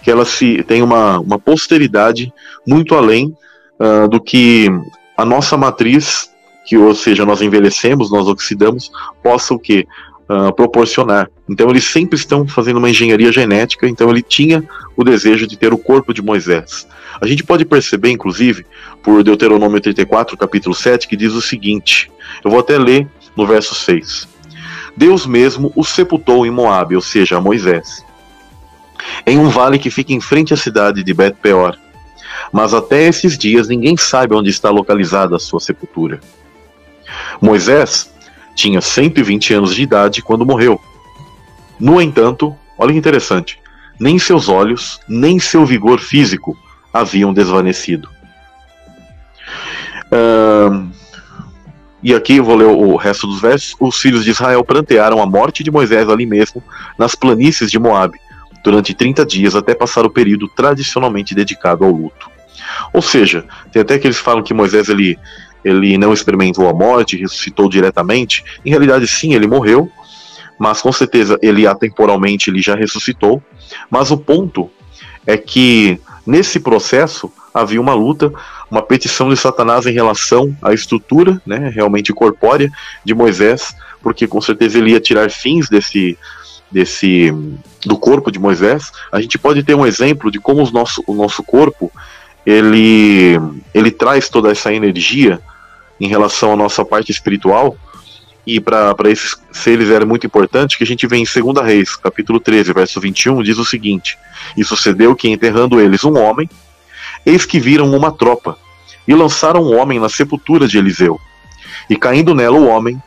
que 0.02 0.10
ela 0.10 0.24
se 0.24 0.62
tenha 0.64 0.84
uma, 0.84 1.18
uma 1.20 1.38
posteridade 1.38 2.32
muito 2.66 2.94
além 2.94 3.36
uh, 3.78 4.08
do 4.08 4.20
que 4.20 4.68
a 5.16 5.24
nossa 5.24 5.56
matriz, 5.56 6.30
que 6.64 6.76
ou 6.76 6.94
seja, 6.94 7.24
nós 7.24 7.40
envelhecemos, 7.40 8.10
nós 8.10 8.26
oxidamos, 8.26 8.90
possa 9.22 9.54
o 9.54 9.58
que? 9.58 9.86
Uh, 10.28 10.52
proporcionar. 10.54 11.30
Então 11.48 11.70
eles 11.70 11.84
sempre 11.84 12.18
estão 12.18 12.46
fazendo 12.46 12.76
uma 12.76 12.90
engenharia 12.90 13.32
genética, 13.32 13.88
então 13.88 14.10
ele 14.10 14.20
tinha 14.20 14.62
o 14.94 15.02
desejo 15.02 15.46
de 15.46 15.56
ter 15.56 15.72
o 15.72 15.78
corpo 15.78 16.12
de 16.12 16.20
Moisés. 16.20 16.86
A 17.20 17.26
gente 17.26 17.42
pode 17.42 17.64
perceber, 17.64 18.10
inclusive, 18.10 18.66
por 19.02 19.22
Deuteronômio 19.22 19.80
34, 19.80 20.36
capítulo 20.36 20.74
7, 20.74 21.08
que 21.08 21.16
diz 21.16 21.32
o 21.32 21.42
seguinte: 21.42 22.10
eu 22.44 22.50
vou 22.50 22.60
até 22.60 22.78
ler 22.78 23.08
no 23.36 23.46
verso 23.46 23.74
6. 23.74 24.28
Deus 24.96 25.26
mesmo 25.26 25.72
o 25.76 25.84
sepultou 25.84 26.44
em 26.44 26.50
Moabe, 26.50 26.96
ou 26.96 27.02
seja, 27.02 27.40
Moisés 27.40 28.04
em 29.26 29.38
um 29.38 29.48
vale 29.48 29.78
que 29.78 29.90
fica 29.90 30.12
em 30.12 30.20
frente 30.20 30.54
à 30.54 30.56
cidade 30.56 31.02
de 31.02 31.14
Bet 31.14 31.36
Peor. 31.40 31.78
Mas 32.52 32.72
até 32.72 33.06
esses 33.06 33.36
dias 33.36 33.68
ninguém 33.68 33.96
sabe 33.96 34.34
onde 34.34 34.50
está 34.50 34.70
localizada 34.70 35.36
a 35.36 35.38
sua 35.38 35.60
sepultura. 35.60 36.20
Moisés 37.40 38.12
tinha 38.54 38.80
120 38.80 39.54
anos 39.54 39.74
de 39.74 39.82
idade 39.82 40.22
quando 40.22 40.46
morreu. 40.46 40.80
No 41.78 42.00
entanto, 42.00 42.56
olha 42.76 42.92
que 42.92 42.98
interessante, 42.98 43.60
nem 44.00 44.18
seus 44.18 44.48
olhos, 44.48 45.00
nem 45.08 45.38
seu 45.38 45.64
vigor 45.64 46.00
físico 46.00 46.56
haviam 46.92 47.32
desvanecido. 47.32 48.08
E 52.02 52.14
aqui 52.14 52.36
eu 52.36 52.44
vou 52.44 52.56
ler 52.56 52.66
o 52.66 52.96
resto 52.96 53.26
dos 53.26 53.40
versos. 53.40 53.74
Os 53.80 53.96
filhos 54.00 54.24
de 54.24 54.30
Israel 54.30 54.64
prantearam 54.64 55.20
a 55.20 55.26
morte 55.26 55.64
de 55.64 55.70
Moisés 55.70 56.08
ali 56.08 56.26
mesmo, 56.26 56.62
nas 56.98 57.14
planícies 57.14 57.70
de 57.70 57.78
Moabe, 57.78 58.18
durante 58.62 58.94
30 58.94 59.26
dias 59.26 59.56
até 59.56 59.74
passar 59.74 60.06
o 60.06 60.10
período 60.10 60.48
tradicionalmente 60.48 61.34
dedicado 61.34 61.84
ao 61.84 61.90
luto. 61.90 62.30
Ou 62.92 63.02
seja, 63.02 63.44
tem 63.72 63.82
até 63.82 63.98
que 63.98 64.06
eles 64.06 64.18
falam 64.18 64.42
que 64.42 64.54
Moisés 64.54 64.88
ele, 64.88 65.18
ele 65.64 65.98
não 65.98 66.12
experimentou 66.12 66.68
a 66.68 66.72
morte, 66.72 67.16
ressuscitou 67.16 67.68
diretamente. 67.68 68.44
Em 68.64 68.70
realidade, 68.70 69.06
sim, 69.06 69.34
ele 69.34 69.46
morreu, 69.46 69.90
mas 70.58 70.80
com 70.80 70.92
certeza 70.92 71.38
ele 71.42 71.66
atemporalmente 71.66 72.50
ele 72.50 72.62
já 72.62 72.74
ressuscitou. 72.74 73.42
Mas 73.90 74.10
o 74.10 74.16
ponto 74.16 74.70
é 75.26 75.36
que 75.36 76.00
nesse 76.28 76.60
processo 76.60 77.32
havia 77.54 77.80
uma 77.80 77.94
luta, 77.94 78.30
uma 78.70 78.82
petição 78.82 79.30
de 79.30 79.36
Satanás 79.36 79.86
em 79.86 79.92
relação 79.92 80.54
à 80.60 80.74
estrutura, 80.74 81.40
né, 81.46 81.70
realmente 81.74 82.12
corpórea 82.12 82.70
de 83.02 83.14
Moisés, 83.14 83.74
porque 84.02 84.26
com 84.28 84.38
certeza 84.38 84.76
ele 84.76 84.90
ia 84.90 85.00
tirar 85.00 85.30
fins 85.30 85.70
desse 85.70 86.18
desse 86.70 87.32
do 87.86 87.96
corpo 87.96 88.30
de 88.30 88.38
Moisés. 88.38 88.92
A 89.10 89.22
gente 89.22 89.38
pode 89.38 89.62
ter 89.62 89.74
um 89.74 89.86
exemplo 89.86 90.30
de 90.30 90.38
como 90.38 90.62
o 90.62 90.70
nosso, 90.70 91.02
o 91.06 91.14
nosso 91.14 91.42
corpo 91.42 91.90
ele 92.44 93.40
ele 93.72 93.90
traz 93.90 94.28
toda 94.28 94.50
essa 94.50 94.70
energia 94.70 95.40
em 95.98 96.08
relação 96.08 96.52
à 96.52 96.56
nossa 96.56 96.84
parte 96.84 97.10
espiritual. 97.10 97.74
E 98.50 98.58
para 98.60 99.10
esses 99.10 99.36
seres 99.52 99.90
era 99.90 100.06
muito 100.06 100.26
importante 100.26 100.78
que 100.78 100.82
a 100.82 100.86
gente 100.86 101.06
vê 101.06 101.18
em 101.18 101.24
2 101.24 101.62
Reis, 101.66 101.94
capítulo 101.96 102.40
13, 102.40 102.72
verso 102.72 102.98
21, 102.98 103.42
diz 103.42 103.58
o 103.58 103.64
seguinte: 103.64 104.16
E 104.56 104.64
sucedeu 104.64 105.14
que, 105.14 105.28
enterrando 105.28 105.78
eles 105.78 106.02
um 106.02 106.16
homem, 106.16 106.48
eis 107.26 107.44
que 107.44 107.60
viram 107.60 107.94
uma 107.94 108.10
tropa, 108.10 108.56
e 109.06 109.14
lançaram 109.14 109.62
um 109.62 109.78
homem 109.78 110.00
na 110.00 110.08
sepultura 110.08 110.66
de 110.66 110.78
Eliseu. 110.78 111.20
E 111.90 111.94
caindo 111.94 112.34
nela 112.34 112.56
o 112.56 112.66
homem, 112.66 112.98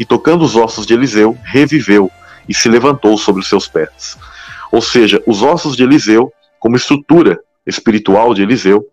e 0.00 0.04
tocando 0.04 0.44
os 0.44 0.56
ossos 0.56 0.84
de 0.84 0.94
Eliseu, 0.94 1.38
reviveu, 1.44 2.10
e 2.48 2.52
se 2.52 2.68
levantou 2.68 3.16
sobre 3.16 3.40
os 3.40 3.48
seus 3.48 3.68
pés. 3.68 4.18
Ou 4.72 4.82
seja, 4.82 5.22
os 5.28 5.42
ossos 5.42 5.76
de 5.76 5.84
Eliseu, 5.84 6.32
como 6.58 6.74
estrutura 6.74 7.38
espiritual 7.64 8.34
de 8.34 8.42
Eliseu, 8.42 8.84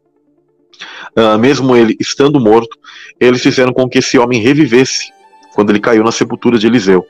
uh, 1.17 1.39
mesmo 1.39 1.75
ele 1.75 1.97
estando 1.99 2.39
morto, 2.39 2.77
eles 3.19 3.41
fizeram 3.41 3.73
com 3.73 3.89
que 3.89 3.97
esse 3.97 4.19
homem 4.19 4.39
revivesse 4.39 5.14
quando 5.55 5.69
ele 5.71 5.79
caiu 5.79 6.03
na 6.03 6.11
sepultura 6.11 6.59
de 6.59 6.67
Eliseu. 6.67 7.07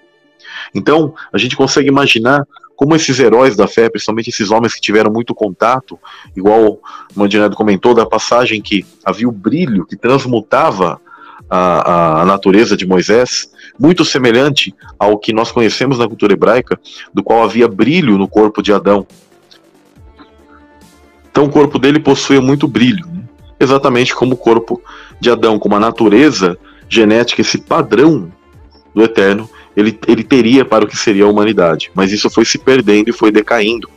Então, 0.73 1.13
a 1.34 1.38
gente 1.38 1.57
consegue 1.57 1.89
imaginar 1.89 2.45
como 2.76 2.95
esses 2.95 3.19
heróis 3.19 3.55
da 3.55 3.67
fé, 3.67 3.89
principalmente 3.89 4.30
esses 4.30 4.51
homens 4.51 4.73
que 4.73 4.81
tiveram 4.81 5.11
muito 5.11 5.34
contato, 5.34 5.97
igual 6.35 6.73
o 6.73 6.80
Mandinado 7.15 7.55
comentou, 7.55 7.93
da 7.93 8.05
passagem 8.05 8.61
que 8.61 8.85
havia 9.03 9.27
o 9.27 9.31
brilho 9.31 9.85
que 9.85 9.95
transmutava 9.95 10.99
a, 11.49 12.22
a 12.22 12.26
natureza 12.26 12.76
de 12.76 12.85
Moisés, 12.85 13.49
muito 13.80 14.03
semelhante 14.03 14.76
ao 14.99 15.17
que 15.17 15.34
nós 15.34 15.51
conhecemos 15.51 15.97
na 15.97 16.07
cultura 16.07 16.34
hebraica, 16.34 16.80
do 17.13 17.23
qual 17.23 17.43
havia 17.43 17.67
brilho 17.67 18.17
no 18.17 18.27
corpo 18.27 18.61
de 18.61 18.73
Adão. 18.73 19.07
Então 21.31 21.45
o 21.45 21.49
corpo 21.49 21.80
dele 21.80 21.99
possuía 21.99 22.41
muito 22.41 22.67
brilho, 22.67 23.05
né? 23.07 23.23
exatamente 23.59 24.13
como 24.15 24.34
o 24.34 24.38
corpo 24.38 24.81
de 25.19 25.30
Adão, 25.30 25.59
como 25.59 25.76
a 25.76 25.80
natureza 25.80 26.57
genética, 26.89 27.41
esse 27.41 27.57
padrão 27.57 28.31
do 28.95 29.03
eterno, 29.03 29.49
ele, 29.76 29.99
ele 30.07 30.23
teria 30.23 30.63
para 30.63 30.85
o 30.85 30.88
que 30.88 30.95
seria 30.95 31.26
a 31.26 31.27
humanidade. 31.27 31.91
Mas 31.93 32.13
isso 32.13 32.30
foi 32.30 32.45
se 32.45 32.57
perdendo 32.57 33.09
e 33.09 33.13
foi 33.13 33.30
decaindo. 33.30 33.89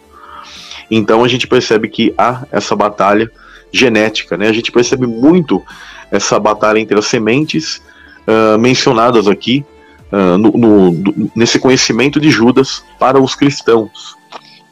Então 0.90 1.22
a 1.22 1.28
gente 1.28 1.46
percebe 1.46 1.88
que 1.88 2.12
há 2.18 2.44
essa 2.50 2.74
batalha 2.74 3.30
genética, 3.70 4.36
né? 4.36 4.48
A 4.48 4.52
gente 4.52 4.72
percebe 4.72 5.06
muito 5.06 5.62
essa 6.10 6.38
batalha 6.40 6.80
entre 6.80 6.98
as 6.98 7.06
sementes 7.06 7.82
uh, 8.26 8.58
mencionadas 8.58 9.28
aqui 9.28 9.64
uh, 10.10 10.38
no, 10.38 10.50
no, 10.50 11.30
nesse 11.36 11.58
conhecimento 11.58 12.18
de 12.18 12.30
Judas 12.30 12.82
para 12.98 13.20
os 13.20 13.34
cristãos, 13.34 14.16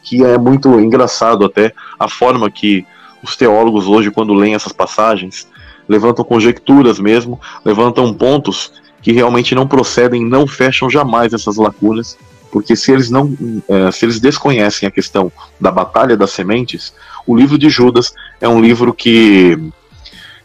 que 0.03 0.25
é 0.25 0.39
muito 0.39 0.81
engraçado 0.81 1.45
até 1.45 1.73
a 1.99 2.09
forma 2.09 2.51
que 2.51 2.85
os 3.23 3.37
teólogos 3.37 3.87
hoje, 3.87 4.11
quando 4.11 4.33
leem 4.33 4.55
essas 4.55 4.73
passagens, 4.73 5.47
levantam 5.89 6.25
conjecturas 6.25 6.99
mesmo, 6.99 7.39
levantam 7.65 8.13
pontos 8.15 8.73
que 9.07 9.13
realmente 9.13 9.55
não 9.55 9.69
procedem, 9.69 10.25
não 10.25 10.49
fecham 10.49 10.91
jamais 10.91 11.33
essas 11.33 11.55
lacunas, 11.55 12.19
porque 12.51 12.75
se 12.75 12.91
eles 12.91 13.09
não, 13.09 13.33
é, 13.69 13.93
se 13.93 14.05
eles 14.05 14.19
desconhecem 14.19 14.85
a 14.85 14.91
questão 14.91 15.31
da 15.61 15.71
batalha 15.71 16.17
das 16.17 16.33
sementes, 16.33 16.93
o 17.25 17.37
livro 17.37 17.57
de 17.57 17.71
Judas 17.71 18.13
é 18.41 18.49
um 18.49 18.61
livro 18.61 18.93
que 18.93 19.57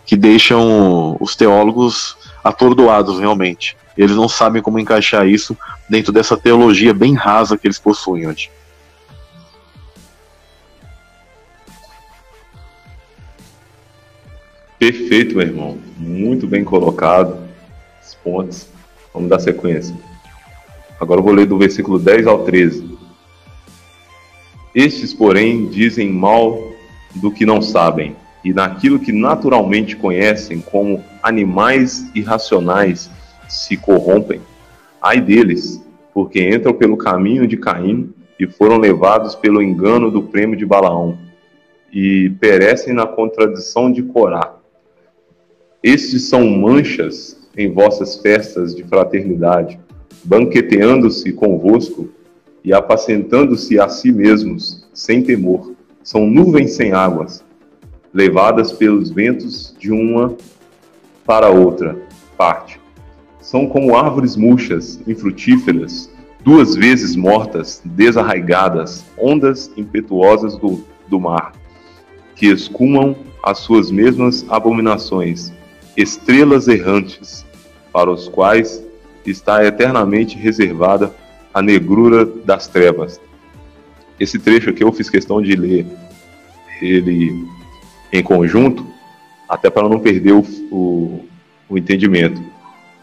que 0.06 0.16
deixam 0.16 1.18
os 1.20 1.36
teólogos 1.36 2.16
atordoados 2.44 3.20
realmente. 3.20 3.76
Eles 3.98 4.16
não 4.16 4.30
sabem 4.30 4.62
como 4.62 4.78
encaixar 4.78 5.28
isso 5.28 5.58
dentro 5.90 6.12
dessa 6.12 6.38
teologia 6.38 6.94
bem 6.94 7.16
rasa 7.16 7.58
que 7.58 7.66
eles 7.66 7.80
possuem 7.80 8.28
hoje. 8.28 8.52
Perfeito, 14.78 15.36
meu 15.36 15.48
irmão. 15.48 15.80
Muito 15.98 16.46
bem 16.46 16.64
colocado. 16.64 17.50
Os 18.22 18.32
pontos. 18.32 18.68
Vamos 19.14 19.30
dar 19.30 19.40
sequência. 19.40 19.96
Agora 21.00 21.20
eu 21.20 21.24
vou 21.24 21.34
ler 21.34 21.46
do 21.46 21.58
versículo 21.58 22.00
10 22.00 22.28
ao 22.28 22.44
13. 22.44 22.98
Estes, 24.74 25.14
porém, 25.14 25.68
dizem 25.68 26.10
mal 26.10 26.72
do 27.16 27.32
que 27.32 27.46
não 27.46 27.62
sabem, 27.62 28.16
e 28.44 28.54
naquilo 28.54 29.00
que 29.00 29.12
naturalmente 29.12 29.98
conhecem 29.98 30.62
como 30.62 31.04
animais 31.22 32.10
irracionais 32.16 33.10
se 33.50 33.76
corrompem. 33.76 34.40
Ai 35.02 35.20
deles, 35.20 35.84
porque 36.14 36.48
entram 36.48 36.74
pelo 36.74 36.96
caminho 36.96 37.46
de 37.46 37.58
Caim 37.58 38.14
e 38.40 38.48
foram 38.48 38.78
levados 38.78 39.36
pelo 39.36 39.62
engano 39.62 40.10
do 40.10 40.24
prêmio 40.24 40.56
de 40.56 40.66
Balaão, 40.66 41.18
e 41.92 42.30
perecem 42.40 42.94
na 42.94 43.06
contradição 43.06 43.92
de 43.92 44.02
Corá 44.04 44.62
estes 45.84 46.30
são 46.30 46.48
manchas 46.48 47.36
em 47.58 47.72
vossas 47.72 48.18
festas 48.18 48.76
de 48.76 48.84
fraternidade, 48.84 49.80
banqueteando-se 50.24 51.32
convosco 51.34 52.10
e 52.64 52.74
apacentando-se 52.74 53.80
a 53.80 53.90
si 53.90 54.12
mesmos, 54.12 54.88
sem 54.94 55.22
temor. 55.22 55.74
São 56.04 56.28
nuvens 56.28 56.74
sem 56.74 56.94
águas, 56.94 57.44
levadas 58.14 58.72
pelos 58.72 59.10
ventos 59.10 59.76
de 59.80 59.92
uma 59.92 60.36
para 61.26 61.50
outra 61.50 61.98
parte. 62.38 62.80
São 63.40 63.68
como 63.68 63.96
árvores 63.96 64.36
murchas, 64.36 65.00
infrutíferas, 65.08 66.10
duas 66.44 66.76
vezes 66.76 67.16
mortas, 67.16 67.82
desarraigadas, 67.84 69.06
ondas 69.18 69.72
impetuosas 69.78 70.58
do, 70.58 70.84
do 71.08 71.20
mar, 71.20 71.54
que 72.36 72.48
escumam 72.48 73.16
as 73.44 73.60
suas 73.60 73.92
mesmas 73.92 74.46
abominações 74.50 75.52
estrelas 75.96 76.68
errantes, 76.68 77.46
para 77.92 78.10
os 78.10 78.28
quais 78.28 78.84
está 79.26 79.64
eternamente 79.66 80.38
reservada 80.38 81.14
a 81.54 81.62
negrura 81.62 82.26
das 82.26 82.68
trevas. 82.68 83.20
Esse 84.20 84.40
trecho 84.40 84.70
aqui 84.70 84.84
eu 84.84 84.92
fiz 84.92 85.10
questão 85.10 85.42
de 85.42 85.56
ler 85.56 85.86
ele 86.82 87.46
em 88.12 88.24
conjunto, 88.24 88.86
até 89.48 89.70
para 89.70 89.88
não 89.88 90.00
perder 90.00 90.34
o, 90.34 90.46
o, 90.72 91.26
o 91.70 91.78
entendimento. 91.78 92.42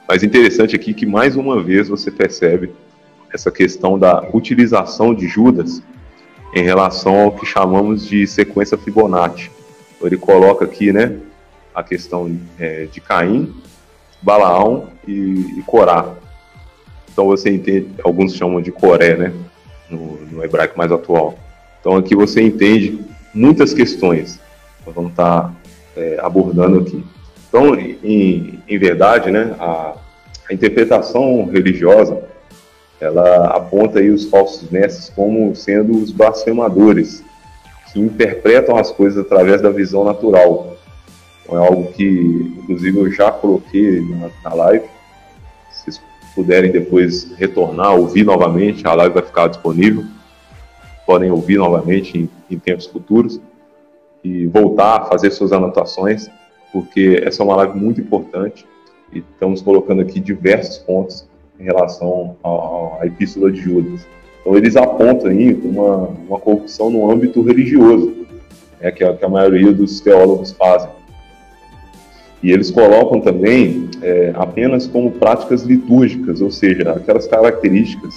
Mas 0.08 0.22
interessante 0.22 0.74
aqui 0.74 0.94
que 0.94 1.06
mais 1.06 1.36
uma 1.36 1.62
vez 1.62 1.88
você 1.88 2.10
percebe 2.10 2.70
essa 3.32 3.50
questão 3.50 3.98
da 3.98 4.26
utilização 4.32 5.14
de 5.14 5.28
Judas 5.28 5.82
em 6.54 6.62
relação 6.62 7.20
ao 7.20 7.32
que 7.32 7.44
chamamos 7.44 8.06
de 8.06 8.26
sequência 8.26 8.78
Fibonacci. 8.78 9.50
Ele 10.00 10.16
coloca 10.16 10.64
aqui, 10.64 10.92
né, 10.92 11.16
a 11.78 11.82
questão 11.84 12.36
é, 12.58 12.86
de 12.86 13.00
Caim, 13.00 13.54
Balaão 14.20 14.88
e, 15.06 15.12
e, 15.58 15.62
Corá. 15.64 16.12
Então 17.12 17.26
você 17.26 17.50
entende, 17.50 17.88
alguns 18.02 18.34
chamam 18.34 18.60
de 18.60 18.72
Coré, 18.72 19.16
né? 19.16 19.32
No, 19.88 20.18
no, 20.26 20.44
hebraico 20.44 20.76
mais 20.76 20.90
atual. 20.90 21.38
Então 21.80 21.96
aqui 21.96 22.16
você 22.16 22.42
entende 22.42 22.98
muitas 23.32 23.72
questões. 23.72 24.40
Nós 24.84 24.92
vamos 24.92 25.12
estar 25.12 25.54
é, 25.96 26.18
abordando 26.20 26.80
aqui. 26.80 27.04
Então, 27.48 27.76
em, 27.76 28.60
em 28.68 28.78
verdade, 28.78 29.30
né, 29.30 29.54
a, 29.60 29.94
a, 30.50 30.52
interpretação 30.52 31.46
religiosa 31.46 32.24
ela 33.00 33.46
aponta 33.56 34.00
aí 34.00 34.10
os 34.10 34.24
falsos 34.24 34.68
mestres 34.68 35.08
como 35.14 35.54
sendo 35.54 35.96
os 35.96 36.10
blasfemadores 36.10 37.22
que 37.92 38.00
interpretam 38.00 38.76
as 38.76 38.90
coisas 38.90 39.24
através 39.24 39.62
da 39.62 39.70
visão 39.70 40.02
natural, 40.02 40.77
é 41.56 41.56
algo 41.56 41.92
que, 41.92 42.04
inclusive, 42.58 42.98
eu 42.98 43.10
já 43.10 43.30
coloquei 43.30 44.00
na, 44.00 44.30
na 44.44 44.54
live. 44.54 44.86
Se 45.70 45.84
vocês 45.84 46.00
puderem 46.34 46.70
depois 46.70 47.32
retornar, 47.36 47.94
ouvir 47.94 48.24
novamente, 48.24 48.86
a 48.86 48.94
live 48.94 49.14
vai 49.14 49.22
ficar 49.22 49.48
disponível. 49.48 50.04
Podem 51.06 51.30
ouvir 51.30 51.56
novamente 51.56 52.18
em, 52.18 52.30
em 52.50 52.58
tempos 52.58 52.86
futuros 52.86 53.40
e 54.22 54.46
voltar 54.46 54.96
a 54.96 55.04
fazer 55.06 55.30
suas 55.30 55.52
anotações, 55.52 56.28
porque 56.72 57.22
essa 57.24 57.42
é 57.42 57.44
uma 57.44 57.56
live 57.56 57.78
muito 57.78 58.00
importante 58.00 58.66
e 59.12 59.18
estamos 59.18 59.62
colocando 59.62 60.02
aqui 60.02 60.20
diversos 60.20 60.78
pontos 60.78 61.26
em 61.58 61.64
relação 61.64 62.36
à 62.44 63.06
Epístola 63.06 63.50
de 63.50 63.60
Judas. 63.60 64.06
Então, 64.40 64.56
eles 64.56 64.76
apontam 64.76 65.30
aí 65.30 65.52
uma, 65.52 66.08
uma 66.28 66.38
corrupção 66.38 66.90
no 66.90 67.10
âmbito 67.10 67.42
religioso, 67.42 68.26
né, 68.80 68.90
que, 68.90 69.02
é, 69.02 69.12
que 69.12 69.24
a 69.24 69.28
maioria 69.28 69.72
dos 69.72 70.00
teólogos 70.00 70.52
fazem. 70.52 70.97
E 72.42 72.52
eles 72.52 72.70
colocam 72.70 73.20
também 73.20 73.88
é, 74.00 74.32
apenas 74.36 74.86
como 74.86 75.10
práticas 75.10 75.62
litúrgicas, 75.62 76.40
ou 76.40 76.50
seja, 76.50 76.92
aquelas 76.92 77.26
características 77.26 78.14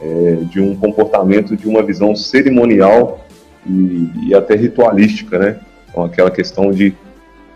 é, 0.00 0.38
de 0.50 0.60
um 0.60 0.74
comportamento, 0.74 1.56
de 1.56 1.68
uma 1.68 1.82
visão 1.82 2.14
cerimonial 2.16 3.24
e, 3.64 4.10
e, 4.28 4.34
até 4.34 4.54
ritualística, 4.54 5.38
né? 5.38 5.60
Então, 5.88 6.04
aquela 6.04 6.30
questão 6.30 6.70
de, 6.70 6.92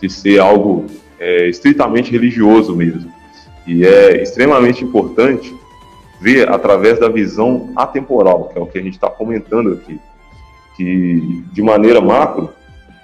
de 0.00 0.08
ser 0.08 0.38
algo 0.38 0.86
é, 1.18 1.48
estritamente 1.48 2.10
religioso 2.10 2.74
mesmo. 2.74 3.12
E 3.66 3.84
é 3.84 4.22
extremamente 4.22 4.84
importante 4.84 5.54
ver 6.20 6.50
através 6.50 6.98
da 6.98 7.08
visão 7.08 7.70
atemporal, 7.74 8.48
que 8.52 8.58
é 8.58 8.62
o 8.62 8.66
que 8.66 8.78
a 8.78 8.82
gente 8.82 8.94
está 8.94 9.08
comentando 9.08 9.72
aqui, 9.72 9.98
que 10.76 11.42
de 11.52 11.62
maneira 11.62 12.00
macro, 12.00 12.50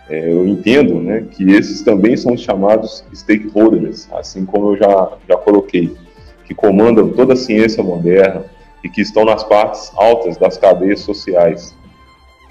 é, 0.08 0.32
eu 0.32 0.46
entendo 0.46 1.00
né, 1.00 1.24
que 1.30 1.50
esses 1.52 1.82
também 1.82 2.16
são 2.16 2.36
chamados 2.36 3.04
stakeholders, 3.12 4.08
assim 4.12 4.44
como 4.44 4.72
eu 4.72 4.76
já, 4.76 5.12
já 5.28 5.36
coloquei, 5.36 5.96
que 6.44 6.54
comandam 6.54 7.10
toda 7.10 7.32
a 7.32 7.36
ciência 7.36 7.82
moderna 7.82 8.44
e 8.84 8.88
que 8.88 9.00
estão 9.00 9.24
nas 9.24 9.42
partes 9.42 9.90
altas 9.96 10.36
das 10.36 10.56
cadeias 10.56 11.00
sociais, 11.00 11.74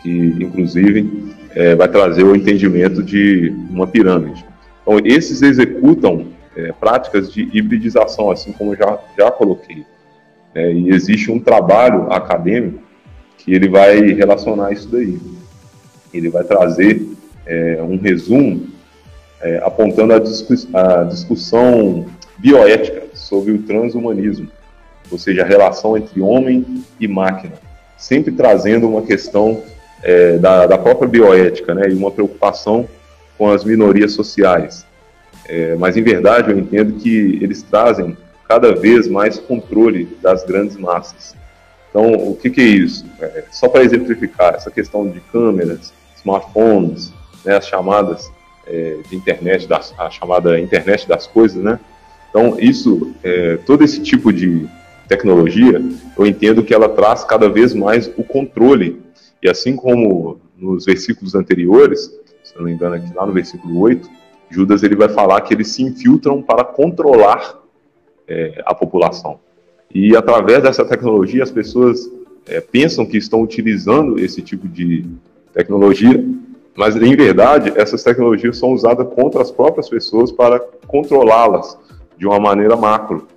que 0.02 0.10
inclusive 0.10 1.34
é, 1.52 1.76
vai 1.76 1.88
trazer 1.88 2.23
o 2.23 2.36
entendimento 2.36 3.02
de 3.02 3.53
uma 3.69 3.88
pirâmide. 3.88 4.45
Então, 4.82 4.99
esses 5.03 5.41
executam 5.41 6.27
é, 6.57 6.73
práticas 6.73 7.32
de 7.32 7.49
hibridização, 7.53 8.32
assim 8.32 8.52
como 8.52 8.73
eu 8.73 8.77
já, 8.77 8.99
já 9.18 9.32
coloquei. 9.32 9.86
É, 10.53 10.72
e 10.72 10.90
existe 10.90 11.32
um 11.32 11.40
trabalho 11.40 12.11
acadêmico 12.11 12.84
que 13.38 13.53
ele 13.53 13.69
vai 13.69 13.99
relacionar 14.11 14.72
isso 14.73 14.90
daí. 14.90 15.19
Ele 16.14 16.30
vai 16.30 16.44
trazer 16.44 17.15
é, 17.46 17.82
um 17.82 17.98
resumo 17.98 18.68
é, 19.42 19.58
apontando 19.64 20.14
a, 20.14 20.20
discuss 20.20 20.68
a, 20.74 21.04
discussão 21.04 22.06
bioética 22.38 23.04
sobre 23.14 23.52
o 23.52 23.60
transhumanismo, 23.64 24.50
ou 25.12 25.18
seja, 25.18 25.44
a 25.44 25.46
relação 25.46 25.96
entre 25.98 26.22
homem 26.22 26.84
e 27.00 27.08
máquina, 27.08 27.54
sempre 27.98 28.32
trazendo 28.32 28.88
uma 28.88 29.02
questão 29.02 29.64
é, 30.04 30.38
da, 30.38 30.66
da, 30.66 30.78
própria 30.78 31.08
bioética 31.08 31.74
né, 31.74 31.90
e 31.90 31.94
uma 31.94 32.12
preocupação 32.12 32.88
com 33.38 33.50
as 33.50 33.64
minorias 33.64 34.14
sociais. 34.14 34.86
É, 35.48 35.76
mas, 35.76 35.96
em 35.96 36.04
verdade, 36.04 36.52
eu 36.52 36.58
entendo 36.58 36.94
que 36.94 37.40
eles 37.42 37.62
trazem 37.62 38.18
cada 38.48 38.74
vez 38.74 39.08
mais 39.08 39.40
controle 39.40 40.18
das 40.22 40.44
grandes 40.44 40.78
massas. 40.78 41.36
Então, 41.90 42.14
o 42.14 42.36
que, 42.36 42.50
que 42.50 42.62
é 42.62 42.66
isso? 42.66 43.06
É, 43.22 43.44
só 43.52 43.68
para 43.68 43.84
exemplificar, 43.84 44.56
essa 44.56 44.70
questão 44.70 45.08
de 45.08 45.20
câmeras, 45.32 45.94
smartphones, 46.18 47.14
né, 47.46 47.56
as 47.58 47.68
chamadas 47.68 48.32
é, 48.66 48.98
de 49.08 49.16
internet, 49.16 49.68
das, 49.68 49.94
a 49.98 50.10
chamada 50.10 50.60
internet 50.60 51.08
das 51.08 51.28
coisas, 51.28 51.64
né? 51.64 51.80
Então, 52.30 52.58
isso, 52.60 53.14
é, 53.24 53.58
todo 53.58 53.84
esse 53.84 54.02
tipo 54.02 54.34
de 54.34 54.68
tecnologia, 55.08 55.82
eu 56.18 56.26
entendo 56.26 56.64
que 56.64 56.74
ela 56.74 56.90
traz 56.90 57.24
cada 57.24 57.48
vez 57.48 57.74
mais 57.74 58.08
o 58.18 58.24
controle. 58.24 59.02
E 59.42 59.50
assim 59.50 59.76
como 59.76 60.40
nos 60.58 60.86
versículos 60.86 61.36
anteriores, 61.36 62.12
se 62.44 62.56
não 62.58 62.64
me 62.64 62.72
engano 62.72 62.96
aqui 62.96 63.14
lá 63.14 63.26
no 63.26 63.34
versículo 63.34 63.80
8, 63.80 64.10
Judas 64.50 64.84
ele 64.84 64.96
vai 64.96 65.10
falar 65.10 65.42
que 65.42 65.54
eles 65.54 65.70
se 65.70 65.84
infiltram 65.84 66.42
para 66.42 66.64
controlar 66.64 67.62
é, 68.28 68.62
a 68.66 68.74
população. 68.74 69.40
E 69.94 70.16
através 70.16 70.62
dessa 70.64 70.84
tecnologia, 70.84 71.44
as 71.44 71.52
pessoas 71.52 72.10
é, 72.48 72.60
pensam 72.60 73.06
que 73.06 73.18
estão 73.18 73.42
utilizando 73.42 74.20
esse 74.20 74.42
tipo 74.42 74.68
de 74.68 75.06
tecnologia, 75.54 76.24
mas 76.76 76.95
em 76.95 77.15
verdade, 77.15 77.72
essas 77.76 78.03
tecnologias 78.03 78.57
são 78.57 78.73
usadas 78.73 79.07
contra 79.14 79.41
as 79.41 79.52
próprias 79.52 79.88
pessoas 79.88 80.31
para 80.31 80.60
controlá-las 80.88 81.77
de 82.18 82.27
uma 82.27 82.39
maneira 82.39 82.76
macro. 82.76 83.27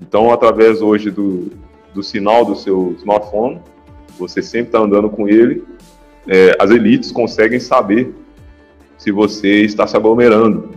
Então, 0.00 0.32
através 0.32 0.80
hoje 0.80 1.10
do, 1.10 1.50
do 1.92 2.02
sinal 2.02 2.44
do 2.44 2.54
seu 2.54 2.94
smartphone, 2.98 3.60
você 4.18 4.40
sempre 4.40 4.68
está 4.68 4.78
andando 4.78 5.10
com 5.10 5.28
ele, 5.28 5.64
é, 6.28 6.56
as 6.58 6.70
elites 6.70 7.10
conseguem 7.10 7.58
saber 7.58 8.14
se 8.96 9.10
você 9.10 9.62
está 9.62 9.86
se 9.86 9.96
aglomerando, 9.96 10.70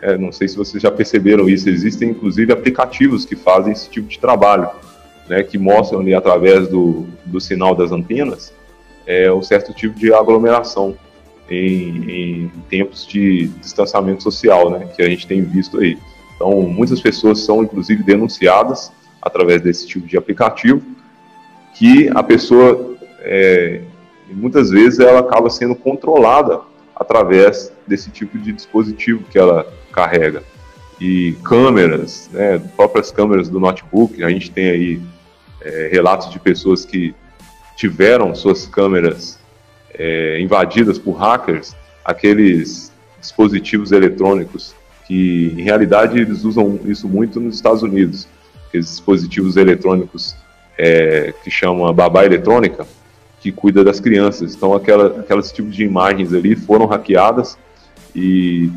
é, 0.00 0.16
não 0.16 0.32
sei 0.32 0.48
se 0.48 0.56
vocês 0.56 0.82
já 0.82 0.90
perceberam 0.90 1.48
isso, 1.48 1.68
existem 1.68 2.10
inclusive 2.10 2.52
aplicativos 2.52 3.24
que 3.24 3.36
fazem 3.36 3.72
esse 3.72 3.90
tipo 3.90 4.08
de 4.08 4.18
trabalho, 4.18 4.70
né, 5.28 5.42
que 5.42 5.58
mostram 5.58 6.00
ali 6.00 6.14
através 6.14 6.66
do, 6.68 7.06
do 7.26 7.40
sinal 7.40 7.74
das 7.74 7.92
antenas 7.92 8.52
é, 9.08 9.32
um 9.32 9.42
certo 9.42 9.72
tipo 9.72 9.98
de 9.98 10.12
aglomeração 10.12 10.94
em, 11.50 12.10
em 12.10 12.52
tempos 12.68 13.06
de 13.06 13.48
distanciamento 13.60 14.22
social, 14.22 14.70
né, 14.70 14.88
que 14.94 15.02
a 15.02 15.08
gente 15.08 15.26
tem 15.26 15.42
visto 15.42 15.80
aí. 15.80 15.98
Então, 16.36 16.62
muitas 16.62 17.00
pessoas 17.00 17.40
são 17.40 17.62
inclusive 17.62 18.02
denunciadas 18.02 18.92
através 19.20 19.60
desse 19.60 19.86
tipo 19.86 20.06
de 20.06 20.16
aplicativo, 20.16 20.82
que 21.74 22.08
a 22.14 22.22
pessoa 22.22 22.96
é, 23.20 23.80
muitas 24.30 24.70
vezes 24.70 25.00
ela 25.00 25.20
acaba 25.20 25.50
sendo 25.50 25.74
controlada 25.74 26.60
através 26.94 27.72
desse 27.86 28.10
tipo 28.10 28.38
de 28.38 28.52
dispositivo 28.52 29.24
que 29.30 29.38
ela 29.38 29.66
carrega. 29.92 30.42
E 31.00 31.36
câmeras, 31.44 32.28
né, 32.32 32.58
próprias 32.76 33.10
câmeras 33.10 33.48
do 33.48 33.60
notebook, 33.60 34.22
a 34.22 34.28
gente 34.28 34.50
tem 34.50 34.70
aí 34.70 35.00
é, 35.60 35.88
relatos 35.92 36.30
de 36.30 36.38
pessoas 36.40 36.84
que 36.84 37.14
tiveram 37.76 38.34
suas 38.34 38.66
câmeras 38.66 39.37
é, 39.98 40.40
invadidas 40.40 40.98
por 40.98 41.12
hackers, 41.12 41.74
aqueles 42.04 42.92
dispositivos 43.20 43.92
eletrônicos 43.92 44.74
que, 45.06 45.54
em 45.56 45.62
realidade, 45.62 46.18
eles 46.18 46.44
usam 46.44 46.78
isso 46.84 47.08
muito 47.08 47.40
nos 47.40 47.56
Estados 47.56 47.82
Unidos, 47.82 48.28
aqueles 48.66 48.86
dispositivos 48.86 49.56
eletrônicos 49.56 50.36
é, 50.76 51.34
que 51.42 51.50
chamam 51.50 51.92
babá 51.92 52.24
eletrônica, 52.24 52.86
que 53.40 53.50
cuida 53.50 53.82
das 53.82 54.00
crianças. 54.00 54.54
Então, 54.54 54.74
aquela, 54.74 55.20
aquelas 55.20 55.50
tipos 55.50 55.74
de 55.74 55.84
imagens 55.84 56.32
ali 56.32 56.54
foram 56.54 56.86
hackeadas 56.86 57.58
e 58.14 58.70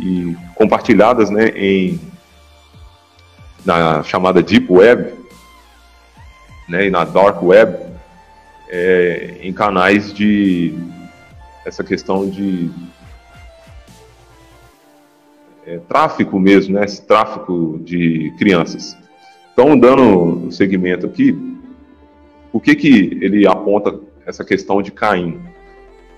e 0.00 0.36
compartilhadas 0.54 1.30
né, 1.30 1.48
em, 1.56 2.00
na 3.64 4.02
chamada 4.02 4.42
Deep 4.42 4.70
Web 4.70 5.14
né, 6.68 6.86
e 6.86 6.90
na 6.90 7.04
Dark 7.04 7.42
Web 7.42 7.85
é, 8.68 9.38
em 9.40 9.52
canais 9.52 10.12
de 10.12 10.74
essa 11.64 11.82
questão 11.82 12.28
de 12.28 12.70
é, 15.66 15.78
tráfico 15.88 16.38
mesmo, 16.38 16.74
né, 16.74 16.84
esse 16.84 17.02
tráfico 17.02 17.80
de 17.82 18.32
crianças. 18.38 18.96
Então, 19.52 19.76
dando 19.76 20.50
segmento 20.52 21.06
aqui, 21.06 21.36
o 22.52 22.60
que, 22.60 22.74
que 22.74 23.18
ele 23.20 23.46
aponta 23.46 23.98
essa 24.24 24.44
questão 24.44 24.80
de 24.80 24.92
Caim? 24.92 25.40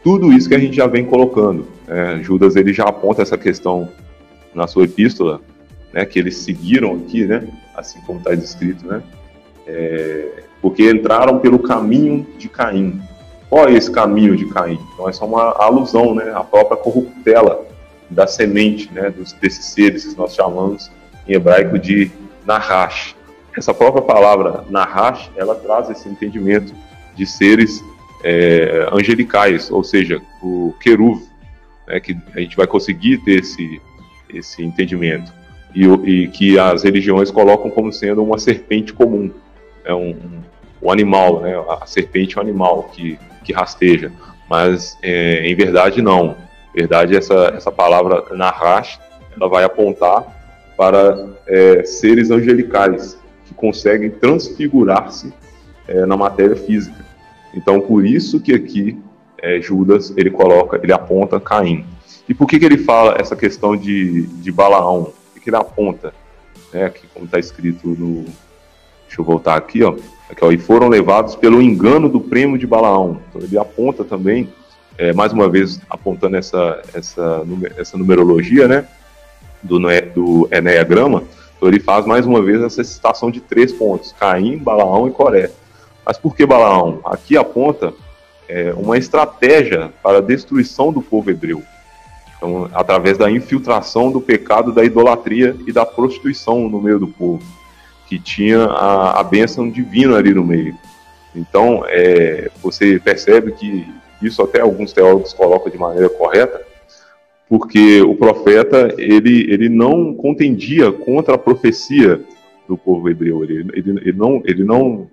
Tudo 0.02 0.32
isso 0.32 0.48
que 0.48 0.54
a 0.54 0.58
gente 0.58 0.76
já 0.76 0.86
vem 0.86 1.04
colocando. 1.04 1.66
É, 1.86 2.22
Judas 2.22 2.56
ele 2.56 2.72
já 2.72 2.84
aponta 2.84 3.22
essa 3.22 3.38
questão 3.38 3.88
na 4.54 4.66
sua 4.66 4.84
epístola, 4.84 5.40
né, 5.92 6.04
que 6.04 6.18
eles 6.18 6.36
seguiram 6.36 6.94
aqui, 6.96 7.24
né, 7.24 7.48
assim 7.74 8.00
como 8.02 8.18
está 8.18 8.34
descrito, 8.34 8.86
né, 8.86 9.02
é, 9.66 10.44
porque 10.60 10.90
entraram 10.90 11.38
pelo 11.38 11.58
caminho 11.58 12.26
de 12.38 12.48
Caim. 12.48 13.00
Qual 13.48 13.68
é 13.68 13.72
esse 13.72 13.90
caminho 13.90 14.36
de 14.36 14.46
Caim? 14.46 14.78
Então, 14.92 15.08
essa 15.08 15.24
é 15.24 15.26
uma 15.26 15.52
alusão, 15.58 16.14
né, 16.14 16.32
à 16.34 16.44
própria 16.44 16.76
corruptela 16.76 17.66
da 18.10 18.26
semente, 18.26 18.92
né, 18.92 19.10
dos, 19.10 19.32
desses 19.34 19.66
seres 19.66 20.06
que 20.06 20.18
nós 20.18 20.34
chamamos 20.34 20.90
em 21.26 21.34
hebraico 21.34 21.78
de 21.78 22.10
Nahash. 22.46 23.14
Essa 23.56 23.74
própria 23.74 24.02
palavra 24.02 24.64
Nahash, 24.68 25.30
ela 25.36 25.54
traz 25.54 25.90
esse 25.90 26.08
entendimento 26.08 26.72
de 27.14 27.26
seres 27.26 27.82
é, 28.24 28.88
angelicais, 28.92 29.70
ou 29.70 29.82
seja, 29.82 30.20
o 30.42 30.74
queruv, 30.80 31.22
né, 31.86 32.00
que 32.00 32.16
a 32.34 32.40
gente 32.40 32.56
vai 32.56 32.66
conseguir 32.66 33.18
ter 33.18 33.40
esse, 33.40 33.80
esse 34.32 34.62
entendimento. 34.62 35.32
E, 35.74 35.84
e, 35.84 36.28
que 36.28 36.58
as 36.58 36.82
religiões 36.82 37.30
colocam 37.30 37.70
como 37.70 37.92
sendo 37.92 38.22
uma 38.22 38.38
serpente 38.38 38.92
comum, 38.92 39.30
é 39.88 39.94
um, 39.94 40.14
um, 40.82 40.92
animal, 40.92 41.40
né, 41.40 41.54
a 41.80 41.86
serpente 41.86 42.36
é 42.36 42.40
um 42.40 42.44
animal 42.44 42.84
que, 42.92 43.18
que 43.42 43.52
rasteja, 43.52 44.12
mas 44.48 44.96
é, 45.02 45.46
em 45.46 45.56
verdade 45.56 46.00
não. 46.02 46.36
Em 46.74 46.80
verdade, 46.80 47.16
essa, 47.16 47.52
essa 47.56 47.72
palavra 47.72 48.24
Nahash, 48.36 49.00
ela 49.34 49.48
vai 49.48 49.64
apontar 49.64 50.24
para 50.76 51.26
é, 51.46 51.82
seres 51.84 52.30
angelicais 52.30 53.18
que 53.46 53.54
conseguem 53.54 54.10
transfigurar-se 54.10 55.32
é, 55.88 56.04
na 56.04 56.16
matéria 56.16 56.54
física. 56.54 57.04
Então, 57.54 57.80
por 57.80 58.04
isso 58.04 58.40
que 58.40 58.54
aqui 58.54 59.00
é, 59.42 59.60
Judas 59.60 60.12
ele 60.16 60.30
coloca, 60.30 60.78
ele 60.82 60.92
aponta 60.92 61.40
Caim. 61.40 61.84
E 62.28 62.34
por 62.34 62.46
que, 62.46 62.58
que 62.58 62.64
ele 62.66 62.78
fala 62.78 63.16
essa 63.18 63.34
questão 63.34 63.74
de, 63.74 64.26
de 64.26 64.52
Balaão? 64.52 65.14
O 65.30 65.34
que, 65.34 65.40
que 65.40 65.50
ele 65.50 65.56
aponta? 65.56 66.12
Né, 66.72 66.84
aqui, 66.84 67.06
como 67.14 67.24
está 67.24 67.38
escrito 67.38 67.88
no, 67.88 68.26
Deixa 69.08 69.20
eu 69.20 69.24
voltar 69.24 69.56
aqui, 69.56 69.82
ó. 69.82 69.94
Aqui, 70.30 70.44
ó. 70.44 70.52
E 70.52 70.58
foram 70.58 70.88
levados 70.88 71.34
pelo 71.34 71.60
engano 71.60 72.08
do 72.08 72.20
prêmio 72.20 72.58
de 72.58 72.66
Balaão. 72.66 73.20
Então 73.28 73.42
ele 73.42 73.58
aponta 73.58 74.04
também, 74.04 74.48
é, 74.96 75.12
mais 75.12 75.32
uma 75.32 75.48
vez 75.48 75.80
apontando 75.88 76.36
essa, 76.36 76.80
essa, 76.94 77.42
essa 77.76 77.98
numerologia, 77.98 78.68
né? 78.68 78.86
Do, 79.62 79.78
do 80.14 80.48
Enneagrama. 80.52 81.24
Então 81.56 81.68
ele 81.68 81.80
faz 81.80 82.06
mais 82.06 82.24
uma 82.24 82.40
vez 82.40 82.62
essa 82.62 82.84
citação 82.84 83.30
de 83.30 83.40
três 83.40 83.72
pontos: 83.72 84.14
Caim, 84.18 84.58
Balaão 84.58 85.08
e 85.08 85.10
Coré. 85.10 85.50
Mas 86.06 86.16
por 86.16 86.36
que 86.36 86.46
Balaão? 86.46 87.00
Aqui 87.04 87.36
aponta 87.36 87.92
é, 88.48 88.72
uma 88.74 88.96
estratégia 88.96 89.90
para 90.02 90.18
a 90.18 90.22
destruição 90.22 90.92
do 90.92 91.02
povo 91.02 91.30
hebreu. 91.30 91.62
Então, 92.36 92.70
através 92.72 93.18
da 93.18 93.30
infiltração 93.30 94.12
do 94.12 94.20
pecado 94.20 94.72
da 94.72 94.84
idolatria 94.84 95.56
e 95.66 95.72
da 95.72 95.84
prostituição 95.84 96.68
no 96.68 96.80
meio 96.80 96.98
do 96.98 97.08
povo, 97.08 97.42
que 98.08 98.18
tinha 98.18 98.64
a, 98.64 99.20
a 99.20 99.22
bênção 99.22 99.68
divina 99.68 100.16
ali 100.16 100.32
no 100.32 100.44
meio. 100.44 100.74
Então, 101.34 101.84
é, 101.86 102.50
você 102.62 102.98
percebe 102.98 103.52
que 103.52 103.86
isso 104.22 104.42
até 104.42 104.60
alguns 104.60 104.92
teólogos 104.92 105.32
colocam 105.32 105.70
de 105.70 105.78
maneira 105.78 106.08
correta, 106.08 106.60
porque 107.48 108.00
o 108.02 108.14
profeta 108.14 108.94
ele, 108.98 109.50
ele 109.52 109.68
não 109.68 110.14
contendia 110.14 110.90
contra 110.90 111.34
a 111.34 111.38
profecia 111.38 112.20
do 112.66 112.76
povo 112.76 113.08
hebreu, 113.08 113.44
ele, 113.44 113.66
ele, 113.72 113.90
ele, 114.02 114.12
não, 114.12 114.42
ele 114.44 114.64
não 114.64 115.08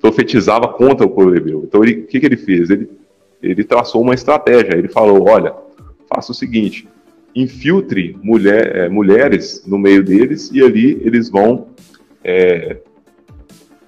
profetizava 0.00 0.68
contra 0.68 1.06
o 1.06 1.10
povo 1.10 1.34
hebreu. 1.34 1.64
Então, 1.64 1.80
o 1.80 1.84
que, 1.84 2.20
que 2.20 2.26
ele 2.26 2.36
fez? 2.36 2.70
Ele, 2.70 2.90
ele 3.42 3.64
traçou 3.64 4.02
uma 4.02 4.14
estratégia, 4.14 4.76
ele 4.76 4.88
falou, 4.88 5.28
olha, 5.28 5.54
faça 6.12 6.32
o 6.32 6.34
seguinte: 6.34 6.86
infiltre 7.34 8.18
mulher, 8.22 8.76
é, 8.76 8.88
mulheres 8.88 9.64
no 9.66 9.78
meio 9.78 10.02
deles 10.02 10.50
e 10.52 10.62
ali 10.62 11.00
eles 11.02 11.30
vão 11.30 11.68
é, 12.24 12.76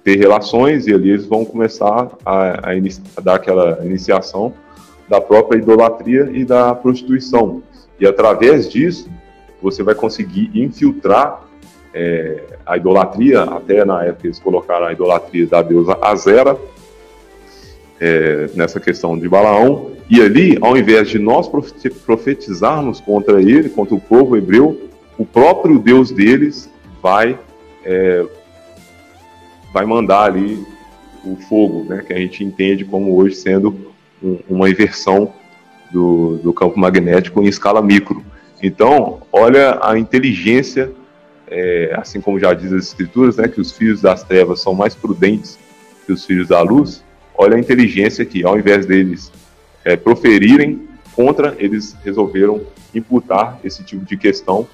ter 0.03 0.17
relações 0.17 0.87
e 0.87 0.93
ali 0.93 1.09
eles 1.09 1.25
vão 1.25 1.43
começar 1.43 2.11
a, 2.25 2.69
a, 2.69 2.71
a, 2.71 3.21
dar 3.21 3.35
aquela 3.35 3.83
iniciação 3.83 4.53
da 5.09 5.19
própria 5.21 5.57
idolatria 5.57 6.29
e 6.31 6.45
da 6.45 6.73
prostituição. 6.75 7.63
E 7.99 8.05
através 8.05 8.69
disso, 8.69 9.09
você 9.61 9.81
vai 9.81 9.95
conseguir 9.95 10.51
infiltrar 10.53 11.43
é, 11.93 12.43
a 12.65 12.77
idolatria, 12.77 13.43
até 13.43 13.85
na 13.85 14.03
época 14.03 14.27
eles 14.27 14.39
colocaram 14.39 14.85
a 14.85 14.91
idolatria 14.91 15.47
da 15.47 15.61
deusa 15.61 15.97
Azera, 16.01 16.57
é, 17.99 18.49
nessa 18.53 18.79
questão 18.79 19.17
de 19.17 19.27
Balaão, 19.29 19.91
e 20.09 20.21
ali, 20.21 20.57
ao 20.61 20.77
invés 20.77 21.09
de 21.09 21.17
nós 21.17 21.49
profetizarmos 22.05 22.99
contra 22.99 23.41
ele, 23.41 23.69
contra 23.69 23.95
o 23.95 23.99
povo 23.99 24.37
hebreu, 24.37 24.89
o 25.17 25.25
próprio 25.25 25.79
Deus 25.79 26.11
deles 26.11 26.69
vai, 27.01 27.39
é, 27.85 28.25
vai 29.71 29.85
mandar 29.85 30.23
ali 30.23 30.65
o 31.23 31.35
fogo, 31.35 31.85
né, 31.87 32.03
que 32.05 32.13
a 32.13 32.17
gente 32.17 32.43
entende 32.43 32.83
como 32.83 33.15
hoje 33.15 33.35
sendo 33.35 33.93
um, 34.21 34.39
uma 34.49 34.69
inversão 34.69 35.33
do, 35.91 36.37
do, 36.37 36.53
campo 36.53 36.79
magnético 36.79 37.41
em 37.41 37.47
escala 37.47 37.81
micro. 37.81 38.23
Então, 38.61 39.21
olha 39.31 39.79
a 39.81 39.97
inteligência, 39.97 40.91
é, 41.47 41.93
assim 41.97 42.19
como 42.19 42.39
já 42.39 42.53
diz 42.53 42.71
as 42.73 42.85
escrituras, 42.87 43.37
né, 43.37 43.47
que 43.47 43.61
os 43.61 43.71
filhos 43.71 44.01
das 44.01 44.23
trevas 44.23 44.61
são 44.61 44.73
mais 44.73 44.95
prudentes 44.95 45.59
que 46.05 46.11
os 46.11 46.25
filhos 46.25 46.47
da 46.47 46.61
luz. 46.61 47.03
Olha 47.37 47.55
a 47.55 47.59
inteligência 47.59 48.23
aqui, 48.23 48.45
ao 48.45 48.57
invés 48.57 48.85
deles 48.85 49.31
é, 49.83 49.95
proferirem 49.95 50.87
contra, 51.15 51.55
eles 51.59 51.95
resolveram 52.03 52.61
imputar 52.93 53.59
esse 53.63 53.83
tipo 53.83 54.05
de 54.05 54.17
questão 54.17 54.67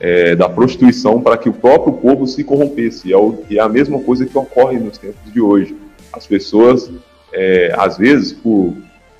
é, 0.00 0.34
da 0.34 0.48
prostituição 0.48 1.20
para 1.20 1.36
que 1.36 1.48
o 1.48 1.52
próprio 1.52 1.92
povo 1.92 2.26
se 2.26 2.42
corrompesse. 2.42 3.08
E 3.08 3.12
é, 3.12 3.16
o, 3.16 3.44
e 3.50 3.58
é, 3.58 3.60
a 3.60 3.68
mesma 3.68 4.00
coisa 4.00 4.24
que 4.24 4.36
ocorre 4.36 4.78
nos 4.78 4.96
tempos 4.96 5.30
de 5.30 5.40
hoje. 5.40 5.76
As 6.12 6.26
pessoas, 6.26 6.90
é, 7.32 7.72
às 7.76 7.98
vezes, 7.98 8.32
por, 8.32 8.74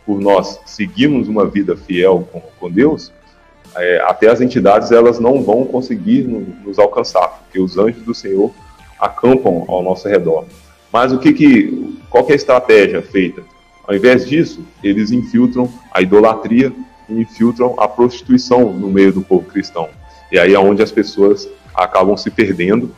por 0.06 0.18
nós 0.18 0.58
seguirmos 0.64 1.28
uma 1.28 1.46
vida 1.46 1.76
fiel 1.76 2.26
com, 2.32 2.40
com 2.58 2.70
Deus, 2.70 3.12
é, 3.76 4.02
até 4.04 4.28
as 4.28 4.40
entidades 4.40 4.90
elas 4.90 5.20
não 5.20 5.42
vão 5.42 5.64
conseguir 5.64 6.22
nos 6.24 6.78
alcançar, 6.78 7.28
porque 7.44 7.60
os 7.60 7.78
anjos 7.78 8.02
do 8.02 8.14
Senhor 8.14 8.50
acampam 8.98 9.64
ao 9.68 9.82
nosso 9.82 10.08
redor. 10.08 10.46
Mas 10.92 11.12
o 11.12 11.18
que 11.18 11.32
que, 11.32 11.98
qual 12.08 12.24
que 12.24 12.32
é 12.32 12.34
a 12.34 12.36
estratégia 12.36 13.00
feita? 13.00 13.42
Ao 13.86 13.94
invés 13.94 14.26
disso, 14.26 14.64
eles 14.82 15.12
infiltram 15.12 15.70
a 15.92 16.02
idolatria 16.02 16.72
e 17.08 17.20
infiltram 17.20 17.74
a 17.78 17.86
prostituição 17.86 18.72
no 18.72 18.88
meio 18.88 19.12
do 19.12 19.22
povo 19.22 19.44
cristão. 19.46 19.88
E 20.30 20.38
aí 20.38 20.54
é 20.54 20.58
onde 20.58 20.82
as 20.82 20.92
pessoas 20.92 21.48
acabam 21.74 22.16
se 22.16 22.30
perdendo. 22.30 22.94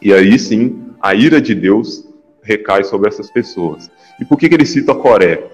E 0.00 0.12
aí 0.12 0.38
sim, 0.38 0.90
a 1.00 1.14
ira 1.14 1.40
de 1.40 1.54
Deus 1.54 2.04
recai 2.42 2.84
sobre 2.84 3.08
essas 3.08 3.30
pessoas. 3.30 3.90
E 4.20 4.24
por 4.24 4.38
que, 4.38 4.48
que 4.48 4.54
ele 4.54 4.66
cita 4.66 4.94
Coré? 4.94 5.44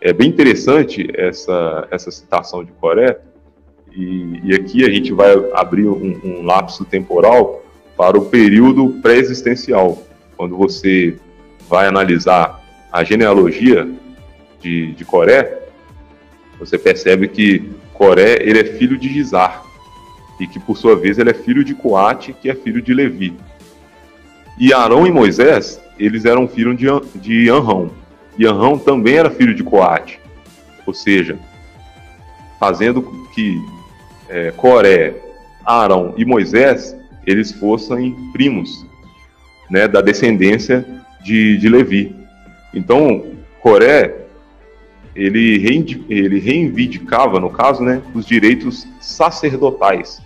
É 0.00 0.12
bem 0.12 0.28
interessante 0.28 1.08
essa, 1.14 1.88
essa 1.90 2.10
citação 2.10 2.62
de 2.62 2.70
Coré, 2.72 3.18
e, 3.90 4.40
e 4.44 4.54
aqui 4.54 4.84
a 4.84 4.90
gente 4.90 5.12
vai 5.12 5.32
abrir 5.54 5.86
um, 5.86 6.20
um 6.24 6.42
lapso 6.42 6.84
temporal 6.84 7.64
para 7.96 8.18
o 8.18 8.26
período 8.26 9.00
pré-existencial, 9.00 10.02
quando 10.36 10.56
você 10.56 11.16
vai 11.68 11.86
analisar 11.86 12.62
a 12.92 13.02
genealogia 13.04 13.88
de, 14.60 14.92
de 14.92 15.04
Coré, 15.04 15.62
você 16.58 16.76
percebe 16.76 17.28
que 17.28 17.70
Coré 17.92 18.38
ele 18.40 18.58
é 18.58 18.64
filho 18.64 18.98
de 18.98 19.08
Gizar 19.08 19.63
e 20.38 20.46
que 20.46 20.58
por 20.58 20.76
sua 20.76 20.96
vez 20.96 21.18
ele 21.18 21.30
é 21.30 21.34
filho 21.34 21.64
de 21.64 21.74
Coate, 21.74 22.32
que 22.32 22.50
é 22.50 22.54
filho 22.54 22.82
de 22.82 22.92
Levi. 22.92 23.36
E 24.58 24.72
Arão 24.72 25.06
e 25.06 25.10
Moisés, 25.10 25.80
eles 25.98 26.24
eram 26.24 26.46
filhos 26.48 26.76
de, 26.76 26.86
de 27.16 27.48
Anrão. 27.48 27.90
E 28.38 28.46
Anrão 28.46 28.78
também 28.78 29.16
era 29.16 29.30
filho 29.30 29.54
de 29.54 29.62
Coate. 29.62 30.20
Ou 30.86 30.94
seja, 30.94 31.38
fazendo 32.58 33.02
que 33.34 33.60
é, 34.28 34.50
Coré, 34.50 35.14
Arão 35.64 36.14
e 36.16 36.24
Moisés, 36.24 36.96
eles 37.26 37.52
fossem 37.52 38.14
primos 38.32 38.84
né, 39.70 39.88
da 39.88 40.00
descendência 40.00 40.84
de, 41.22 41.56
de 41.56 41.68
Levi. 41.68 42.14
Então, 42.72 43.24
Coré 43.60 44.23
ele, 45.14 45.64
ele 46.08 46.38
reivindicava, 46.40 47.38
no 47.38 47.50
caso, 47.50 47.82
né, 47.82 48.02
os 48.14 48.26
direitos 48.26 48.86
sacerdotais 49.00 50.20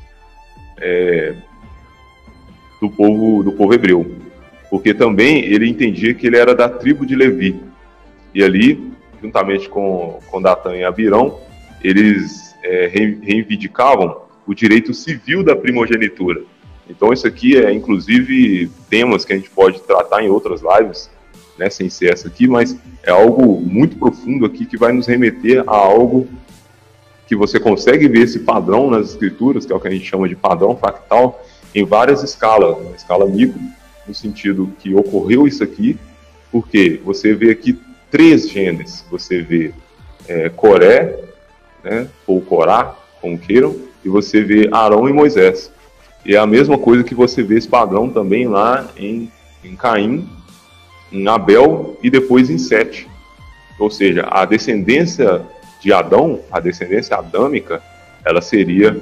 é, 0.80 1.34
do, 2.80 2.88
povo, 2.88 3.42
do 3.42 3.52
povo 3.52 3.74
hebreu. 3.74 4.16
Porque 4.70 4.94
também 4.94 5.44
ele 5.44 5.68
entendia 5.68 6.14
que 6.14 6.26
ele 6.26 6.36
era 6.36 6.54
da 6.54 6.68
tribo 6.68 7.04
de 7.04 7.14
Levi. 7.14 7.60
E 8.34 8.42
ali, 8.42 8.92
juntamente 9.22 9.68
com, 9.68 10.20
com 10.30 10.40
Datã 10.40 10.76
e 10.76 10.84
Abirão, 10.84 11.38
eles 11.82 12.54
é, 12.62 12.86
reivindicavam 12.86 14.22
o 14.46 14.54
direito 14.54 14.94
civil 14.94 15.42
da 15.42 15.54
primogenitura. 15.54 16.42
Então, 16.88 17.12
isso 17.12 17.26
aqui 17.26 17.58
é, 17.58 17.70
inclusive, 17.72 18.70
temas 18.88 19.24
que 19.24 19.32
a 19.32 19.36
gente 19.36 19.50
pode 19.50 19.80
tratar 19.82 20.22
em 20.22 20.30
outras 20.30 20.62
lives, 20.62 21.10
né, 21.58 21.68
sem 21.68 21.90
ser 21.90 22.12
essa 22.12 22.28
aqui, 22.28 22.46
mas 22.46 22.76
é 23.02 23.10
algo 23.10 23.60
muito 23.60 23.96
profundo 23.96 24.46
aqui 24.46 24.64
que 24.64 24.76
vai 24.76 24.92
nos 24.92 25.06
remeter 25.06 25.64
a 25.66 25.76
algo 25.76 26.28
que 27.26 27.34
você 27.34 27.58
consegue 27.60 28.08
ver 28.08 28.20
esse 28.20 28.38
padrão 28.38 28.88
nas 28.88 29.10
escrituras, 29.10 29.66
que 29.66 29.72
é 29.72 29.76
o 29.76 29.80
que 29.80 29.88
a 29.88 29.90
gente 29.90 30.06
chama 30.06 30.28
de 30.28 30.36
padrão 30.36 30.76
fractal, 30.76 31.44
em 31.74 31.84
várias 31.84 32.22
escalas, 32.22 32.82
na 32.82 32.96
escala 32.96 33.26
micro, 33.26 33.60
no 34.06 34.14
sentido 34.14 34.72
que 34.78 34.94
ocorreu 34.94 35.46
isso 35.46 35.62
aqui, 35.62 35.98
porque 36.50 36.98
você 37.04 37.34
vê 37.34 37.50
aqui 37.50 37.78
três 38.10 38.48
genes, 38.48 39.04
você 39.10 39.42
vê 39.42 39.74
é, 40.26 40.48
Coré, 40.48 41.18
né, 41.84 42.08
ou 42.26 42.40
Corá, 42.40 42.96
como 43.20 43.38
queiram, 43.38 43.76
e 44.02 44.08
você 44.08 44.42
vê 44.42 44.68
Arão 44.72 45.08
e 45.08 45.12
Moisés. 45.12 45.70
E 46.24 46.34
é 46.34 46.38
a 46.38 46.46
mesma 46.46 46.78
coisa 46.78 47.04
que 47.04 47.14
você 47.14 47.42
vê 47.42 47.58
esse 47.58 47.68
padrão 47.68 48.08
também 48.08 48.48
lá 48.48 48.88
em, 48.96 49.30
em 49.62 49.76
Caim 49.76 50.26
em 51.12 51.26
Abel 51.26 51.96
e 52.02 52.10
depois 52.10 52.50
em 52.50 52.58
Sete. 52.58 53.08
Ou 53.78 53.90
seja, 53.90 54.26
a 54.28 54.44
descendência 54.44 55.42
de 55.80 55.92
Adão, 55.92 56.40
a 56.50 56.60
descendência 56.60 57.16
adâmica, 57.16 57.82
ela 58.24 58.40
seria 58.40 59.00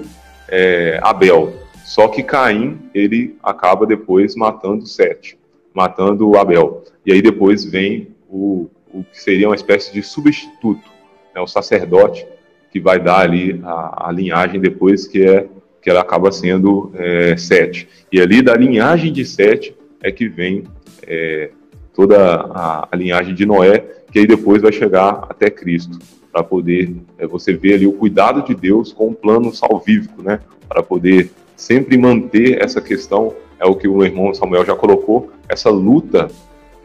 é, 0.48 1.00
Abel. 1.02 1.54
Só 1.84 2.08
que 2.08 2.22
Caim, 2.22 2.78
ele 2.94 3.36
acaba 3.42 3.86
depois 3.86 4.34
matando 4.34 4.86
Sete, 4.86 5.38
matando 5.72 6.36
Abel. 6.36 6.84
E 7.04 7.12
aí 7.12 7.22
depois 7.22 7.64
vem 7.64 8.08
o, 8.28 8.68
o 8.92 9.04
que 9.04 9.20
seria 9.20 9.48
uma 9.48 9.54
espécie 9.54 9.92
de 9.92 10.02
substituto, 10.02 10.90
né, 11.34 11.40
o 11.40 11.46
sacerdote, 11.46 12.26
que 12.70 12.80
vai 12.80 12.98
dar 12.98 13.20
ali 13.20 13.60
a, 13.64 14.08
a 14.08 14.12
linhagem 14.12 14.60
depois 14.60 15.06
que 15.06 15.24
é 15.24 15.46
que 15.80 15.88
ela 15.88 16.00
acaba 16.00 16.32
sendo 16.32 16.90
é, 16.94 17.36
Sete. 17.36 17.88
E 18.10 18.20
ali 18.20 18.42
da 18.42 18.56
linhagem 18.56 19.12
de 19.12 19.24
Sete 19.24 19.74
é 20.02 20.10
que 20.10 20.28
vem 20.28 20.64
é, 21.06 21.50
toda 21.96 22.18
a, 22.52 22.88
a, 22.92 22.96
linhagem 22.96 23.34
de 23.34 23.46
Noé, 23.46 23.78
que 24.12 24.18
aí 24.18 24.26
depois 24.26 24.60
vai 24.60 24.70
chegar 24.70 25.26
até 25.30 25.48
Cristo, 25.48 25.98
para 26.30 26.44
poder 26.44 26.94
é, 27.18 27.26
você 27.26 27.54
ver 27.54 27.74
ali 27.74 27.86
o 27.86 27.92
cuidado 27.92 28.42
de 28.42 28.54
Deus 28.54 28.92
com 28.92 29.08
um 29.08 29.14
plano 29.14 29.52
salvífico, 29.54 30.22
né? 30.22 30.40
Para 30.68 30.82
poder 30.82 31.30
sempre 31.56 31.96
manter 31.96 32.62
essa 32.62 32.82
questão 32.82 33.34
é 33.58 33.64
o 33.64 33.74
que 33.74 33.88
o 33.88 34.04
irmão 34.04 34.34
Samuel 34.34 34.66
já 34.66 34.76
colocou, 34.76 35.30
essa 35.48 35.70
luta 35.70 36.28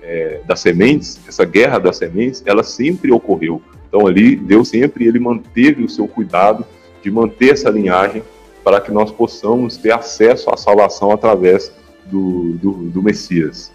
é, 0.02 0.40
das 0.46 0.62
sementes, 0.62 1.20
essa 1.28 1.44
guerra 1.44 1.78
das 1.78 1.98
sementes, 1.98 2.42
ela 2.46 2.64
sempre 2.64 3.12
ocorreu. 3.12 3.62
Então 3.90 4.08
ali, 4.08 4.38
Deus 4.38 4.70
sempre 4.70 5.06
ele 5.06 5.20
manteve 5.20 5.84
o 5.84 5.90
seu 5.90 6.08
cuidado 6.08 6.66
de 7.04 7.12
manter 7.12 7.52
essa 7.52 7.70
linhagem 7.70 8.24
para 8.64 8.80
que 8.80 8.92
nós 8.92 9.12
possamos 9.12 9.76
ter 9.76 9.92
acesso 9.92 10.50
à 10.50 10.56
salvação 10.56 11.12
através 11.12 11.74
do, 12.06 12.54
do, 12.54 12.72
do 12.90 13.04
Messias. 13.04 13.72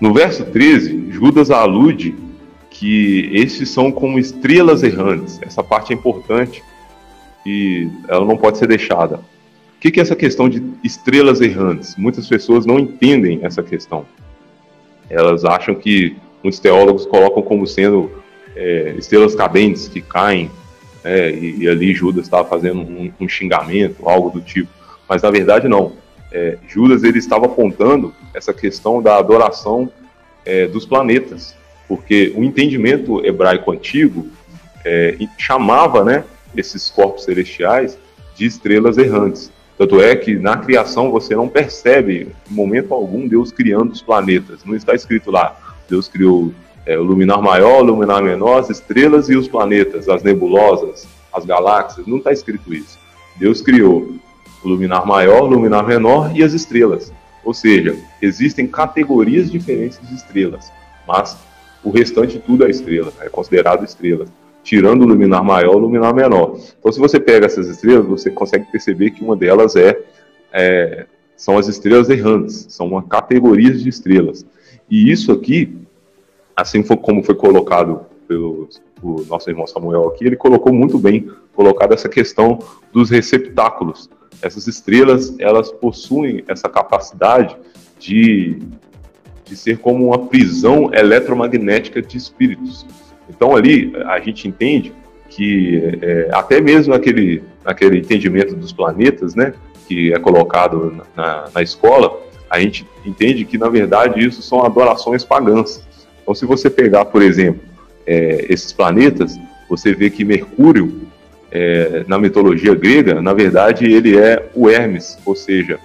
No 0.00 0.12
verso 0.12 0.44
13, 0.44 1.10
Judas 1.10 1.50
alude 1.50 2.14
que 2.70 3.30
estes 3.32 3.70
são 3.70 3.92
como 3.92 4.18
estrelas 4.18 4.82
errantes. 4.82 5.38
Essa 5.40 5.62
parte 5.62 5.92
é 5.92 5.96
importante 5.96 6.62
e 7.46 7.88
ela 8.08 8.24
não 8.24 8.36
pode 8.36 8.58
ser 8.58 8.66
deixada. 8.66 9.16
O 9.16 9.80
que 9.80 10.00
é 10.00 10.02
essa 10.02 10.16
questão 10.16 10.48
de 10.48 10.62
estrelas 10.82 11.40
errantes? 11.40 11.94
Muitas 11.96 12.26
pessoas 12.26 12.64
não 12.64 12.78
entendem 12.78 13.40
essa 13.42 13.62
questão. 13.62 14.06
Elas 15.08 15.44
acham 15.44 15.74
que 15.74 16.16
muitos 16.42 16.58
teólogos 16.58 17.06
colocam 17.06 17.42
como 17.42 17.66
sendo 17.66 18.10
é, 18.56 18.94
estrelas 18.98 19.34
cadentes 19.34 19.88
que 19.88 20.00
caem, 20.00 20.50
né, 21.02 21.30
e, 21.32 21.58
e, 21.60 21.68
ali 21.68 21.92
Judas 21.94 22.24
estava 22.24 22.48
fazendo 22.48 22.80
um, 22.80 23.12
um, 23.20 23.28
xingamento, 23.28 24.08
algo 24.08 24.30
do 24.30 24.40
tipo. 24.40 24.70
Mas 25.08 25.22
na 25.22 25.30
verdade 25.30 25.68
não. 25.68 25.92
É, 26.32 26.56
Judas 26.66 27.04
ele 27.04 27.18
estava 27.18 27.46
apontando 27.46 28.14
essa 28.34 28.52
questão 28.52 29.00
da 29.00 29.16
adoração 29.16 29.90
é, 30.44 30.66
dos 30.66 30.84
planetas, 30.84 31.54
porque 31.88 32.32
o 32.36 32.42
entendimento 32.42 33.24
hebraico 33.24 33.70
antigo 33.70 34.26
é, 34.84 35.16
chamava, 35.38 36.04
né, 36.04 36.24
esses 36.56 36.90
corpos 36.90 37.24
celestiais 37.24 37.98
de 38.36 38.46
estrelas 38.46 38.98
errantes. 38.98 39.50
Tanto 39.76 40.00
é 40.00 40.14
que 40.14 40.36
na 40.36 40.56
criação 40.56 41.10
você 41.10 41.34
não 41.34 41.48
percebe, 41.48 42.28
em 42.50 42.54
momento 42.54 42.94
algum, 42.94 43.26
Deus 43.26 43.50
criando 43.50 43.92
os 43.92 44.02
planetas. 44.02 44.64
Não 44.64 44.74
está 44.74 44.94
escrito 44.94 45.30
lá, 45.30 45.58
Deus 45.88 46.06
criou 46.06 46.52
é, 46.86 46.98
o 46.98 47.02
luminar 47.02 47.40
maior, 47.42 47.80
o 47.80 47.84
luminar 47.84 48.22
menor, 48.22 48.60
as 48.60 48.70
estrelas 48.70 49.28
e 49.28 49.36
os 49.36 49.48
planetas, 49.48 50.08
as 50.08 50.22
nebulosas, 50.22 51.06
as 51.32 51.44
galáxias. 51.44 52.06
Não 52.06 52.18
está 52.18 52.32
escrito 52.32 52.72
isso. 52.72 52.98
Deus 53.36 53.60
criou 53.60 54.14
o 54.62 54.68
luminar 54.68 55.04
maior, 55.04 55.42
o 55.42 55.46
luminar 55.46 55.84
menor 55.84 56.30
e 56.36 56.42
as 56.42 56.52
estrelas. 56.52 57.12
Ou 57.44 57.52
seja, 57.52 57.96
existem 58.22 58.66
categorias 58.66 59.50
diferentes 59.50 60.00
de 60.02 60.14
estrelas, 60.14 60.72
mas 61.06 61.36
o 61.82 61.90
restante 61.90 62.38
tudo 62.38 62.64
é 62.64 62.70
estrela, 62.70 63.12
é 63.20 63.28
considerado 63.28 63.84
estrela 63.84 64.26
tirando 64.64 65.02
o 65.02 65.06
luminar 65.06 65.44
maior 65.44 65.74
e 65.74 65.76
o 65.76 65.78
luminar 65.78 66.14
menor. 66.14 66.58
Então, 66.78 66.90
se 66.90 66.98
você 66.98 67.20
pega 67.20 67.46
essas 67.46 67.68
estrelas, 67.68 68.06
você 68.06 68.30
consegue 68.30 68.64
perceber 68.72 69.10
que 69.10 69.22
uma 69.22 69.36
delas 69.36 69.76
é, 69.76 70.00
é 70.50 71.06
são 71.36 71.58
as 71.58 71.68
estrelas 71.68 72.08
errantes, 72.08 72.66
são 72.70 72.86
uma 72.86 73.02
categoria 73.02 73.72
de 73.72 73.88
estrelas. 73.88 74.46
E 74.90 75.10
isso 75.10 75.30
aqui, 75.32 75.76
assim 76.56 76.82
como 76.82 77.22
foi 77.22 77.34
colocado 77.34 78.06
pelo 78.26 78.68
nosso 79.28 79.50
irmão 79.50 79.66
Samuel 79.66 80.08
aqui, 80.08 80.24
ele 80.24 80.36
colocou 80.36 80.72
muito 80.72 80.98
bem 80.98 81.28
colocado 81.54 81.92
essa 81.92 82.08
questão 82.08 82.58
dos 82.92 83.10
receptáculos. 83.10 84.08
Essas 84.44 84.66
estrelas, 84.66 85.34
elas 85.38 85.72
possuem 85.72 86.44
essa 86.46 86.68
capacidade 86.68 87.56
de, 87.98 88.58
de 89.42 89.56
ser 89.56 89.78
como 89.78 90.08
uma 90.08 90.26
prisão 90.26 90.92
eletromagnética 90.92 92.02
de 92.02 92.18
espíritos. 92.18 92.86
Então 93.26 93.56
ali 93.56 93.90
a 94.06 94.20
gente 94.20 94.46
entende 94.46 94.92
que 95.30 95.98
é, 96.02 96.28
até 96.30 96.60
mesmo 96.60 96.92
aquele, 96.92 97.42
aquele 97.64 97.98
entendimento 98.00 98.54
dos 98.54 98.70
planetas, 98.70 99.34
né, 99.34 99.54
que 99.88 100.12
é 100.12 100.18
colocado 100.18 101.02
na, 101.16 101.46
na 101.54 101.62
escola, 101.62 102.20
a 102.50 102.60
gente 102.60 102.86
entende 103.04 103.46
que 103.46 103.56
na 103.56 103.70
verdade 103.70 104.24
isso 104.24 104.42
são 104.42 104.62
adorações 104.62 105.24
pagãs. 105.24 105.82
Então 106.22 106.34
se 106.34 106.44
você 106.44 106.68
pegar, 106.68 107.06
por 107.06 107.22
exemplo, 107.22 107.62
é, 108.06 108.44
esses 108.50 108.74
planetas, 108.74 109.38
você 109.70 109.94
vê 109.94 110.10
que 110.10 110.22
Mercúrio, 110.22 111.03
é, 111.54 112.04
na 112.08 112.18
mitologia 112.18 112.74
grega, 112.74 113.22
na 113.22 113.32
verdade 113.32 113.84
ele 113.84 114.18
é 114.18 114.50
o 114.56 114.68
Hermes, 114.68 115.16
ou 115.24 115.36
seja, 115.36 115.78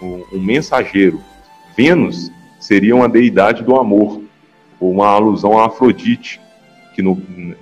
um, 0.00 0.24
um 0.32 0.40
mensageiro. 0.40 1.20
Vênus 1.76 2.32
seria 2.58 2.96
uma 2.96 3.08
deidade 3.08 3.62
do 3.62 3.76
amor, 3.76 4.22
ou 4.80 4.90
uma 4.90 5.08
alusão 5.08 5.58
a 5.58 5.66
Afrodite 5.66 6.40
que, 6.94 7.02
no, 7.02 7.20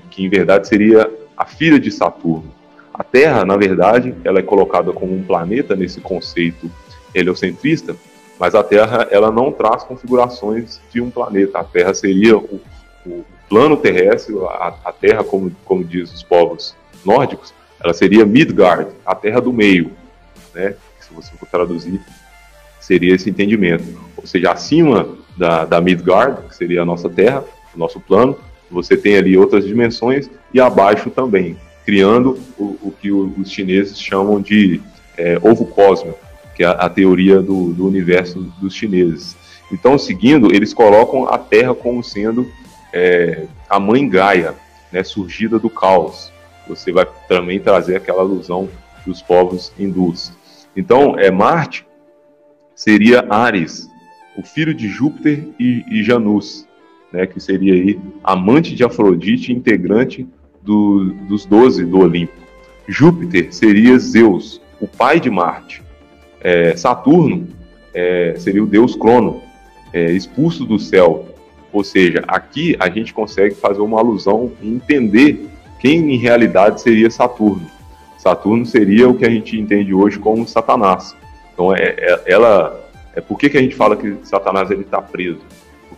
que 0.08 0.24
em 0.24 0.28
verdade 0.28 0.68
seria 0.68 1.10
a 1.36 1.44
filha 1.44 1.80
de 1.80 1.90
Saturno. 1.90 2.54
A 2.94 3.02
Terra, 3.02 3.44
na 3.44 3.56
verdade, 3.56 4.14
ela 4.22 4.38
é 4.38 4.42
colocada 4.42 4.92
como 4.92 5.12
um 5.12 5.24
planeta 5.24 5.74
nesse 5.74 6.00
conceito 6.00 6.70
heliocentrista, 7.12 7.96
mas 8.38 8.54
a 8.54 8.62
Terra 8.62 9.08
ela 9.10 9.32
não 9.32 9.50
traz 9.50 9.82
configurações 9.82 10.80
de 10.92 11.00
um 11.00 11.10
planeta. 11.10 11.58
A 11.58 11.64
Terra 11.64 11.92
seria 11.92 12.36
o, 12.36 12.60
o 13.04 13.24
plano 13.48 13.76
terrestre, 13.76 14.36
a, 14.44 14.74
a, 14.84 14.92
Terra, 14.92 15.24
como, 15.24 15.50
como 15.64 15.82
diz 15.82 16.12
os 16.12 16.22
povos 16.22 16.76
nórdicos, 17.04 17.54
ela 17.82 17.94
seria 17.94 18.26
Midgard, 18.26 18.90
a 19.04 19.14
Terra 19.14 19.40
do 19.40 19.52
meio, 19.52 19.92
né? 20.54 20.74
Se 21.00 21.12
você 21.14 21.32
for 21.36 21.48
traduzir, 21.48 22.00
seria 22.80 23.14
esse 23.14 23.30
entendimento. 23.30 23.84
Ou 24.16 24.26
seja, 24.26 24.52
acima 24.52 25.08
da, 25.36 25.64
da 25.64 25.80
Midgard, 25.80 26.48
que 26.48 26.54
seria 26.54 26.82
a 26.82 26.84
nossa 26.84 27.08
Terra, 27.08 27.44
o 27.74 27.78
nosso 27.78 28.00
plano, 28.00 28.36
você 28.70 28.96
tem 28.96 29.16
ali 29.16 29.36
outras 29.36 29.64
dimensões 29.64 30.28
e 30.52 30.60
abaixo 30.60 31.10
também, 31.10 31.56
criando 31.84 32.38
o, 32.58 32.76
o 32.82 32.94
que 33.00 33.10
os 33.10 33.50
chineses 33.50 33.98
chamam 34.00 34.40
de 34.40 34.80
é, 35.16 35.38
ovo 35.42 35.66
cósmico, 35.66 36.18
que 36.54 36.62
é 36.62 36.66
a, 36.66 36.88
teoria 36.88 37.40
do, 37.40 37.72
do, 37.72 37.86
universo 37.86 38.40
dos 38.60 38.74
chineses. 38.74 39.36
Então, 39.70 39.96
seguindo, 39.98 40.54
eles 40.54 40.74
colocam 40.74 41.28
a 41.28 41.38
Terra 41.38 41.74
como 41.74 42.02
sendo 42.02 42.46
é, 42.92 43.44
a 43.68 43.78
mãe 43.78 44.08
Gaia, 44.08 44.54
né, 44.90 45.02
surgida 45.02 45.58
do 45.58 45.70
caos. 45.70 46.32
Você 46.68 46.92
vai 46.92 47.06
também 47.28 47.58
trazer 47.58 47.96
aquela 47.96 48.20
alusão 48.20 48.68
dos 49.06 49.22
povos 49.22 49.72
hindus. 49.78 50.32
Então, 50.76 51.18
é 51.18 51.30
Marte 51.30 51.86
seria 52.74 53.26
Ares, 53.28 53.90
o 54.36 54.42
filho 54.42 54.72
de 54.72 54.86
Júpiter 54.86 55.48
e, 55.58 55.84
e 55.90 56.02
Janus, 56.04 56.64
né, 57.12 57.26
que 57.26 57.40
seria 57.40 57.74
aí 57.74 57.98
amante 58.22 58.76
de 58.76 58.84
Afrodite, 58.84 59.52
integrante 59.52 60.28
do, 60.62 61.12
dos 61.28 61.44
doze 61.44 61.84
do 61.84 61.98
Olimpo. 61.98 62.34
Júpiter 62.86 63.52
seria 63.52 63.98
Zeus, 63.98 64.60
o 64.80 64.86
pai 64.86 65.18
de 65.18 65.28
Marte. 65.28 65.82
É, 66.40 66.76
Saturno 66.76 67.48
é, 67.92 68.34
seria 68.38 68.62
o 68.62 68.66
deus 68.66 68.94
Crono, 68.94 69.42
é, 69.92 70.12
expulso 70.12 70.64
do 70.64 70.78
céu. 70.78 71.26
Ou 71.72 71.82
seja, 71.82 72.22
aqui 72.28 72.76
a 72.78 72.88
gente 72.88 73.12
consegue 73.12 73.54
fazer 73.54 73.80
uma 73.80 73.98
alusão 73.98 74.52
e 74.62 74.68
entender 74.68 75.48
quem 75.80 76.14
em 76.14 76.18
realidade 76.18 76.80
seria 76.80 77.10
Saturno. 77.10 77.66
Saturno 78.16 78.66
seria 78.66 79.08
o 79.08 79.14
que 79.14 79.24
a 79.24 79.30
gente 79.30 79.58
entende 79.58 79.94
hoje 79.94 80.18
como 80.18 80.46
Satanás. 80.46 81.14
Então, 81.54 81.74
é, 81.74 81.94
é 81.98 82.22
ela, 82.26 82.80
é 83.14 83.20
por 83.20 83.38
que, 83.38 83.48
que 83.48 83.58
a 83.58 83.62
gente 83.62 83.76
fala 83.76 83.96
que 83.96 84.16
Satanás 84.22 84.70
ele 84.70 84.82
está 84.82 85.00
preso? 85.00 85.40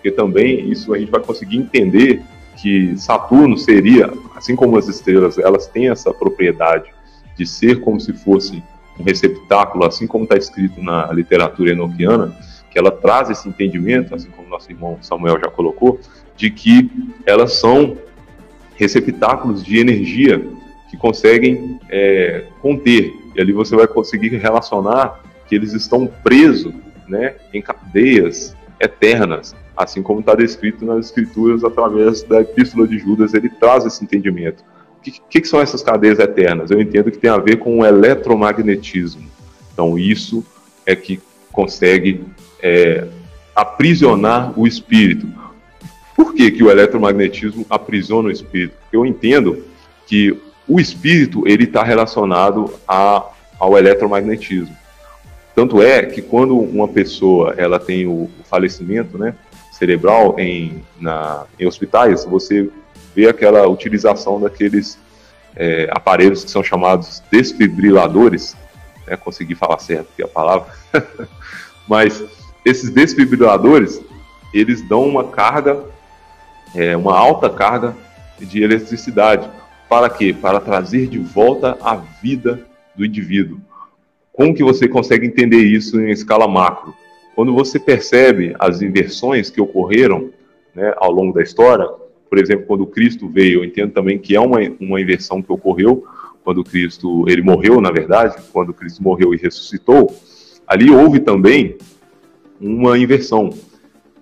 porque 0.00 0.10
também 0.10 0.70
isso 0.70 0.94
a 0.94 0.98
gente 0.98 1.10
vai 1.10 1.20
conseguir 1.20 1.58
entender 1.58 2.22
que 2.56 2.96
Saturno 2.96 3.56
seria, 3.56 4.10
assim 4.34 4.56
como 4.56 4.76
as 4.78 4.88
estrelas, 4.88 5.38
elas 5.38 5.66
têm 5.66 5.90
essa 5.90 6.12
propriedade 6.12 6.90
de 7.36 7.46
ser 7.46 7.80
como 7.80 8.00
se 8.00 8.12
fosse 8.12 8.62
um 8.98 9.02
receptáculo, 9.02 9.84
assim 9.84 10.06
como 10.06 10.24
está 10.24 10.36
escrito 10.36 10.82
na 10.82 11.12
literatura 11.12 11.72
enoquiana, 11.72 12.34
que 12.70 12.78
ela 12.78 12.90
traz 12.90 13.30
esse 13.30 13.48
entendimento, 13.48 14.14
assim 14.14 14.30
como 14.30 14.48
nosso 14.48 14.70
irmão 14.70 14.98
Samuel 15.02 15.38
já 15.38 15.50
colocou, 15.50 16.00
de 16.36 16.50
que 16.50 16.90
elas 17.26 17.54
são 17.54 17.96
receptáculos 18.80 19.62
de 19.62 19.78
energia 19.78 20.42
que 20.90 20.96
conseguem 20.96 21.78
é, 21.90 22.44
conter. 22.62 23.14
E 23.36 23.40
ali 23.40 23.52
você 23.52 23.76
vai 23.76 23.86
conseguir 23.86 24.30
relacionar 24.38 25.20
que 25.46 25.54
eles 25.54 25.74
estão 25.74 26.06
presos 26.06 26.72
né, 27.06 27.34
em 27.52 27.60
cadeias 27.60 28.56
eternas, 28.80 29.54
assim 29.76 30.02
como 30.02 30.20
está 30.20 30.34
descrito 30.34 30.86
nas 30.86 31.06
Escrituras 31.06 31.62
através 31.62 32.22
da 32.22 32.40
Epístola 32.40 32.88
de 32.88 32.98
Judas, 32.98 33.34
ele 33.34 33.50
traz 33.50 33.84
esse 33.84 34.02
entendimento. 34.02 34.64
O 34.98 35.02
que, 35.02 35.10
que, 35.28 35.40
que, 35.42 35.48
são 35.48 35.60
essas 35.60 35.82
cadeias 35.82 36.18
eternas? 36.18 36.70
Eu 36.70 36.80
entendo 36.80 37.10
que 37.10 37.18
tem 37.18 37.30
a 37.30 37.38
ver 37.38 37.56
com 37.56 37.80
o 37.80 37.84
eletromagnetismo. 37.84 39.28
Então, 39.72 39.98
isso 39.98 40.44
é 40.86 40.96
que 40.96 41.20
consegue 41.52 42.24
é, 42.62 43.06
aprisionar 43.54 44.58
o 44.58 44.66
espírito. 44.66 45.26
Por 46.20 46.34
que, 46.34 46.50
que 46.50 46.62
o 46.62 46.70
eletromagnetismo 46.70 47.64
aprisiona 47.70 48.28
o 48.28 48.30
espírito? 48.30 48.74
Eu 48.92 49.06
entendo 49.06 49.64
que 50.06 50.38
o 50.68 50.78
espírito 50.78 51.48
ele 51.48 51.64
está 51.64 51.82
relacionado 51.82 52.74
a, 52.86 53.24
ao 53.58 53.78
eletromagnetismo. 53.78 54.76
Tanto 55.54 55.80
é 55.80 56.04
que 56.04 56.20
quando 56.20 56.58
uma 56.58 56.86
pessoa 56.86 57.54
ela 57.56 57.80
tem 57.80 58.06
o, 58.06 58.28
falecimento, 58.44 59.16
né, 59.16 59.34
cerebral 59.72 60.38
em, 60.38 60.84
na, 61.00 61.46
em 61.58 61.66
hospitais, 61.66 62.26
você 62.26 62.68
vê 63.16 63.26
aquela 63.26 63.66
utilização 63.66 64.38
daqueles 64.38 64.98
é, 65.56 65.88
aparelhos 65.90 66.44
que 66.44 66.50
são 66.50 66.62
chamados 66.62 67.22
desfibriladores, 67.32 68.54
né, 69.06 69.16
conseguir 69.16 69.54
falar 69.54 69.78
certo 69.78 70.08
aqui 70.12 70.22
a 70.22 70.28
palavra, 70.28 70.66
mas 71.88 72.22
esses 72.62 72.90
desfibriladores, 72.90 74.02
eles 74.52 74.86
dão 74.86 75.08
uma 75.08 75.24
carga, 75.24 75.82
é, 76.74 76.96
uma 76.96 77.16
alta 77.16 77.48
carga 77.50 77.96
de 78.38 78.62
eletricidade. 78.62 79.48
Para 79.88 80.08
quê? 80.08 80.32
Para 80.32 80.60
trazer 80.60 81.06
de 81.06 81.18
volta 81.18 81.76
a 81.80 81.96
vida 81.96 82.60
do 82.94 83.04
indivíduo. 83.04 83.60
Como 84.32 84.54
que 84.54 84.62
você 84.62 84.88
consegue 84.88 85.26
entender 85.26 85.62
isso 85.62 86.00
em 86.00 86.10
escala 86.10 86.46
macro? 86.46 86.94
Quando 87.34 87.52
você 87.54 87.78
percebe 87.78 88.54
as 88.58 88.82
inversões 88.82 89.50
que 89.50 89.60
ocorreram 89.60 90.30
né, 90.74 90.92
ao 90.96 91.10
longo 91.10 91.32
da 91.32 91.42
história, 91.42 91.86
por 92.28 92.38
exemplo, 92.38 92.66
quando 92.66 92.86
Cristo 92.86 93.28
veio, 93.28 93.60
eu 93.60 93.64
entendo 93.64 93.92
também 93.92 94.18
que 94.18 94.36
é 94.36 94.40
uma, 94.40 94.58
uma 94.78 95.00
inversão 95.00 95.42
que 95.42 95.52
ocorreu 95.52 96.04
quando 96.44 96.64
Cristo, 96.64 97.24
ele 97.28 97.42
morreu, 97.42 97.80
na 97.80 97.90
verdade, 97.90 98.36
quando 98.52 98.72
Cristo 98.72 99.02
morreu 99.02 99.34
e 99.34 99.36
ressuscitou, 99.36 100.14
ali 100.66 100.90
houve 100.90 101.20
também 101.20 101.76
uma 102.60 102.96
inversão. 102.98 103.50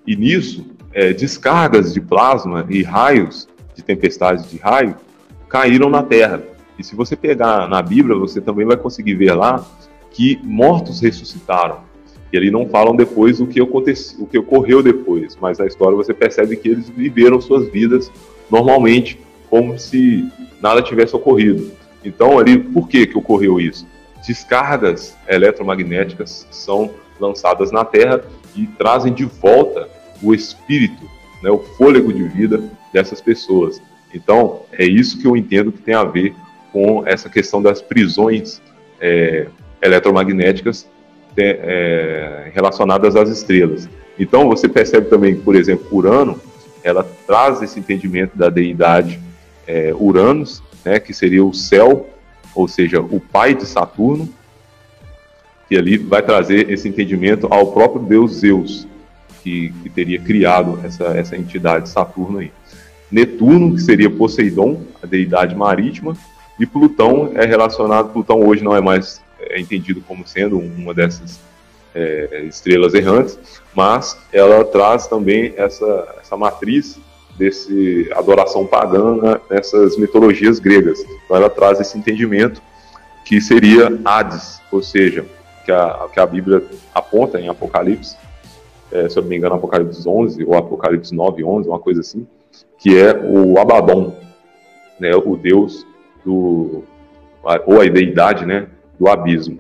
E 0.07 0.17
nisso, 0.17 0.67
é, 0.99 1.13
descargas 1.13 1.95
de 1.95 2.01
plasma 2.01 2.67
e 2.69 2.83
raios, 2.83 3.49
de 3.73 3.85
tempestades 3.85 4.51
de 4.51 4.59
raio, 4.59 4.97
caíram 5.49 5.89
na 5.89 6.03
Terra. 6.03 6.43
E 6.77 6.83
se 6.83 6.97
você 6.97 7.15
pegar 7.15 7.69
na 7.69 7.81
Bíblia, 7.81 8.19
você 8.19 8.41
também 8.41 8.67
vai 8.67 8.77
conseguir 8.77 9.15
ver 9.15 9.33
lá 9.33 9.65
que 10.11 10.41
mortos 10.43 11.01
ressuscitaram. 11.01 11.83
E 12.33 12.37
ali 12.37 12.51
não 12.51 12.69
falam 12.69 12.97
depois 12.97 13.41
o 13.41 13.47
que, 13.47 13.61
aconteceu, 13.61 14.25
o 14.25 14.27
que 14.27 14.37
ocorreu 14.37 14.83
depois, 14.83 15.39
mas 15.41 15.59
na 15.59 15.67
história 15.67 15.97
você 15.97 16.13
percebe 16.13 16.57
que 16.57 16.69
eles 16.69 16.89
viveram 16.89 17.41
suas 17.41 17.69
vidas 17.71 18.11
normalmente, 18.51 19.21
como 19.49 19.79
se 19.79 20.29
nada 20.61 20.83
tivesse 20.83 21.15
ocorrido. 21.15 21.71
Então, 22.05 22.41
ali, 22.41 22.59
por 22.59 22.89
que, 22.89 23.07
que 23.07 23.17
ocorreu 23.17 23.61
isso? 23.61 23.87
Descargas 24.27 25.17
eletromagnéticas 25.29 26.45
são 26.51 26.91
lançadas 27.21 27.71
na 27.71 27.85
Terra 27.85 28.21
e 28.57 28.67
trazem 28.67 29.15
de 29.15 29.25
volta 29.25 29.89
o 30.23 30.35
espírito, 30.35 31.09
né, 31.43 31.51
o 31.51 31.59
fôlego 31.59 32.13
de 32.13 32.25
vida 32.25 32.63
dessas 32.93 33.21
pessoas. 33.21 33.81
Então, 34.15 34.63
é 34.73 34.85
isso 34.85 35.19
que 35.21 35.27
eu 35.27 35.37
entendo 35.37 35.73
que 35.73 35.83
tem 35.83 35.95
a 35.95 36.05
ver 36.05 36.35
com 36.73 37.07
essa 37.07 37.29
questão 37.29 37.63
das 37.63 37.81
prisões 37.81 38.61
é, 39.01 39.47
eletromagnéticas 39.83 40.89
é, 41.37 42.51
relacionadas 42.53 43.17
às 43.17 43.29
estrelas. 43.29 43.89
Então 44.19 44.49
você 44.49 44.69
percebe 44.69 45.09
também, 45.09 45.37
por 45.37 45.55
exemplo, 45.55 45.87
Urano, 45.93 46.41
ela 46.83 47.07
traz 47.27 47.63
esse 47.63 47.79
entendimento 47.79 48.37
da 48.37 48.49
deidade 48.49 49.21
é, 49.67 49.95
Uranus, 49.95 50.63
né, 50.85 50.99
que 50.99 51.13
seria 51.13 51.45
o 51.45 51.55
céu, 51.55 52.09
ou 52.55 52.67
seja, 52.67 53.01
o 53.01 53.21
pai 53.21 53.55
de 53.55 53.67
Saturno, 53.67 54.29
que 55.69 55.77
ali 55.77 55.99
vai 55.99 56.23
trazer 56.23 56.71
esse 56.71 56.89
entendimento 56.89 57.47
ao 57.51 57.73
próprio 57.73 58.03
deus 58.03 58.37
Zeus, 58.37 58.89
que, 59.43 59.73
que 59.83 59.89
teria 59.89 60.19
criado 60.19 60.81
essa, 60.85 61.05
essa 61.17 61.37
entidade 61.37 61.89
Saturno 61.89 62.39
aí. 62.39 62.51
Netuno, 63.11 63.75
que 63.75 63.81
seria 63.81 64.11
Poseidon, 64.11 64.83
a 65.03 65.07
deidade 65.07 65.55
marítima, 65.55 66.17
e 66.61 66.67
Plutão 66.67 67.33
é 67.35 67.47
relacionado, 67.47 68.13
Plutão 68.13 68.41
hoje 68.47 68.63
não 68.63 68.77
é 68.77 68.81
mais 68.81 69.21
é 69.41 69.61
entendido 69.61 70.01
como 70.01 70.27
sendo 70.27 70.59
uma 70.59 70.93
dessas 70.93 71.41
é, 71.95 72.45
estrelas 72.49 72.93
errantes, 72.93 73.39
mas 73.75 74.19
ela 74.33 74.65
traz 74.65 75.07
também 75.07 75.55
essa, 75.57 76.17
essa 76.21 76.37
matriz 76.37 76.99
desse 77.39 78.11
adoração 78.15 78.67
pagã 78.67 79.41
nessas 79.49 79.97
mitologias 79.97 80.59
gregas. 80.59 80.99
Então 81.25 81.37
ela 81.37 81.49
traz 81.49 81.81
esse 81.81 81.97
entendimento 81.97 82.61
que 83.25 83.41
seria 83.41 83.89
Hades, 84.05 84.61
ou 84.73 84.83
seja, 84.83 85.25
que 85.65 85.71
a, 85.71 86.09
que 86.13 86.19
a 86.19 86.27
Bíblia 86.27 86.65
aponta 86.95 87.41
em 87.41 87.49
Apocalipse, 87.49 88.17
é, 88.91 89.09
se 89.09 89.19
eu 89.19 89.23
não 89.23 89.31
me 89.31 89.37
engano, 89.37 89.55
Apocalipse 89.55 90.09
11 90.09 90.45
ou 90.45 90.57
Apocalipse 90.57 91.15
9, 91.15 91.45
11, 91.45 91.69
uma 91.69 91.79
coisa 91.79 92.01
assim, 92.01 92.27
que 92.79 92.97
é 92.97 93.15
o 93.15 93.59
Abaddon, 93.59 94.15
né, 94.99 95.15
o 95.15 95.37
deus 95.37 95.87
do 96.25 96.83
ou 97.67 97.81
a 97.81 97.85
deidade, 97.87 98.45
né, 98.45 98.67
do 98.99 99.09
abismo. 99.09 99.59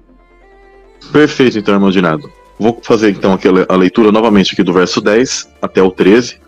Perfeito, 1.12 1.58
então, 1.58 1.74
irmão 1.74 1.90
Dinado. 1.90 2.30
Vou 2.58 2.78
fazer 2.82 3.10
então 3.10 3.32
aqui 3.32 3.46
a 3.46 3.76
leitura 3.76 4.10
novamente 4.10 4.52
aqui 4.52 4.64
do 4.64 4.72
verso 4.72 5.00
10 5.00 5.48
até 5.62 5.80
o 5.80 5.90
13, 5.90 6.40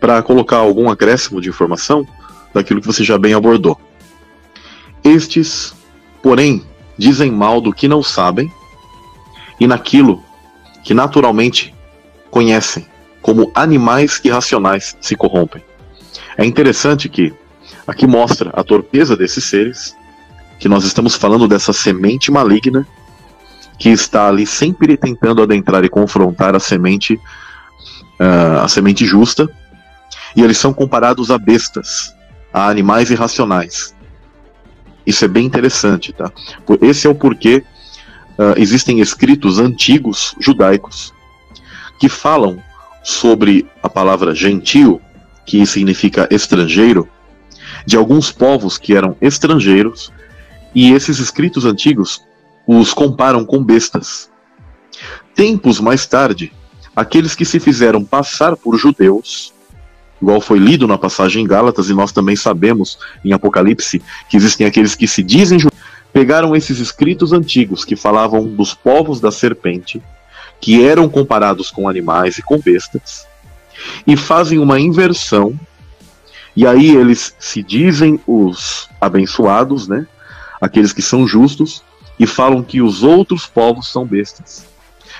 para 0.00 0.22
colocar 0.22 0.56
algum 0.56 0.90
acréscimo 0.90 1.40
de 1.40 1.48
informação 1.48 2.06
daquilo 2.52 2.80
que 2.80 2.86
você 2.86 3.04
já 3.04 3.16
bem 3.16 3.32
abordou. 3.32 3.78
Estes, 5.04 5.74
porém, 6.20 6.64
dizem 6.98 7.30
mal 7.30 7.60
do 7.60 7.72
que 7.72 7.86
não 7.86 8.02
sabem 8.02 8.50
e 9.60 9.66
naquilo 9.66 10.22
que 10.82 10.92
naturalmente 10.92 11.75
conhecem, 12.36 12.84
como 13.22 13.50
animais 13.54 14.20
irracionais 14.22 14.94
se 15.00 15.16
corrompem. 15.16 15.64
É 16.36 16.44
interessante 16.44 17.08
que 17.08 17.32
aqui 17.86 18.06
mostra 18.06 18.50
a 18.52 18.62
torpeza 18.62 19.16
desses 19.16 19.42
seres 19.44 19.96
que 20.58 20.68
nós 20.68 20.84
estamos 20.84 21.14
falando 21.14 21.48
dessa 21.48 21.72
semente 21.72 22.30
maligna 22.30 22.86
que 23.78 23.88
está 23.88 24.28
ali 24.28 24.46
sempre 24.46 24.98
tentando 24.98 25.42
adentrar 25.42 25.82
e 25.82 25.88
confrontar 25.88 26.54
a 26.54 26.60
semente, 26.60 27.14
uh, 27.14 28.60
a 28.62 28.68
semente 28.68 29.06
justa, 29.06 29.48
e 30.36 30.42
eles 30.42 30.58
são 30.58 30.74
comparados 30.74 31.30
a 31.30 31.38
bestas, 31.38 32.14
a 32.52 32.68
animais 32.68 33.10
irracionais. 33.10 33.94
Isso 35.06 35.24
é 35.24 35.28
bem 35.28 35.46
interessante, 35.46 36.12
tá? 36.12 36.30
Esse 36.82 37.06
é 37.06 37.10
o 37.10 37.14
porquê 37.14 37.64
uh, 38.38 38.52
existem 38.58 39.00
escritos 39.00 39.58
antigos 39.58 40.34
judaicos 40.38 41.15
que 41.98 42.08
falam 42.08 42.62
sobre 43.02 43.66
a 43.82 43.88
palavra 43.88 44.34
gentio, 44.34 45.00
que 45.44 45.64
significa 45.64 46.28
estrangeiro, 46.30 47.08
de 47.86 47.96
alguns 47.96 48.32
povos 48.32 48.76
que 48.76 48.96
eram 48.96 49.16
estrangeiros 49.20 50.12
e 50.74 50.92
esses 50.92 51.18
escritos 51.18 51.64
antigos 51.64 52.22
os 52.66 52.92
comparam 52.92 53.44
com 53.44 53.62
bestas. 53.62 54.28
Tempos 55.34 55.80
mais 55.80 56.04
tarde, 56.04 56.52
aqueles 56.94 57.34
que 57.34 57.44
se 57.44 57.60
fizeram 57.60 58.04
passar 58.04 58.56
por 58.56 58.76
judeus, 58.76 59.52
igual 60.20 60.40
foi 60.40 60.58
lido 60.58 60.88
na 60.88 60.98
passagem 60.98 61.44
em 61.44 61.46
Gálatas, 61.46 61.88
e 61.88 61.94
nós 61.94 62.10
também 62.10 62.34
sabemos 62.34 62.98
em 63.24 63.32
Apocalipse 63.32 64.02
que 64.28 64.36
existem 64.36 64.66
aqueles 64.66 64.94
que 64.94 65.06
se 65.06 65.22
dizem 65.22 65.58
judeus, 65.58 65.80
pegaram 66.12 66.56
esses 66.56 66.78
escritos 66.78 67.32
antigos 67.32 67.84
que 67.84 67.94
falavam 67.94 68.46
dos 68.46 68.74
povos 68.74 69.20
da 69.20 69.30
serpente, 69.30 70.02
que 70.60 70.84
eram 70.84 71.08
comparados 71.08 71.70
com 71.70 71.88
animais 71.88 72.38
e 72.38 72.42
com 72.42 72.58
bestas, 72.58 73.26
e 74.06 74.16
fazem 74.16 74.58
uma 74.58 74.80
inversão, 74.80 75.58
e 76.54 76.66
aí 76.66 76.96
eles 76.96 77.34
se 77.38 77.62
dizem 77.62 78.18
os 78.26 78.88
abençoados, 79.00 79.86
né? 79.86 80.06
aqueles 80.60 80.92
que 80.92 81.02
são 81.02 81.26
justos, 81.26 81.82
e 82.18 82.26
falam 82.26 82.62
que 82.62 82.80
os 82.80 83.02
outros 83.02 83.46
povos 83.46 83.92
são 83.92 84.06
bestas. 84.06 84.66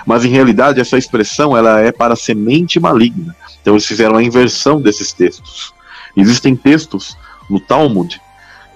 Mas 0.06 0.24
em 0.24 0.28
realidade 0.28 0.80
essa 0.80 0.96
expressão 0.96 1.56
ela 1.56 1.80
é 1.80 1.92
para 1.92 2.16
semente 2.16 2.80
maligna. 2.80 3.36
Então 3.60 3.74
eles 3.74 3.86
fizeram 3.86 4.16
a 4.16 4.22
inversão 4.22 4.80
desses 4.80 5.12
textos. 5.12 5.74
Existem 6.16 6.56
textos 6.56 7.16
no 7.50 7.60
Talmud 7.60 8.20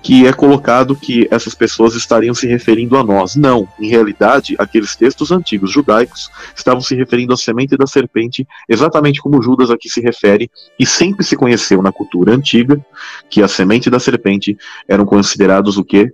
que 0.03 0.27
é 0.27 0.33
colocado 0.33 0.97
que 0.97 1.29
essas 1.31 1.55
pessoas 1.55 1.95
estariam 1.95 2.35
se 2.35 2.47
referindo 2.47 2.97
a 2.97 3.05
nós. 3.05 3.37
Não, 3.37 3.69
em 3.79 3.89
realidade, 3.89 4.57
aqueles 4.59 4.97
textos 4.97 5.31
antigos 5.31 5.71
judaicos 5.71 6.31
estavam 6.57 6.81
se 6.81 6.95
referindo 6.95 7.33
à 7.33 7.37
semente 7.37 7.77
da 7.77 7.87
serpente, 7.87 8.47
exatamente 8.69 9.21
como 9.21 9.43
Judas 9.43 9.71
aqui 9.71 9.89
se 9.89 10.01
refere, 10.01 10.51
e 10.79 10.87
sempre 10.87 11.25
se 11.25 11.37
conheceu 11.37 11.83
na 11.83 11.93
cultura 11.93 12.35
antiga 12.35 12.85
que 13.29 13.43
a 13.43 13.49
semente 13.49 13.91
da 13.91 13.99
serpente 13.99 14.57
eram 14.89 15.05
considerados 15.05 15.77
o 15.77 15.85
que? 15.85 16.13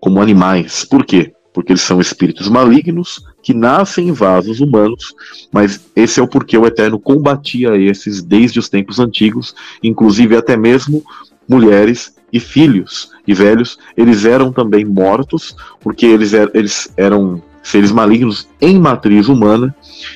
como 0.00 0.20
animais. 0.20 0.84
Por 0.84 1.04
quê? 1.04 1.32
Porque 1.52 1.72
eles 1.72 1.82
são 1.82 2.00
espíritos 2.00 2.48
malignos 2.48 3.20
que 3.42 3.52
nascem 3.54 4.08
em 4.08 4.12
vasos 4.12 4.60
humanos, 4.60 5.14
mas 5.52 5.86
esse 5.96 6.20
é 6.20 6.22
o 6.22 6.28
porquê 6.28 6.56
o 6.56 6.66
Eterno 6.66 7.00
combatia 7.00 7.76
esses 7.76 8.22
desde 8.22 8.58
os 8.58 8.68
tempos 8.68 9.00
antigos, 9.00 9.54
inclusive 9.82 10.36
até 10.36 10.56
mesmo 10.56 11.02
mulheres 11.48 12.14
e 12.32 12.38
filhos 12.38 13.10
e 13.26 13.32
velhos, 13.32 13.78
eles 13.96 14.24
eram 14.24 14.52
também 14.52 14.84
mortos, 14.84 15.56
porque 15.80 16.06
eles, 16.06 16.32
er 16.34 16.50
eles 16.54 16.92
eram 16.96 17.42
seres 17.62 17.90
malignos 17.90 18.48
em 18.60 18.78
matriz 18.78 19.28
humana, 19.28 19.74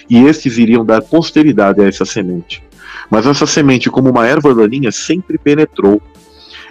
e 0.09 0.25
estes 0.25 0.59
iriam 0.59 0.85
dar 0.85 1.03
posteridade 1.03 1.81
a 1.81 1.89
essa 1.89 2.05
semente. 2.05 2.63
Mas 3.11 3.27
essa 3.27 3.47
semente, 3.47 3.91
como 3.91 4.11
uma 4.11 4.27
erva 4.27 4.55
daninha, 4.55 4.93
sempre 4.93 5.39
penetrou 5.39 6.01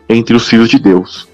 entre 0.07 0.35
os 0.35 0.47
filhos 0.47 0.69
de 0.69 0.79
Deus. 0.79 1.27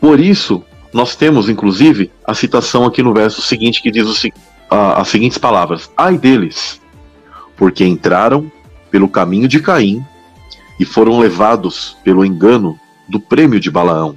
Por 0.00 0.20
isso, 0.20 0.62
nós 0.92 1.16
temos, 1.16 1.48
inclusive, 1.48 2.10
a 2.26 2.34
citação 2.34 2.84
aqui 2.84 3.02
no 3.02 3.12
verso 3.12 3.42
seguinte 3.42 3.82
que 3.82 3.90
diz 3.90 4.06
o, 4.06 4.32
a, 4.70 5.00
as 5.00 5.08
seguintes 5.08 5.38
palavras: 5.38 5.90
Ai 5.96 6.16
deles, 6.16 6.80
porque 7.56 7.84
entraram 7.84 8.50
pelo 8.94 9.08
caminho 9.08 9.48
de 9.48 9.58
Caim 9.58 10.06
e 10.78 10.84
foram 10.84 11.18
levados 11.18 11.96
pelo 12.04 12.24
engano 12.24 12.78
do 13.08 13.18
prêmio 13.18 13.58
de 13.58 13.68
Balaão. 13.68 14.16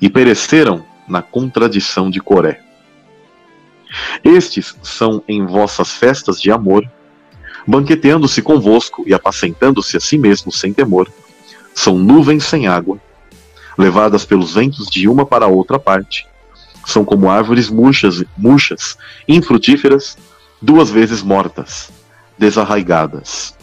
e 0.00 0.08
pereceram 0.08 0.84
na 1.08 1.20
contradição 1.20 2.08
de 2.08 2.20
Coré. 2.20 2.60
Estes 4.22 4.76
são 4.84 5.20
em 5.26 5.44
vossas 5.44 5.90
festas 5.90 6.40
de 6.40 6.52
amor, 6.52 6.88
banqueteando-se 7.66 8.40
convosco 8.40 9.02
e 9.08 9.12
apacentando-se 9.12 9.96
a 9.96 10.00
si 10.00 10.16
mesmos 10.16 10.60
sem 10.60 10.72
temor, 10.72 11.10
são 11.74 11.98
nuvens 11.98 12.44
sem 12.44 12.68
água, 12.68 13.00
levadas 13.76 14.24
pelos 14.24 14.54
ventos 14.54 14.86
de 14.88 15.08
uma 15.08 15.26
para 15.26 15.48
outra 15.48 15.80
parte, 15.80 16.28
são 16.86 17.04
como 17.04 17.28
árvores 17.28 17.68
murchas, 17.68 18.22
murchas 18.38 18.96
infrutíferas, 19.26 20.16
duas 20.62 20.90
vezes 20.90 21.24
mortas, 21.24 21.90
desarraigadas. 22.38 23.58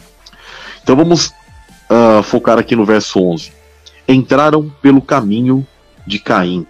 Então 0.87 0.95
vamos 0.95 1.33
uh, 1.89 2.23
focar 2.23 2.57
aqui 2.57 2.73
no 2.73 2.85
verso 2.85 3.21
11. 3.21 3.51
Entraram 4.07 4.73
pelo 4.81 5.01
caminho 5.01 5.67
de 6.05 6.17
Caim. 6.17 6.65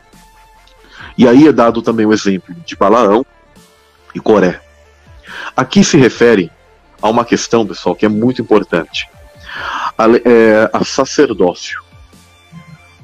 E 1.15 1.27
aí 1.27 1.47
é 1.47 1.51
dado 1.51 1.83
também 1.83 2.03
o 2.03 2.11
exemplo 2.11 2.55
de 2.65 2.75
Balaão 2.75 3.23
e 4.15 4.19
Coré. 4.19 4.59
Aqui 5.55 5.83
se 5.83 5.97
refere 5.97 6.51
a 6.99 7.07
uma 7.09 7.23
questão, 7.23 7.63
pessoal, 7.63 7.95
que 7.95 8.07
é 8.07 8.09
muito 8.09 8.41
importante: 8.41 9.07
a, 9.95 10.05
é, 10.27 10.67
a 10.73 10.83
sacerdócio. 10.83 11.83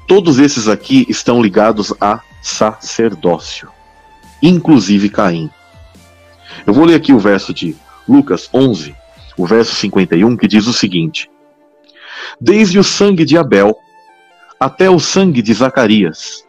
Todos 0.07 0.39
esses 0.39 0.67
aqui 0.67 1.05
estão 1.07 1.43
ligados 1.43 1.93
a 2.01 2.21
sacerdócio, 2.41 3.69
inclusive 4.41 5.09
Caim. 5.09 5.47
Eu 6.65 6.73
vou 6.73 6.85
ler 6.85 6.95
aqui 6.95 7.13
o 7.13 7.19
verso 7.19 7.53
de 7.53 7.75
Lucas 8.09 8.49
11, 8.51 8.95
o 9.37 9.45
verso 9.45 9.75
51, 9.75 10.35
que 10.37 10.47
diz 10.47 10.67
o 10.67 10.73
seguinte: 10.73 11.29
Desde 12.39 12.79
o 12.79 12.83
sangue 12.83 13.25
de 13.25 13.37
Abel 13.37 13.75
até 14.59 14.89
o 14.89 14.99
sangue 14.99 15.41
de 15.41 15.53
Zacarias, 15.53 16.45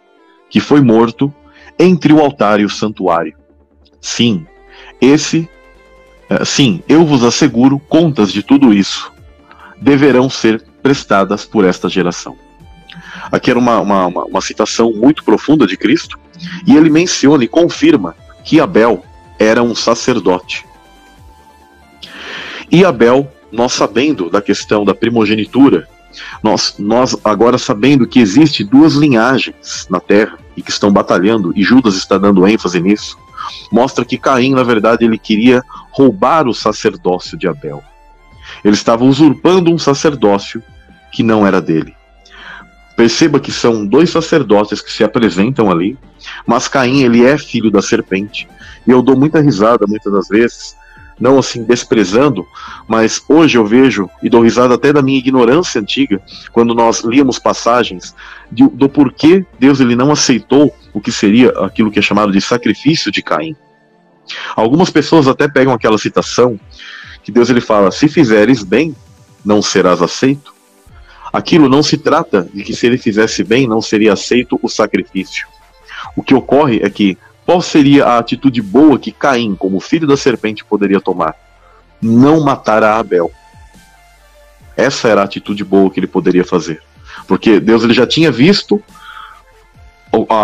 que 0.48 0.60
foi 0.60 0.80
morto 0.80 1.32
entre 1.78 2.12
o 2.12 2.20
altar 2.20 2.60
e 2.60 2.64
o 2.64 2.70
santuário. 2.70 3.36
Sim, 4.00 4.46
esse, 5.00 5.48
eh, 6.30 6.44
sim, 6.44 6.82
eu 6.88 7.04
vos 7.04 7.24
asseguro, 7.24 7.78
contas 7.78 8.32
de 8.32 8.42
tudo 8.42 8.72
isso 8.72 9.12
deverão 9.80 10.30
ser 10.30 10.62
prestadas 10.82 11.44
por 11.44 11.64
esta 11.64 11.88
geração. 11.88 12.36
Aqui 13.32 13.50
era 13.50 13.58
uma, 13.58 13.80
uma, 13.80 14.06
uma, 14.06 14.24
uma 14.24 14.40
citação 14.40 14.92
muito 14.92 15.24
profunda 15.24 15.66
de 15.66 15.76
Cristo, 15.76 16.18
e 16.66 16.76
ele 16.76 16.90
menciona 16.90 17.44
e 17.44 17.48
confirma 17.48 18.14
que 18.44 18.60
Abel 18.60 19.04
era 19.38 19.62
um 19.62 19.74
sacerdote. 19.74 20.64
E 22.74 22.84
Abel, 22.84 23.32
nós 23.52 23.72
sabendo 23.72 24.28
da 24.28 24.42
questão 24.42 24.84
da 24.84 24.92
primogenitura, 24.92 25.86
nós, 26.42 26.74
nós 26.76 27.16
agora 27.24 27.56
sabendo 27.56 28.04
que 28.04 28.18
existe 28.18 28.64
duas 28.64 28.94
linhagens 28.94 29.86
na 29.88 30.00
terra 30.00 30.36
e 30.56 30.60
que 30.60 30.72
estão 30.72 30.92
batalhando, 30.92 31.52
e 31.54 31.62
Judas 31.62 31.94
está 31.94 32.18
dando 32.18 32.44
ênfase 32.48 32.80
nisso, 32.80 33.16
mostra 33.70 34.04
que 34.04 34.18
Caim, 34.18 34.54
na 34.54 34.64
verdade, 34.64 35.04
ele 35.04 35.16
queria 35.16 35.62
roubar 35.92 36.48
o 36.48 36.52
sacerdócio 36.52 37.38
de 37.38 37.46
Abel. 37.46 37.80
Ele 38.64 38.74
estava 38.74 39.04
usurpando 39.04 39.72
um 39.72 39.78
sacerdócio 39.78 40.60
que 41.12 41.22
não 41.22 41.46
era 41.46 41.62
dele. 41.62 41.94
Perceba 42.96 43.38
que 43.38 43.52
são 43.52 43.86
dois 43.86 44.10
sacerdotes 44.10 44.80
que 44.80 44.90
se 44.90 45.04
apresentam 45.04 45.70
ali, 45.70 45.96
mas 46.44 46.66
Caim 46.66 47.04
ele 47.04 47.24
é 47.24 47.38
filho 47.38 47.70
da 47.70 47.80
serpente. 47.80 48.48
E 48.84 48.90
eu 48.90 49.00
dou 49.00 49.16
muita 49.16 49.40
risada 49.40 49.86
muitas 49.86 50.12
das 50.12 50.26
vezes, 50.26 50.74
não 51.18 51.38
assim 51.38 51.64
desprezando, 51.64 52.46
mas 52.88 53.22
hoje 53.28 53.56
eu 53.56 53.64
vejo 53.64 54.08
e 54.22 54.28
dou 54.28 54.42
risada 54.42 54.74
até 54.74 54.92
da 54.92 55.02
minha 55.02 55.18
ignorância 55.18 55.80
antiga, 55.80 56.20
quando 56.52 56.74
nós 56.74 57.00
líamos 57.00 57.38
passagens 57.38 58.14
de, 58.50 58.66
do 58.68 58.88
porquê 58.88 59.44
Deus 59.58 59.80
ele 59.80 59.96
não 59.96 60.10
aceitou 60.10 60.74
o 60.92 61.00
que 61.00 61.12
seria 61.12 61.50
aquilo 61.60 61.90
que 61.90 61.98
é 61.98 62.02
chamado 62.02 62.32
de 62.32 62.40
sacrifício 62.40 63.10
de 63.10 63.22
Caim. 63.22 63.56
Algumas 64.56 64.90
pessoas 64.90 65.28
até 65.28 65.48
pegam 65.48 65.72
aquela 65.72 65.98
citação 65.98 66.58
que 67.22 67.32
Deus 67.32 67.50
ele 67.50 67.60
fala: 67.60 67.90
"Se 67.90 68.08
fizeres 68.08 68.62
bem, 68.62 68.94
não 69.44 69.60
serás 69.60 70.00
aceito". 70.02 70.54
Aquilo 71.32 71.68
não 71.68 71.82
se 71.82 71.98
trata 71.98 72.48
de 72.54 72.62
que 72.62 72.74
se 72.74 72.86
ele 72.86 72.96
fizesse 72.96 73.42
bem, 73.42 73.66
não 73.66 73.82
seria 73.82 74.12
aceito 74.12 74.58
o 74.62 74.68
sacrifício. 74.68 75.48
O 76.16 76.22
que 76.22 76.32
ocorre 76.32 76.80
é 76.80 76.88
que 76.88 77.18
qual 77.44 77.60
seria 77.60 78.06
a 78.06 78.18
atitude 78.18 78.62
boa 78.62 78.98
que 78.98 79.12
Caim, 79.12 79.54
como 79.54 79.80
filho 79.80 80.06
da 80.06 80.16
serpente, 80.16 80.64
poderia 80.64 81.00
tomar? 81.00 81.36
Não 82.00 82.40
matar 82.40 82.82
a 82.82 82.98
Abel. 82.98 83.30
Essa 84.76 85.08
era 85.08 85.20
a 85.20 85.24
atitude 85.24 85.62
boa 85.62 85.90
que 85.90 86.00
ele 86.00 86.06
poderia 86.06 86.44
fazer. 86.44 86.82
Porque 87.28 87.60
Deus 87.60 87.84
ele 87.84 87.94
já 87.94 88.06
tinha 88.06 88.30
visto 88.30 88.82
a, 90.28 90.34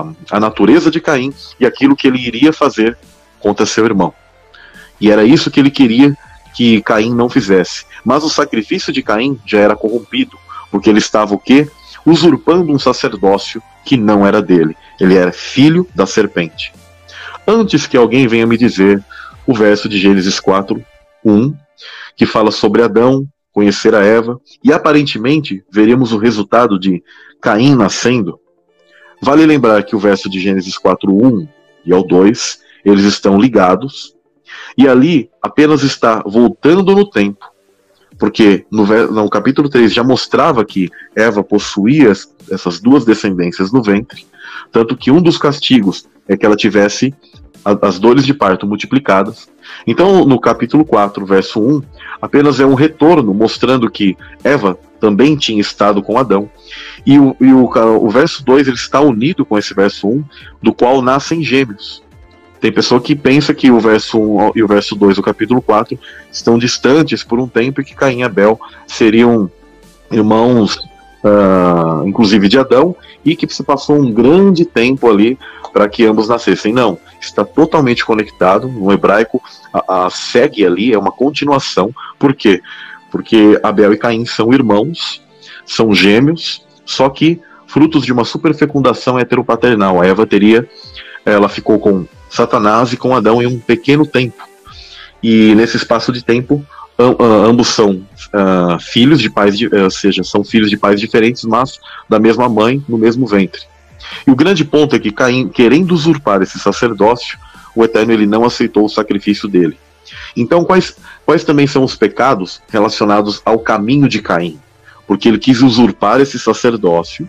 a, 0.00 0.06
a 0.30 0.40
natureza 0.40 0.90
de 0.90 1.00
Caim 1.00 1.32
e 1.58 1.66
aquilo 1.66 1.96
que 1.96 2.06
ele 2.06 2.18
iria 2.18 2.52
fazer 2.52 2.96
contra 3.40 3.66
seu 3.66 3.84
irmão. 3.84 4.12
E 5.00 5.10
era 5.10 5.24
isso 5.24 5.50
que 5.50 5.58
ele 5.58 5.70
queria 5.70 6.16
que 6.54 6.80
Caim 6.82 7.12
não 7.12 7.28
fizesse. 7.28 7.84
Mas 8.04 8.22
o 8.22 8.30
sacrifício 8.30 8.92
de 8.92 9.02
Caim 9.02 9.40
já 9.44 9.58
era 9.58 9.74
corrompido, 9.74 10.38
porque 10.70 10.88
ele 10.88 10.98
estava 10.98 11.34
o 11.34 11.38
quê? 11.38 11.68
Usurpando 12.06 12.72
um 12.72 12.78
sacerdócio 12.78 13.62
que 13.84 13.96
não 13.96 14.26
era 14.26 14.40
dele. 14.40 14.76
Ele 15.00 15.16
era 15.16 15.32
filho 15.32 15.86
da 15.94 16.06
serpente. 16.06 16.72
Antes 17.46 17.86
que 17.86 17.96
alguém 17.96 18.26
venha 18.26 18.46
me 18.46 18.56
dizer 18.56 19.02
o 19.46 19.54
verso 19.54 19.88
de 19.88 19.98
Gênesis 19.98 20.40
4, 20.40 20.82
1, 21.24 21.54
que 22.16 22.24
fala 22.24 22.50
sobre 22.50 22.82
Adão 22.82 23.26
conhecer 23.52 23.94
a 23.94 24.04
Eva, 24.04 24.40
e 24.62 24.72
aparentemente 24.72 25.62
veremos 25.70 26.12
o 26.12 26.18
resultado 26.18 26.78
de 26.78 27.02
Caim 27.40 27.76
nascendo. 27.76 28.40
Vale 29.22 29.46
lembrar 29.46 29.84
que 29.84 29.94
o 29.94 29.98
verso 29.98 30.28
de 30.28 30.40
Gênesis 30.40 30.76
4, 30.76 31.12
1 31.12 31.48
e 31.86 31.92
ao 31.92 32.04
2, 32.04 32.58
eles 32.84 33.04
estão 33.04 33.38
ligados, 33.38 34.14
e 34.76 34.88
ali 34.88 35.30
apenas 35.40 35.82
está 35.82 36.22
voltando 36.26 36.94
no 36.94 37.08
tempo, 37.08 37.44
porque 38.18 38.64
no, 38.70 38.86
no 39.10 39.28
capítulo 39.28 39.68
3 39.68 39.92
já 39.92 40.02
mostrava 40.04 40.64
que 40.64 40.90
Eva 41.14 41.42
possuía 41.42 42.12
essas 42.50 42.80
duas 42.80 43.04
descendências 43.04 43.72
no 43.72 43.82
ventre, 43.82 44.26
tanto 44.70 44.96
que 44.96 45.10
um 45.10 45.20
dos 45.20 45.38
castigos 45.38 46.06
é 46.28 46.36
que 46.36 46.46
ela 46.46 46.56
tivesse 46.56 47.14
as 47.80 47.98
dores 47.98 48.26
de 48.26 48.34
parto 48.34 48.66
multiplicadas. 48.66 49.48
Então, 49.86 50.24
no 50.24 50.38
capítulo 50.38 50.84
4, 50.84 51.24
verso 51.24 51.60
1, 51.60 51.82
apenas 52.20 52.60
é 52.60 52.66
um 52.66 52.74
retorno 52.74 53.32
mostrando 53.32 53.90
que 53.90 54.16
Eva 54.42 54.78
também 55.00 55.34
tinha 55.36 55.60
estado 55.60 56.02
com 56.02 56.18
Adão. 56.18 56.50
E 57.06 57.18
o, 57.18 57.34
e 57.40 57.52
o, 57.52 57.64
o 57.64 58.10
verso 58.10 58.44
2 58.44 58.68
ele 58.68 58.76
está 58.76 59.00
unido 59.00 59.44
com 59.44 59.58
esse 59.58 59.72
verso 59.74 60.08
1, 60.08 60.24
do 60.62 60.74
qual 60.74 61.00
nascem 61.00 61.42
gêmeos. 61.42 62.02
Tem 62.64 62.72
pessoa 62.72 62.98
que 62.98 63.14
pensa 63.14 63.52
que 63.52 63.70
o 63.70 63.78
verso 63.78 64.18
1 64.18 64.52
e 64.56 64.62
o 64.62 64.66
verso 64.66 64.96
2 64.96 65.16
do 65.16 65.22
capítulo 65.22 65.60
4 65.60 65.98
estão 66.32 66.56
distantes 66.58 67.22
por 67.22 67.38
um 67.38 67.46
tempo 67.46 67.82
e 67.82 67.84
que 67.84 67.94
Caim 67.94 68.20
e 68.20 68.22
Abel 68.22 68.58
seriam 68.86 69.50
irmãos, 70.10 70.76
uh, 71.22 72.08
inclusive 72.08 72.48
de 72.48 72.58
Adão, 72.58 72.96
e 73.22 73.36
que 73.36 73.46
se 73.52 73.62
passou 73.62 73.96
um 73.96 74.10
grande 74.10 74.64
tempo 74.64 75.10
ali 75.10 75.38
para 75.74 75.90
que 75.90 76.06
ambos 76.06 76.26
nascessem. 76.26 76.72
Não, 76.72 76.96
está 77.20 77.44
totalmente 77.44 78.02
conectado. 78.02 78.66
No 78.66 78.90
hebraico, 78.90 79.42
a, 79.70 80.06
a 80.06 80.08
segue 80.08 80.64
ali, 80.64 80.90
é 80.90 80.98
uma 80.98 81.12
continuação. 81.12 81.94
Por 82.18 82.32
quê? 82.32 82.62
Porque 83.10 83.60
Abel 83.62 83.92
e 83.92 83.98
Caim 83.98 84.24
são 84.24 84.54
irmãos, 84.54 85.22
são 85.66 85.94
gêmeos, 85.94 86.66
só 86.86 87.10
que 87.10 87.38
frutos 87.66 88.06
de 88.06 88.12
uma 88.12 88.24
superfecundação 88.24 89.18
heteropaternal. 89.18 90.00
A 90.00 90.06
Eva 90.06 90.24
teria, 90.24 90.66
ela 91.26 91.50
ficou 91.50 91.78
com 91.78 92.06
Satanás 92.34 92.92
e 92.92 92.96
com 92.96 93.14
Adão 93.14 93.40
em 93.40 93.46
um 93.46 93.58
pequeno 93.58 94.04
tempo. 94.04 94.42
E 95.22 95.54
nesse 95.54 95.76
espaço 95.76 96.12
de 96.12 96.22
tempo, 96.22 96.64
ambos 96.98 97.68
são 97.68 97.92
uh, 97.92 98.78
filhos 98.80 99.20
de 99.20 99.30
pais, 99.30 99.56
de, 99.56 99.72
ou 99.72 99.90
seja, 99.90 100.24
são 100.24 100.42
filhos 100.42 100.68
de 100.68 100.76
pais 100.76 101.00
diferentes, 101.00 101.44
mas 101.44 101.78
da 102.08 102.18
mesma 102.18 102.48
mãe, 102.48 102.82
no 102.88 102.98
mesmo 102.98 103.26
ventre. 103.26 103.62
E 104.26 104.30
o 104.30 104.36
grande 104.36 104.64
ponto 104.64 104.96
é 104.96 104.98
que 104.98 105.12
Caim, 105.12 105.48
querendo 105.48 105.92
usurpar 105.92 106.42
esse 106.42 106.58
sacerdócio, 106.58 107.38
o 107.74 107.84
Eterno 107.84 108.12
ele 108.12 108.26
não 108.26 108.44
aceitou 108.44 108.84
o 108.84 108.88
sacrifício 108.88 109.48
dele. 109.48 109.78
Então, 110.36 110.64
quais, 110.64 110.96
quais 111.24 111.44
também 111.44 111.66
são 111.66 111.84
os 111.84 111.96
pecados 111.96 112.60
relacionados 112.68 113.40
ao 113.44 113.60
caminho 113.60 114.08
de 114.08 114.20
Caim? 114.20 114.58
Porque 115.06 115.28
ele 115.28 115.38
quis 115.38 115.62
usurpar 115.62 116.20
esse 116.20 116.38
sacerdócio, 116.38 117.28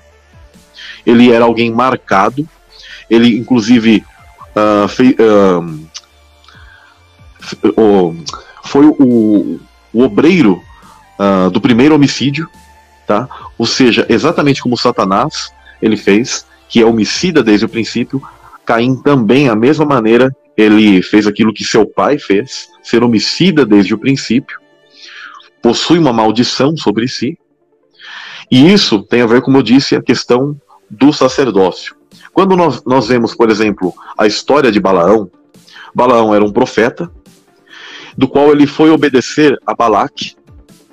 ele 1.06 1.32
era 1.32 1.46
alguém 1.46 1.72
marcado, 1.72 2.48
ele 3.10 3.38
inclusive 3.38 4.04
uh, 4.56 4.88
fei, 4.88 5.16
uh, 5.20 5.86
o, 7.78 8.16
foi 8.64 8.86
o, 8.86 9.60
o 9.94 10.02
obreiro 10.02 10.62
uh, 11.20 11.50
do 11.50 11.62
primeiro 11.62 11.96
homicídio, 11.96 12.50
tá? 13.06 13.28
Ou 13.58 13.66
seja, 13.66 14.06
exatamente 14.10 14.62
como 14.62 14.78
Satanás 14.78 15.54
ele 15.82 15.98
fez, 15.98 16.46
que 16.70 16.82
é 16.82 16.86
homicida 16.86 17.44
desde 17.44 17.66
o 17.66 17.70
princípio, 17.70 18.22
Caim 18.66 18.96
também, 18.96 19.48
a 19.48 19.56
mesma 19.56 19.86
maneira, 19.86 20.36
ele 20.58 21.02
fez 21.02 21.28
aquilo 21.28 21.54
que 21.54 21.64
seu 21.64 21.86
pai 21.86 22.18
fez, 22.18 22.68
ser 22.82 23.04
homicida 23.04 23.66
desde 23.66 23.94
o 23.94 23.98
princípio, 23.98 24.60
possui 25.62 26.00
uma 26.00 26.14
maldição 26.14 26.76
sobre 26.76 27.08
si, 27.08 27.38
e 28.50 28.72
isso 28.72 29.02
tem 29.04 29.22
a 29.22 29.26
ver, 29.26 29.42
como 29.42 29.58
eu 29.58 29.64
disse, 29.64 29.96
a 29.96 30.02
questão 30.02 30.60
do 30.90 31.12
sacerdócio. 31.12 31.96
Quando 32.34 32.56
nós, 32.56 32.84
nós 32.86 33.08
vemos, 33.08 33.34
por 33.34 33.50
exemplo, 33.50 33.94
a 34.18 34.28
história 34.28 34.72
de 34.72 34.80
Balaão, 34.80 35.30
Balaão 35.94 36.36
era 36.36 36.44
um 36.44 36.52
profeta, 36.52 37.10
do 38.18 38.28
qual 38.28 38.52
ele 38.52 38.68
foi 38.68 38.90
obedecer 38.90 39.58
a 39.66 39.74
Balaque, 39.74 40.36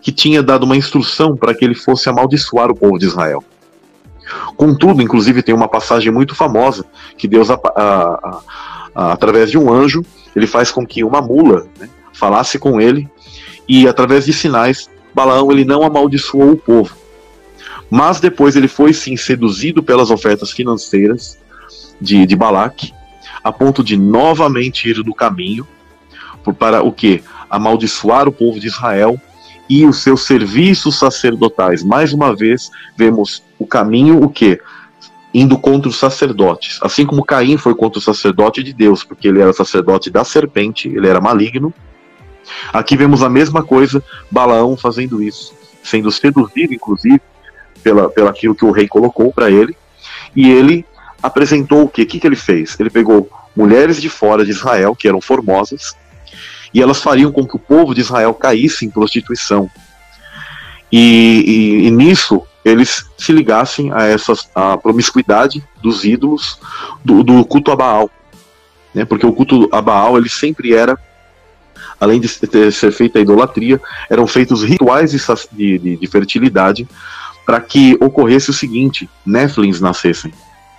que 0.01 0.11
tinha 0.11 0.43
dado 0.43 0.65
uma 0.65 0.77
instrução 0.77 1.37
para 1.37 1.55
que 1.55 1.65
ele 1.65 1.75
fosse 1.75 2.09
amaldiçoar 2.09 2.71
o 2.71 2.75
povo 2.75 2.99
de 2.99 3.07
Israel. 3.07 3.43
Contudo, 4.57 5.03
inclusive, 5.03 5.43
tem 5.43 5.55
uma 5.55 5.69
passagem 5.69 6.13
muito 6.13 6.35
famosa 6.35 6.85
que 7.17 7.29
Deus, 7.29 7.51
a, 7.51 7.55
a, 7.55 8.41
a, 8.95 9.13
através 9.13 9.51
de 9.51 9.59
um 9.59 9.73
anjo, 9.73 10.05
ele 10.35 10.47
faz 10.47 10.71
com 10.71 10.87
que 10.87 11.05
uma 11.05 11.21
mula 11.21 11.67
né, 11.79 11.89
falasse 12.13 12.59
com 12.59 12.81
ele 12.81 13.09
e, 13.69 13.87
através 13.87 14.25
de 14.25 14.33
sinais, 14.33 14.91
Balaão 15.15 15.51
ele 15.53 15.65
não 15.65 15.83
amaldiçoou 15.83 16.53
o 16.53 16.57
povo. 16.57 17.02
Mas 17.95 18.21
depois 18.21 18.57
ele 18.57 18.69
foi 18.69 18.95
sim 18.95 19.19
seduzido 19.19 19.83
pelas 19.83 20.11
ofertas 20.11 20.51
financeiras 20.51 21.39
de, 22.01 22.25
de 22.25 22.35
Balaque, 22.35 22.91
a 23.45 23.53
ponto 23.53 23.85
de 23.85 23.99
novamente 23.99 24.89
ir 24.89 25.03
do 25.03 25.15
caminho 25.15 25.69
para 26.59 26.83
o 26.83 26.91
que? 26.91 27.23
Amaldiçoar 27.51 28.27
o 28.27 28.33
povo 28.33 28.59
de 28.59 28.67
Israel 28.67 29.21
e 29.69 29.85
os 29.85 29.99
seus 29.99 30.23
serviços 30.23 30.99
sacerdotais. 30.99 31.85
Mais 31.85 32.15
uma 32.15 32.35
vez, 32.35 32.71
vemos 32.97 33.43
o 33.59 33.67
caminho, 33.67 34.23
o 34.23 34.31
que? 34.31 34.59
Indo 35.35 35.59
contra 35.59 35.91
os 35.91 35.99
sacerdotes. 35.99 36.79
Assim 36.81 37.05
como 37.05 37.23
Caim 37.23 37.59
foi 37.59 37.75
contra 37.75 37.99
o 37.99 38.03
sacerdote 38.03 38.63
de 38.63 38.73
Deus, 38.73 39.05
porque 39.05 39.29
ele 39.29 39.43
era 39.43 39.53
sacerdote 39.53 40.09
da 40.09 40.25
serpente, 40.25 40.89
ele 40.89 41.09
era 41.09 41.21
maligno. 41.21 41.75
Aqui 42.73 42.97
vemos 42.97 43.23
a 43.23 43.29
mesma 43.29 43.63
coisa, 43.63 44.03
Balaão 44.31 44.79
fazendo 44.79 45.23
isso, 45.23 45.55
sendo 45.83 46.11
seduzido, 46.11 46.73
inclusive, 46.73 47.21
pela, 47.83 48.09
pela 48.09 48.31
aquilo 48.31 48.55
que 48.55 48.65
o 48.65 48.71
rei 48.71 48.89
colocou 48.89 49.33
para 49.33 49.51
ele. 49.51 49.77
E 50.35 50.51
ele 50.51 50.85
apresentou 51.23 51.85
o 51.85 51.89
quê? 51.89 52.03
O 52.03 52.07
que, 52.07 52.19
que 52.19 52.27
ele 52.27 52.37
fez? 52.37 52.79
Ele 52.79 52.91
pegou 52.91 53.31
mulheres 53.55 54.01
de 54.01 54.09
fora 54.09 54.45
de 54.45 54.51
Israel, 54.51 54.97
que 54.97 55.07
eram 55.07 55.21
formosas, 55.21 55.95
e 56.73 56.81
elas 56.81 57.03
fariam 57.03 57.31
com 57.31 57.47
que 57.47 57.57
o 57.57 57.59
povo 57.59 57.95
de 57.95 58.01
Israel 58.01 58.33
caísse 58.35 58.85
em 58.85 58.91
prostituição. 58.91 59.71
E, 60.91 61.45
e, 61.83 61.87
e 61.87 61.91
nisso 61.91 62.43
eles 62.65 63.07
se 63.19 63.33
ligassem 63.33 63.93
a 63.93 64.05
essa 64.05 64.35
a 64.55 64.77
promiscuidade 64.77 65.65
dos 65.83 66.05
ídolos 66.05 66.61
do, 67.05 67.23
do 67.23 67.45
culto 67.45 67.71
a 67.71 67.77
Baal. 67.77 68.11
Né? 68.95 69.05
Porque 69.05 69.27
o 69.27 69.33
culto 69.33 69.69
a 69.73 69.83
Baal 69.83 70.17
ele 70.17 70.29
sempre 70.29 70.75
era, 70.75 70.99
além 71.99 72.21
de 72.21 72.29
ter, 72.29 72.73
ser 72.73 72.93
feita 72.93 73.19
a 73.19 73.23
idolatria, 73.23 73.81
eram 74.09 74.27
feitos 74.27 74.63
rituais 74.63 75.11
de, 75.11 75.79
de, 75.79 75.97
de 75.97 76.07
fertilidade 76.07 76.87
para 77.45 77.61
que 77.61 77.97
ocorresse 78.01 78.51
o 78.51 78.55
seguinte: 78.55 79.09
Néflins 79.25 79.81
nascessem, 79.81 80.33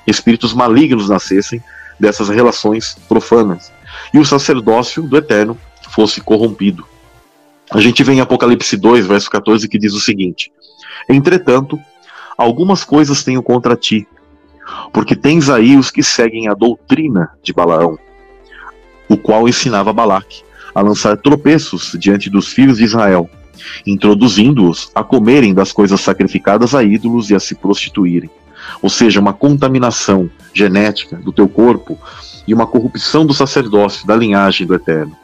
espíritos 0.07 0.53
malignos 0.53 1.09
nascessem 1.09 1.61
dessas 1.99 2.29
relações 2.29 2.97
profanas. 3.07 3.71
E 4.13 4.19
o 4.19 4.25
sacerdócio 4.25 5.03
do 5.03 5.17
Eterno 5.17 5.57
fosse 5.89 6.21
corrompido. 6.21 6.85
A 7.71 7.79
gente 7.79 8.03
vê 8.03 8.13
em 8.13 8.21
Apocalipse 8.21 8.77
2, 8.77 9.07
verso 9.07 9.29
14, 9.29 9.67
que 9.67 9.79
diz 9.79 9.93
o 9.93 9.99
seguinte: 9.99 10.51
Entretanto, 11.09 11.79
algumas 12.37 12.83
coisas 12.83 13.23
tenho 13.23 13.41
contra 13.41 13.75
ti, 13.75 14.07
porque 14.91 15.15
tens 15.15 15.49
aí 15.49 15.77
os 15.77 15.89
que 15.89 16.03
seguem 16.03 16.47
a 16.47 16.53
doutrina 16.53 17.31
de 17.41 17.53
Balaão, 17.53 17.97
o 19.09 19.17
qual 19.17 19.47
ensinava 19.47 19.93
Balaque 19.93 20.43
a 20.73 20.81
lançar 20.81 21.17
tropeços 21.17 21.95
diante 21.99 22.29
dos 22.29 22.47
filhos 22.47 22.77
de 22.77 22.83
Israel, 22.83 23.29
introduzindo-os 23.85 24.91
a 24.93 25.03
comerem 25.03 25.53
das 25.53 25.71
coisas 25.71 26.01
sacrificadas 26.01 26.73
a 26.73 26.83
ídolos 26.83 27.29
e 27.29 27.35
a 27.35 27.39
se 27.39 27.55
prostituírem. 27.55 28.29
Ou 28.81 28.89
seja, 28.89 29.19
uma 29.19 29.33
contaminação 29.33 30.29
genética 30.53 31.17
do 31.17 31.31
teu 31.31 31.47
corpo 31.47 31.97
e 32.47 32.53
uma 32.53 32.67
corrupção 32.67 33.25
do 33.25 33.33
sacerdócio, 33.33 34.05
da 34.07 34.15
linhagem 34.15 34.65
do 34.65 34.73
Eterno. 34.73 35.15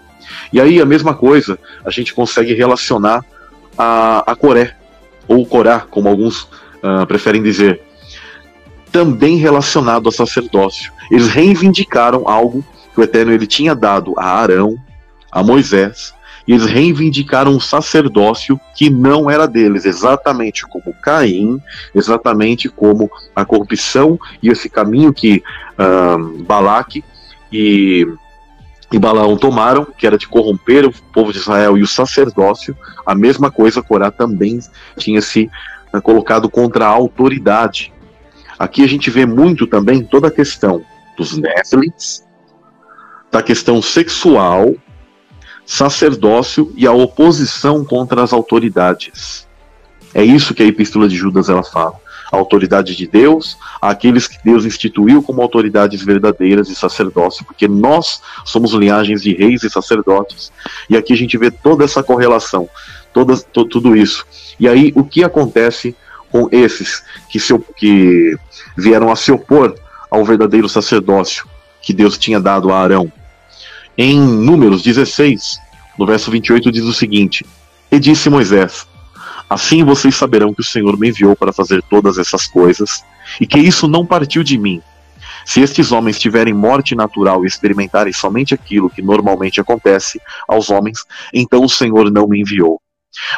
E 0.52 0.60
aí 0.60 0.82
a 0.82 0.86
mesma 0.86 1.14
coisa 1.14 1.60
a 1.86 1.90
gente 1.90 2.14
consegue 2.14 2.54
relacionar 2.54 3.24
a, 3.78 4.32
a 4.32 4.36
Coré, 4.36 4.76
ou 5.28 5.46
Corá, 5.46 5.82
como 5.82 6.10
alguns 6.10 6.44
uh, 6.44 7.06
preferem 7.08 7.42
dizer, 7.42 7.82
também 8.92 9.38
relacionado 9.38 10.08
ao 10.08 10.12
sacerdócio. 10.12 10.92
Eles 11.12 11.28
reivindicaram 11.28 12.28
algo 12.28 12.64
que 12.94 13.00
o 13.00 13.04
Eterno 13.04 13.32
ele 13.32 13.48
tinha 13.48 13.76
dado 13.76 14.14
a 14.18 14.26
Arão, 14.26 14.76
a 15.32 15.44
Moisés, 15.44 16.14
e 16.50 16.54
eles 16.54 16.66
reivindicaram 16.66 17.52
um 17.52 17.60
sacerdócio 17.60 18.60
que 18.74 18.90
não 18.90 19.30
era 19.30 19.48
deles, 19.48 19.86
exatamente 19.86 20.66
como 20.66 20.96
Caim, 21.00 21.62
exatamente 21.94 22.68
como 22.68 23.08
a 23.36 23.46
corrupção 23.46 24.20
e 24.42 24.50
esse 24.50 24.68
caminho 24.68 25.14
que 25.14 25.44
uh, 25.78 26.44
Balaque 26.46 27.04
e 27.54 28.08
e 28.92 28.98
Balaão 28.98 29.38
tomaram, 29.38 29.86
que 29.86 30.08
era 30.08 30.18
de 30.18 30.28
corromper 30.28 30.84
o 30.84 30.92
povo 31.14 31.32
de 31.32 31.38
Israel 31.38 31.78
e 31.78 31.84
o 31.84 31.88
sacerdócio, 31.88 32.76
a 33.06 33.14
mesma 33.14 33.52
coisa 33.52 33.84
Corá 33.84 34.10
também 34.10 34.58
tinha 34.98 35.22
se 35.22 35.48
né, 35.94 36.02
colocado 36.02 36.50
contra 36.50 36.88
a 36.88 36.90
autoridade. 36.90 37.94
Aqui 38.58 38.84
a 38.84 38.88
gente 38.88 39.12
vê 39.12 39.28
muito 39.28 39.68
também 39.68 40.02
toda 40.02 40.30
a 40.30 40.32
questão 40.32 40.84
dos 41.16 41.38
Néfilins, 41.38 42.24
da 43.32 43.44
questão 43.44 43.80
sexual, 43.80 44.74
sacerdócio 45.70 46.74
e 46.76 46.88
a 46.88 46.92
oposição 46.92 47.86
contra 47.86 48.24
as 48.24 48.34
autoridades. 48.34 49.48
É 50.16 50.24
isso 50.24 50.56
que 50.56 50.64
a 50.64 50.66
Epístola 50.66 51.08
de 51.08 51.16
Judas 51.16 51.48
ela 51.48 51.64
fala 51.64 51.94
a 52.32 52.38
autoridade 52.38 52.96
de 52.96 53.08
Deus, 53.08 53.56
àqueles 53.80 54.28
que 54.28 54.38
Deus 54.44 54.66
instituiu 54.66 55.22
como 55.22 55.42
autoridades 55.42 56.04
verdadeiras 56.04 56.68
de 56.68 56.76
sacerdócio, 56.76 57.46
porque 57.46 57.68
nós 57.68 58.20
somos 58.46 58.72
linhagens 58.74 59.22
de 59.22 59.34
reis 59.34 59.64
e 59.64 59.70
sacerdotes. 59.70 60.52
E 60.90 60.98
aqui 60.98 61.14
a 61.14 61.18
gente 61.18 61.38
vê 61.38 61.52
toda 61.52 61.84
essa 61.84 62.02
correlação, 62.02 62.68
toda, 63.14 63.38
to, 63.38 63.66
tudo 63.66 63.96
isso. 63.96 64.26
E 64.60 64.68
aí 64.68 64.92
o 64.96 65.04
que 65.04 65.24
acontece 65.24 65.96
com 66.32 66.50
esses 66.52 67.04
que, 67.30 67.40
se, 67.40 67.58
que 67.78 68.36
vieram 68.76 69.12
a 69.12 69.16
se 69.16 69.32
opor 69.32 69.76
ao 70.10 70.26
verdadeiro 70.26 70.68
sacerdócio 70.68 71.48
que 71.82 71.94
Deus 71.94 72.18
tinha 72.18 72.40
dado 72.40 72.72
a 72.72 72.80
Arão? 72.80 73.12
Em 74.02 74.18
Números 74.18 74.82
16, 74.82 75.60
no 75.98 76.06
verso 76.06 76.32
28, 76.32 76.72
diz 76.72 76.86
o 76.86 76.94
seguinte: 76.94 77.46
E 77.92 78.00
disse 78.00 78.30
Moisés: 78.30 78.88
Assim 79.50 79.84
vocês 79.84 80.16
saberão 80.16 80.54
que 80.54 80.62
o 80.62 80.64
Senhor 80.64 80.98
me 80.98 81.10
enviou 81.10 81.36
para 81.36 81.52
fazer 81.52 81.84
todas 81.84 82.18
essas 82.18 82.48
coisas, 82.48 83.04
e 83.42 83.46
que 83.46 83.60
isso 83.60 83.90
não 83.90 84.06
partiu 84.06 84.42
de 84.42 84.58
mim. 84.58 84.82
Se 85.44 85.60
estes 85.60 85.92
homens 85.92 86.18
tiverem 86.18 86.54
morte 86.54 86.96
natural 86.96 87.44
e 87.44 87.48
experimentarem 87.48 88.14
somente 88.14 88.54
aquilo 88.54 88.90
que 88.90 89.02
normalmente 89.02 89.60
acontece 89.60 90.18
aos 90.48 90.70
homens, 90.70 91.04
então 91.34 91.66
o 91.66 91.70
Senhor 91.70 92.10
não 92.10 92.26
me 92.26 92.40
enviou. 92.40 92.80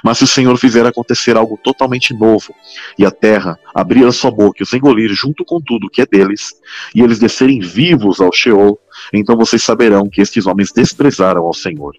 Mas 0.04 0.18
se 0.18 0.24
o 0.24 0.28
Senhor 0.28 0.58
fizer 0.58 0.86
acontecer 0.86 1.38
algo 1.38 1.60
totalmente 1.64 2.14
novo, 2.14 2.54
e 2.98 3.06
a 3.06 3.12
terra 3.12 3.58
abrir 3.74 4.06
a 4.06 4.12
sua 4.12 4.32
boca 4.32 4.58
e 4.60 4.64
os 4.64 4.74
engolir 4.74 5.14
junto 5.14 5.46
com 5.46 5.62
tudo 5.62 5.90
que 5.90 6.02
é 6.02 6.06
deles, 6.06 6.54
e 6.94 7.02
eles 7.02 7.20
descerem 7.20 7.60
vivos 7.60 8.20
ao 8.20 8.32
Sheol, 8.32 8.80
então 9.14 9.36
vocês 9.36 9.64
saberão 9.64 10.10
que 10.10 10.22
estes 10.22 10.46
homens 10.46 10.72
desprezaram 10.72 11.44
ao 11.44 11.54
Senhor. 11.54 11.96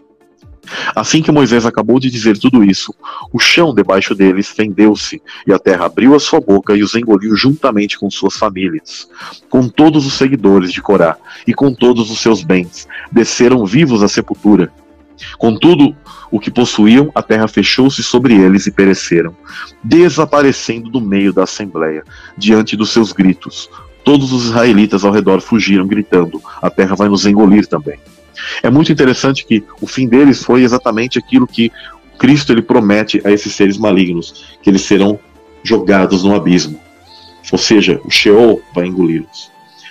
Assim 0.95 1.23
que 1.23 1.33
Moisés 1.33 1.67
acabou 1.67 1.99
de 1.99 2.09
dizer 2.09 2.39
tudo 2.39 2.63
isso, 2.63 2.95
o 3.33 3.39
chão 3.39 3.75
debaixo 3.75 4.15
deles 4.15 4.49
fendeu-se, 4.49 5.21
e 5.47 5.53
a 5.53 5.59
terra 5.59 5.87
abriu 5.87 6.15
a 6.15 6.21
sua 6.21 6.41
boca 6.41 6.77
e 6.77 6.83
os 6.83 6.95
engoliu 6.95 7.37
juntamente 7.37 7.99
com 7.99 8.09
suas 8.11 8.37
famílias. 8.37 9.09
Com 9.51 9.69
todos 9.69 10.07
os 10.07 10.15
seguidores 10.15 10.73
de 10.73 10.81
Corá 10.81 11.17
e 11.47 11.53
com 11.53 11.75
todos 11.75 12.11
os 12.11 12.21
seus 12.21 12.43
bens, 12.43 12.87
desceram 13.11 13.67
vivos 13.67 14.03
à 14.03 14.09
sepultura. 14.09 14.73
Com 15.39 15.57
tudo 15.57 15.95
o 16.31 16.41
que 16.41 16.51
possuíam, 16.51 17.11
a 17.15 17.23
terra 17.23 17.47
fechou-se 17.49 18.03
sobre 18.03 18.35
eles 18.35 18.67
e 18.67 18.71
pereceram, 18.71 19.35
desaparecendo 19.83 20.91
do 20.91 21.01
meio 21.01 21.33
da 21.33 21.45
assembleia, 21.45 22.03
diante 22.37 22.77
dos 22.77 22.91
seus 22.91 23.13
gritos. 23.13 23.69
Todos 24.05 24.33
os 24.33 24.47
israelitas 24.47 25.05
ao 25.05 25.13
redor 25.13 25.41
fugiram, 25.41 25.87
gritando: 25.87 26.41
A 26.61 26.71
terra 26.71 26.97
vai 26.97 27.09
nos 27.09 27.27
engolir 27.27 27.67
também. 27.67 27.99
É 28.63 28.71
muito 28.71 28.91
interessante 28.91 29.45
que 29.45 29.63
o 29.81 29.87
fim 29.87 30.09
deles 30.09 30.43
foi 30.43 30.63
exatamente 30.63 31.19
aquilo 31.19 31.47
que 31.47 31.71
Cristo 32.19 32.53
ele 32.53 32.63
promete 32.63 33.21
a 33.25 33.31
esses 33.31 33.55
seres 33.55 33.77
malignos, 33.77 34.57
que 34.63 34.71
eles 34.71 34.83
serão 34.83 35.19
jogados 35.63 36.25
no 36.25 36.35
abismo. 36.35 36.81
Ou 37.51 37.59
seja, 37.59 38.01
o 38.05 38.11
Sheol 38.11 38.63
vai 38.75 38.87
engoli-los. 38.87 39.51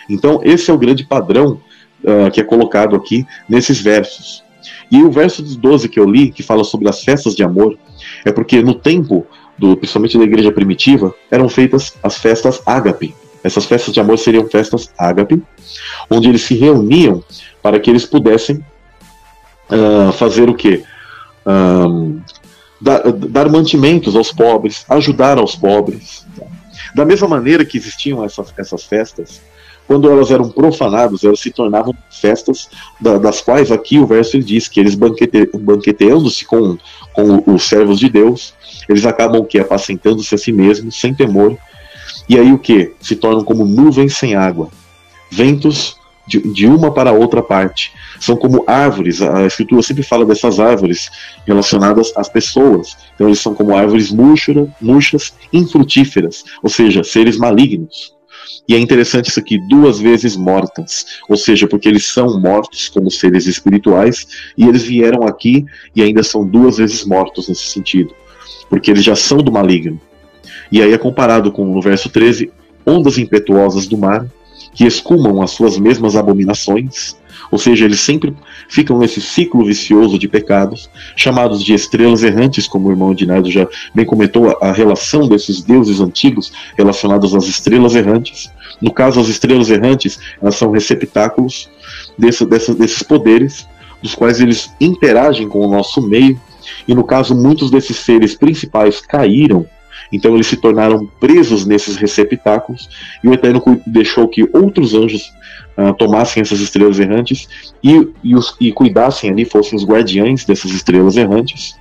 Então, 0.09 0.41
esse 0.43 0.69
é 0.69 0.73
o 0.73 0.77
grande 0.77 1.05
padrão 1.05 1.61
uh, 2.03 2.31
que 2.31 2.41
é 2.41 2.43
colocado 2.43 2.95
aqui 2.95 3.25
nesses 3.47 3.79
versos. 3.79 4.43
E 4.91 5.01
o 5.03 5.11
verso 5.11 5.41
12 5.41 5.89
que 5.89 5.99
eu 5.99 6.09
li, 6.09 6.31
que 6.31 6.43
fala 6.43 6.63
sobre 6.63 6.89
as 6.89 7.03
festas 7.03 7.35
de 7.35 7.43
amor, 7.43 7.77
é 8.25 8.31
porque 8.31 8.61
no 8.61 8.73
tempo, 8.73 9.25
do, 9.57 9.75
principalmente 9.75 10.17
da 10.17 10.23
igreja 10.23 10.51
primitiva, 10.51 11.13
eram 11.29 11.47
feitas 11.49 11.93
as 12.03 12.17
festas 12.17 12.61
ágape. 12.65 13.15
Essas 13.43 13.65
festas 13.65 13.93
de 13.93 13.99
amor 13.99 14.17
seriam 14.19 14.47
festas 14.47 14.91
ágape, 14.97 15.41
onde 16.09 16.29
eles 16.29 16.41
se 16.41 16.55
reuniam 16.55 17.23
para 17.61 17.79
que 17.79 17.89
eles 17.89 18.05
pudessem 18.05 18.63
uh, 19.69 20.11
fazer 20.13 20.49
o 20.49 20.53
quê? 20.53 20.83
Dar, 22.79 23.11
dar, 23.11 23.49
mantimentos 23.49 24.15
aos 24.15 24.31
pobres, 24.31 24.85
ajudar 24.89 25.37
aos 25.37 25.55
pobres, 25.55 26.25
Da 26.95 27.05
mesma 27.05 27.27
maneira 27.27 27.63
que 27.63 27.77
existiam 27.77 28.23
essas, 28.23 28.53
essas 28.57 28.83
festas, 28.83 29.41
quando 29.91 30.09
elas 30.09 30.31
eram 30.31 30.47
profanadas, 30.47 31.25
elas 31.25 31.41
se 31.41 31.51
tornavam 31.51 31.93
festas 32.09 32.69
da, 32.97 33.17
das 33.17 33.41
quais 33.41 33.73
aqui 33.73 33.99
o 33.99 34.07
verso 34.07 34.39
diz 34.39 34.69
que 34.69 34.79
eles 34.79 34.95
banquete, 34.95 35.49
banqueteando-se 35.53 36.45
com, 36.45 36.77
com 37.13 37.43
os 37.53 37.67
servos 37.67 37.99
de 37.99 38.07
Deus, 38.07 38.53
eles 38.87 39.05
acabam 39.05 39.43
que 39.43 39.59
apacentando-se 39.59 40.33
a 40.33 40.37
si 40.37 40.53
mesmos, 40.53 40.97
sem 40.97 41.13
temor, 41.13 41.57
e 42.29 42.39
aí 42.39 42.53
o 42.53 42.57
que? 42.57 42.93
Se 43.01 43.17
tornam 43.17 43.43
como 43.43 43.65
nuvens 43.65 44.15
sem 44.15 44.33
água, 44.33 44.69
ventos 45.29 45.97
de, 46.25 46.39
de 46.39 46.67
uma 46.67 46.93
para 46.93 47.11
outra 47.11 47.43
parte. 47.43 47.91
São 48.17 48.37
como 48.37 48.63
árvores, 48.67 49.21
a 49.21 49.45
escritura 49.45 49.81
sempre 49.81 50.03
fala 50.03 50.25
dessas 50.25 50.57
árvores 50.61 51.09
relacionadas 51.45 52.13
às 52.15 52.29
pessoas. 52.29 52.95
Então 53.13 53.27
eles 53.27 53.41
são 53.41 53.53
como 53.53 53.75
árvores 53.75 54.09
murchas, 54.09 54.69
murchas 54.79 55.33
infrutíferas, 55.51 56.45
ou 56.63 56.69
seja, 56.69 57.03
seres 57.03 57.35
malignos. 57.35 58.20
E 58.67 58.75
é 58.75 58.79
interessante 58.79 59.29
isso 59.29 59.39
aqui, 59.39 59.57
duas 59.67 59.99
vezes 59.99 60.35
mortas, 60.35 61.05
ou 61.27 61.35
seja, 61.35 61.67
porque 61.67 61.89
eles 61.89 62.05
são 62.05 62.39
mortos 62.39 62.89
como 62.89 63.09
seres 63.09 63.45
espirituais 63.45 64.27
e 64.57 64.65
eles 64.65 64.83
vieram 64.83 65.23
aqui 65.23 65.65
e 65.95 66.01
ainda 66.01 66.23
são 66.23 66.45
duas 66.45 66.77
vezes 66.77 67.05
mortos 67.05 67.49
nesse 67.49 67.67
sentido, 67.67 68.13
porque 68.69 68.91
eles 68.91 69.03
já 69.03 69.15
são 69.15 69.39
do 69.39 69.51
maligno. 69.51 69.99
E 70.71 70.81
aí 70.81 70.93
é 70.93 70.97
comparado 70.97 71.51
com 71.51 71.65
no 71.65 71.81
verso 71.81 72.09
13, 72.09 72.51
ondas 72.85 73.17
impetuosas 73.17 73.87
do 73.87 73.97
mar 73.97 74.25
que 74.73 74.85
escumam 74.85 75.41
as 75.41 75.51
suas 75.51 75.77
mesmas 75.77 76.15
abominações, 76.15 77.15
ou 77.51 77.57
seja, 77.57 77.85
eles 77.85 77.99
sempre 77.99 78.33
ficam 78.69 78.97
nesse 78.97 79.19
ciclo 79.19 79.65
vicioso 79.65 80.17
de 80.17 80.27
pecados, 80.27 80.89
chamados 81.15 81.61
de 81.61 81.73
estrelas 81.73 82.23
errantes, 82.23 82.67
como 82.67 82.87
o 82.87 82.91
irmão 82.91 83.13
Dinardo 83.13 83.51
já 83.51 83.67
bem 83.93 84.05
comentou, 84.05 84.57
a 84.61 84.71
relação 84.71 85.27
desses 85.27 85.61
deuses 85.61 85.99
antigos 85.99 86.53
relacionados 86.77 87.35
às 87.35 87.45
estrelas 87.45 87.93
errantes. 87.93 88.49
No 88.81 88.91
caso, 88.91 89.19
as 89.19 89.27
estrelas 89.27 89.69
errantes, 89.69 90.17
elas 90.41 90.55
são 90.55 90.71
receptáculos 90.71 91.69
desse, 92.17 92.45
dessa, 92.45 92.73
desses 92.73 93.03
poderes, 93.03 93.67
dos 94.01 94.15
quais 94.15 94.39
eles 94.39 94.71
interagem 94.79 95.47
com 95.47 95.59
o 95.59 95.69
nosso 95.69 96.01
meio, 96.01 96.39
e 96.87 96.95
no 96.95 97.03
caso, 97.03 97.35
muitos 97.35 97.69
desses 97.69 97.97
seres 97.97 98.33
principais 98.33 99.01
caíram 99.01 99.65
então 100.11 100.35
eles 100.35 100.47
se 100.47 100.57
tornaram 100.57 101.07
presos 101.19 101.65
nesses 101.65 101.95
receptáculos 101.95 102.89
e 103.23 103.27
o 103.27 103.33
Eterno 103.33 103.61
deixou 103.87 104.27
que 104.27 104.47
outros 104.53 104.93
anjos 104.93 105.31
uh, 105.77 105.93
tomassem 105.93 106.41
essas 106.41 106.59
estrelas 106.59 106.99
errantes 106.99 107.47
e, 107.83 108.07
e, 108.23 108.35
os, 108.35 108.55
e 108.59 108.71
cuidassem 108.71 109.29
ali, 109.29 109.45
fossem 109.45 109.77
os 109.77 109.85
guardiães 109.85 110.43
dessas 110.43 110.71
estrelas 110.71 111.15
errantes. 111.15 111.79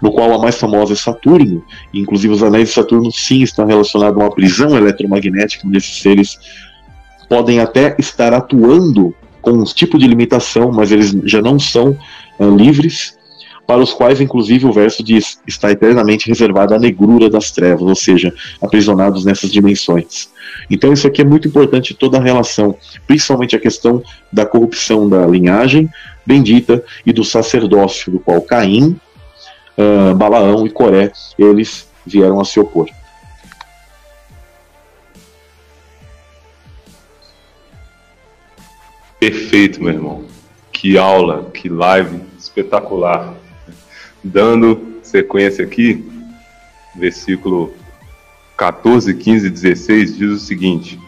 No 0.00 0.12
qual 0.12 0.32
a 0.32 0.38
mais 0.38 0.56
famosa 0.56 0.92
é 0.92 0.96
Saturno, 0.96 1.64
inclusive 1.92 2.32
os 2.32 2.42
anéis 2.42 2.68
de 2.68 2.74
Saturno 2.74 3.10
sim 3.10 3.42
estão 3.42 3.66
relacionados 3.66 4.20
a 4.20 4.24
uma 4.24 4.34
prisão 4.34 4.76
eletromagnética, 4.76 5.66
onde 5.66 5.78
esses 5.78 6.00
seres 6.00 6.38
podem 7.28 7.58
até 7.58 7.96
estar 7.98 8.32
atuando 8.32 9.14
com 9.42 9.50
um 9.50 9.64
tipo 9.64 9.98
de 9.98 10.06
limitação, 10.06 10.70
mas 10.72 10.92
eles 10.92 11.10
já 11.24 11.42
não 11.42 11.58
são 11.58 11.98
uh, 12.38 12.56
livres 12.56 13.17
para 13.68 13.82
os 13.82 13.92
quais, 13.92 14.18
inclusive, 14.18 14.64
o 14.64 14.72
verso 14.72 15.04
diz: 15.04 15.38
está 15.46 15.70
eternamente 15.70 16.26
reservada 16.26 16.74
a 16.74 16.78
negrura 16.78 17.28
das 17.28 17.50
trevas, 17.50 17.82
ou 17.82 17.94
seja, 17.94 18.32
aprisionados 18.62 19.26
nessas 19.26 19.52
dimensões. 19.52 20.30
Então, 20.70 20.90
isso 20.90 21.06
aqui 21.06 21.20
é 21.20 21.24
muito 21.24 21.48
importante, 21.48 21.92
toda 21.92 22.16
a 22.16 22.22
relação, 22.22 22.74
principalmente 23.06 23.54
a 23.54 23.60
questão 23.60 24.02
da 24.32 24.46
corrupção 24.46 25.06
da 25.06 25.26
linhagem 25.26 25.86
bendita 26.24 26.82
e 27.04 27.12
do 27.12 27.22
sacerdócio, 27.22 28.10
do 28.10 28.18
qual 28.18 28.40
Caim, 28.40 28.98
uh, 29.76 30.14
Balaão 30.14 30.66
e 30.66 30.70
Coré, 30.70 31.12
eles 31.38 31.86
vieram 32.06 32.40
a 32.40 32.46
se 32.46 32.58
opor. 32.58 32.88
Perfeito, 39.20 39.82
meu 39.82 39.92
irmão. 39.92 40.24
Que 40.72 40.96
aula, 40.96 41.50
que 41.52 41.68
live 41.68 42.20
espetacular. 42.38 43.37
Dando 44.22 44.98
sequência 45.02 45.64
aqui, 45.64 46.04
versículo 46.96 47.72
14, 48.56 49.14
15 49.14 49.46
e 49.46 49.50
16 49.50 50.16
diz 50.16 50.30
o 50.30 50.38
seguinte: 50.38 50.98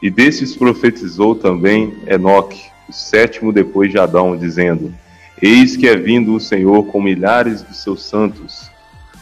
E 0.00 0.08
destes 0.08 0.54
profetizou 0.54 1.34
também 1.34 1.94
Enoque, 2.06 2.60
o 2.88 2.92
sétimo 2.92 3.52
depois 3.52 3.90
de 3.90 3.98
Adão, 3.98 4.36
dizendo: 4.36 4.94
Eis 5.42 5.76
que 5.76 5.88
é 5.88 5.96
vindo 5.96 6.34
o 6.34 6.40
Senhor 6.40 6.86
com 6.86 7.02
milhares 7.02 7.66
de 7.66 7.76
seus 7.76 8.04
santos. 8.04 8.70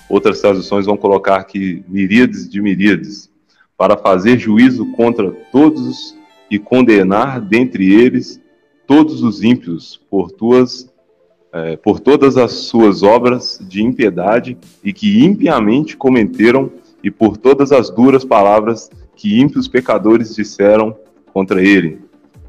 Outras 0.09 0.41
traduções 0.43 0.85
vão 0.85 0.97
colocar 0.97 1.43
que 1.45 1.83
miríades 1.89 2.47
de 2.49 2.61
miríades, 2.61 3.31
para 3.77 3.97
fazer 3.97 4.39
juízo 4.39 4.93
contra 4.93 5.31
todos 5.51 6.15
e 6.51 6.59
condenar 6.59 7.41
dentre 7.41 7.93
eles 7.93 8.39
todos 8.87 9.23
os 9.23 9.43
ímpios 9.43 9.99
por 10.11 10.31
tuas 10.31 10.93
é, 11.55 11.76
por 11.76 12.01
todas 12.01 12.36
as 12.36 12.51
suas 12.51 13.05
obras 13.05 13.60
de 13.62 13.81
impiedade 13.81 14.59
e 14.82 14.93
que 14.93 15.24
impiamente 15.24 15.97
cometeram, 15.97 16.68
e 17.01 17.10
por 17.10 17.36
todas 17.36 17.70
as 17.70 17.90
duras 17.90 18.24
palavras 18.24 18.90
que 19.14 19.39
ímpios 19.39 19.68
pecadores 19.68 20.35
disseram 20.35 20.97
contra 21.32 21.62
ele. 21.62 22.01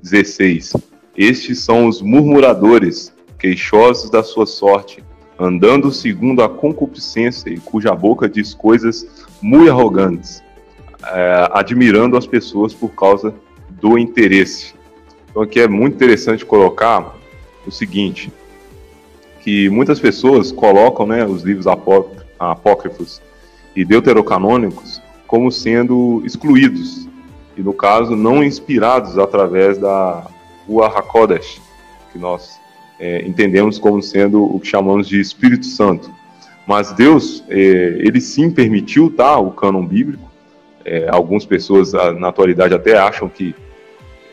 16. 0.01 0.73
Estes 1.15 1.59
são 1.59 1.87
os 1.87 2.01
murmuradores, 2.01 3.13
queixosos 3.37 4.09
da 4.09 4.23
sua 4.23 4.47
sorte, 4.47 5.03
andando 5.37 5.91
segundo 5.91 6.41
a 6.41 6.49
concupiscência 6.49 7.49
e 7.49 7.59
cuja 7.59 7.93
boca 7.93 8.27
diz 8.27 8.53
coisas 8.53 9.05
muito 9.41 9.69
arrogantes, 9.69 10.41
é, 11.03 11.49
admirando 11.51 12.17
as 12.17 12.25
pessoas 12.25 12.73
por 12.73 12.89
causa 12.89 13.35
do 13.69 13.99
interesse. 13.99 14.73
Então 15.29 15.43
aqui 15.43 15.59
é 15.59 15.67
muito 15.67 15.95
interessante 15.95 16.45
colocar 16.45 17.15
o 17.67 17.71
seguinte: 17.71 18.31
que 19.45 19.69
muitas 19.69 19.99
pessoas 19.99 20.51
colocam 20.51 21.05
né, 21.05 21.23
os 21.23 21.43
livros 21.43 21.67
apócrifos 22.39 23.21
e 23.75 23.85
deuterocanônicos 23.85 24.99
como 25.27 25.51
sendo 25.51 26.23
excluídos, 26.25 27.07
e 27.55 27.61
no 27.61 27.71
caso 27.71 28.15
não 28.15 28.43
inspirados 28.43 29.19
através 29.19 29.77
da 29.77 30.25
Rua 30.67 30.87
HaKodesh, 30.87 31.61
que 32.11 32.17
nós 32.17 32.59
é, 32.99 33.21
entendemos 33.21 33.77
como 33.77 34.01
sendo 34.01 34.43
o 34.43 34.59
que 34.59 34.67
chamamos 34.67 35.07
de 35.07 35.21
Espírito 35.21 35.67
Santo. 35.67 36.09
Mas 36.65 36.91
Deus, 36.93 37.43
é, 37.47 37.57
ele 37.99 38.19
sim 38.19 38.49
permitiu 38.49 39.11
tá, 39.11 39.37
o 39.37 39.51
cânon 39.51 39.85
bíblico, 39.85 40.27
é, 40.83 41.07
algumas 41.07 41.45
pessoas 41.45 41.93
na 41.93 42.29
atualidade 42.29 42.73
até 42.73 42.97
acham 42.97 43.29
que 43.29 43.53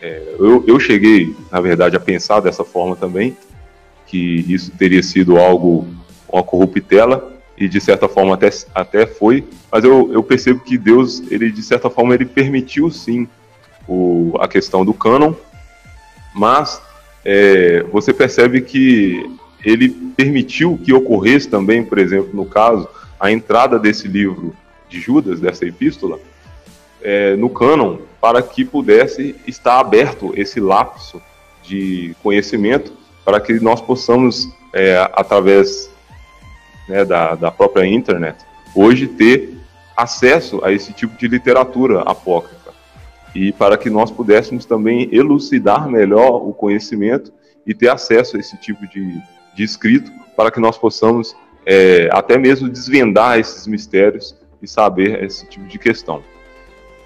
é, 0.01 0.37
eu, 0.39 0.65
eu 0.67 0.81
cheguei, 0.81 1.37
na 1.51 1.61
verdade, 1.61 1.97
a 1.97 2.01
pensar 2.01 2.41
dessa 2.41 2.65
forma 2.65 2.97
também, 2.97 3.37
que 4.13 4.45
isso 4.47 4.71
teria 4.73 5.03
sido 5.03 5.39
algo, 5.39 5.89
uma 6.29 6.43
corruptela, 6.43 7.33
e 7.57 7.67
de 7.67 7.81
certa 7.81 8.07
forma 8.11 8.35
até, 8.35 8.51
até 8.75 9.07
foi, 9.07 9.43
mas 9.71 9.83
eu, 9.85 10.13
eu 10.13 10.23
percebo 10.23 10.61
que 10.61 10.77
Deus, 10.77 11.23
ele 11.31 11.51
de 11.51 11.63
certa 11.63 11.89
forma, 11.89 12.15
ele 12.15 12.27
permitiu 12.27 12.91
sim 12.91 13.27
o, 13.89 14.35
a 14.39 14.47
questão 14.47 14.85
do 14.85 14.93
cânon, 14.93 15.33
mas 16.35 16.83
é, 17.25 17.85
você 17.91 18.13
percebe 18.13 18.61
que 18.61 19.25
ele 19.65 19.89
permitiu 19.89 20.79
que 20.85 20.93
ocorresse 20.93 21.49
também, 21.49 21.83
por 21.83 21.99
exemplo, 21.99 22.31
no 22.35 22.45
caso, 22.45 22.87
a 23.19 23.33
entrada 23.33 23.79
desse 23.79 24.09
livro 24.09 24.55
de 24.91 25.01
Judas, 25.01 25.41
dessa 25.41 25.65
epístola, 25.65 26.19
é, 27.01 27.35
no 27.37 27.49
cânon, 27.49 27.97
para 28.21 28.43
que 28.43 28.63
pudesse 28.63 29.37
estar 29.47 29.81
aberto 29.81 30.35
esse 30.37 30.61
lapso 30.61 31.23
de 31.63 32.15
conhecimento 32.23 32.93
para 33.25 33.41
que 33.41 33.61
nós 33.61 33.81
possamos, 33.81 34.49
é, 34.73 34.97
através 35.13 35.91
né, 36.89 37.05
da, 37.05 37.35
da 37.35 37.51
própria 37.51 37.87
internet, 37.87 38.45
hoje 38.75 39.07
ter 39.07 39.57
acesso 39.97 40.65
a 40.65 40.73
esse 40.73 40.93
tipo 40.93 41.17
de 41.17 41.29
literatura 41.29 42.03
apócrifa 42.03 42.73
e 43.35 43.53
para 43.53 43.77
que 43.77 43.89
nós 43.89 44.11
pudéssemos 44.11 44.65
também 44.65 45.09
elucidar 45.13 45.89
melhor 45.89 46.47
o 46.47 46.53
conhecimento 46.53 47.33
e 47.67 47.75
ter 47.75 47.89
acesso 47.89 48.37
a 48.37 48.41
esse 48.41 48.57
tipo 48.59 48.87
de, 48.89 49.21
de 49.55 49.63
escrito 49.63 50.11
para 50.37 50.51
que 50.51 50.61
nós 50.61 50.77
possamos 50.77 51.35
é, 51.65 52.09
até 52.13 52.37
mesmo 52.37 52.69
desvendar 52.69 53.39
esses 53.39 53.67
mistérios 53.67 54.35
e 54.61 54.69
saber 54.69 55.23
esse 55.25 55.47
tipo 55.47 55.67
de 55.67 55.79
questão. 55.79 56.23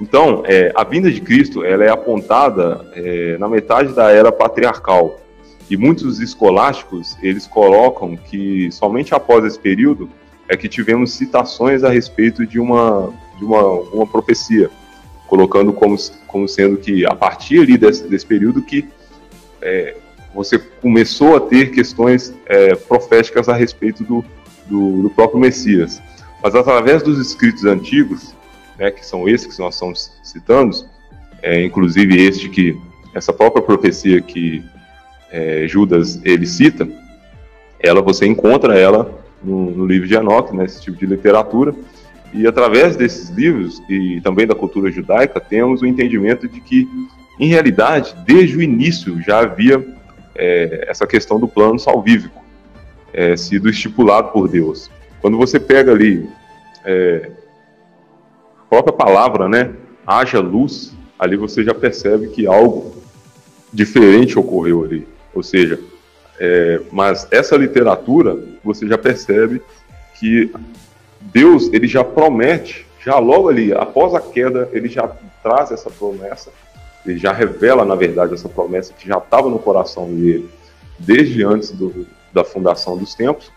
Então, 0.01 0.43
é, 0.45 0.73
a 0.75 0.85
vinda 0.85 1.11
de 1.11 1.21
Cristo 1.21 1.65
ela 1.65 1.85
é 1.85 1.91
apontada 1.91 2.85
é, 2.95 3.39
na 3.39 3.49
metade 3.49 3.95
da 3.95 4.11
era 4.11 4.31
patriarcal, 4.31 5.21
e 5.69 5.77
muitos 5.77 6.21
escolásticos, 6.21 7.17
eles 7.21 7.47
colocam 7.47 8.17
que 8.17 8.71
somente 8.71 9.15
após 9.15 9.45
esse 9.45 9.59
período 9.59 10.09
é 10.49 10.57
que 10.57 10.69
tivemos 10.69 11.13
citações 11.13 11.83
a 11.83 11.91
respeito 11.91 12.47
de 12.47 12.61
uma, 12.61 13.13
de 13.37 13.45
uma, 13.45 13.63
uma 13.65 14.07
profecia, 14.07 14.71
colocando 15.27 15.73
como, 15.73 15.97
como 16.29 16.49
sendo 16.49 16.77
que 16.77 17.05
a 17.05 17.15
partir 17.15 17.61
ali 17.61 17.77
desse, 17.77 18.07
desse 18.07 18.25
período 18.25 18.63
que 18.63 18.89
é, 19.61 19.97
você 20.33 20.59
começou 20.59 21.35
a 21.35 21.41
ter 21.41 21.73
questões 21.73 22.33
é, 22.47 22.77
proféticas 22.77 23.49
a 23.49 23.55
respeito 23.55 24.05
do, 24.05 24.25
do, 24.67 25.03
do, 25.03 25.11
próprio 25.11 25.41
Messias. 25.41 26.01
Mas 26.43 26.55
através 26.55 27.03
dos 27.03 27.19
escritos 27.19 27.65
antigos, 27.65 28.35
né, 28.79 28.91
que 28.93 29.05
são 29.05 29.29
esses 29.29 29.53
que 29.53 29.61
nós 29.61 29.75
estamos 29.75 30.13
citando, 30.23 30.77
é, 31.43 31.65
inclusive 31.65 32.23
este 32.23 32.49
que 32.49 32.79
essa 33.15 33.33
própria 33.33 33.63
profecia 33.63 34.21
que 34.21 34.63
é, 35.31 35.67
Judas 35.67 36.21
ele 36.25 36.47
cita, 36.47 36.89
ela 37.81 38.01
você 38.01 38.27
encontra 38.27 38.79
ela 38.79 39.11
no, 39.43 39.71
no 39.71 39.87
livro 39.87 40.09
de 40.09 40.15
Enoch, 40.15 40.55
né, 40.55 40.65
esse 40.65 40.81
tipo 40.83 40.97
de 40.97 41.07
literatura, 41.07 41.75
e 42.33 42.47
através 42.47 42.97
desses 42.97 43.31
livros 43.31 43.81
e 43.89 44.21
também 44.21 44.47
da 44.47 44.55
cultura 44.55 44.91
judaica 44.91 45.41
temos 45.41 45.83
o 45.83 45.87
entendimento 45.87 46.49
de 46.49 46.61
que, 46.61 46.89
em 47.39 47.49
realidade, 47.49 48.15
desde 48.27 48.57
o 48.57 48.63
início 48.63 49.21
já 49.23 49.41
havia 49.41 49.85
é, 50.35 50.87
essa 50.89 51.07
questão 51.07 51.39
do 51.39 51.49
plano 51.49 51.79
salvífico 51.79 52.45
é, 53.13 53.37
sido 53.37 53.69
estipulado 53.69 54.33
por 54.33 54.49
Deus. 54.49 54.91
Quando 55.21 55.39
você 55.39 55.59
pega 55.59 55.93
ali 55.93 56.29
é, 56.85 57.31
a 58.61 58.69
própria 58.69 58.93
palavra, 58.93 59.49
né, 59.49 59.73
haja 60.07 60.41
luz, 60.41 60.95
ali 61.19 61.37
você 61.37 61.65
já 61.65 61.75
percebe 61.75 62.29
que 62.29 62.47
algo 62.47 62.97
diferente 63.73 64.39
ocorreu 64.39 64.85
ali. 64.85 65.07
Ou 65.37 65.43
seja, 65.43 65.79
é, 66.41 66.81
mas 66.91 67.29
essa 67.31 67.57
literatura 67.57 68.39
você 68.65 68.89
já 68.89 68.97
percebe 68.97 69.61
que 70.19 70.51
Deus 71.21 71.71
ele 71.75 71.87
já 71.87 72.03
promete, 72.03 72.87
já 73.05 73.19
logo 73.19 73.51
ali 73.51 73.73
após 73.73 74.15
a 74.15 74.21
queda 74.21 74.69
ele 74.73 74.89
já 74.89 75.07
traz 75.43 75.71
essa 75.71 75.91
promessa, 75.91 76.51
ele 77.05 77.19
já 77.19 77.33
revela 77.33 77.85
na 77.85 77.95
verdade 77.95 78.33
essa 78.33 78.49
promessa 78.49 78.95
que 78.95 79.07
já 79.07 79.19
estava 79.19 79.51
no 79.51 79.59
coração 79.59 80.07
dele 80.07 80.49
desde 80.99 81.45
antes 81.45 81.71
do, 81.71 82.07
da 82.33 82.43
fundação 82.43 82.97
dos 82.97 83.15
tempos. 83.15 83.53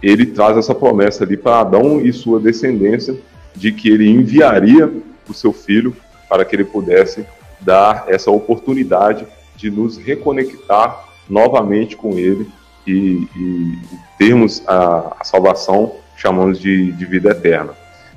Ele 0.00 0.26
traz 0.26 0.56
essa 0.56 0.74
promessa 0.74 1.24
ali 1.24 1.36
para 1.36 1.60
Adão 1.60 2.00
e 2.00 2.12
sua 2.12 2.38
descendência 2.38 3.16
de 3.54 3.72
que 3.72 3.88
ele 3.88 4.08
enviaria 4.08 4.92
o 5.28 5.34
seu 5.34 5.52
filho 5.52 5.96
para 6.28 6.44
que 6.44 6.54
ele 6.54 6.64
pudesse 6.64 7.26
dar 7.60 8.04
essa 8.08 8.30
oportunidade 8.30 9.26
de 9.62 9.70
nos 9.70 9.96
reconectar 9.96 11.08
novamente 11.30 11.96
com 11.96 12.18
Ele 12.18 12.48
e, 12.84 13.28
e 13.36 13.78
termos 14.18 14.60
a, 14.66 15.16
a, 15.20 15.24
salvação, 15.24 15.94
chamamos 16.16 16.58
de, 16.58 16.90
de 16.90 17.04
vida 17.06 17.30
eterna. 17.30 17.72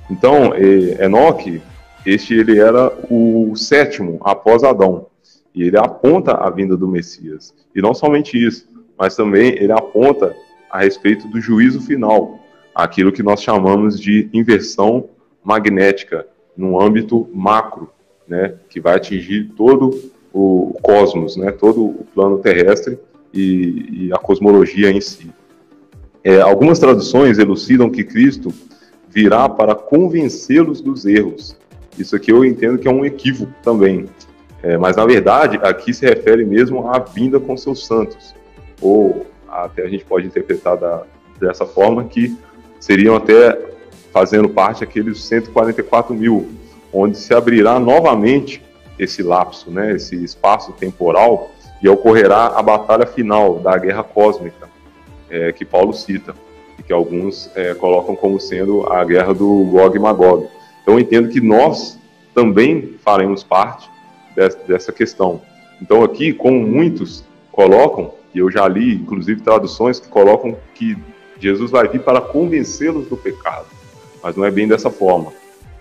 Então, 0.09 0.53
Enoque, 0.99 1.61
este 2.03 2.33
ele 2.33 2.59
era 2.59 2.91
o 3.09 3.55
sétimo 3.55 4.19
após 4.21 4.63
Adão, 4.63 5.07
e 5.53 5.63
ele 5.63 5.77
aponta 5.77 6.33
a 6.33 6.49
vinda 6.49 6.75
do 6.75 6.87
Messias. 6.87 7.53
E 7.75 7.81
não 7.81 7.93
somente 7.93 8.43
isso, 8.43 8.67
mas 8.97 9.15
também 9.15 9.53
ele 9.53 9.71
aponta 9.71 10.35
a 10.69 10.79
respeito 10.79 11.27
do 11.27 11.39
juízo 11.39 11.79
final, 11.79 12.39
aquilo 12.73 13.11
que 13.11 13.23
nós 13.23 13.41
chamamos 13.41 13.99
de 13.99 14.29
inversão 14.33 15.09
magnética 15.43 16.27
no 16.57 16.81
âmbito 16.81 17.29
macro, 17.33 17.89
né, 18.27 18.55
que 18.67 18.81
vai 18.81 18.95
atingir 18.95 19.51
todo 19.55 20.11
o 20.37 20.75
cosmos, 20.81 21.37
né, 21.37 21.49
todo 21.49 21.85
o 21.85 22.05
plano 22.13 22.37
terrestre 22.39 22.99
e, 23.33 24.07
e 24.07 24.13
a 24.13 24.17
cosmologia 24.17 24.91
em 24.91 24.99
si. 24.99 25.31
É, 26.21 26.41
algumas 26.41 26.77
traduções 26.77 27.39
elucidam 27.39 27.89
que 27.89 28.03
Cristo 28.03 28.53
virá 29.07 29.47
para 29.47 29.73
convencê-los 29.73 30.81
dos 30.81 31.05
erros. 31.05 31.55
Isso 31.97 32.17
aqui 32.17 32.33
eu 32.33 32.43
entendo 32.43 32.77
que 32.77 32.85
é 32.85 32.91
um 32.91 33.05
equívoco 33.05 33.53
também. 33.63 34.07
É, 34.61 34.77
mas 34.77 34.97
na 34.97 35.05
verdade, 35.05 35.57
aqui 35.63 35.93
se 35.93 36.05
refere 36.05 36.43
mesmo 36.43 36.89
à 36.89 36.99
vinda 36.99 37.39
com 37.39 37.55
seus 37.55 37.85
santos. 37.85 38.35
Ou 38.81 39.25
até 39.47 39.83
a 39.83 39.87
gente 39.87 40.03
pode 40.03 40.27
interpretar 40.27 40.75
da, 40.75 41.03
dessa 41.39 41.65
forma 41.65 42.03
que 42.03 42.35
seriam 42.77 43.15
até 43.15 43.57
fazendo 44.11 44.49
parte 44.49 44.83
aqueles 44.83 45.23
144 45.23 46.13
mil, 46.13 46.49
onde 46.91 47.17
se 47.17 47.33
abrirá 47.33 47.79
novamente 47.79 48.64
esse 48.97 49.21
lapso, 49.21 49.69
né, 49.69 49.93
esse 49.93 50.15
espaço 50.23 50.71
temporal, 50.73 51.51
e 51.81 51.89
ocorrerá 51.89 52.47
a 52.47 52.61
batalha 52.61 53.05
final 53.05 53.59
da 53.59 53.77
guerra 53.77 54.03
cósmica, 54.03 54.69
é, 55.29 55.51
que 55.51 55.65
Paulo 55.65 55.93
cita, 55.93 56.33
e 56.79 56.83
que 56.83 56.93
alguns 56.93 57.49
é, 57.55 57.73
colocam 57.73 58.15
como 58.15 58.39
sendo 58.39 58.91
a 58.91 59.03
guerra 59.03 59.33
do 59.33 59.65
Gog 59.65 59.95
e 59.95 59.99
Magog. 59.99 60.47
Então 60.81 60.95
eu 60.95 60.99
entendo 60.99 61.29
que 61.29 61.41
nós 61.41 61.99
também 62.33 62.95
faremos 63.03 63.43
parte 63.43 63.89
dessa, 64.67 64.91
questão. 64.91 65.41
Então 65.81 66.03
aqui, 66.03 66.33
como 66.33 66.59
muitos 66.59 67.23
colocam, 67.51 68.13
e 68.33 68.39
eu 68.39 68.51
já 68.51 68.67
li 68.67 68.95
inclusive 68.95 69.41
traduções 69.41 69.99
que 69.99 70.09
colocam 70.09 70.57
que 70.73 70.97
Jesus 71.39 71.71
vai 71.71 71.87
vir 71.87 72.01
para 72.01 72.19
convencê-los 72.19 73.07
do 73.07 73.15
pecado, 73.15 73.67
mas 74.21 74.35
não 74.35 74.45
é 74.45 74.51
bem 74.51 74.67
dessa 74.67 74.89
forma. 74.89 75.31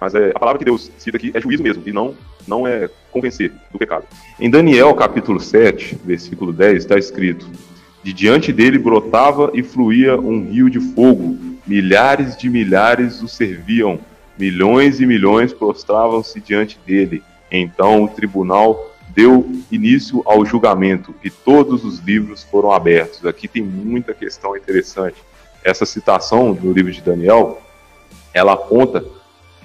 Mas 0.01 0.15
é, 0.15 0.31
a 0.35 0.39
palavra 0.39 0.59
que 0.59 0.65
Deus 0.65 0.91
cita 0.99 1.17
aqui 1.17 1.33
é 1.35 1.41
juízo 1.41 1.63
mesmo, 1.63 1.83
e 1.87 1.93
não, 1.93 2.15
não 2.47 2.67
é 2.67 2.89
convencer 3.11 3.53
do 3.71 3.79
pecado. 3.79 4.05
Em 4.39 4.51
Daniel 4.51 4.95
capítulo 4.95 5.41
7, 5.41 5.99
versículo 6.05 6.53
10, 6.53 6.79
está 6.79 6.99
escrito: 6.99 7.49
De 8.03 8.13
diante 8.13 8.53
dele 8.53 8.79
brotava 8.79 9.51
e 9.55 9.63
fluía 9.63 10.19
um 10.19 10.51
rio 10.51 10.69
de 10.69 10.81
fogo, 10.81 11.37
milhares 11.67 12.37
de 12.37 12.51
milhares 12.51 13.23
o 13.23 13.29
serviam, 13.29 13.99
milhões 14.39 15.01
e 15.01 15.07
milhões 15.07 15.53
prostravam-se 15.53 16.41
diante 16.41 16.79
dele. 16.87 17.23
Então 17.51 18.05
o 18.05 18.09
tribunal 18.09 18.95
deu 19.15 19.49
início 19.71 20.23
ao 20.27 20.45
julgamento 20.45 21.15
e 21.23 21.31
todos 21.31 21.85
os 21.85 22.01
livros 22.01 22.43
foram 22.43 22.73
abertos. 22.73 23.25
Aqui 23.25 23.47
tem 23.47 23.63
muita 23.63 24.13
questão 24.13 24.57
interessante. 24.57 25.17
Essa 25.63 25.87
citação 25.87 26.53
do 26.53 26.73
livro 26.73 26.93
de 26.93 27.01
Daniel, 27.01 27.63
ela 28.35 28.55
aponta 28.55 29.05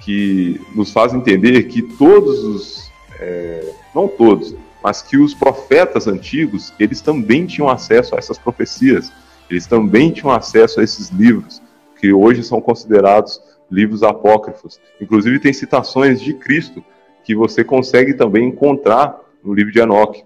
que 0.00 0.60
nos 0.74 0.92
faz 0.92 1.12
entender 1.12 1.64
que 1.64 1.82
todos 1.82 2.44
os, 2.44 2.92
é, 3.18 3.72
não 3.94 4.08
todos, 4.08 4.54
mas 4.82 5.02
que 5.02 5.18
os 5.18 5.34
profetas 5.34 6.06
antigos, 6.06 6.72
eles 6.78 7.00
também 7.00 7.46
tinham 7.46 7.68
acesso 7.68 8.14
a 8.14 8.18
essas 8.18 8.38
profecias, 8.38 9.12
eles 9.48 9.66
também 9.66 10.10
tinham 10.10 10.30
acesso 10.30 10.80
a 10.80 10.82
esses 10.82 11.10
livros, 11.10 11.60
que 12.00 12.12
hoje 12.12 12.42
são 12.42 12.60
considerados 12.60 13.40
livros 13.70 14.02
apócrifos. 14.02 14.80
Inclusive 15.00 15.38
tem 15.38 15.52
citações 15.52 16.20
de 16.20 16.34
Cristo 16.34 16.82
que 17.22 17.34
você 17.34 17.62
consegue 17.62 18.14
também 18.14 18.48
encontrar 18.48 19.20
no 19.44 19.52
livro 19.52 19.72
de 19.72 19.80
Enoque. 19.80 20.24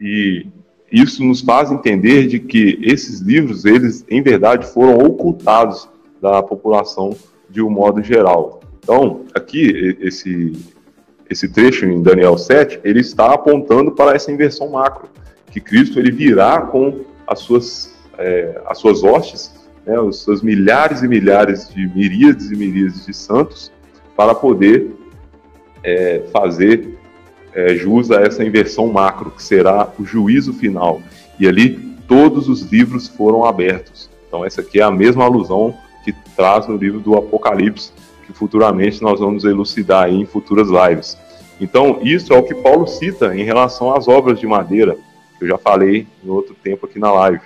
E 0.00 0.46
isso 0.90 1.24
nos 1.24 1.40
faz 1.40 1.70
entender 1.70 2.26
de 2.26 2.38
que 2.38 2.78
esses 2.82 3.20
livros, 3.20 3.64
eles 3.64 4.04
em 4.08 4.22
verdade 4.22 4.66
foram 4.66 4.98
ocultados 4.98 5.88
da 6.20 6.42
população 6.42 7.14
de 7.50 7.60
um 7.60 7.70
modo 7.70 8.02
geral. 8.02 8.57
Então, 8.88 9.26
aqui, 9.34 9.98
esse, 10.00 10.50
esse 11.28 11.46
trecho 11.46 11.84
em 11.84 12.02
Daniel 12.02 12.38
7, 12.38 12.80
ele 12.82 13.00
está 13.00 13.34
apontando 13.34 13.92
para 13.92 14.16
essa 14.16 14.32
inversão 14.32 14.70
macro, 14.70 15.10
que 15.50 15.60
Cristo 15.60 15.98
ele 15.98 16.10
virá 16.10 16.62
com 16.62 17.02
as 17.26 17.40
suas, 17.40 17.94
é, 18.16 18.58
as 18.66 18.78
suas 18.78 19.04
hostes, 19.04 19.52
né, 19.84 20.00
os 20.00 20.24
seus 20.24 20.40
milhares 20.40 21.02
e 21.02 21.08
milhares 21.08 21.68
de 21.68 21.86
miríades 21.86 22.50
e 22.50 22.56
miríades 22.56 23.04
de 23.04 23.12
santos, 23.12 23.70
para 24.16 24.34
poder 24.34 24.90
é, 25.84 26.22
fazer 26.32 26.98
é, 27.52 27.74
jus 27.74 28.10
a 28.10 28.22
essa 28.22 28.42
inversão 28.42 28.86
macro, 28.86 29.32
que 29.32 29.42
será 29.42 29.86
o 29.98 30.04
juízo 30.06 30.54
final. 30.54 31.02
E 31.38 31.46
ali 31.46 31.72
todos 32.08 32.48
os 32.48 32.62
livros 32.62 33.06
foram 33.06 33.44
abertos. 33.44 34.08
Então, 34.26 34.46
essa 34.46 34.62
aqui 34.62 34.80
é 34.80 34.82
a 34.82 34.90
mesma 34.90 35.24
alusão 35.24 35.76
que 36.06 36.14
traz 36.34 36.66
no 36.66 36.76
livro 36.78 37.00
do 37.00 37.16
Apocalipse, 37.16 37.92
que 38.28 38.34
futuramente 38.34 39.02
nós 39.02 39.18
vamos 39.18 39.44
elucidar 39.44 40.10
em 40.10 40.26
futuras 40.26 40.68
lives. 40.68 41.16
Então, 41.58 41.98
isso 42.02 42.34
é 42.34 42.38
o 42.38 42.42
que 42.42 42.54
Paulo 42.54 42.86
cita 42.86 43.34
em 43.34 43.42
relação 43.42 43.94
às 43.94 44.06
obras 44.06 44.38
de 44.38 44.46
madeira, 44.46 44.98
que 45.38 45.44
eu 45.44 45.48
já 45.48 45.56
falei 45.56 46.06
em 46.22 46.28
outro 46.28 46.54
tempo 46.62 46.84
aqui 46.84 46.98
na 46.98 47.10
live. 47.10 47.40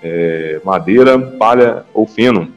É, 0.00 0.60
madeira, 0.64 1.18
palha 1.18 1.84
ou 1.92 2.06
feno. 2.06 2.48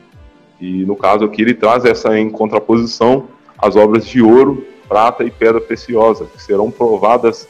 E 0.61 0.85
no 0.85 0.95
caso 0.95 1.25
aqui 1.25 1.41
ele 1.41 1.55
traz 1.55 1.84
essa 1.84 2.17
em 2.17 2.29
contraposição 2.29 3.27
às 3.57 3.75
obras 3.75 4.05
de 4.05 4.21
ouro, 4.21 4.63
prata 4.88 5.23
e 5.23 5.31
pedra 5.31 5.59
preciosa, 5.59 6.25
que 6.25 6.41
serão 6.41 6.69
provadas 6.69 7.47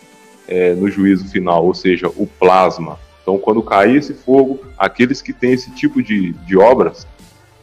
é, 0.48 0.74
no 0.74 0.90
juízo 0.90 1.28
final, 1.28 1.66
ou 1.66 1.74
seja, 1.74 2.08
o 2.08 2.26
plasma. 2.26 2.98
Então, 3.22 3.38
quando 3.38 3.62
cair 3.62 3.98
esse 3.98 4.14
fogo, 4.14 4.62
aqueles 4.78 5.22
que 5.22 5.34
têm 5.34 5.52
esse 5.52 5.70
tipo 5.72 6.02
de, 6.02 6.32
de 6.32 6.58
obras, 6.58 7.06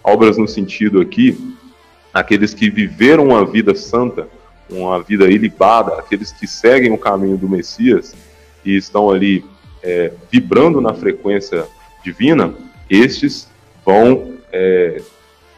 obras 0.02 0.36
no 0.36 0.46
sentido 0.46 1.00
aqui 1.00 1.53
aqueles 2.14 2.54
que 2.54 2.70
viveram 2.70 3.28
uma 3.28 3.44
vida 3.44 3.74
santa, 3.74 4.28
uma 4.70 5.02
vida 5.02 5.28
ilibada, 5.28 5.94
aqueles 5.94 6.30
que 6.30 6.46
seguem 6.46 6.92
o 6.92 6.98
caminho 6.98 7.36
do 7.36 7.48
Messias 7.48 8.14
e 8.64 8.76
estão 8.76 9.10
ali 9.10 9.44
é, 9.82 10.12
vibrando 10.30 10.80
na 10.80 10.94
frequência 10.94 11.66
divina, 12.04 12.54
estes 12.88 13.48
vão 13.84 14.34
é, 14.52 15.02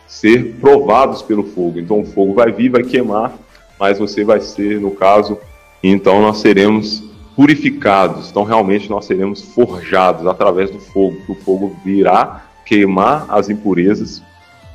ser 0.09 0.57
provados 0.59 1.21
pelo 1.21 1.45
fogo. 1.45 1.79
Então 1.79 2.01
o 2.01 2.07
fogo 2.07 2.33
vai 2.33 2.51
vir, 2.51 2.71
vai 2.71 2.83
queimar, 2.83 3.35
mas 3.79 3.99
você 3.99 4.25
vai 4.25 4.41
ser, 4.41 4.81
no 4.81 4.93
caso, 4.93 5.39
então 5.83 6.23
nós 6.23 6.39
seremos 6.39 7.05
purificados. 7.37 8.31
Então 8.31 8.45
realmente 8.45 8.89
nós 8.89 9.05
seremos 9.05 9.43
forjados 9.43 10.27
através 10.27 10.71
do 10.71 10.81
fogo. 10.81 11.19
O 11.29 11.35
fogo 11.35 11.77
virá 11.85 12.47
queimar 12.65 13.27
as 13.29 13.51
impurezas 13.51 14.23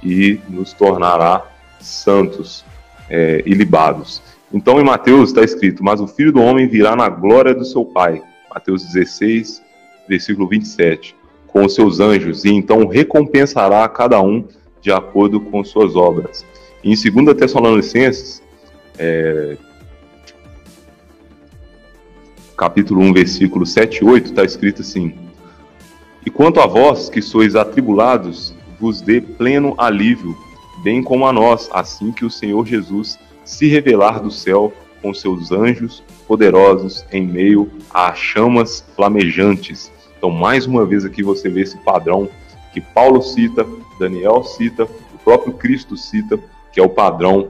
e 0.04 0.40
nos 0.48 0.74
tornará 0.74 1.51
santos. 1.86 2.64
é, 3.12 3.44
ilibados. 3.46 4.22
Então 4.54 4.80
em 4.80 4.84
Mateus 4.84 5.30
está 5.30 5.44
escrito: 5.44 5.84
Mas 5.84 6.00
o 6.00 6.08
filho 6.08 6.32
do 6.32 6.42
homem 6.42 6.68
virá 6.68 6.96
na 6.96 7.10
glória 7.10 7.54
do 7.54 7.66
seu 7.66 7.84
Pai. 7.84 8.24
Mateus 8.50 8.86
16, 8.86 9.62
versículo 10.08 10.48
27. 10.48 11.16
Com 11.48 11.66
os 11.66 11.76
seus 11.76 12.00
anjos, 12.00 12.46
e 12.46 12.50
então 12.50 12.88
recompensará 12.88 13.84
a 13.84 13.90
cada 13.90 14.22
um 14.22 14.48
de 14.82 14.92
acordo 14.92 15.42
com 15.42 15.64
suas 15.64 15.98
obras. 15.98 16.46
E 16.82 16.92
em 16.92 17.12
2 17.12 17.38
Tessalonicenses, 17.38 18.42
é, 18.98 19.58
capítulo 22.58 23.02
1, 23.02 23.14
versículo 23.14 23.66
7 23.66 23.98
e 23.98 24.06
8, 24.06 24.30
está 24.30 24.46
escrito 24.46 24.82
assim: 24.82 25.14
E 26.26 26.30
quanto 26.30 26.62
a 26.62 26.68
vós 26.68 27.10
que 27.10 27.22
sois 27.22 27.58
atribulados, 27.58 28.56
vos 28.80 29.02
dê 29.02 29.20
pleno 29.20 29.76
alívio, 29.78 30.38
bem 30.84 31.02
como 31.02 31.26
a 31.26 31.34
nós, 31.34 31.70
assim 31.72 32.12
que 32.12 32.26
o 32.26 32.30
Senhor 32.32 32.66
Jesus 32.66 33.18
se 33.44 33.68
revelar 33.68 34.20
do 34.20 34.32
céu 34.32 34.74
com 35.02 35.14
seus 35.14 35.52
anjos 35.52 36.04
poderosos 36.28 37.06
em 37.12 37.26
meio 37.26 37.70
a 37.94 38.14
chamas 38.14 38.86
flamejantes. 38.96 39.92
Então, 40.18 40.30
mais 40.30 40.66
uma 40.66 40.86
vez 40.86 41.04
aqui 41.04 41.24
você 41.24 41.50
vê 41.50 41.62
esse 41.62 41.78
padrão 41.80 42.30
que 42.72 42.80
Paulo 42.80 43.22
cita, 43.22 43.66
Daniel 44.00 44.44
cita, 44.44 44.84
o 44.84 45.18
próprio 45.24 45.54
Cristo 45.54 45.98
cita, 45.98 46.40
que 46.72 46.80
é 46.80 46.84
o 46.84 46.90
padrão 46.90 47.50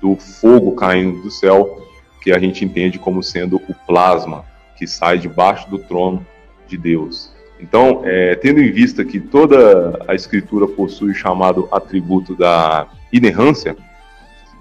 do 0.00 0.16
fogo 0.16 0.72
caindo 0.72 1.22
do 1.22 1.30
céu, 1.30 1.80
que 2.20 2.32
a 2.32 2.38
gente 2.38 2.64
entende 2.64 2.98
como 2.98 3.22
sendo 3.22 3.56
o 3.68 3.74
plasma 3.86 4.44
que 4.76 4.86
sai 4.86 5.18
debaixo 5.18 5.68
do 5.70 5.78
trono 5.78 6.24
de 6.66 6.76
Deus. 6.76 7.32
Então, 7.60 8.02
é, 8.04 8.34
tendo 8.36 8.60
em 8.60 8.70
vista 8.70 9.04
que 9.04 9.18
toda 9.18 9.98
a 10.06 10.14
Escritura 10.14 10.66
possui 10.66 11.10
o 11.10 11.14
chamado 11.14 11.68
atributo 11.72 12.34
da 12.36 12.86
inerrância, 13.12 13.76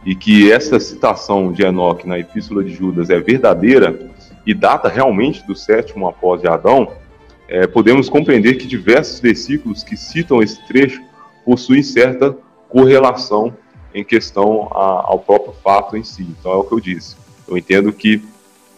e 0.07 0.15
que 0.15 0.49
essa 0.51 0.79
citação 0.79 1.51
de 1.51 1.63
Enoque 1.63 2.07
na 2.07 2.17
Epístola 2.17 2.63
de 2.63 2.73
Judas 2.73 3.09
é 3.09 3.19
verdadeira 3.19 4.09
e 4.45 4.53
data 4.53 4.87
realmente 4.87 5.45
do 5.45 5.53
sétimo 5.53 6.07
após 6.07 6.39
de 6.39 6.47
Adão, 6.47 6.93
é, 7.49 7.67
podemos 7.67 8.07
compreender 8.07 8.55
que 8.55 8.65
diversos 8.65 9.19
versículos 9.19 9.83
que 9.83 9.97
citam 9.97 10.41
esse 10.41 10.65
trecho 10.65 11.01
possuem 11.43 11.83
certa 11.83 12.35
correlação 12.69 13.53
em 13.93 14.03
questão 14.03 14.69
a, 14.71 15.07
ao 15.07 15.19
próprio 15.19 15.53
fato 15.61 15.97
em 15.97 16.03
si. 16.05 16.23
Então 16.39 16.53
é 16.53 16.55
o 16.55 16.63
que 16.63 16.73
eu 16.73 16.79
disse. 16.79 17.17
Eu 17.45 17.57
entendo 17.57 17.91
que 17.91 18.23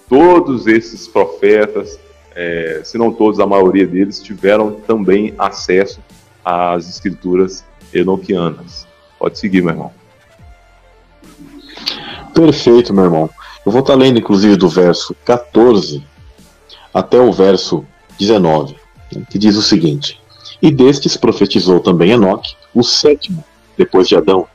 todos 0.07 0.65
esses 0.65 1.07
profetas, 1.07 1.99
é, 2.41 2.81
se 2.85 2.97
não 2.97 3.11
todos, 3.11 3.37
a 3.41 3.45
maioria 3.45 3.85
deles, 3.85 4.23
tiveram 4.23 4.71
também 4.71 5.33
acesso 5.37 5.99
às 6.43 6.87
escrituras 6.87 7.65
enoquianas. 7.93 8.87
Pode 9.19 9.37
seguir, 9.37 9.61
meu 9.61 9.73
irmão. 9.73 9.91
Perfeito, 12.33 12.93
meu 12.93 13.03
irmão. 13.03 13.29
Eu 13.65 13.73
vou 13.73 13.81
estar 13.81 13.95
lendo, 13.95 14.19
inclusive, 14.19 14.55
do 14.55 14.69
verso 14.69 15.13
14 15.25 16.01
até 16.93 17.19
o 17.19 17.33
verso 17.33 17.85
19, 18.17 18.77
né, 19.13 19.23
que 19.29 19.37
diz 19.37 19.57
o 19.57 19.61
seguinte: 19.61 20.17
E 20.61 20.71
destes 20.71 21.17
profetizou 21.17 21.81
também 21.81 22.11
Enoque, 22.11 22.55
o 22.73 22.83
sétimo, 22.83 23.43
depois 23.77 24.07
de 24.07 24.15
Adão, 24.15 24.47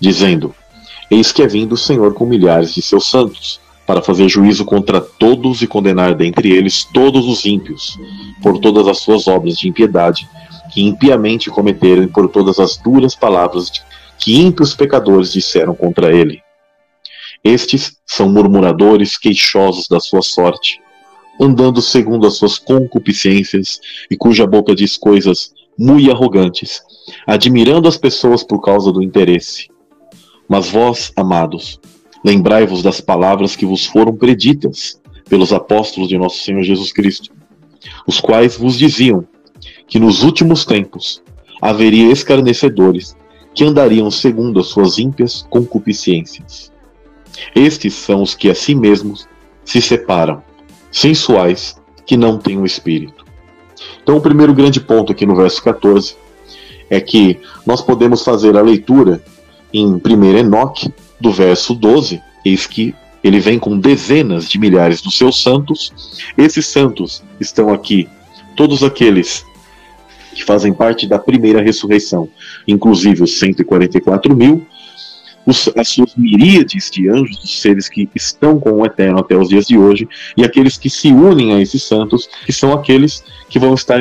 dizendo: 0.00 0.54
Eis 1.10 1.30
que 1.30 1.42
é 1.42 1.46
vindo 1.46 1.72
o 1.72 1.78
Senhor 1.78 2.14
com 2.14 2.24
milhares 2.24 2.72
de 2.72 2.80
seus 2.80 3.10
santos, 3.10 3.60
para 3.88 4.02
fazer 4.02 4.28
juízo 4.28 4.66
contra 4.66 5.00
todos 5.00 5.62
e 5.62 5.66
condenar 5.66 6.14
dentre 6.14 6.52
eles 6.52 6.84
todos 6.84 7.26
os 7.26 7.46
ímpios, 7.46 7.98
por 8.42 8.58
todas 8.58 8.86
as 8.86 8.98
suas 8.98 9.26
obras 9.26 9.56
de 9.56 9.66
impiedade, 9.66 10.28
que 10.70 10.82
impiamente 10.82 11.48
cometeram 11.48 12.06
por 12.06 12.28
todas 12.28 12.58
as 12.58 12.76
duras 12.76 13.14
palavras 13.14 13.72
que 14.18 14.38
ímpios 14.38 14.74
pecadores 14.74 15.32
disseram 15.32 15.74
contra 15.74 16.14
ele. 16.14 16.42
Estes 17.42 17.96
são 18.04 18.28
murmuradores 18.28 19.16
queixosos 19.16 19.88
da 19.88 20.00
sua 20.00 20.20
sorte, 20.20 20.78
andando 21.40 21.80
segundo 21.80 22.26
as 22.26 22.34
suas 22.34 22.58
concupiscências, 22.58 23.80
e 24.10 24.18
cuja 24.18 24.46
boca 24.46 24.74
diz 24.74 24.98
coisas 24.98 25.50
muito 25.78 26.10
arrogantes, 26.10 26.82
admirando 27.26 27.88
as 27.88 27.96
pessoas 27.96 28.44
por 28.44 28.60
causa 28.60 28.92
do 28.92 29.02
interesse. 29.02 29.68
Mas 30.46 30.68
vós, 30.68 31.10
amados, 31.16 31.80
lembrai-vos 32.24 32.82
das 32.82 33.00
palavras 33.00 33.54
que 33.56 33.66
vos 33.66 33.86
foram 33.86 34.14
preditas 34.14 35.00
pelos 35.28 35.52
apóstolos 35.52 36.08
de 36.08 36.18
nosso 36.18 36.42
Senhor 36.42 36.62
Jesus 36.62 36.92
Cristo, 36.92 37.30
os 38.06 38.20
quais 38.20 38.56
vos 38.56 38.76
diziam 38.76 39.24
que 39.86 39.98
nos 39.98 40.22
últimos 40.22 40.64
tempos 40.64 41.22
haveria 41.60 42.10
escarnecedores 42.10 43.16
que 43.54 43.64
andariam 43.64 44.10
segundo 44.10 44.60
as 44.60 44.66
suas 44.66 44.98
ímpias 44.98 45.46
concupiscências. 45.50 46.72
Estes 47.54 47.94
são 47.94 48.22
os 48.22 48.34
que 48.34 48.50
a 48.50 48.54
si 48.54 48.74
mesmos 48.74 49.28
se 49.64 49.80
separam, 49.80 50.42
sensuais, 50.90 51.80
que 52.06 52.16
não 52.16 52.38
têm 52.38 52.58
o 52.58 52.64
espírito. 52.64 53.24
Então, 54.02 54.16
o 54.16 54.20
primeiro 54.20 54.54
grande 54.54 54.80
ponto 54.80 55.12
aqui 55.12 55.26
no 55.26 55.36
verso 55.36 55.62
14 55.62 56.16
é 56.88 57.00
que 57.00 57.38
nós 57.66 57.82
podemos 57.82 58.24
fazer 58.24 58.56
a 58.56 58.62
leitura 58.62 59.22
em 59.72 59.86
1 59.86 60.38
Enoque, 60.38 60.92
do 61.20 61.32
verso 61.32 61.74
12, 61.74 62.20
eis 62.44 62.66
que 62.66 62.94
ele 63.22 63.40
vem 63.40 63.58
com 63.58 63.78
dezenas 63.78 64.48
de 64.48 64.58
milhares 64.58 65.02
dos 65.02 65.16
seus 65.16 65.42
santos. 65.42 65.92
Esses 66.36 66.66
santos 66.66 67.22
estão 67.40 67.72
aqui, 67.72 68.08
todos 68.56 68.82
aqueles 68.82 69.44
que 70.34 70.44
fazem 70.44 70.72
parte 70.72 71.06
da 71.06 71.18
primeira 71.18 71.60
ressurreição, 71.60 72.28
inclusive 72.66 73.24
os 73.24 73.38
144 73.38 74.36
mil, 74.36 74.64
os, 75.44 75.68
as 75.76 75.88
suas 75.88 76.14
miríades 76.14 76.90
de 76.90 77.08
anjos, 77.08 77.42
os 77.42 77.60
seres 77.60 77.88
que 77.88 78.08
estão 78.14 78.60
com 78.60 78.70
o 78.72 78.86
Eterno 78.86 79.18
até 79.18 79.36
os 79.36 79.48
dias 79.48 79.66
de 79.66 79.76
hoje, 79.76 80.08
e 80.36 80.44
aqueles 80.44 80.76
que 80.76 80.88
se 80.88 81.08
unem 81.08 81.54
a 81.54 81.60
esses 81.60 81.82
santos, 81.82 82.28
que 82.46 82.52
são 82.52 82.72
aqueles 82.72 83.24
que 83.48 83.58
vão 83.58 83.74
estar, 83.74 83.98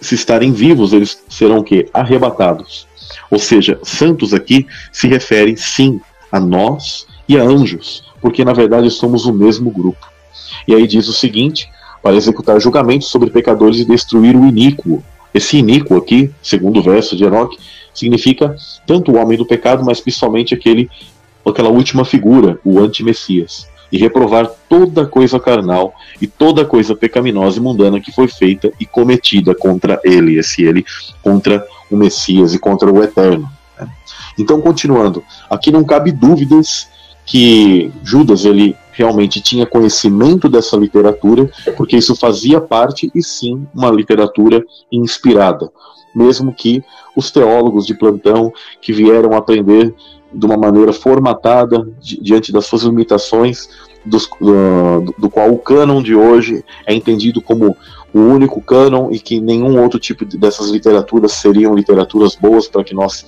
se 0.00 0.14
estarem 0.14 0.52
vivos, 0.52 0.92
eles 0.92 1.22
serão 1.28 1.58
o 1.58 1.64
quê? 1.64 1.88
Arrebatados. 1.92 2.86
Ou 3.30 3.38
seja, 3.38 3.78
santos 3.82 4.32
aqui 4.32 4.66
se 4.92 5.06
refere 5.06 5.56
sim 5.56 6.00
a 6.34 6.40
nós 6.40 7.06
e 7.28 7.38
a 7.38 7.44
anjos, 7.44 8.02
porque 8.20 8.44
na 8.44 8.52
verdade 8.52 8.90
somos 8.90 9.24
o 9.24 9.32
mesmo 9.32 9.70
grupo. 9.70 10.04
E 10.66 10.74
aí 10.74 10.84
diz 10.84 11.06
o 11.06 11.12
seguinte: 11.12 11.70
para 12.02 12.16
executar 12.16 12.60
julgamento 12.60 13.04
sobre 13.04 13.30
pecadores 13.30 13.78
e 13.78 13.84
destruir 13.84 14.34
o 14.34 14.44
iníquo. 14.44 15.00
Esse 15.32 15.58
iníquo 15.58 15.96
aqui, 15.96 16.30
segundo 16.42 16.80
o 16.80 16.82
verso 16.82 17.16
de 17.16 17.24
Enoque, 17.24 17.56
significa 17.92 18.56
tanto 18.84 19.12
o 19.12 19.16
homem 19.16 19.38
do 19.38 19.46
pecado, 19.46 19.84
mas 19.84 20.00
principalmente 20.00 20.54
aquele, 20.54 20.90
aquela 21.46 21.68
última 21.68 22.04
figura, 22.04 22.58
o 22.64 22.80
anti-messias, 22.80 23.68
e 23.90 23.98
reprovar 23.98 24.50
toda 24.68 25.06
coisa 25.06 25.38
carnal 25.38 25.94
e 26.20 26.26
toda 26.26 26.64
coisa 26.64 26.96
pecaminosa 26.96 27.58
e 27.58 27.62
mundana 27.62 28.00
que 28.00 28.12
foi 28.12 28.26
feita 28.26 28.72
e 28.80 28.86
cometida 28.86 29.54
contra 29.54 30.00
ele, 30.04 30.36
esse 30.36 30.64
ele, 30.64 30.84
contra 31.22 31.64
o 31.90 31.96
Messias 31.96 32.54
e 32.54 32.58
contra 32.58 32.92
o 32.92 33.02
Eterno. 33.02 33.48
Então, 34.38 34.60
continuando, 34.60 35.22
aqui 35.48 35.70
não 35.70 35.84
cabe 35.84 36.12
dúvidas 36.12 36.88
que 37.26 37.90
Judas 38.02 38.44
ele 38.44 38.76
realmente 38.92 39.40
tinha 39.40 39.66
conhecimento 39.66 40.48
dessa 40.48 40.76
literatura, 40.76 41.50
porque 41.76 41.96
isso 41.96 42.14
fazia 42.14 42.60
parte 42.60 43.10
e 43.14 43.22
sim 43.22 43.66
uma 43.74 43.90
literatura 43.90 44.64
inspirada, 44.90 45.70
mesmo 46.14 46.52
que 46.52 46.82
os 47.16 47.30
teólogos 47.30 47.86
de 47.86 47.94
plantão 47.94 48.52
que 48.80 48.92
vieram 48.92 49.32
aprender 49.32 49.94
de 50.32 50.46
uma 50.46 50.56
maneira 50.56 50.92
formatada 50.92 51.86
di 52.00 52.20
diante 52.20 52.52
das 52.52 52.66
suas 52.66 52.82
limitações, 52.82 53.68
dos, 54.04 54.28
do, 54.40 55.14
do, 55.16 55.30
qual 55.30 55.50
o 55.50 55.58
cânon 55.58 56.02
de 56.02 56.14
hoje 56.14 56.62
é 56.86 56.92
entendido 56.92 57.40
como 57.40 57.76
o 58.12 58.18
único 58.18 58.60
cânon 58.60 59.10
e 59.10 59.18
que 59.18 59.40
nenhum 59.40 59.80
outro 59.80 59.98
tipo 59.98 60.24
de, 60.24 60.36
dessas 60.36 60.68
literaturas 60.68 61.32
seriam 61.32 61.74
literaturas 61.74 62.34
boas 62.34 62.68
para 62.68 62.84
que 62.84 62.94
nós 62.94 63.24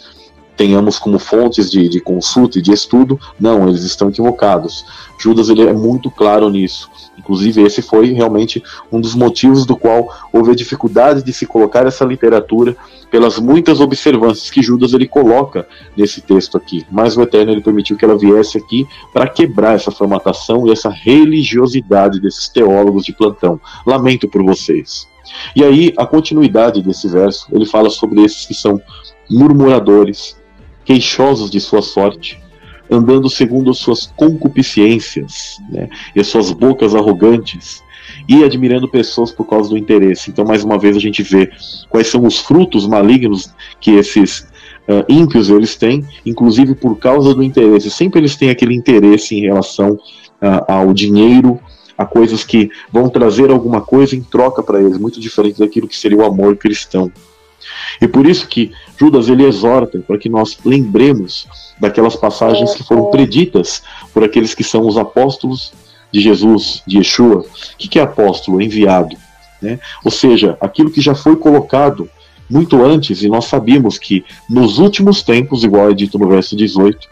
tenhamos 0.57 0.99
como 0.99 1.19
fontes 1.19 1.70
de, 1.70 1.89
de 1.89 2.01
consulta 2.01 2.59
e 2.59 2.62
de 2.62 2.73
estudo. 2.73 3.20
Não, 3.39 3.69
eles 3.69 3.83
estão 3.83 4.09
equivocados. 4.09 4.85
Judas 5.19 5.49
ele 5.49 5.62
é 5.62 5.73
muito 5.73 6.11
claro 6.11 6.49
nisso. 6.49 6.91
Inclusive, 7.19 7.62
esse 7.62 7.83
foi 7.83 8.12
realmente 8.12 8.62
um 8.93 9.01
dos 9.01 9.15
motivos 9.15 9.65
do 9.65 9.77
qual 9.77 10.09
houve 10.33 10.53
a 10.53 10.55
dificuldade 10.55 11.23
de 11.23 11.33
se 11.33 11.47
colocar 11.47 11.87
essa 11.87 12.05
literatura 12.05 12.77
pelas 13.11 13.39
muitas 13.39 13.81
observâncias 13.81 14.51
que 14.51 14.62
Judas 14.62 14.93
ele 14.93 15.09
coloca 15.09 15.66
nesse 15.97 16.20
texto 16.20 16.57
aqui. 16.57 16.85
Mas 16.91 17.16
o 17.16 17.23
Eterno 17.23 17.53
ele 17.53 17.62
permitiu 17.62 17.97
que 17.97 18.05
ela 18.05 18.19
viesse 18.19 18.59
aqui 18.59 18.87
para 19.12 19.28
quebrar 19.28 19.74
essa 19.74 19.91
formatação 19.91 20.66
e 20.66 20.73
essa 20.73 20.91
religiosidade 20.91 22.20
desses 22.20 22.49
teólogos 22.49 23.05
de 23.05 23.12
plantão. 23.12 23.61
Lamento 23.87 24.28
por 24.28 24.43
vocês. 24.43 25.09
E 25.55 25.65
aí, 25.65 25.93
a 25.97 26.07
continuidade 26.07 26.83
desse 26.83 27.09
verso, 27.09 27.49
ele 27.53 27.66
fala 27.66 27.91
sobre 27.91 28.23
esses 28.23 28.47
que 28.47 28.55
são 28.55 28.81
murmuradores, 29.28 30.37
queixosos 30.87 31.51
de 31.51 31.61
sua 31.61 31.83
sorte, 31.83 32.41
andando 32.91 33.29
segundo 33.29 33.71
as 33.71 33.79
suas 33.79 34.07
concupiscências 34.17 35.59
né, 35.71 35.89
e 36.15 36.21
as 36.21 36.29
suas 36.29 36.53
bocas 36.53 36.95
arrogantes, 36.95 37.85
e 38.29 38.45
admirando 38.45 38.89
pessoas 38.89 39.31
por 39.31 39.45
causa 39.45 39.71
do 39.71 39.77
interesse. 39.77 40.31
Então, 40.31 40.45
mais 40.45 40.65
uma 40.65 40.79
vez, 40.79 40.97
a 40.97 41.01
gente 41.01 41.23
vê 41.23 41.51
quais 41.91 42.07
são 42.07 42.25
os 42.25 42.39
frutos 42.39 42.87
malignos 42.87 43.53
que 43.81 43.93
esses 43.93 44.41
uh, 44.89 45.05
ímpios 45.09 45.51
eles 45.51 45.77
têm, 45.77 46.05
inclusive 46.25 46.75
por 46.75 46.97
causa 46.97 47.35
do 47.35 47.43
interesse. 47.43 47.91
Sempre 47.91 48.21
eles 48.21 48.37
têm 48.37 48.51
aquele 48.51 48.75
interesse 48.75 49.35
em 49.35 49.43
relação 49.43 49.93
uh, 49.93 50.65
ao 50.69 50.93
dinheiro, 50.93 51.61
a 51.99 52.05
coisas 52.05 52.45
que 52.45 52.71
vão 52.93 53.09
trazer 53.09 53.51
alguma 53.51 53.81
coisa 53.81 54.15
em 54.15 54.23
troca 54.23 54.63
para 54.63 54.81
eles, 54.81 54.99
muito 54.99 55.19
diferente 55.19 55.59
daquilo 55.59 55.89
que 55.89 55.97
seria 55.97 56.19
o 56.19 56.25
amor 56.25 56.57
cristão. 56.57 57.11
E 58.01 58.09
por 58.09 58.27
isso 58.27 58.47
que 58.47 58.73
Judas 58.99 59.29
ele 59.29 59.45
exorta 59.45 59.99
para 59.99 60.19
que 60.19 60.29
nós 60.29 60.59
lembremos 60.65 61.47
daquelas 61.81 62.17
passagens 62.17 62.75
que 62.75 62.83
foram 62.83 63.11
preditas 63.11 63.83
por 64.13 64.25
aqueles 64.25 64.55
que 64.55 64.65
são 64.65 64.87
os 64.87 64.97
apóstolos 64.97 65.73
de 66.13 66.21
Jesus, 66.21 66.83
de 66.87 66.99
Yeshua. 66.99 67.41
O 67.41 67.77
que 67.77 67.99
é 67.99 68.03
apóstolo? 68.03 68.61
Enviado. 68.61 69.17
Né? 69.61 69.79
Ou 70.05 70.11
seja, 70.11 70.57
aquilo 70.61 70.91
que 70.91 71.01
já 71.01 71.15
foi 71.15 71.37
colocado 71.37 72.09
muito 72.49 72.83
antes, 72.85 73.23
e 73.23 73.29
nós 73.29 73.47
sabíamos 73.47 73.99
que 73.99 74.25
nos 74.49 74.79
últimos 74.79 75.23
tempos, 75.23 75.65
igual 75.65 75.91
é 75.91 75.95
dito 75.95 76.19
no 76.19 76.29
verso 76.29 76.55
18, 76.55 77.09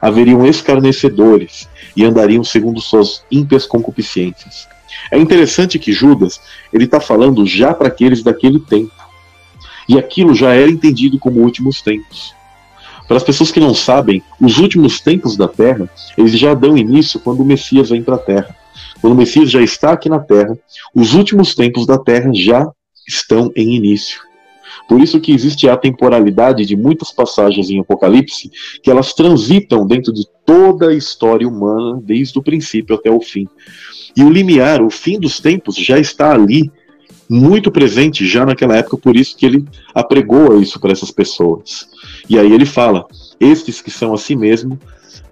haveriam 0.00 0.46
escarnecedores 0.46 1.68
e 1.96 2.04
andariam 2.04 2.44
segundo 2.44 2.80
suas 2.80 3.24
ímpias 3.30 3.66
concupiscências. 3.66 4.68
É 5.10 5.18
interessante 5.18 5.78
que 5.78 5.92
Judas 5.92 6.40
ele 6.72 6.84
está 6.84 7.00
falando 7.00 7.44
já 7.46 7.74
para 7.74 7.88
aqueles 7.88 8.22
daquele 8.22 8.60
tempo. 8.60 8.92
E 9.88 9.98
aquilo 9.98 10.34
já 10.34 10.54
era 10.54 10.70
entendido 10.70 11.18
como 11.18 11.40
últimos 11.40 11.80
tempos. 11.82 12.34
Para 13.06 13.18
as 13.18 13.22
pessoas 13.22 13.50
que 13.50 13.60
não 13.60 13.74
sabem, 13.74 14.22
os 14.40 14.58
últimos 14.58 15.00
tempos 15.00 15.36
da 15.36 15.46
Terra, 15.46 15.88
eles 16.16 16.38
já 16.38 16.54
dão 16.54 16.76
início 16.76 17.20
quando 17.20 17.40
o 17.40 17.44
Messias 17.44 17.90
vem 17.90 18.02
para 18.02 18.14
a 18.14 18.18
Terra. 18.18 18.56
Quando 19.00 19.12
o 19.12 19.16
Messias 19.16 19.50
já 19.50 19.60
está 19.60 19.92
aqui 19.92 20.08
na 20.08 20.18
Terra, 20.18 20.56
os 20.94 21.14
últimos 21.14 21.54
tempos 21.54 21.86
da 21.86 21.98
Terra 21.98 22.30
já 22.32 22.66
estão 23.06 23.52
em 23.54 23.74
início. 23.74 24.20
Por 24.88 25.00
isso 25.00 25.20
que 25.20 25.32
existe 25.32 25.68
a 25.68 25.76
temporalidade 25.76 26.64
de 26.64 26.76
muitas 26.76 27.10
passagens 27.10 27.70
em 27.70 27.80
Apocalipse, 27.80 28.50
que 28.82 28.90
elas 28.90 29.12
transitam 29.12 29.86
dentro 29.86 30.12
de 30.12 30.26
toda 30.44 30.88
a 30.88 30.94
história 30.94 31.48
humana, 31.48 32.00
desde 32.02 32.38
o 32.38 32.42
princípio 32.42 32.94
até 32.94 33.10
o 33.10 33.20
fim. 33.20 33.48
E 34.16 34.22
o 34.22 34.30
limiar, 34.30 34.82
o 34.82 34.90
fim 34.90 35.18
dos 35.18 35.40
tempos, 35.40 35.76
já 35.76 35.98
está 35.98 36.32
ali 36.32 36.70
muito 37.28 37.70
presente 37.70 38.26
já 38.26 38.44
naquela 38.44 38.76
época, 38.76 38.96
por 38.96 39.16
isso 39.16 39.36
que 39.36 39.46
ele 39.46 39.64
apregoa 39.94 40.60
isso 40.60 40.78
para 40.78 40.92
essas 40.92 41.10
pessoas. 41.10 41.88
E 42.28 42.38
aí 42.38 42.52
ele 42.52 42.66
fala: 42.66 43.06
estes 43.40 43.80
que 43.80 43.90
são 43.90 44.12
a 44.12 44.18
si 44.18 44.36
mesmo, 44.36 44.78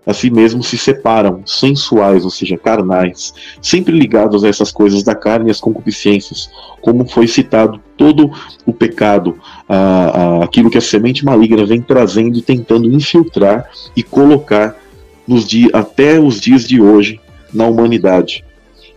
a 0.07 0.13
si 0.13 0.31
mesmo 0.31 0.63
se 0.63 0.77
separam, 0.77 1.43
sensuais, 1.47 2.25
ou 2.25 2.31
seja, 2.31 2.57
carnais, 2.57 3.33
sempre 3.61 3.97
ligados 3.97 4.43
a 4.43 4.49
essas 4.49 4.73
coisas 4.73 5.03
da 5.03 5.15
carne 5.15 5.49
e 5.49 5.51
as 5.51 5.61
concupiscências, 5.61 6.51
como 6.81 7.09
foi 7.09 7.29
citado 7.29 7.81
todo 7.97 8.31
o 8.67 8.73
pecado, 8.73 9.39
a, 9.69 9.77
a, 9.77 10.45
aquilo 10.45 10.71
que 10.71 10.79
a 10.79 10.81
semente 10.81 11.25
maligna 11.25 11.65
vem 11.65 11.81
trazendo 11.81 12.37
e 12.37 12.43
tentando 12.43 12.93
infiltrar 12.93 13.69
e 13.97 14.03
colocar 14.03 14.77
nos 15.27 15.47
dias, 15.47 15.71
até 15.73 16.19
os 16.19 16.41
dias 16.41 16.67
de 16.67 16.81
hoje 16.81 17.21
na 17.53 17.67
humanidade. 17.67 18.45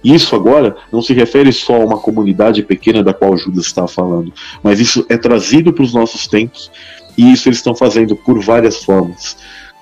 Isso 0.06 0.36
agora 0.36 0.76
não 0.92 1.02
se 1.02 1.14
refere 1.14 1.52
só 1.52 1.82
a 1.82 1.86
uma 1.86 1.98
comunidade 1.98 2.62
pequena 2.62 3.04
da 3.04 3.12
qual 3.12 3.36
Judas 3.36 3.66
está 3.66 3.88
falando, 3.88 4.32
mas 4.62 4.80
isso 4.80 5.04
é 5.10 5.18
trazido 5.18 5.74
para 5.74 5.84
os 5.84 5.96
nossos 5.96 6.28
tempos 6.28 6.72
e 7.18 7.34
isso 7.34 7.50
eles 7.50 7.58
estão 7.58 7.74
fazendo 7.74 8.16
por 8.16 8.40
várias 8.40 8.84
formas, 8.84 9.36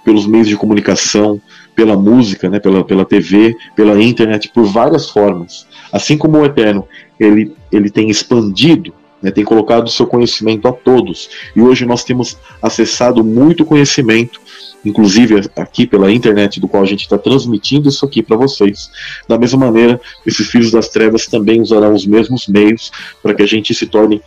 pelos 0.06 0.26
meios 0.26 0.48
de 0.48 0.56
comunicação, 0.56 1.42
pela 1.76 1.98
música, 1.98 2.50
né, 2.50 2.58
pela, 2.58 2.86
pela 2.86 3.04
TV, 3.04 3.54
pela 3.76 4.02
internet, 4.02 4.50
por 4.54 4.64
várias 4.64 5.10
formas. 5.10 5.68
Assim 5.92 6.18
como 6.18 6.38
o 6.38 6.46
Eterno, 6.46 6.88
ele, 7.20 7.54
ele 7.70 7.90
tem 7.90 8.10
expandido, 8.10 8.94
né, 9.22 9.30
tem 9.30 9.44
colocado 9.44 9.88
o 9.88 9.92
seu 9.92 10.08
conhecimento 10.08 10.70
a 10.70 10.72
todos. 10.72 11.30
E 11.54 11.62
hoje 11.62 11.86
nós 11.86 12.06
temos 12.06 12.38
acessado 12.62 13.26
muito 13.26 13.66
conhecimento 13.66 14.40
inclusive 14.86 15.50
aqui 15.56 15.88
pela 15.88 16.12
internet, 16.12 16.60
do 16.60 16.68
qual 16.68 16.84
a 16.84 16.86
gente 16.86 17.02
está 17.02 17.18
transmitindo 17.18 17.90
isso 17.90 18.06
aqui 18.06 18.22
para 18.22 18.38
vocês. 18.38 18.92
Da 19.28 19.38
mesma 19.38 19.66
maneira, 19.66 20.00
esses 20.26 20.48
filhos 20.50 20.72
das 20.72 20.90
trevas 20.90 21.28
também 21.28 21.62
usarão 21.62 21.94
os 21.94 22.06
mesmos 22.06 22.48
meios 22.48 22.92
para 23.22 23.34
que 23.34 23.42
a 23.42 23.48
gente 23.48 23.74
se 23.74 23.88
torne 23.88 24.22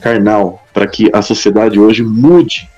carnal, 0.00 0.64
para 0.72 0.86
que 0.86 1.08
a 1.12 1.22
sociedade 1.22 1.78
hoje 1.78 2.02
mude 2.02 2.68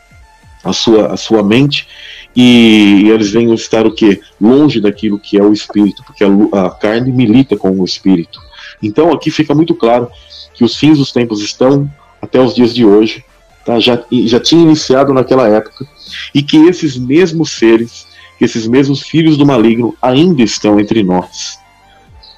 a 0.63 0.73
sua, 0.73 1.13
a 1.13 1.17
sua 1.17 1.43
mente 1.43 1.87
e, 2.35 3.09
eles 3.11 3.31
venham 3.31 3.55
estar 3.55 3.87
o 3.87 3.93
que 3.93 4.21
longe 4.41 4.81
daquilo 4.81 5.19
que 5.19 5.39
é 5.39 5.43
o 5.43 5.53
espírito, 5.53 6.03
porque 6.05 6.25
a, 6.25 6.67
a 6.67 6.71
carne 6.71 7.13
milita 7.13 7.57
com 7.57 7.71
o 7.71 7.85
espírito. 7.85 8.41
Então 8.83 9.13
aqui 9.13 9.31
fica 9.31 9.55
muito 9.55 9.75
claro 9.75 10.09
que 10.53 10.65
os 10.65 10.77
fins 10.77 10.99
dos 10.99 11.13
tempos 11.13 11.43
estão 11.43 11.91
até 12.21 12.41
os 12.41 12.55
dias 12.55 12.75
de 12.75 12.85
hoje 12.85 13.25
tá? 13.65 13.81
já, 13.81 14.03
já 14.11 14.41
tinha 14.41 14.63
iniciado 14.63 15.13
naquela 15.13 15.49
época, 15.49 15.87
e 16.35 16.43
que 16.43 16.57
esses 16.67 16.97
mesmos 16.97 17.53
seres, 17.53 18.07
que 18.39 18.45
esses 18.45 18.67
mesmos 18.67 19.03
filhos 19.03 19.37
do 19.37 19.47
maligno 19.47 19.95
ainda 20.01 20.43
estão 20.43 20.79
entre 20.79 21.03
nós. 21.03 21.59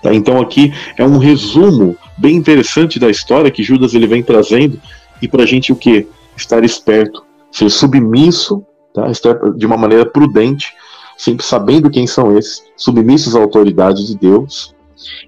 Tá? 0.03 0.15
Então 0.15 0.41
aqui 0.41 0.73
é 0.97 1.05
um 1.05 1.19
resumo 1.19 1.97
bem 2.17 2.37
interessante 2.37 2.99
da 2.99 3.11
história 3.11 3.51
que 3.51 3.63
Judas 3.63 3.95
ele 3.95 4.07
vem 4.07 4.23
trazendo, 4.23 4.81
e 5.21 5.29
para 5.29 5.43
a 5.43 5.47
gente 5.47 5.73
o 5.73 5.77
que? 5.77 6.07
Estar 6.37 6.65
esperto, 6.65 7.25
ser 7.51 7.71
submisso, 7.71 8.65
tá? 8.95 9.11
estar 9.11 9.35
de 9.57 9.67
uma 9.67 9.77
maneira 9.77 10.07
prudente, 10.07 10.73
sempre 11.17 11.45
sabendo 11.45 11.91
quem 11.91 12.07
são 12.07 12.37
esses, 12.37 12.63
submissos 12.77 13.35
à 13.35 13.41
autoridade 13.41 14.07
de 14.07 14.17
Deus, 14.17 14.75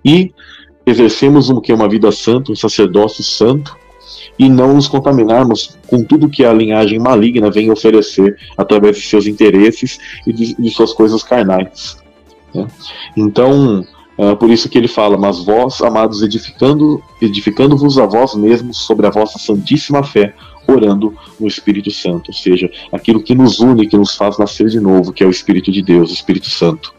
e 0.05 0.33
exercemos 0.85 1.51
um, 1.51 1.61
que 1.61 1.73
uma 1.73 1.89
vida 1.89 2.11
santa, 2.13 2.53
um 2.53 2.57
sacerdócio 2.57 3.23
santo, 3.23 3.77
e 4.39 4.49
não 4.49 4.75
nos 4.75 4.89
contaminarmos 4.89 5.77
com 5.87 6.03
tudo 6.03 6.29
que 6.29 6.45
a 6.45 6.53
linhagem 6.53 6.99
maligna 6.99 7.51
vem 7.51 7.71
oferecer 7.71 8.37
através 8.57 8.97
de 8.97 9.03
seus 9.03 9.27
interesses 9.27 9.99
e 10.27 10.33
de, 10.33 10.55
de 10.55 10.71
suas 10.71 10.93
coisas 10.93 11.23
carnais. 11.23 11.97
Né? 12.55 12.67
Então, 13.17 13.85
é 14.17 14.35
por 14.35 14.51
isso 14.51 14.69
que 14.69 14.77
ele 14.77 14.89
fala: 14.89 15.17
Mas 15.17 15.45
vós, 15.45 15.81
amados, 15.81 16.23
edificando, 16.23 17.03
edificando-vos 17.23 17.99
a 17.99 18.07
vós 18.07 18.35
mesmos 18.35 18.79
sobre 18.79 19.07
a 19.07 19.11
vossa 19.11 19.39
santíssima 19.39 20.03
fé, 20.03 20.35
orando 20.67 21.15
no 21.39 21.47
Espírito 21.47 21.91
Santo, 21.91 22.29
ou 22.29 22.35
seja, 22.35 22.71
aquilo 22.93 23.23
que 23.23 23.35
nos 23.35 23.61
une, 23.61 23.87
que 23.87 23.97
nos 23.97 24.17
faz 24.17 24.37
nascer 24.37 24.69
de 24.69 24.81
novo, 24.81 25.13
que 25.13 25.23
é 25.23 25.27
o 25.27 25.31
Espírito 25.31 25.71
de 25.71 25.83
Deus, 25.83 26.11
o 26.11 26.15
Espírito 26.15 26.51
Santo. 26.51 26.98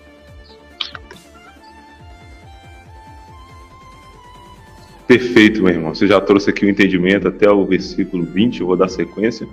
Perfeito, 5.10 5.64
meu 5.64 5.74
irmão. 5.74 5.96
Você 5.96 6.06
já 6.06 6.22
trouxe 6.22 6.52
aqui 6.52 6.64
o 6.64 6.70
entendimento 6.70 7.28
até 7.28 7.50
o 7.50 7.66
versículo 7.66 8.24
20, 8.24 8.62
eu 8.62 8.68
vou 8.68 8.78
dar 8.78 8.88
sequência, 8.90 9.48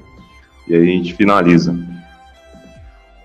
e 0.68 0.74
aí 0.74 0.82
a 0.82 0.84
gente 0.84 1.14
finaliza. 1.14 1.74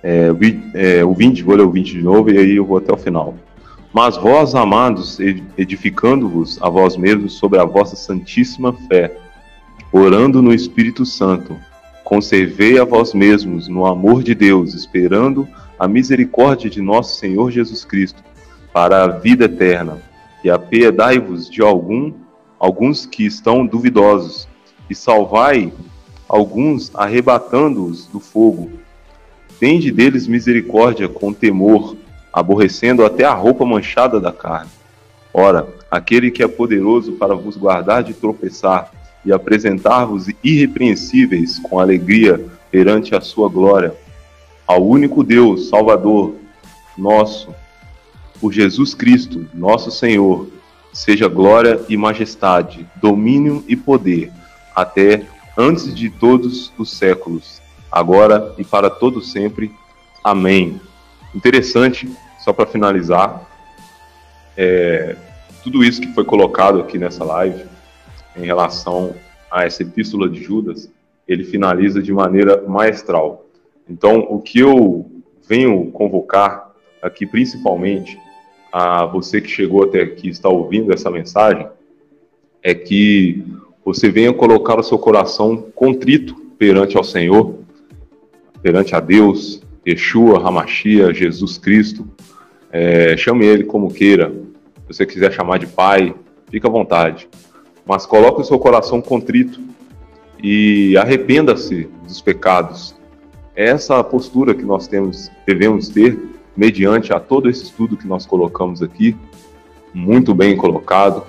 É, 0.01 0.29
é, 0.73 1.03
o 1.03 1.13
20, 1.13 1.43
vou 1.43 1.55
ler 1.57 1.63
o 1.63 1.69
20 1.69 1.91
de 1.91 2.01
novo, 2.01 2.31
e 2.31 2.37
aí 2.37 2.55
eu 2.55 2.65
vou 2.65 2.77
até 2.77 2.93
o 2.93 2.95
final. 2.95 3.35
Mas 3.91 4.15
vós, 4.15 4.55
amados, 4.55 5.19
edificando-vos 5.57 6.57
a 6.61 6.69
vós 6.69 6.95
mesmos 6.95 7.33
sobre 7.33 7.59
a 7.59 7.65
vossa 7.65 7.97
santíssima 7.97 8.71
fé, 8.87 9.13
orando 9.91 10.41
no 10.41 10.53
Espírito 10.53 11.05
Santo, 11.05 11.57
conservei 12.05 12.79
a 12.79 12.85
vós 12.85 13.13
mesmos 13.13 13.67
no 13.67 13.85
amor 13.85 14.23
de 14.23 14.33
Deus, 14.33 14.73
esperando 14.73 15.45
a 15.77 15.85
misericórdia 15.85 16.69
de 16.69 16.81
nosso 16.81 17.17
Senhor 17.17 17.51
Jesus 17.51 17.83
Cristo, 17.83 18.23
para 18.71 19.03
a 19.03 19.07
vida 19.07 19.43
eterna 19.43 20.10
e 20.43 20.49
apiedai-vos 20.49 21.49
de 21.49 21.61
algum, 21.61 22.13
alguns 22.59 23.05
que 23.05 23.26
estão 23.26 23.65
duvidosos, 23.65 24.47
e 24.89 24.95
salvai 24.95 25.72
alguns 26.27 26.91
arrebatando-os 26.95 28.07
do 28.07 28.19
fogo. 28.19 28.72
Tende 29.59 29.91
deles 29.91 30.27
misericórdia 30.27 31.07
com 31.07 31.34
temor, 31.34 31.95
aborrecendo 32.31 33.05
até 33.05 33.26
a 33.26 33.34
roupa 33.34 33.65
manchada 33.65 34.19
da 34.19 34.31
carne. 34.31 34.72
Ora, 35.34 35.68
aquele 35.89 36.31
que 36.31 36.41
é 36.41 36.47
poderoso 36.47 37.13
para 37.13 37.35
vos 37.35 37.57
guardar 37.57 38.03
de 38.03 38.13
tropeçar 38.13 38.91
e 39.26 39.31
apresentar-vos 39.31 40.27
irrepreensíveis 40.43 41.59
com 41.59 41.80
alegria 41.80 42.43
perante 42.72 43.13
a 43.13 43.22
sua 43.22 43.47
glória, 43.49 43.93
ao 44.65 44.85
único 44.85 45.23
Deus, 45.23 45.69
Salvador 45.69 46.35
nosso, 46.97 47.53
por 48.41 48.51
Jesus 48.51 48.95
Cristo, 48.95 49.47
nosso 49.53 49.91
Senhor, 49.91 50.47
seja 50.91 51.27
glória 51.27 51.80
e 51.88 51.95
majestade, 51.95 52.89
domínio 52.95 53.63
e 53.68 53.76
poder, 53.76 54.31
até 54.76 55.27
antes 55.55 55.93
de 55.93 56.09
todos 56.09 56.73
os 56.76 56.91
séculos, 56.91 57.61
agora 57.91 58.55
e 58.57 58.63
para 58.63 58.89
todo 58.89 59.22
sempre. 59.22 59.72
Amém. 60.23 60.81
Interessante, 61.35 62.11
só 62.39 62.51
para 62.51 62.65
finalizar, 62.65 63.47
é, 64.57 65.15
tudo 65.63 65.84
isso 65.84 66.01
que 66.01 66.11
foi 66.13 66.26
colocado 66.26 66.80
aqui 66.80 66.97
nessa 66.97 67.23
live 67.23 67.65
em 68.35 68.43
relação 68.43 69.15
a 69.51 69.65
essa 69.65 69.84
epístola 69.84 70.27
de 70.27 70.41
Judas, 70.43 70.89
ele 71.27 71.43
finaliza 71.43 72.01
de 72.01 72.11
maneira 72.11 72.63
maestral. 72.68 73.45
Então, 73.88 74.26
o 74.30 74.41
que 74.41 74.59
eu 74.59 75.09
venho 75.47 75.91
convocar 75.91 76.72
aqui 77.01 77.26
principalmente 77.26 78.18
a 78.72 79.06
você 79.06 79.41
que 79.41 79.49
chegou 79.49 79.84
até 79.84 80.02
aqui 80.02 80.30
está 80.30 80.49
ouvindo 80.49 80.93
essa 80.93 81.10
mensagem 81.10 81.68
é 82.64 82.73
que 82.73 83.43
você 83.84 84.10
venha 84.10 84.31
colocar 84.31 84.80
o 84.80 84.84
seu 84.84 84.98
coração 84.98 85.65
contrito 85.76 86.35
perante 86.57 86.95
ao 86.95 87.03
Senhor 87.03 87.61
perante 88.61 88.95
a 88.95 88.99
Deus, 88.99 89.61
Yeshua, 89.88 90.48
Hamashia, 90.48 91.14
Jesus 91.14 91.57
Cristo. 91.57 92.07
É, 92.72 93.18
chame 93.18 93.45
ele 93.45 93.64
como 93.64 93.91
queira. 93.91 94.31
Se 94.88 94.98
você 94.98 95.06
quiser 95.06 95.31
chamar 95.31 95.57
de 95.57 95.68
pai, 95.68 96.14
fica 96.49 96.68
à 96.68 96.72
vontade. 96.72 97.27
Mas 97.85 98.06
coloque 98.06 98.41
o 98.41 98.45
seu 98.45 98.60
coração 98.60 99.02
contrito 99.02 99.60
e 100.41 100.95
arrependa-se 100.98 101.89
dos 102.07 102.22
pecados. 102.22 102.95
É 103.56 103.65
essa 103.69 104.03
postura 104.03 104.53
que 104.53 104.64
nós 104.64 104.88
temos, 104.88 105.30
devemos 105.45 105.89
ter 105.89 106.18
mediante 106.61 107.11
a 107.11 107.19
todo 107.19 107.49
esse 107.49 107.63
estudo 107.63 107.97
que 107.97 108.07
nós 108.07 108.27
colocamos 108.27 108.83
aqui, 108.83 109.17
muito 109.91 110.35
bem 110.35 110.55
colocado, 110.55 111.25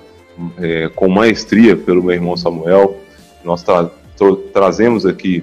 é, 0.59 0.91
com 0.95 1.09
maestria 1.09 1.75
pelo 1.75 2.03
meu 2.03 2.15
irmão 2.15 2.37
Samuel. 2.37 2.99
Nós 3.43 3.63
tra 3.63 3.91
trazemos 4.53 5.07
aqui 5.07 5.43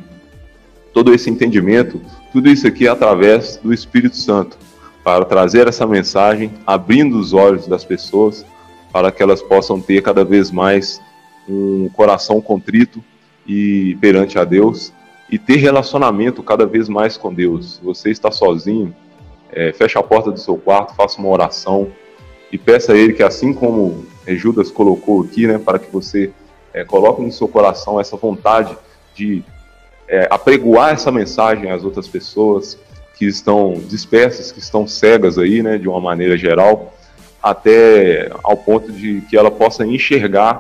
todo 0.94 1.11
esse 1.11 1.28
entendimento, 1.28 1.99
tudo 2.32 2.49
isso 2.49 2.68
aqui 2.68 2.88
através 2.88 3.57
do 3.57 3.74
Espírito 3.74 4.16
Santo, 4.16 4.60
para 5.03 5.26
trazer 5.26 5.68
essa 5.68 5.88
mensagem, 5.88 6.52
abrindo 6.68 7.18
os 7.18 7.34
olhos 7.34 7.68
das 7.68 7.84
pessoas, 7.84 8.45
para 8.94 9.11
que 9.11 9.24
elas 9.24 9.41
possam 9.41 9.82
ter 9.82 10.03
cada 10.03 10.24
vez 10.24 10.52
mais 10.52 11.02
um 11.48 11.90
coração 11.90 12.40
contrito 12.40 13.03
e 13.45 13.98
perante 13.99 14.38
a 14.38 14.45
Deus 14.45 14.94
e 15.32 15.40
ter 15.40 15.56
relacionamento 15.56 16.44
cada 16.44 16.68
vez 16.68 16.88
mais 16.88 17.18
com 17.18 17.34
Deus. 17.34 17.82
Você 17.84 18.11
está 18.11 18.30
sozinho, 18.32 18.94
é, 19.52 19.72
feche 19.74 19.98
a 19.98 20.04
porta 20.04 20.32
do 20.32 20.40
seu 20.40 20.58
quarto, 20.58 20.96
faça 20.96 21.20
uma 21.20 21.30
oração 21.30 21.92
e 22.52 22.58
peça 22.58 22.94
a 22.94 22.98
Ele 22.98 23.14
que, 23.14 23.24
assim 23.24 23.54
como 23.54 24.06
Judas 24.28 24.72
colocou 24.72 25.22
aqui, 25.22 25.48
né, 25.48 25.58
para 25.58 25.80
que 25.80 25.92
você 25.92 26.32
é, 26.74 26.84
coloque 26.84 27.22
no 27.22 27.32
seu 27.32 27.48
coração 27.48 28.00
essa 28.00 28.16
vontade 28.16 28.76
de 29.16 29.44
é, 30.08 30.28
apregoar 30.30 30.94
essa 30.94 31.12
mensagem 31.12 31.72
às 31.72 31.84
outras 31.84 32.08
pessoas 32.08 32.78
que 33.18 33.26
estão 33.26 33.74
dispersas, 33.74 34.52
que 34.52 34.60
estão 34.60 34.88
cegas 34.88 35.38
aí, 35.38 35.62
né, 35.62 35.78
de 35.78 35.88
uma 35.88 36.00
maneira 36.00 36.38
geral, 36.38 36.94
até 37.42 38.32
ao 38.44 38.58
ponto 38.58 38.92
de 38.92 39.22
que 39.30 39.38
ela 39.38 39.52
possa 39.52 39.86
enxergar 39.86 40.60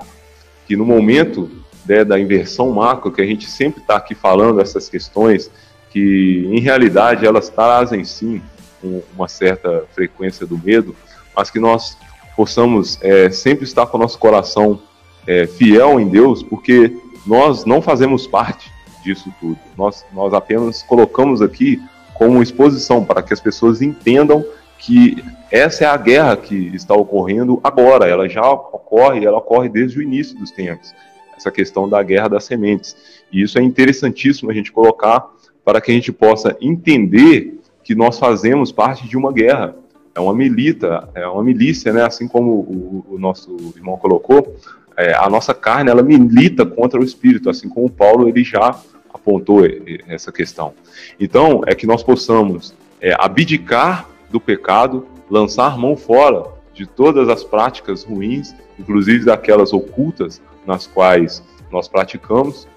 que 0.67 0.75
no 0.75 0.85
momento 0.85 1.49
né, 1.85 2.03
da 2.03 2.19
inversão 2.19 2.69
macro, 2.71 3.11
que 3.11 3.21
a 3.21 3.25
gente 3.25 3.49
sempre 3.49 3.81
está 3.81 3.95
aqui 3.95 4.13
falando 4.13 4.61
essas 4.61 4.87
questões, 4.87 5.49
que 5.89 6.47
em 6.51 6.59
realidade 6.59 7.25
elas 7.25 7.49
trazem 7.49 8.03
sim 8.03 8.41
uma 8.83 9.27
certa 9.27 9.85
frequência 9.93 10.45
do 10.45 10.57
medo, 10.57 10.95
mas 11.35 11.49
que 11.49 11.59
nós 11.59 11.97
possamos 12.35 12.97
é, 13.01 13.29
sempre 13.29 13.65
estar 13.65 13.85
com 13.87 13.97
o 13.97 14.01
nosso 14.01 14.17
coração 14.17 14.81
é, 15.27 15.45
fiel 15.45 15.99
em 15.99 16.07
Deus, 16.07 16.41
porque 16.41 16.95
nós 17.25 17.65
não 17.65 17.81
fazemos 17.81 18.25
parte 18.25 18.71
disso 19.03 19.33
tudo. 19.39 19.57
Nós, 19.77 20.05
nós 20.13 20.33
apenas 20.33 20.83
colocamos 20.83 21.41
aqui 21.41 21.81
como 22.13 22.41
exposição 22.41 23.03
para 23.03 23.21
que 23.21 23.33
as 23.33 23.39
pessoas 23.39 23.81
entendam 23.81 24.45
que 24.77 25.23
essa 25.51 25.83
é 25.83 25.87
a 25.87 25.97
guerra 25.97 26.37
que 26.37 26.55
está 26.75 26.93
ocorrendo 26.93 27.59
agora. 27.63 28.07
Ela 28.07 28.27
já 28.27 28.49
ocorre, 28.49 29.25
ela 29.25 29.37
ocorre 29.37 29.69
desde 29.69 29.99
o 29.99 30.01
início 30.01 30.37
dos 30.37 30.51
tempos. 30.51 30.93
Essa 31.35 31.51
questão 31.51 31.87
da 31.87 32.01
guerra 32.03 32.29
das 32.29 32.45
sementes. 32.45 32.95
E 33.31 33.41
isso 33.41 33.57
é 33.57 33.61
interessantíssimo 33.61 34.49
a 34.49 34.53
gente 34.53 34.71
colocar 34.71 35.25
para 35.63 35.79
que 35.79 35.91
a 35.91 35.93
gente 35.93 36.11
possa 36.11 36.57
entender 36.59 37.58
que 37.89 37.95
nós 37.95 38.19
fazemos 38.19 38.71
parte 38.71 39.07
de 39.07 39.17
uma 39.17 39.33
guerra. 39.33 39.73
É 40.13 40.19
uma 40.19 40.31
milita, 40.31 41.09
é 41.15 41.25
uma 41.25 41.43
milícia, 41.43 41.91
né? 41.91 42.05
Assim 42.05 42.27
como 42.27 42.51
o, 42.51 43.05
o 43.09 43.17
nosso 43.17 43.57
irmão 43.75 43.97
colocou, 43.97 44.55
é, 44.95 45.15
a 45.15 45.27
nossa 45.27 45.55
carne 45.55 45.89
ela 45.89 46.03
milita 46.03 46.67
contra 46.67 46.99
o 46.99 47.03
espírito, 47.03 47.49
assim 47.49 47.67
como 47.67 47.89
Paulo 47.89 48.29
ele 48.29 48.43
já 48.43 48.79
apontou 49.11 49.61
essa 50.07 50.31
questão. 50.31 50.71
Então 51.19 51.63
é 51.65 51.73
que 51.73 51.87
nós 51.87 52.03
possamos 52.03 52.75
é, 53.01 53.15
abdicar 53.17 54.07
do 54.29 54.39
pecado, 54.39 55.07
lançar 55.27 55.75
mão 55.75 55.97
fora 55.97 56.43
de 56.75 56.85
todas 56.85 57.27
as 57.27 57.43
práticas 57.43 58.03
ruins, 58.03 58.53
inclusive 58.77 59.25
daquelas 59.25 59.73
ocultas 59.73 60.39
nas 60.63 60.85
quais 60.85 61.41
nós 61.71 61.87
praticamos 61.87 62.67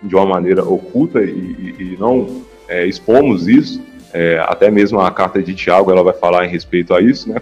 de 0.00 0.14
uma 0.14 0.24
maneira 0.24 0.64
oculta 0.64 1.20
e, 1.20 1.30
e, 1.30 1.76
e 1.80 1.96
não 1.98 2.42
é, 2.68 2.86
expomos 2.86 3.48
isso, 3.48 3.89
é, 4.12 4.38
até 4.46 4.70
mesmo 4.70 5.00
a 5.00 5.10
carta 5.10 5.42
de 5.42 5.54
Tiago 5.54 5.90
ela 5.90 6.02
vai 6.02 6.14
falar 6.14 6.44
em 6.44 6.48
respeito 6.48 6.94
a 6.94 7.00
isso, 7.00 7.28
né? 7.28 7.40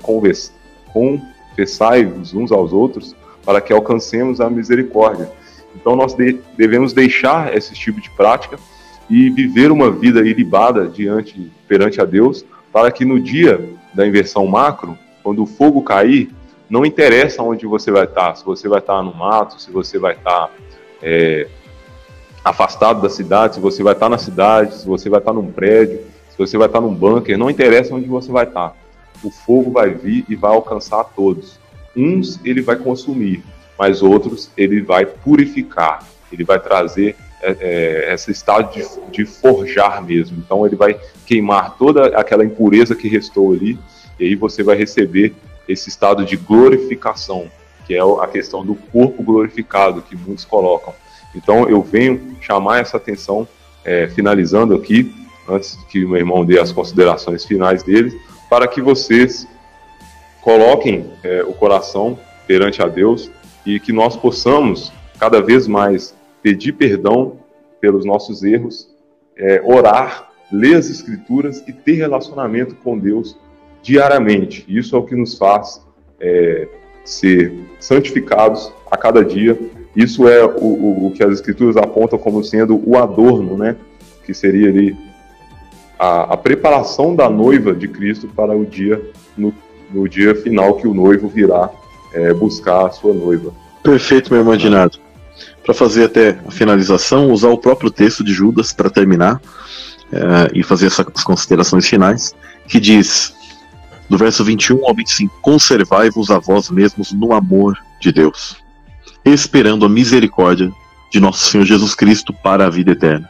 Confessai-vos 0.93 2.35
uns 2.35 2.53
aos 2.53 2.73
outros 2.73 3.17
para 3.45 3.61
que 3.61 3.73
alcancemos 3.73 4.41
a 4.41 4.51
misericórdia. 4.51 5.31
Então 5.75 5.97
nós 5.97 6.15
de, 6.15 6.39
devemos 6.57 6.93
deixar 6.93 7.57
esse 7.57 7.75
tipo 7.75 8.01
de 8.01 8.11
prática 8.11 8.59
e 9.09 9.31
viver 9.31 9.71
uma 9.71 9.91
vida 9.91 10.21
ilibada 10.21 10.87
diante 10.87 11.51
perante 11.67 12.01
a 12.01 12.05
Deus, 12.05 12.45
para 12.73 12.91
que 12.91 13.05
no 13.05 13.19
dia 13.19 13.59
da 13.95 14.07
inversão 14.07 14.47
macro, 14.47 14.99
quando 15.23 15.43
o 15.43 15.47
fogo 15.47 15.83
cair, 15.83 16.31
não 16.69 16.85
interessa 16.85 17.43
onde 17.43 17.67
você 17.67 17.91
vai 17.91 18.05
estar, 18.05 18.35
se 18.37 18.45
você 18.45 18.69
vai 18.69 18.81
estar 18.81 19.03
no 19.03 19.15
mato, 19.15 19.61
se 19.61 19.71
você 19.71 19.99
vai 19.99 20.13
estar 20.13 20.51
é, 21.03 21.49
afastado 22.45 23.01
da 23.01 23.09
cidade, 23.09 23.55
se 23.55 23.61
você 23.61 23.83
vai 23.83 23.95
estar 23.95 24.09
na 24.09 24.19
cidade, 24.19 24.75
se 24.75 24.87
você 24.87 25.09
vai 25.09 25.21
estar 25.21 25.33
num 25.33 25.51
prédio, 25.51 26.01
você 26.39 26.57
vai 26.57 26.69
estar 26.69 26.81
num 26.81 26.95
bunker, 26.95 27.37
não 27.37 27.51
interessa 27.51 27.95
onde 27.95 28.07
você 28.07 28.31
vai 28.31 28.45
estar. 28.45 28.75
O 29.23 29.31
fogo 29.31 29.71
vai 29.73 29.91
vir 29.91 30.25
e 30.29 30.37
vai 30.37 30.53
alcançar 30.53 31.05
todos. 31.05 31.59
Uns 31.97 32.41
ele 32.45 32.63
vai 32.63 32.77
consumir, 32.77 33.43
mas 33.79 34.03
outros 34.03 34.51
ele 34.57 34.81
vai 34.81 35.05
purificar. 35.05 36.07
Ele 36.33 36.45
vai 36.45 36.61
trazer 36.61 37.17
é, 37.43 37.57
é, 37.61 38.15
esse 38.15 38.31
estado 38.31 38.73
de, 38.73 38.85
de 39.11 39.25
forjar 39.25 40.03
mesmo. 40.03 40.39
Então 40.39 40.67
ele 40.67 40.77
vai 40.77 40.99
queimar 41.27 41.77
toda 41.77 42.07
aquela 42.19 42.45
impureza 42.45 42.95
que 42.95 43.09
restou 43.09 43.53
ali, 43.53 43.79
e 44.19 44.25
aí 44.27 44.35
você 44.35 44.63
vai 44.63 44.77
receber 44.77 45.35
esse 45.69 45.89
estado 45.89 46.25
de 46.25 46.37
glorificação, 46.37 47.51
que 47.87 47.95
é 47.95 48.01
a 48.01 48.27
questão 48.27 48.65
do 48.65 48.75
corpo 48.75 49.23
glorificado 49.23 50.03
que 50.03 50.17
muitos 50.17 50.45
colocam. 50.45 50.95
Então 51.35 51.69
eu 51.69 51.83
venho 51.83 52.37
chamar 52.41 52.81
essa 52.81 52.97
atenção, 52.97 53.47
é, 53.85 54.09
finalizando 54.09 54.75
aqui, 54.75 55.15
antes 55.49 55.77
que 55.89 56.05
o 56.05 56.09
meu 56.09 56.19
irmão 56.19 56.45
dê 56.45 56.59
as 56.59 56.73
considerações 56.73 57.45
finais 57.45 57.83
dele, 57.83 58.21
para 58.49 58.67
que 58.67 58.81
vocês 58.81 59.47
coloquem 60.43 61.11
é, 61.23 61.43
o 61.43 61.53
coração 61.53 62.19
perante 62.47 62.83
a 62.83 62.89
Deus 62.89 63.31
e 63.67 63.79
que 63.79 63.93
nós 63.93 64.17
possamos 64.17 64.93
cada 65.19 65.41
vez 65.41 65.67
mais 65.67 66.15
pedir 66.43 66.73
perdão 66.73 67.37
pelos 67.81 68.05
nossos 68.05 68.43
erros, 68.43 68.89
é, 69.37 69.61
orar, 69.65 70.31
ler 70.51 70.77
as 70.77 70.89
Escrituras 70.89 71.63
e 71.67 71.73
ter 71.73 71.95
relacionamento 71.95 72.75
com 72.77 72.99
Deus 72.99 73.37
diariamente. 73.83 74.65
Isso 74.69 74.97
é 74.97 74.99
o 74.99 75.03
que 75.03 75.15
nos 75.15 75.37
faz 75.37 75.81
é, 76.21 76.69
ser 77.05 77.53
santificados 77.79 78.73
a 78.91 78.97
cada 78.97 79.25
dia. 79.25 79.59
Isso 79.95 80.29
é 80.29 80.45
o, 80.45 80.65
o, 80.65 81.07
o, 81.07 81.11
que 81.11 81.23
as 81.23 81.33
Escrituras 81.33 81.77
apontam 81.77 82.19
como 82.19 82.43
sendo 82.43 82.81
o 82.89 82.97
adorno, 82.97 83.57
né? 83.57 83.77
Que 84.25 84.33
seria 84.33 84.69
ali 84.69 84.97
a, 85.99 86.35
a 86.35 86.37
preparação 86.37 87.15
da 87.15 87.29
noiva 87.29 87.75
de 87.75 87.89
Cristo 87.89 88.29
para 88.29 88.57
o 88.57 88.65
dia 88.65 89.03
no, 89.37 89.53
no 89.91 90.09
dia 90.09 90.35
final 90.35 90.75
que 90.75 90.87
o 90.87 90.95
noivo 90.95 91.29
virá 91.29 91.71
é, 92.13 92.33
buscar 92.33 92.87
a 92.87 92.91
sua 92.91 93.13
noiva. 93.13 93.53
Perfeito, 93.83 94.31
meu 94.31 94.41
irmão 94.41 94.57
Dinado. 94.57 94.99
Para 95.65 95.75
fazer 95.75 96.05
até 96.05 96.39
a 96.47 96.51
finalização, 96.51 97.31
usar 97.31 97.49
o 97.49 97.59
próprio 97.59 97.91
texto 97.91 98.23
de 98.23 98.33
Judas 98.33 98.73
para 98.73 98.89
terminar 98.89 99.41
é, 100.13 100.51
e 100.55 100.63
fazer 100.63 100.87
essas 100.87 101.25
considerações 101.25 101.87
finais, 101.87 102.35
que 102.67 102.81
diz, 102.81 103.35
do 104.09 104.17
verso 104.17 104.45
21 104.45 104.87
ao 104.87 104.95
25: 104.95 105.35
Conservai-vos 105.43 106.31
a 106.31 106.39
vós 106.39 106.71
mesmos 106.71 107.13
no 107.13 107.33
amor 107.33 107.77
de 108.01 108.13
Deus, 108.13 108.57
esperando 109.25 109.85
a 109.85 109.89
misericórdia 109.89 110.73
de 111.13 111.21
nosso 111.21 111.51
Senhor 111.51 111.65
Jesus 111.65 111.95
Cristo 111.95 112.33
para 112.33 112.67
a 112.67 112.71
vida 112.71 112.93
eterna 112.93 113.29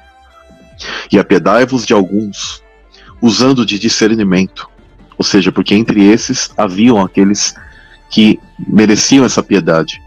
e 1.10 1.18
apiedai-vos 1.18 1.84
de 1.84 1.92
alguns, 1.92 2.62
usando 3.20 3.64
de 3.64 3.78
discernimento, 3.78 4.68
ou 5.16 5.24
seja, 5.24 5.50
porque 5.50 5.74
entre 5.74 6.04
esses 6.04 6.50
haviam 6.56 7.00
aqueles 7.00 7.54
que 8.10 8.38
mereciam 8.58 9.24
essa 9.24 9.42
piedade, 9.42 10.00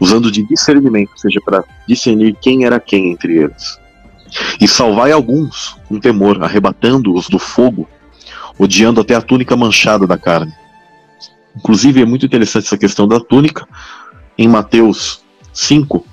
usando 0.00 0.30
de 0.30 0.42
discernimento, 0.42 1.10
ou 1.12 1.18
seja, 1.18 1.40
para 1.44 1.64
discernir 1.86 2.36
quem 2.40 2.64
era 2.64 2.80
quem 2.80 3.12
entre 3.12 3.36
eles. 3.36 3.78
E 4.60 4.66
salvai 4.66 5.12
alguns 5.12 5.76
com 5.88 6.00
temor, 6.00 6.42
arrebatando-os 6.42 7.28
do 7.28 7.38
fogo, 7.38 7.88
odiando 8.58 9.00
até 9.00 9.14
a 9.14 9.22
túnica 9.22 9.56
manchada 9.56 10.06
da 10.06 10.18
carne. 10.18 10.52
Inclusive, 11.56 12.02
é 12.02 12.04
muito 12.04 12.26
interessante 12.26 12.66
essa 12.66 12.76
questão 12.76 13.06
da 13.08 13.20
túnica. 13.20 13.66
Em 14.36 14.48
Mateus 14.48 15.22
5, 15.52 16.04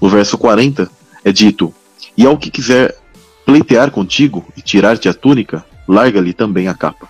o 0.00 0.08
verso 0.08 0.38
40, 0.38 0.88
é 1.24 1.32
dito: 1.32 1.74
E 2.16 2.24
ao 2.24 2.38
que 2.38 2.50
quiser 2.50 2.96
pleitear 3.44 3.90
contigo 3.90 4.46
e 4.56 4.62
tirar-te 4.62 5.08
a 5.08 5.14
túnica, 5.14 5.64
larga-lhe 5.86 6.32
também 6.32 6.68
a 6.68 6.74
capa. 6.74 7.08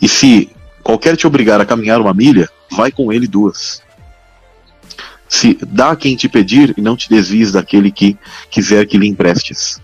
E 0.00 0.08
se 0.08 0.50
qualquer 0.82 1.16
te 1.16 1.26
obrigar 1.26 1.60
a 1.60 1.66
caminhar 1.66 2.00
uma 2.00 2.14
milha, 2.14 2.48
vai 2.70 2.90
com 2.90 3.12
ele 3.12 3.26
duas. 3.26 3.82
Se 5.28 5.58
dá 5.66 5.92
a 5.92 5.96
quem 5.96 6.14
te 6.14 6.28
pedir 6.28 6.74
e 6.76 6.82
não 6.82 6.96
te 6.96 7.08
desvies 7.08 7.52
daquele 7.52 7.90
que 7.90 8.16
quiser 8.50 8.86
que 8.86 8.98
lhe 8.98 9.08
emprestes. 9.08 9.80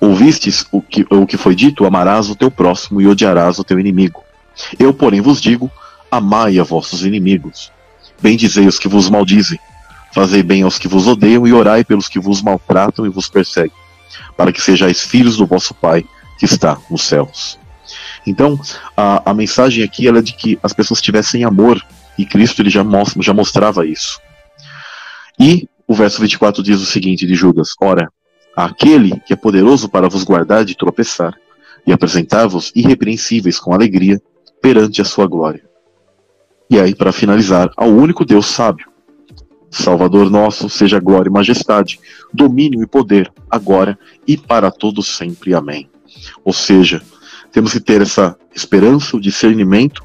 ouvistes 0.00 0.66
o 0.70 0.80
que, 0.80 1.06
o 1.10 1.26
que 1.26 1.36
foi 1.36 1.54
dito: 1.54 1.84
amarás 1.84 2.30
o 2.30 2.36
teu 2.36 2.50
próximo 2.50 3.00
e 3.00 3.06
odiarás 3.06 3.58
o 3.58 3.64
teu 3.64 3.78
inimigo. 3.78 4.22
Eu, 4.78 4.94
porém, 4.94 5.20
vos 5.20 5.40
digo: 5.40 5.70
amai 6.10 6.58
a 6.58 6.62
vossos 6.62 7.04
inimigos. 7.04 7.70
Bendizei 8.20 8.66
os 8.66 8.78
que 8.78 8.88
vos 8.88 9.10
maldizem. 9.10 9.58
Fazei 10.14 10.42
bem 10.42 10.62
aos 10.62 10.78
que 10.78 10.88
vos 10.88 11.06
odeiam 11.06 11.46
e 11.46 11.52
orai 11.52 11.84
pelos 11.84 12.08
que 12.08 12.18
vos 12.18 12.40
maltratam 12.40 13.04
e 13.04 13.10
vos 13.10 13.28
perseguem, 13.28 13.76
para 14.36 14.52
que 14.52 14.60
sejais 14.60 15.02
filhos 15.02 15.36
do 15.36 15.46
vosso 15.46 15.74
Pai 15.74 16.04
que 16.38 16.44
está 16.44 16.78
nos 16.90 17.02
céus. 17.02 17.58
Então, 18.26 18.58
a, 18.96 19.30
a 19.30 19.34
mensagem 19.34 19.84
aqui 19.84 20.08
é 20.08 20.22
de 20.22 20.32
que 20.32 20.58
as 20.62 20.72
pessoas 20.72 21.00
tivessem 21.00 21.44
amor, 21.44 21.80
e 22.18 22.24
Cristo 22.24 22.62
ele 22.62 22.70
já, 22.70 22.82
mostra, 22.82 23.22
já 23.22 23.32
mostrava 23.32 23.86
isso. 23.86 24.20
E 25.38 25.68
o 25.86 25.94
verso 25.94 26.20
24 26.20 26.62
diz 26.62 26.80
o 26.80 26.86
seguinte 26.86 27.26
de 27.26 27.34
Judas: 27.34 27.74
Ora, 27.80 28.10
aquele 28.56 29.20
que 29.20 29.32
é 29.32 29.36
poderoso 29.36 29.88
para 29.88 30.08
vos 30.08 30.24
guardar 30.24 30.64
de 30.64 30.76
tropeçar 30.76 31.34
e 31.86 31.92
apresentar-vos 31.92 32.72
irrepreensíveis 32.74 33.60
com 33.60 33.72
alegria 33.72 34.20
perante 34.60 35.00
a 35.00 35.04
sua 35.04 35.26
glória. 35.26 35.62
E 36.68 36.80
aí, 36.80 36.94
para 36.94 37.12
finalizar, 37.12 37.70
ao 37.76 37.88
único 37.88 38.24
Deus 38.24 38.46
sábio, 38.46 38.88
Salvador 39.70 40.30
nosso, 40.30 40.68
seja 40.68 41.00
glória 41.00 41.28
e 41.28 41.32
majestade, 41.32 42.00
domínio 42.32 42.82
e 42.82 42.86
poder, 42.86 43.30
agora 43.50 43.98
e 44.26 44.36
para 44.36 44.70
todos 44.70 45.06
sempre. 45.08 45.54
Amém. 45.54 45.88
Ou 46.44 46.52
seja, 46.52 47.02
temos 47.52 47.72
que 47.72 47.80
ter 47.80 48.02
essa 48.02 48.36
esperança, 48.54 49.16
o 49.16 49.20
discernimento, 49.20 50.02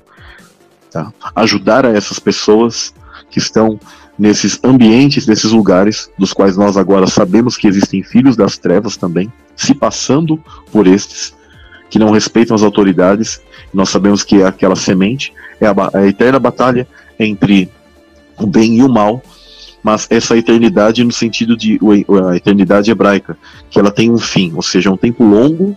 tá? 0.91 1.11
ajudar 1.35 1.85
a 1.85 1.91
essas 1.91 2.19
pessoas 2.19 2.93
que 3.29 3.39
estão 3.39 3.79
nesses 4.17 4.59
ambientes, 4.63 5.25
nesses 5.25 5.51
lugares, 5.51 6.11
dos 6.17 6.33
quais 6.33 6.57
nós 6.57 6.77
agora 6.77 7.07
sabemos 7.07 7.57
que 7.57 7.67
existem 7.67 8.03
filhos 8.03 8.35
das 8.35 8.57
trevas 8.57 8.95
também, 8.97 9.31
se 9.55 9.73
passando 9.73 10.41
por 10.71 10.85
estes, 10.85 11.33
que 11.89 11.97
não 11.97 12.11
respeitam 12.11 12.55
as 12.55 12.61
autoridades. 12.61 13.41
Nós 13.73 13.89
sabemos 13.89 14.23
que 14.23 14.41
é 14.41 14.45
aquela 14.45 14.75
semente, 14.75 15.33
é 15.59 15.67
a, 15.67 15.73
a 15.93 16.07
eterna 16.07 16.39
batalha 16.39 16.87
entre 17.19 17.69
o 18.37 18.45
bem 18.45 18.77
e 18.77 18.83
o 18.83 18.89
mal, 18.89 19.21
mas 19.83 20.07
essa 20.09 20.37
eternidade 20.37 21.03
no 21.03 21.11
sentido 21.11 21.57
de 21.57 21.79
a 22.29 22.35
eternidade 22.35 22.91
hebraica, 22.91 23.37
que 23.69 23.79
ela 23.79 23.91
tem 23.91 24.11
um 24.11 24.17
fim, 24.17 24.53
ou 24.55 24.61
seja, 24.61 24.89
é 24.89 24.91
um 24.91 24.97
tempo 24.97 25.23
longo, 25.23 25.75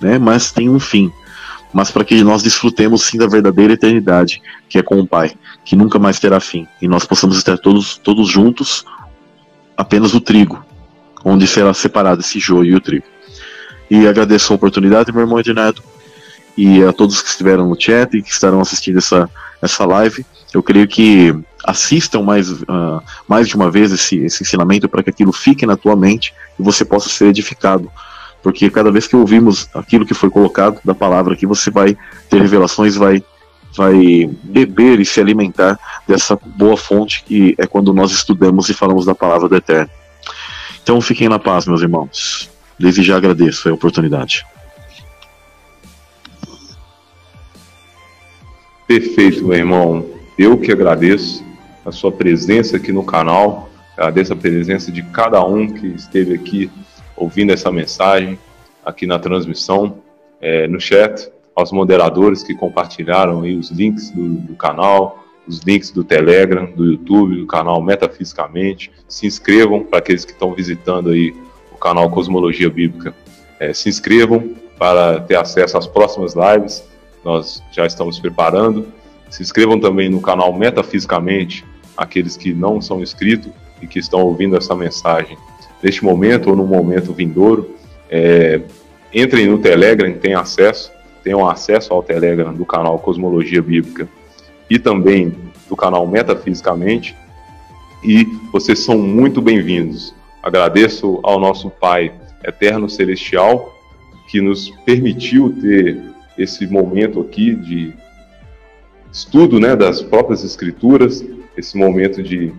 né, 0.00 0.18
mas 0.18 0.52
tem 0.52 0.68
um 0.68 0.78
fim. 0.78 1.10
Mas 1.72 1.90
para 1.90 2.04
que 2.04 2.22
nós 2.22 2.42
desfrutemos 2.42 3.02
sim 3.02 3.18
da 3.18 3.26
verdadeira 3.26 3.72
eternidade, 3.72 4.40
que 4.68 4.78
é 4.78 4.82
com 4.82 5.00
o 5.00 5.06
Pai, 5.06 5.34
que 5.64 5.74
nunca 5.74 5.98
mais 5.98 6.20
terá 6.20 6.40
fim, 6.40 6.66
e 6.80 6.86
nós 6.86 7.04
possamos 7.04 7.36
estar 7.36 7.58
todos, 7.58 7.98
todos 7.98 8.28
juntos, 8.28 8.84
apenas 9.76 10.14
o 10.14 10.20
trigo, 10.20 10.64
onde 11.24 11.46
será 11.46 11.74
separado 11.74 12.20
esse 12.20 12.38
joio 12.38 12.72
e 12.72 12.74
o 12.76 12.80
trigo. 12.80 13.04
E 13.90 14.06
agradeço 14.06 14.52
a 14.52 14.56
oportunidade, 14.56 15.12
meu 15.12 15.22
irmão 15.22 15.38
Ednardo, 15.38 15.82
e 16.56 16.82
a 16.82 16.92
todos 16.92 17.20
que 17.20 17.28
estiveram 17.28 17.68
no 17.68 17.80
chat 17.80 18.16
e 18.16 18.22
que 18.22 18.30
estarão 18.30 18.60
assistindo 18.60 18.98
essa, 18.98 19.28
essa 19.60 19.84
live. 19.84 20.24
Eu 20.54 20.62
creio 20.62 20.88
que 20.88 21.34
assistam 21.66 22.22
mais, 22.22 22.50
uh, 22.50 23.02
mais 23.26 23.48
de 23.48 23.56
uma 23.56 23.70
vez 23.70 23.92
esse, 23.92 24.16
esse 24.18 24.44
ensinamento 24.44 24.88
para 24.88 25.02
que 25.02 25.10
aquilo 25.10 25.32
fique 25.32 25.66
na 25.66 25.76
tua 25.76 25.96
mente 25.96 26.32
e 26.58 26.62
você 26.62 26.84
possa 26.84 27.08
ser 27.08 27.26
edificado. 27.26 27.90
Porque 28.42 28.70
cada 28.70 28.92
vez 28.92 29.08
que 29.08 29.16
ouvimos 29.16 29.68
aquilo 29.74 30.06
que 30.06 30.14
foi 30.14 30.30
colocado 30.30 30.78
da 30.84 30.94
palavra 30.94 31.34
aqui, 31.34 31.44
você 31.44 31.70
vai 31.70 31.96
ter 32.30 32.40
revelações, 32.40 32.94
vai, 32.94 33.22
vai 33.76 34.30
beber 34.44 35.00
e 35.00 35.04
se 35.04 35.20
alimentar 35.20 35.78
dessa 36.06 36.38
boa 36.56 36.76
fonte 36.76 37.24
que 37.24 37.56
é 37.58 37.66
quando 37.66 37.92
nós 37.92 38.12
estudamos 38.12 38.68
e 38.68 38.74
falamos 38.74 39.04
da 39.04 39.14
palavra 39.14 39.48
do 39.48 39.56
Eterno. 39.56 39.90
Então 40.82 41.00
fiquem 41.00 41.28
na 41.28 41.40
paz, 41.40 41.66
meus 41.66 41.82
irmãos. 41.82 42.48
Desde 42.78 43.02
já 43.02 43.16
agradeço 43.16 43.68
a 43.68 43.72
oportunidade. 43.72 44.46
Perfeito, 48.86 49.44
meu 49.44 49.56
irmão. 49.56 50.06
Eu 50.38 50.58
que 50.58 50.70
agradeço 50.70 51.45
a 51.86 51.92
sua 51.92 52.10
presença 52.10 52.76
aqui 52.76 52.90
no 52.90 53.04
canal, 53.04 53.70
agradeço 53.96 54.32
a 54.32 54.36
presença 54.36 54.90
de 54.90 55.02
cada 55.04 55.42
um 55.44 55.68
que 55.68 55.86
esteve 55.86 56.34
aqui 56.34 56.70
ouvindo 57.16 57.52
essa 57.52 57.70
mensagem, 57.70 58.36
aqui 58.84 59.06
na 59.06 59.18
transmissão, 59.20 59.98
é, 60.40 60.66
no 60.66 60.80
chat, 60.80 61.30
aos 61.54 61.70
moderadores 61.70 62.42
que 62.42 62.54
compartilharam 62.54 63.42
aí 63.42 63.56
os 63.56 63.70
links 63.70 64.10
do, 64.10 64.34
do 64.34 64.54
canal, 64.56 65.24
os 65.46 65.60
links 65.60 65.92
do 65.92 66.02
Telegram, 66.02 66.66
do 66.66 66.84
YouTube, 66.84 67.36
do 67.36 67.46
canal 67.46 67.80
Metafisicamente. 67.80 68.90
Se 69.08 69.26
inscrevam 69.26 69.84
para 69.84 70.00
aqueles 70.00 70.24
que 70.24 70.32
estão 70.32 70.52
visitando 70.52 71.10
aí 71.10 71.34
o 71.72 71.76
canal 71.76 72.10
Cosmologia 72.10 72.68
Bíblica. 72.68 73.14
É, 73.60 73.72
se 73.72 73.88
inscrevam 73.88 74.50
para 74.76 75.20
ter 75.20 75.36
acesso 75.36 75.78
às 75.78 75.86
próximas 75.86 76.34
lives. 76.34 76.84
Nós 77.24 77.62
já 77.72 77.86
estamos 77.86 78.18
preparando. 78.18 78.88
Se 79.30 79.42
inscrevam 79.42 79.80
também 79.80 80.08
no 80.08 80.20
canal 80.20 80.52
Metafisicamente, 80.52 81.64
aqueles 81.96 82.36
que 82.36 82.52
não 82.52 82.80
são 82.80 83.02
inscritos 83.02 83.52
e 83.80 83.86
que 83.86 83.98
estão 83.98 84.20
ouvindo 84.20 84.56
essa 84.56 84.74
mensagem 84.74 85.36
neste 85.82 86.04
momento 86.04 86.50
ou 86.50 86.56
no 86.56 86.66
momento 86.66 87.12
vindouro. 87.12 87.74
É, 88.10 88.60
entrem 89.12 89.46
no 89.46 89.58
Telegram, 89.58 90.12
tenham 90.14 90.40
acesso, 90.40 90.92
tenham 91.22 91.48
acesso 91.48 91.92
ao 91.92 92.02
Telegram 92.02 92.52
do 92.52 92.64
canal 92.64 92.98
Cosmologia 92.98 93.62
Bíblica 93.62 94.08
e 94.68 94.78
também 94.78 95.34
do 95.68 95.76
canal 95.76 96.06
Metafisicamente. 96.06 97.16
E 98.04 98.24
vocês 98.52 98.78
são 98.80 98.98
muito 98.98 99.40
bem-vindos. 99.40 100.14
Agradeço 100.42 101.18
ao 101.22 101.40
nosso 101.40 101.70
Pai 101.70 102.12
Eterno 102.44 102.88
Celestial 102.88 103.74
que 104.28 104.40
nos 104.40 104.70
permitiu 104.84 105.54
ter 105.60 106.00
esse 106.36 106.66
momento 106.66 107.20
aqui 107.20 107.54
de 107.54 107.94
estudo 109.12 109.58
né, 109.58 109.74
das 109.74 110.02
próprias 110.02 110.44
Escrituras, 110.44 111.24
esse 111.56 111.76
momento 111.76 112.22
de 112.22 112.52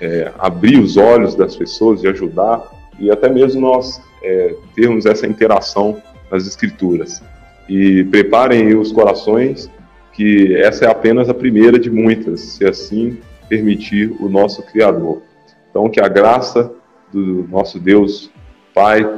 é, 0.00 0.32
abrir 0.38 0.78
os 0.78 0.96
olhos 0.96 1.34
das 1.34 1.56
pessoas, 1.56 2.00
de 2.00 2.08
ajudar 2.08 2.70
e 2.98 3.10
até 3.10 3.28
mesmo 3.28 3.60
nós 3.60 4.00
é, 4.22 4.54
termos 4.74 5.06
essa 5.06 5.26
interação 5.26 6.00
nas 6.30 6.46
Escrituras. 6.46 7.22
E 7.68 8.04
preparem 8.04 8.76
os 8.76 8.92
corações, 8.92 9.70
que 10.12 10.54
essa 10.56 10.86
é 10.86 10.90
apenas 10.90 11.28
a 11.28 11.34
primeira 11.34 11.78
de 11.78 11.90
muitas, 11.90 12.40
se 12.40 12.64
assim 12.64 13.18
permitir 13.48 14.14
o 14.20 14.28
nosso 14.28 14.62
Criador. 14.62 15.22
Então, 15.70 15.88
que 15.90 16.00
a 16.00 16.08
graça 16.08 16.72
do 17.12 17.46
nosso 17.50 17.78
Deus 17.78 18.30
Pai, 18.74 19.08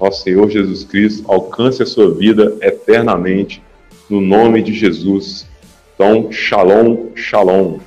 nosso 0.00 0.22
Senhor 0.22 0.48
Jesus 0.48 0.84
Cristo, 0.84 1.30
alcance 1.30 1.82
a 1.82 1.86
sua 1.86 2.12
vida 2.12 2.56
eternamente, 2.60 3.62
no 4.08 4.20
nome 4.20 4.62
de 4.62 4.72
Jesus. 4.72 5.46
Então, 5.94 6.30
shalom, 6.30 7.14
shalom. 7.14 7.78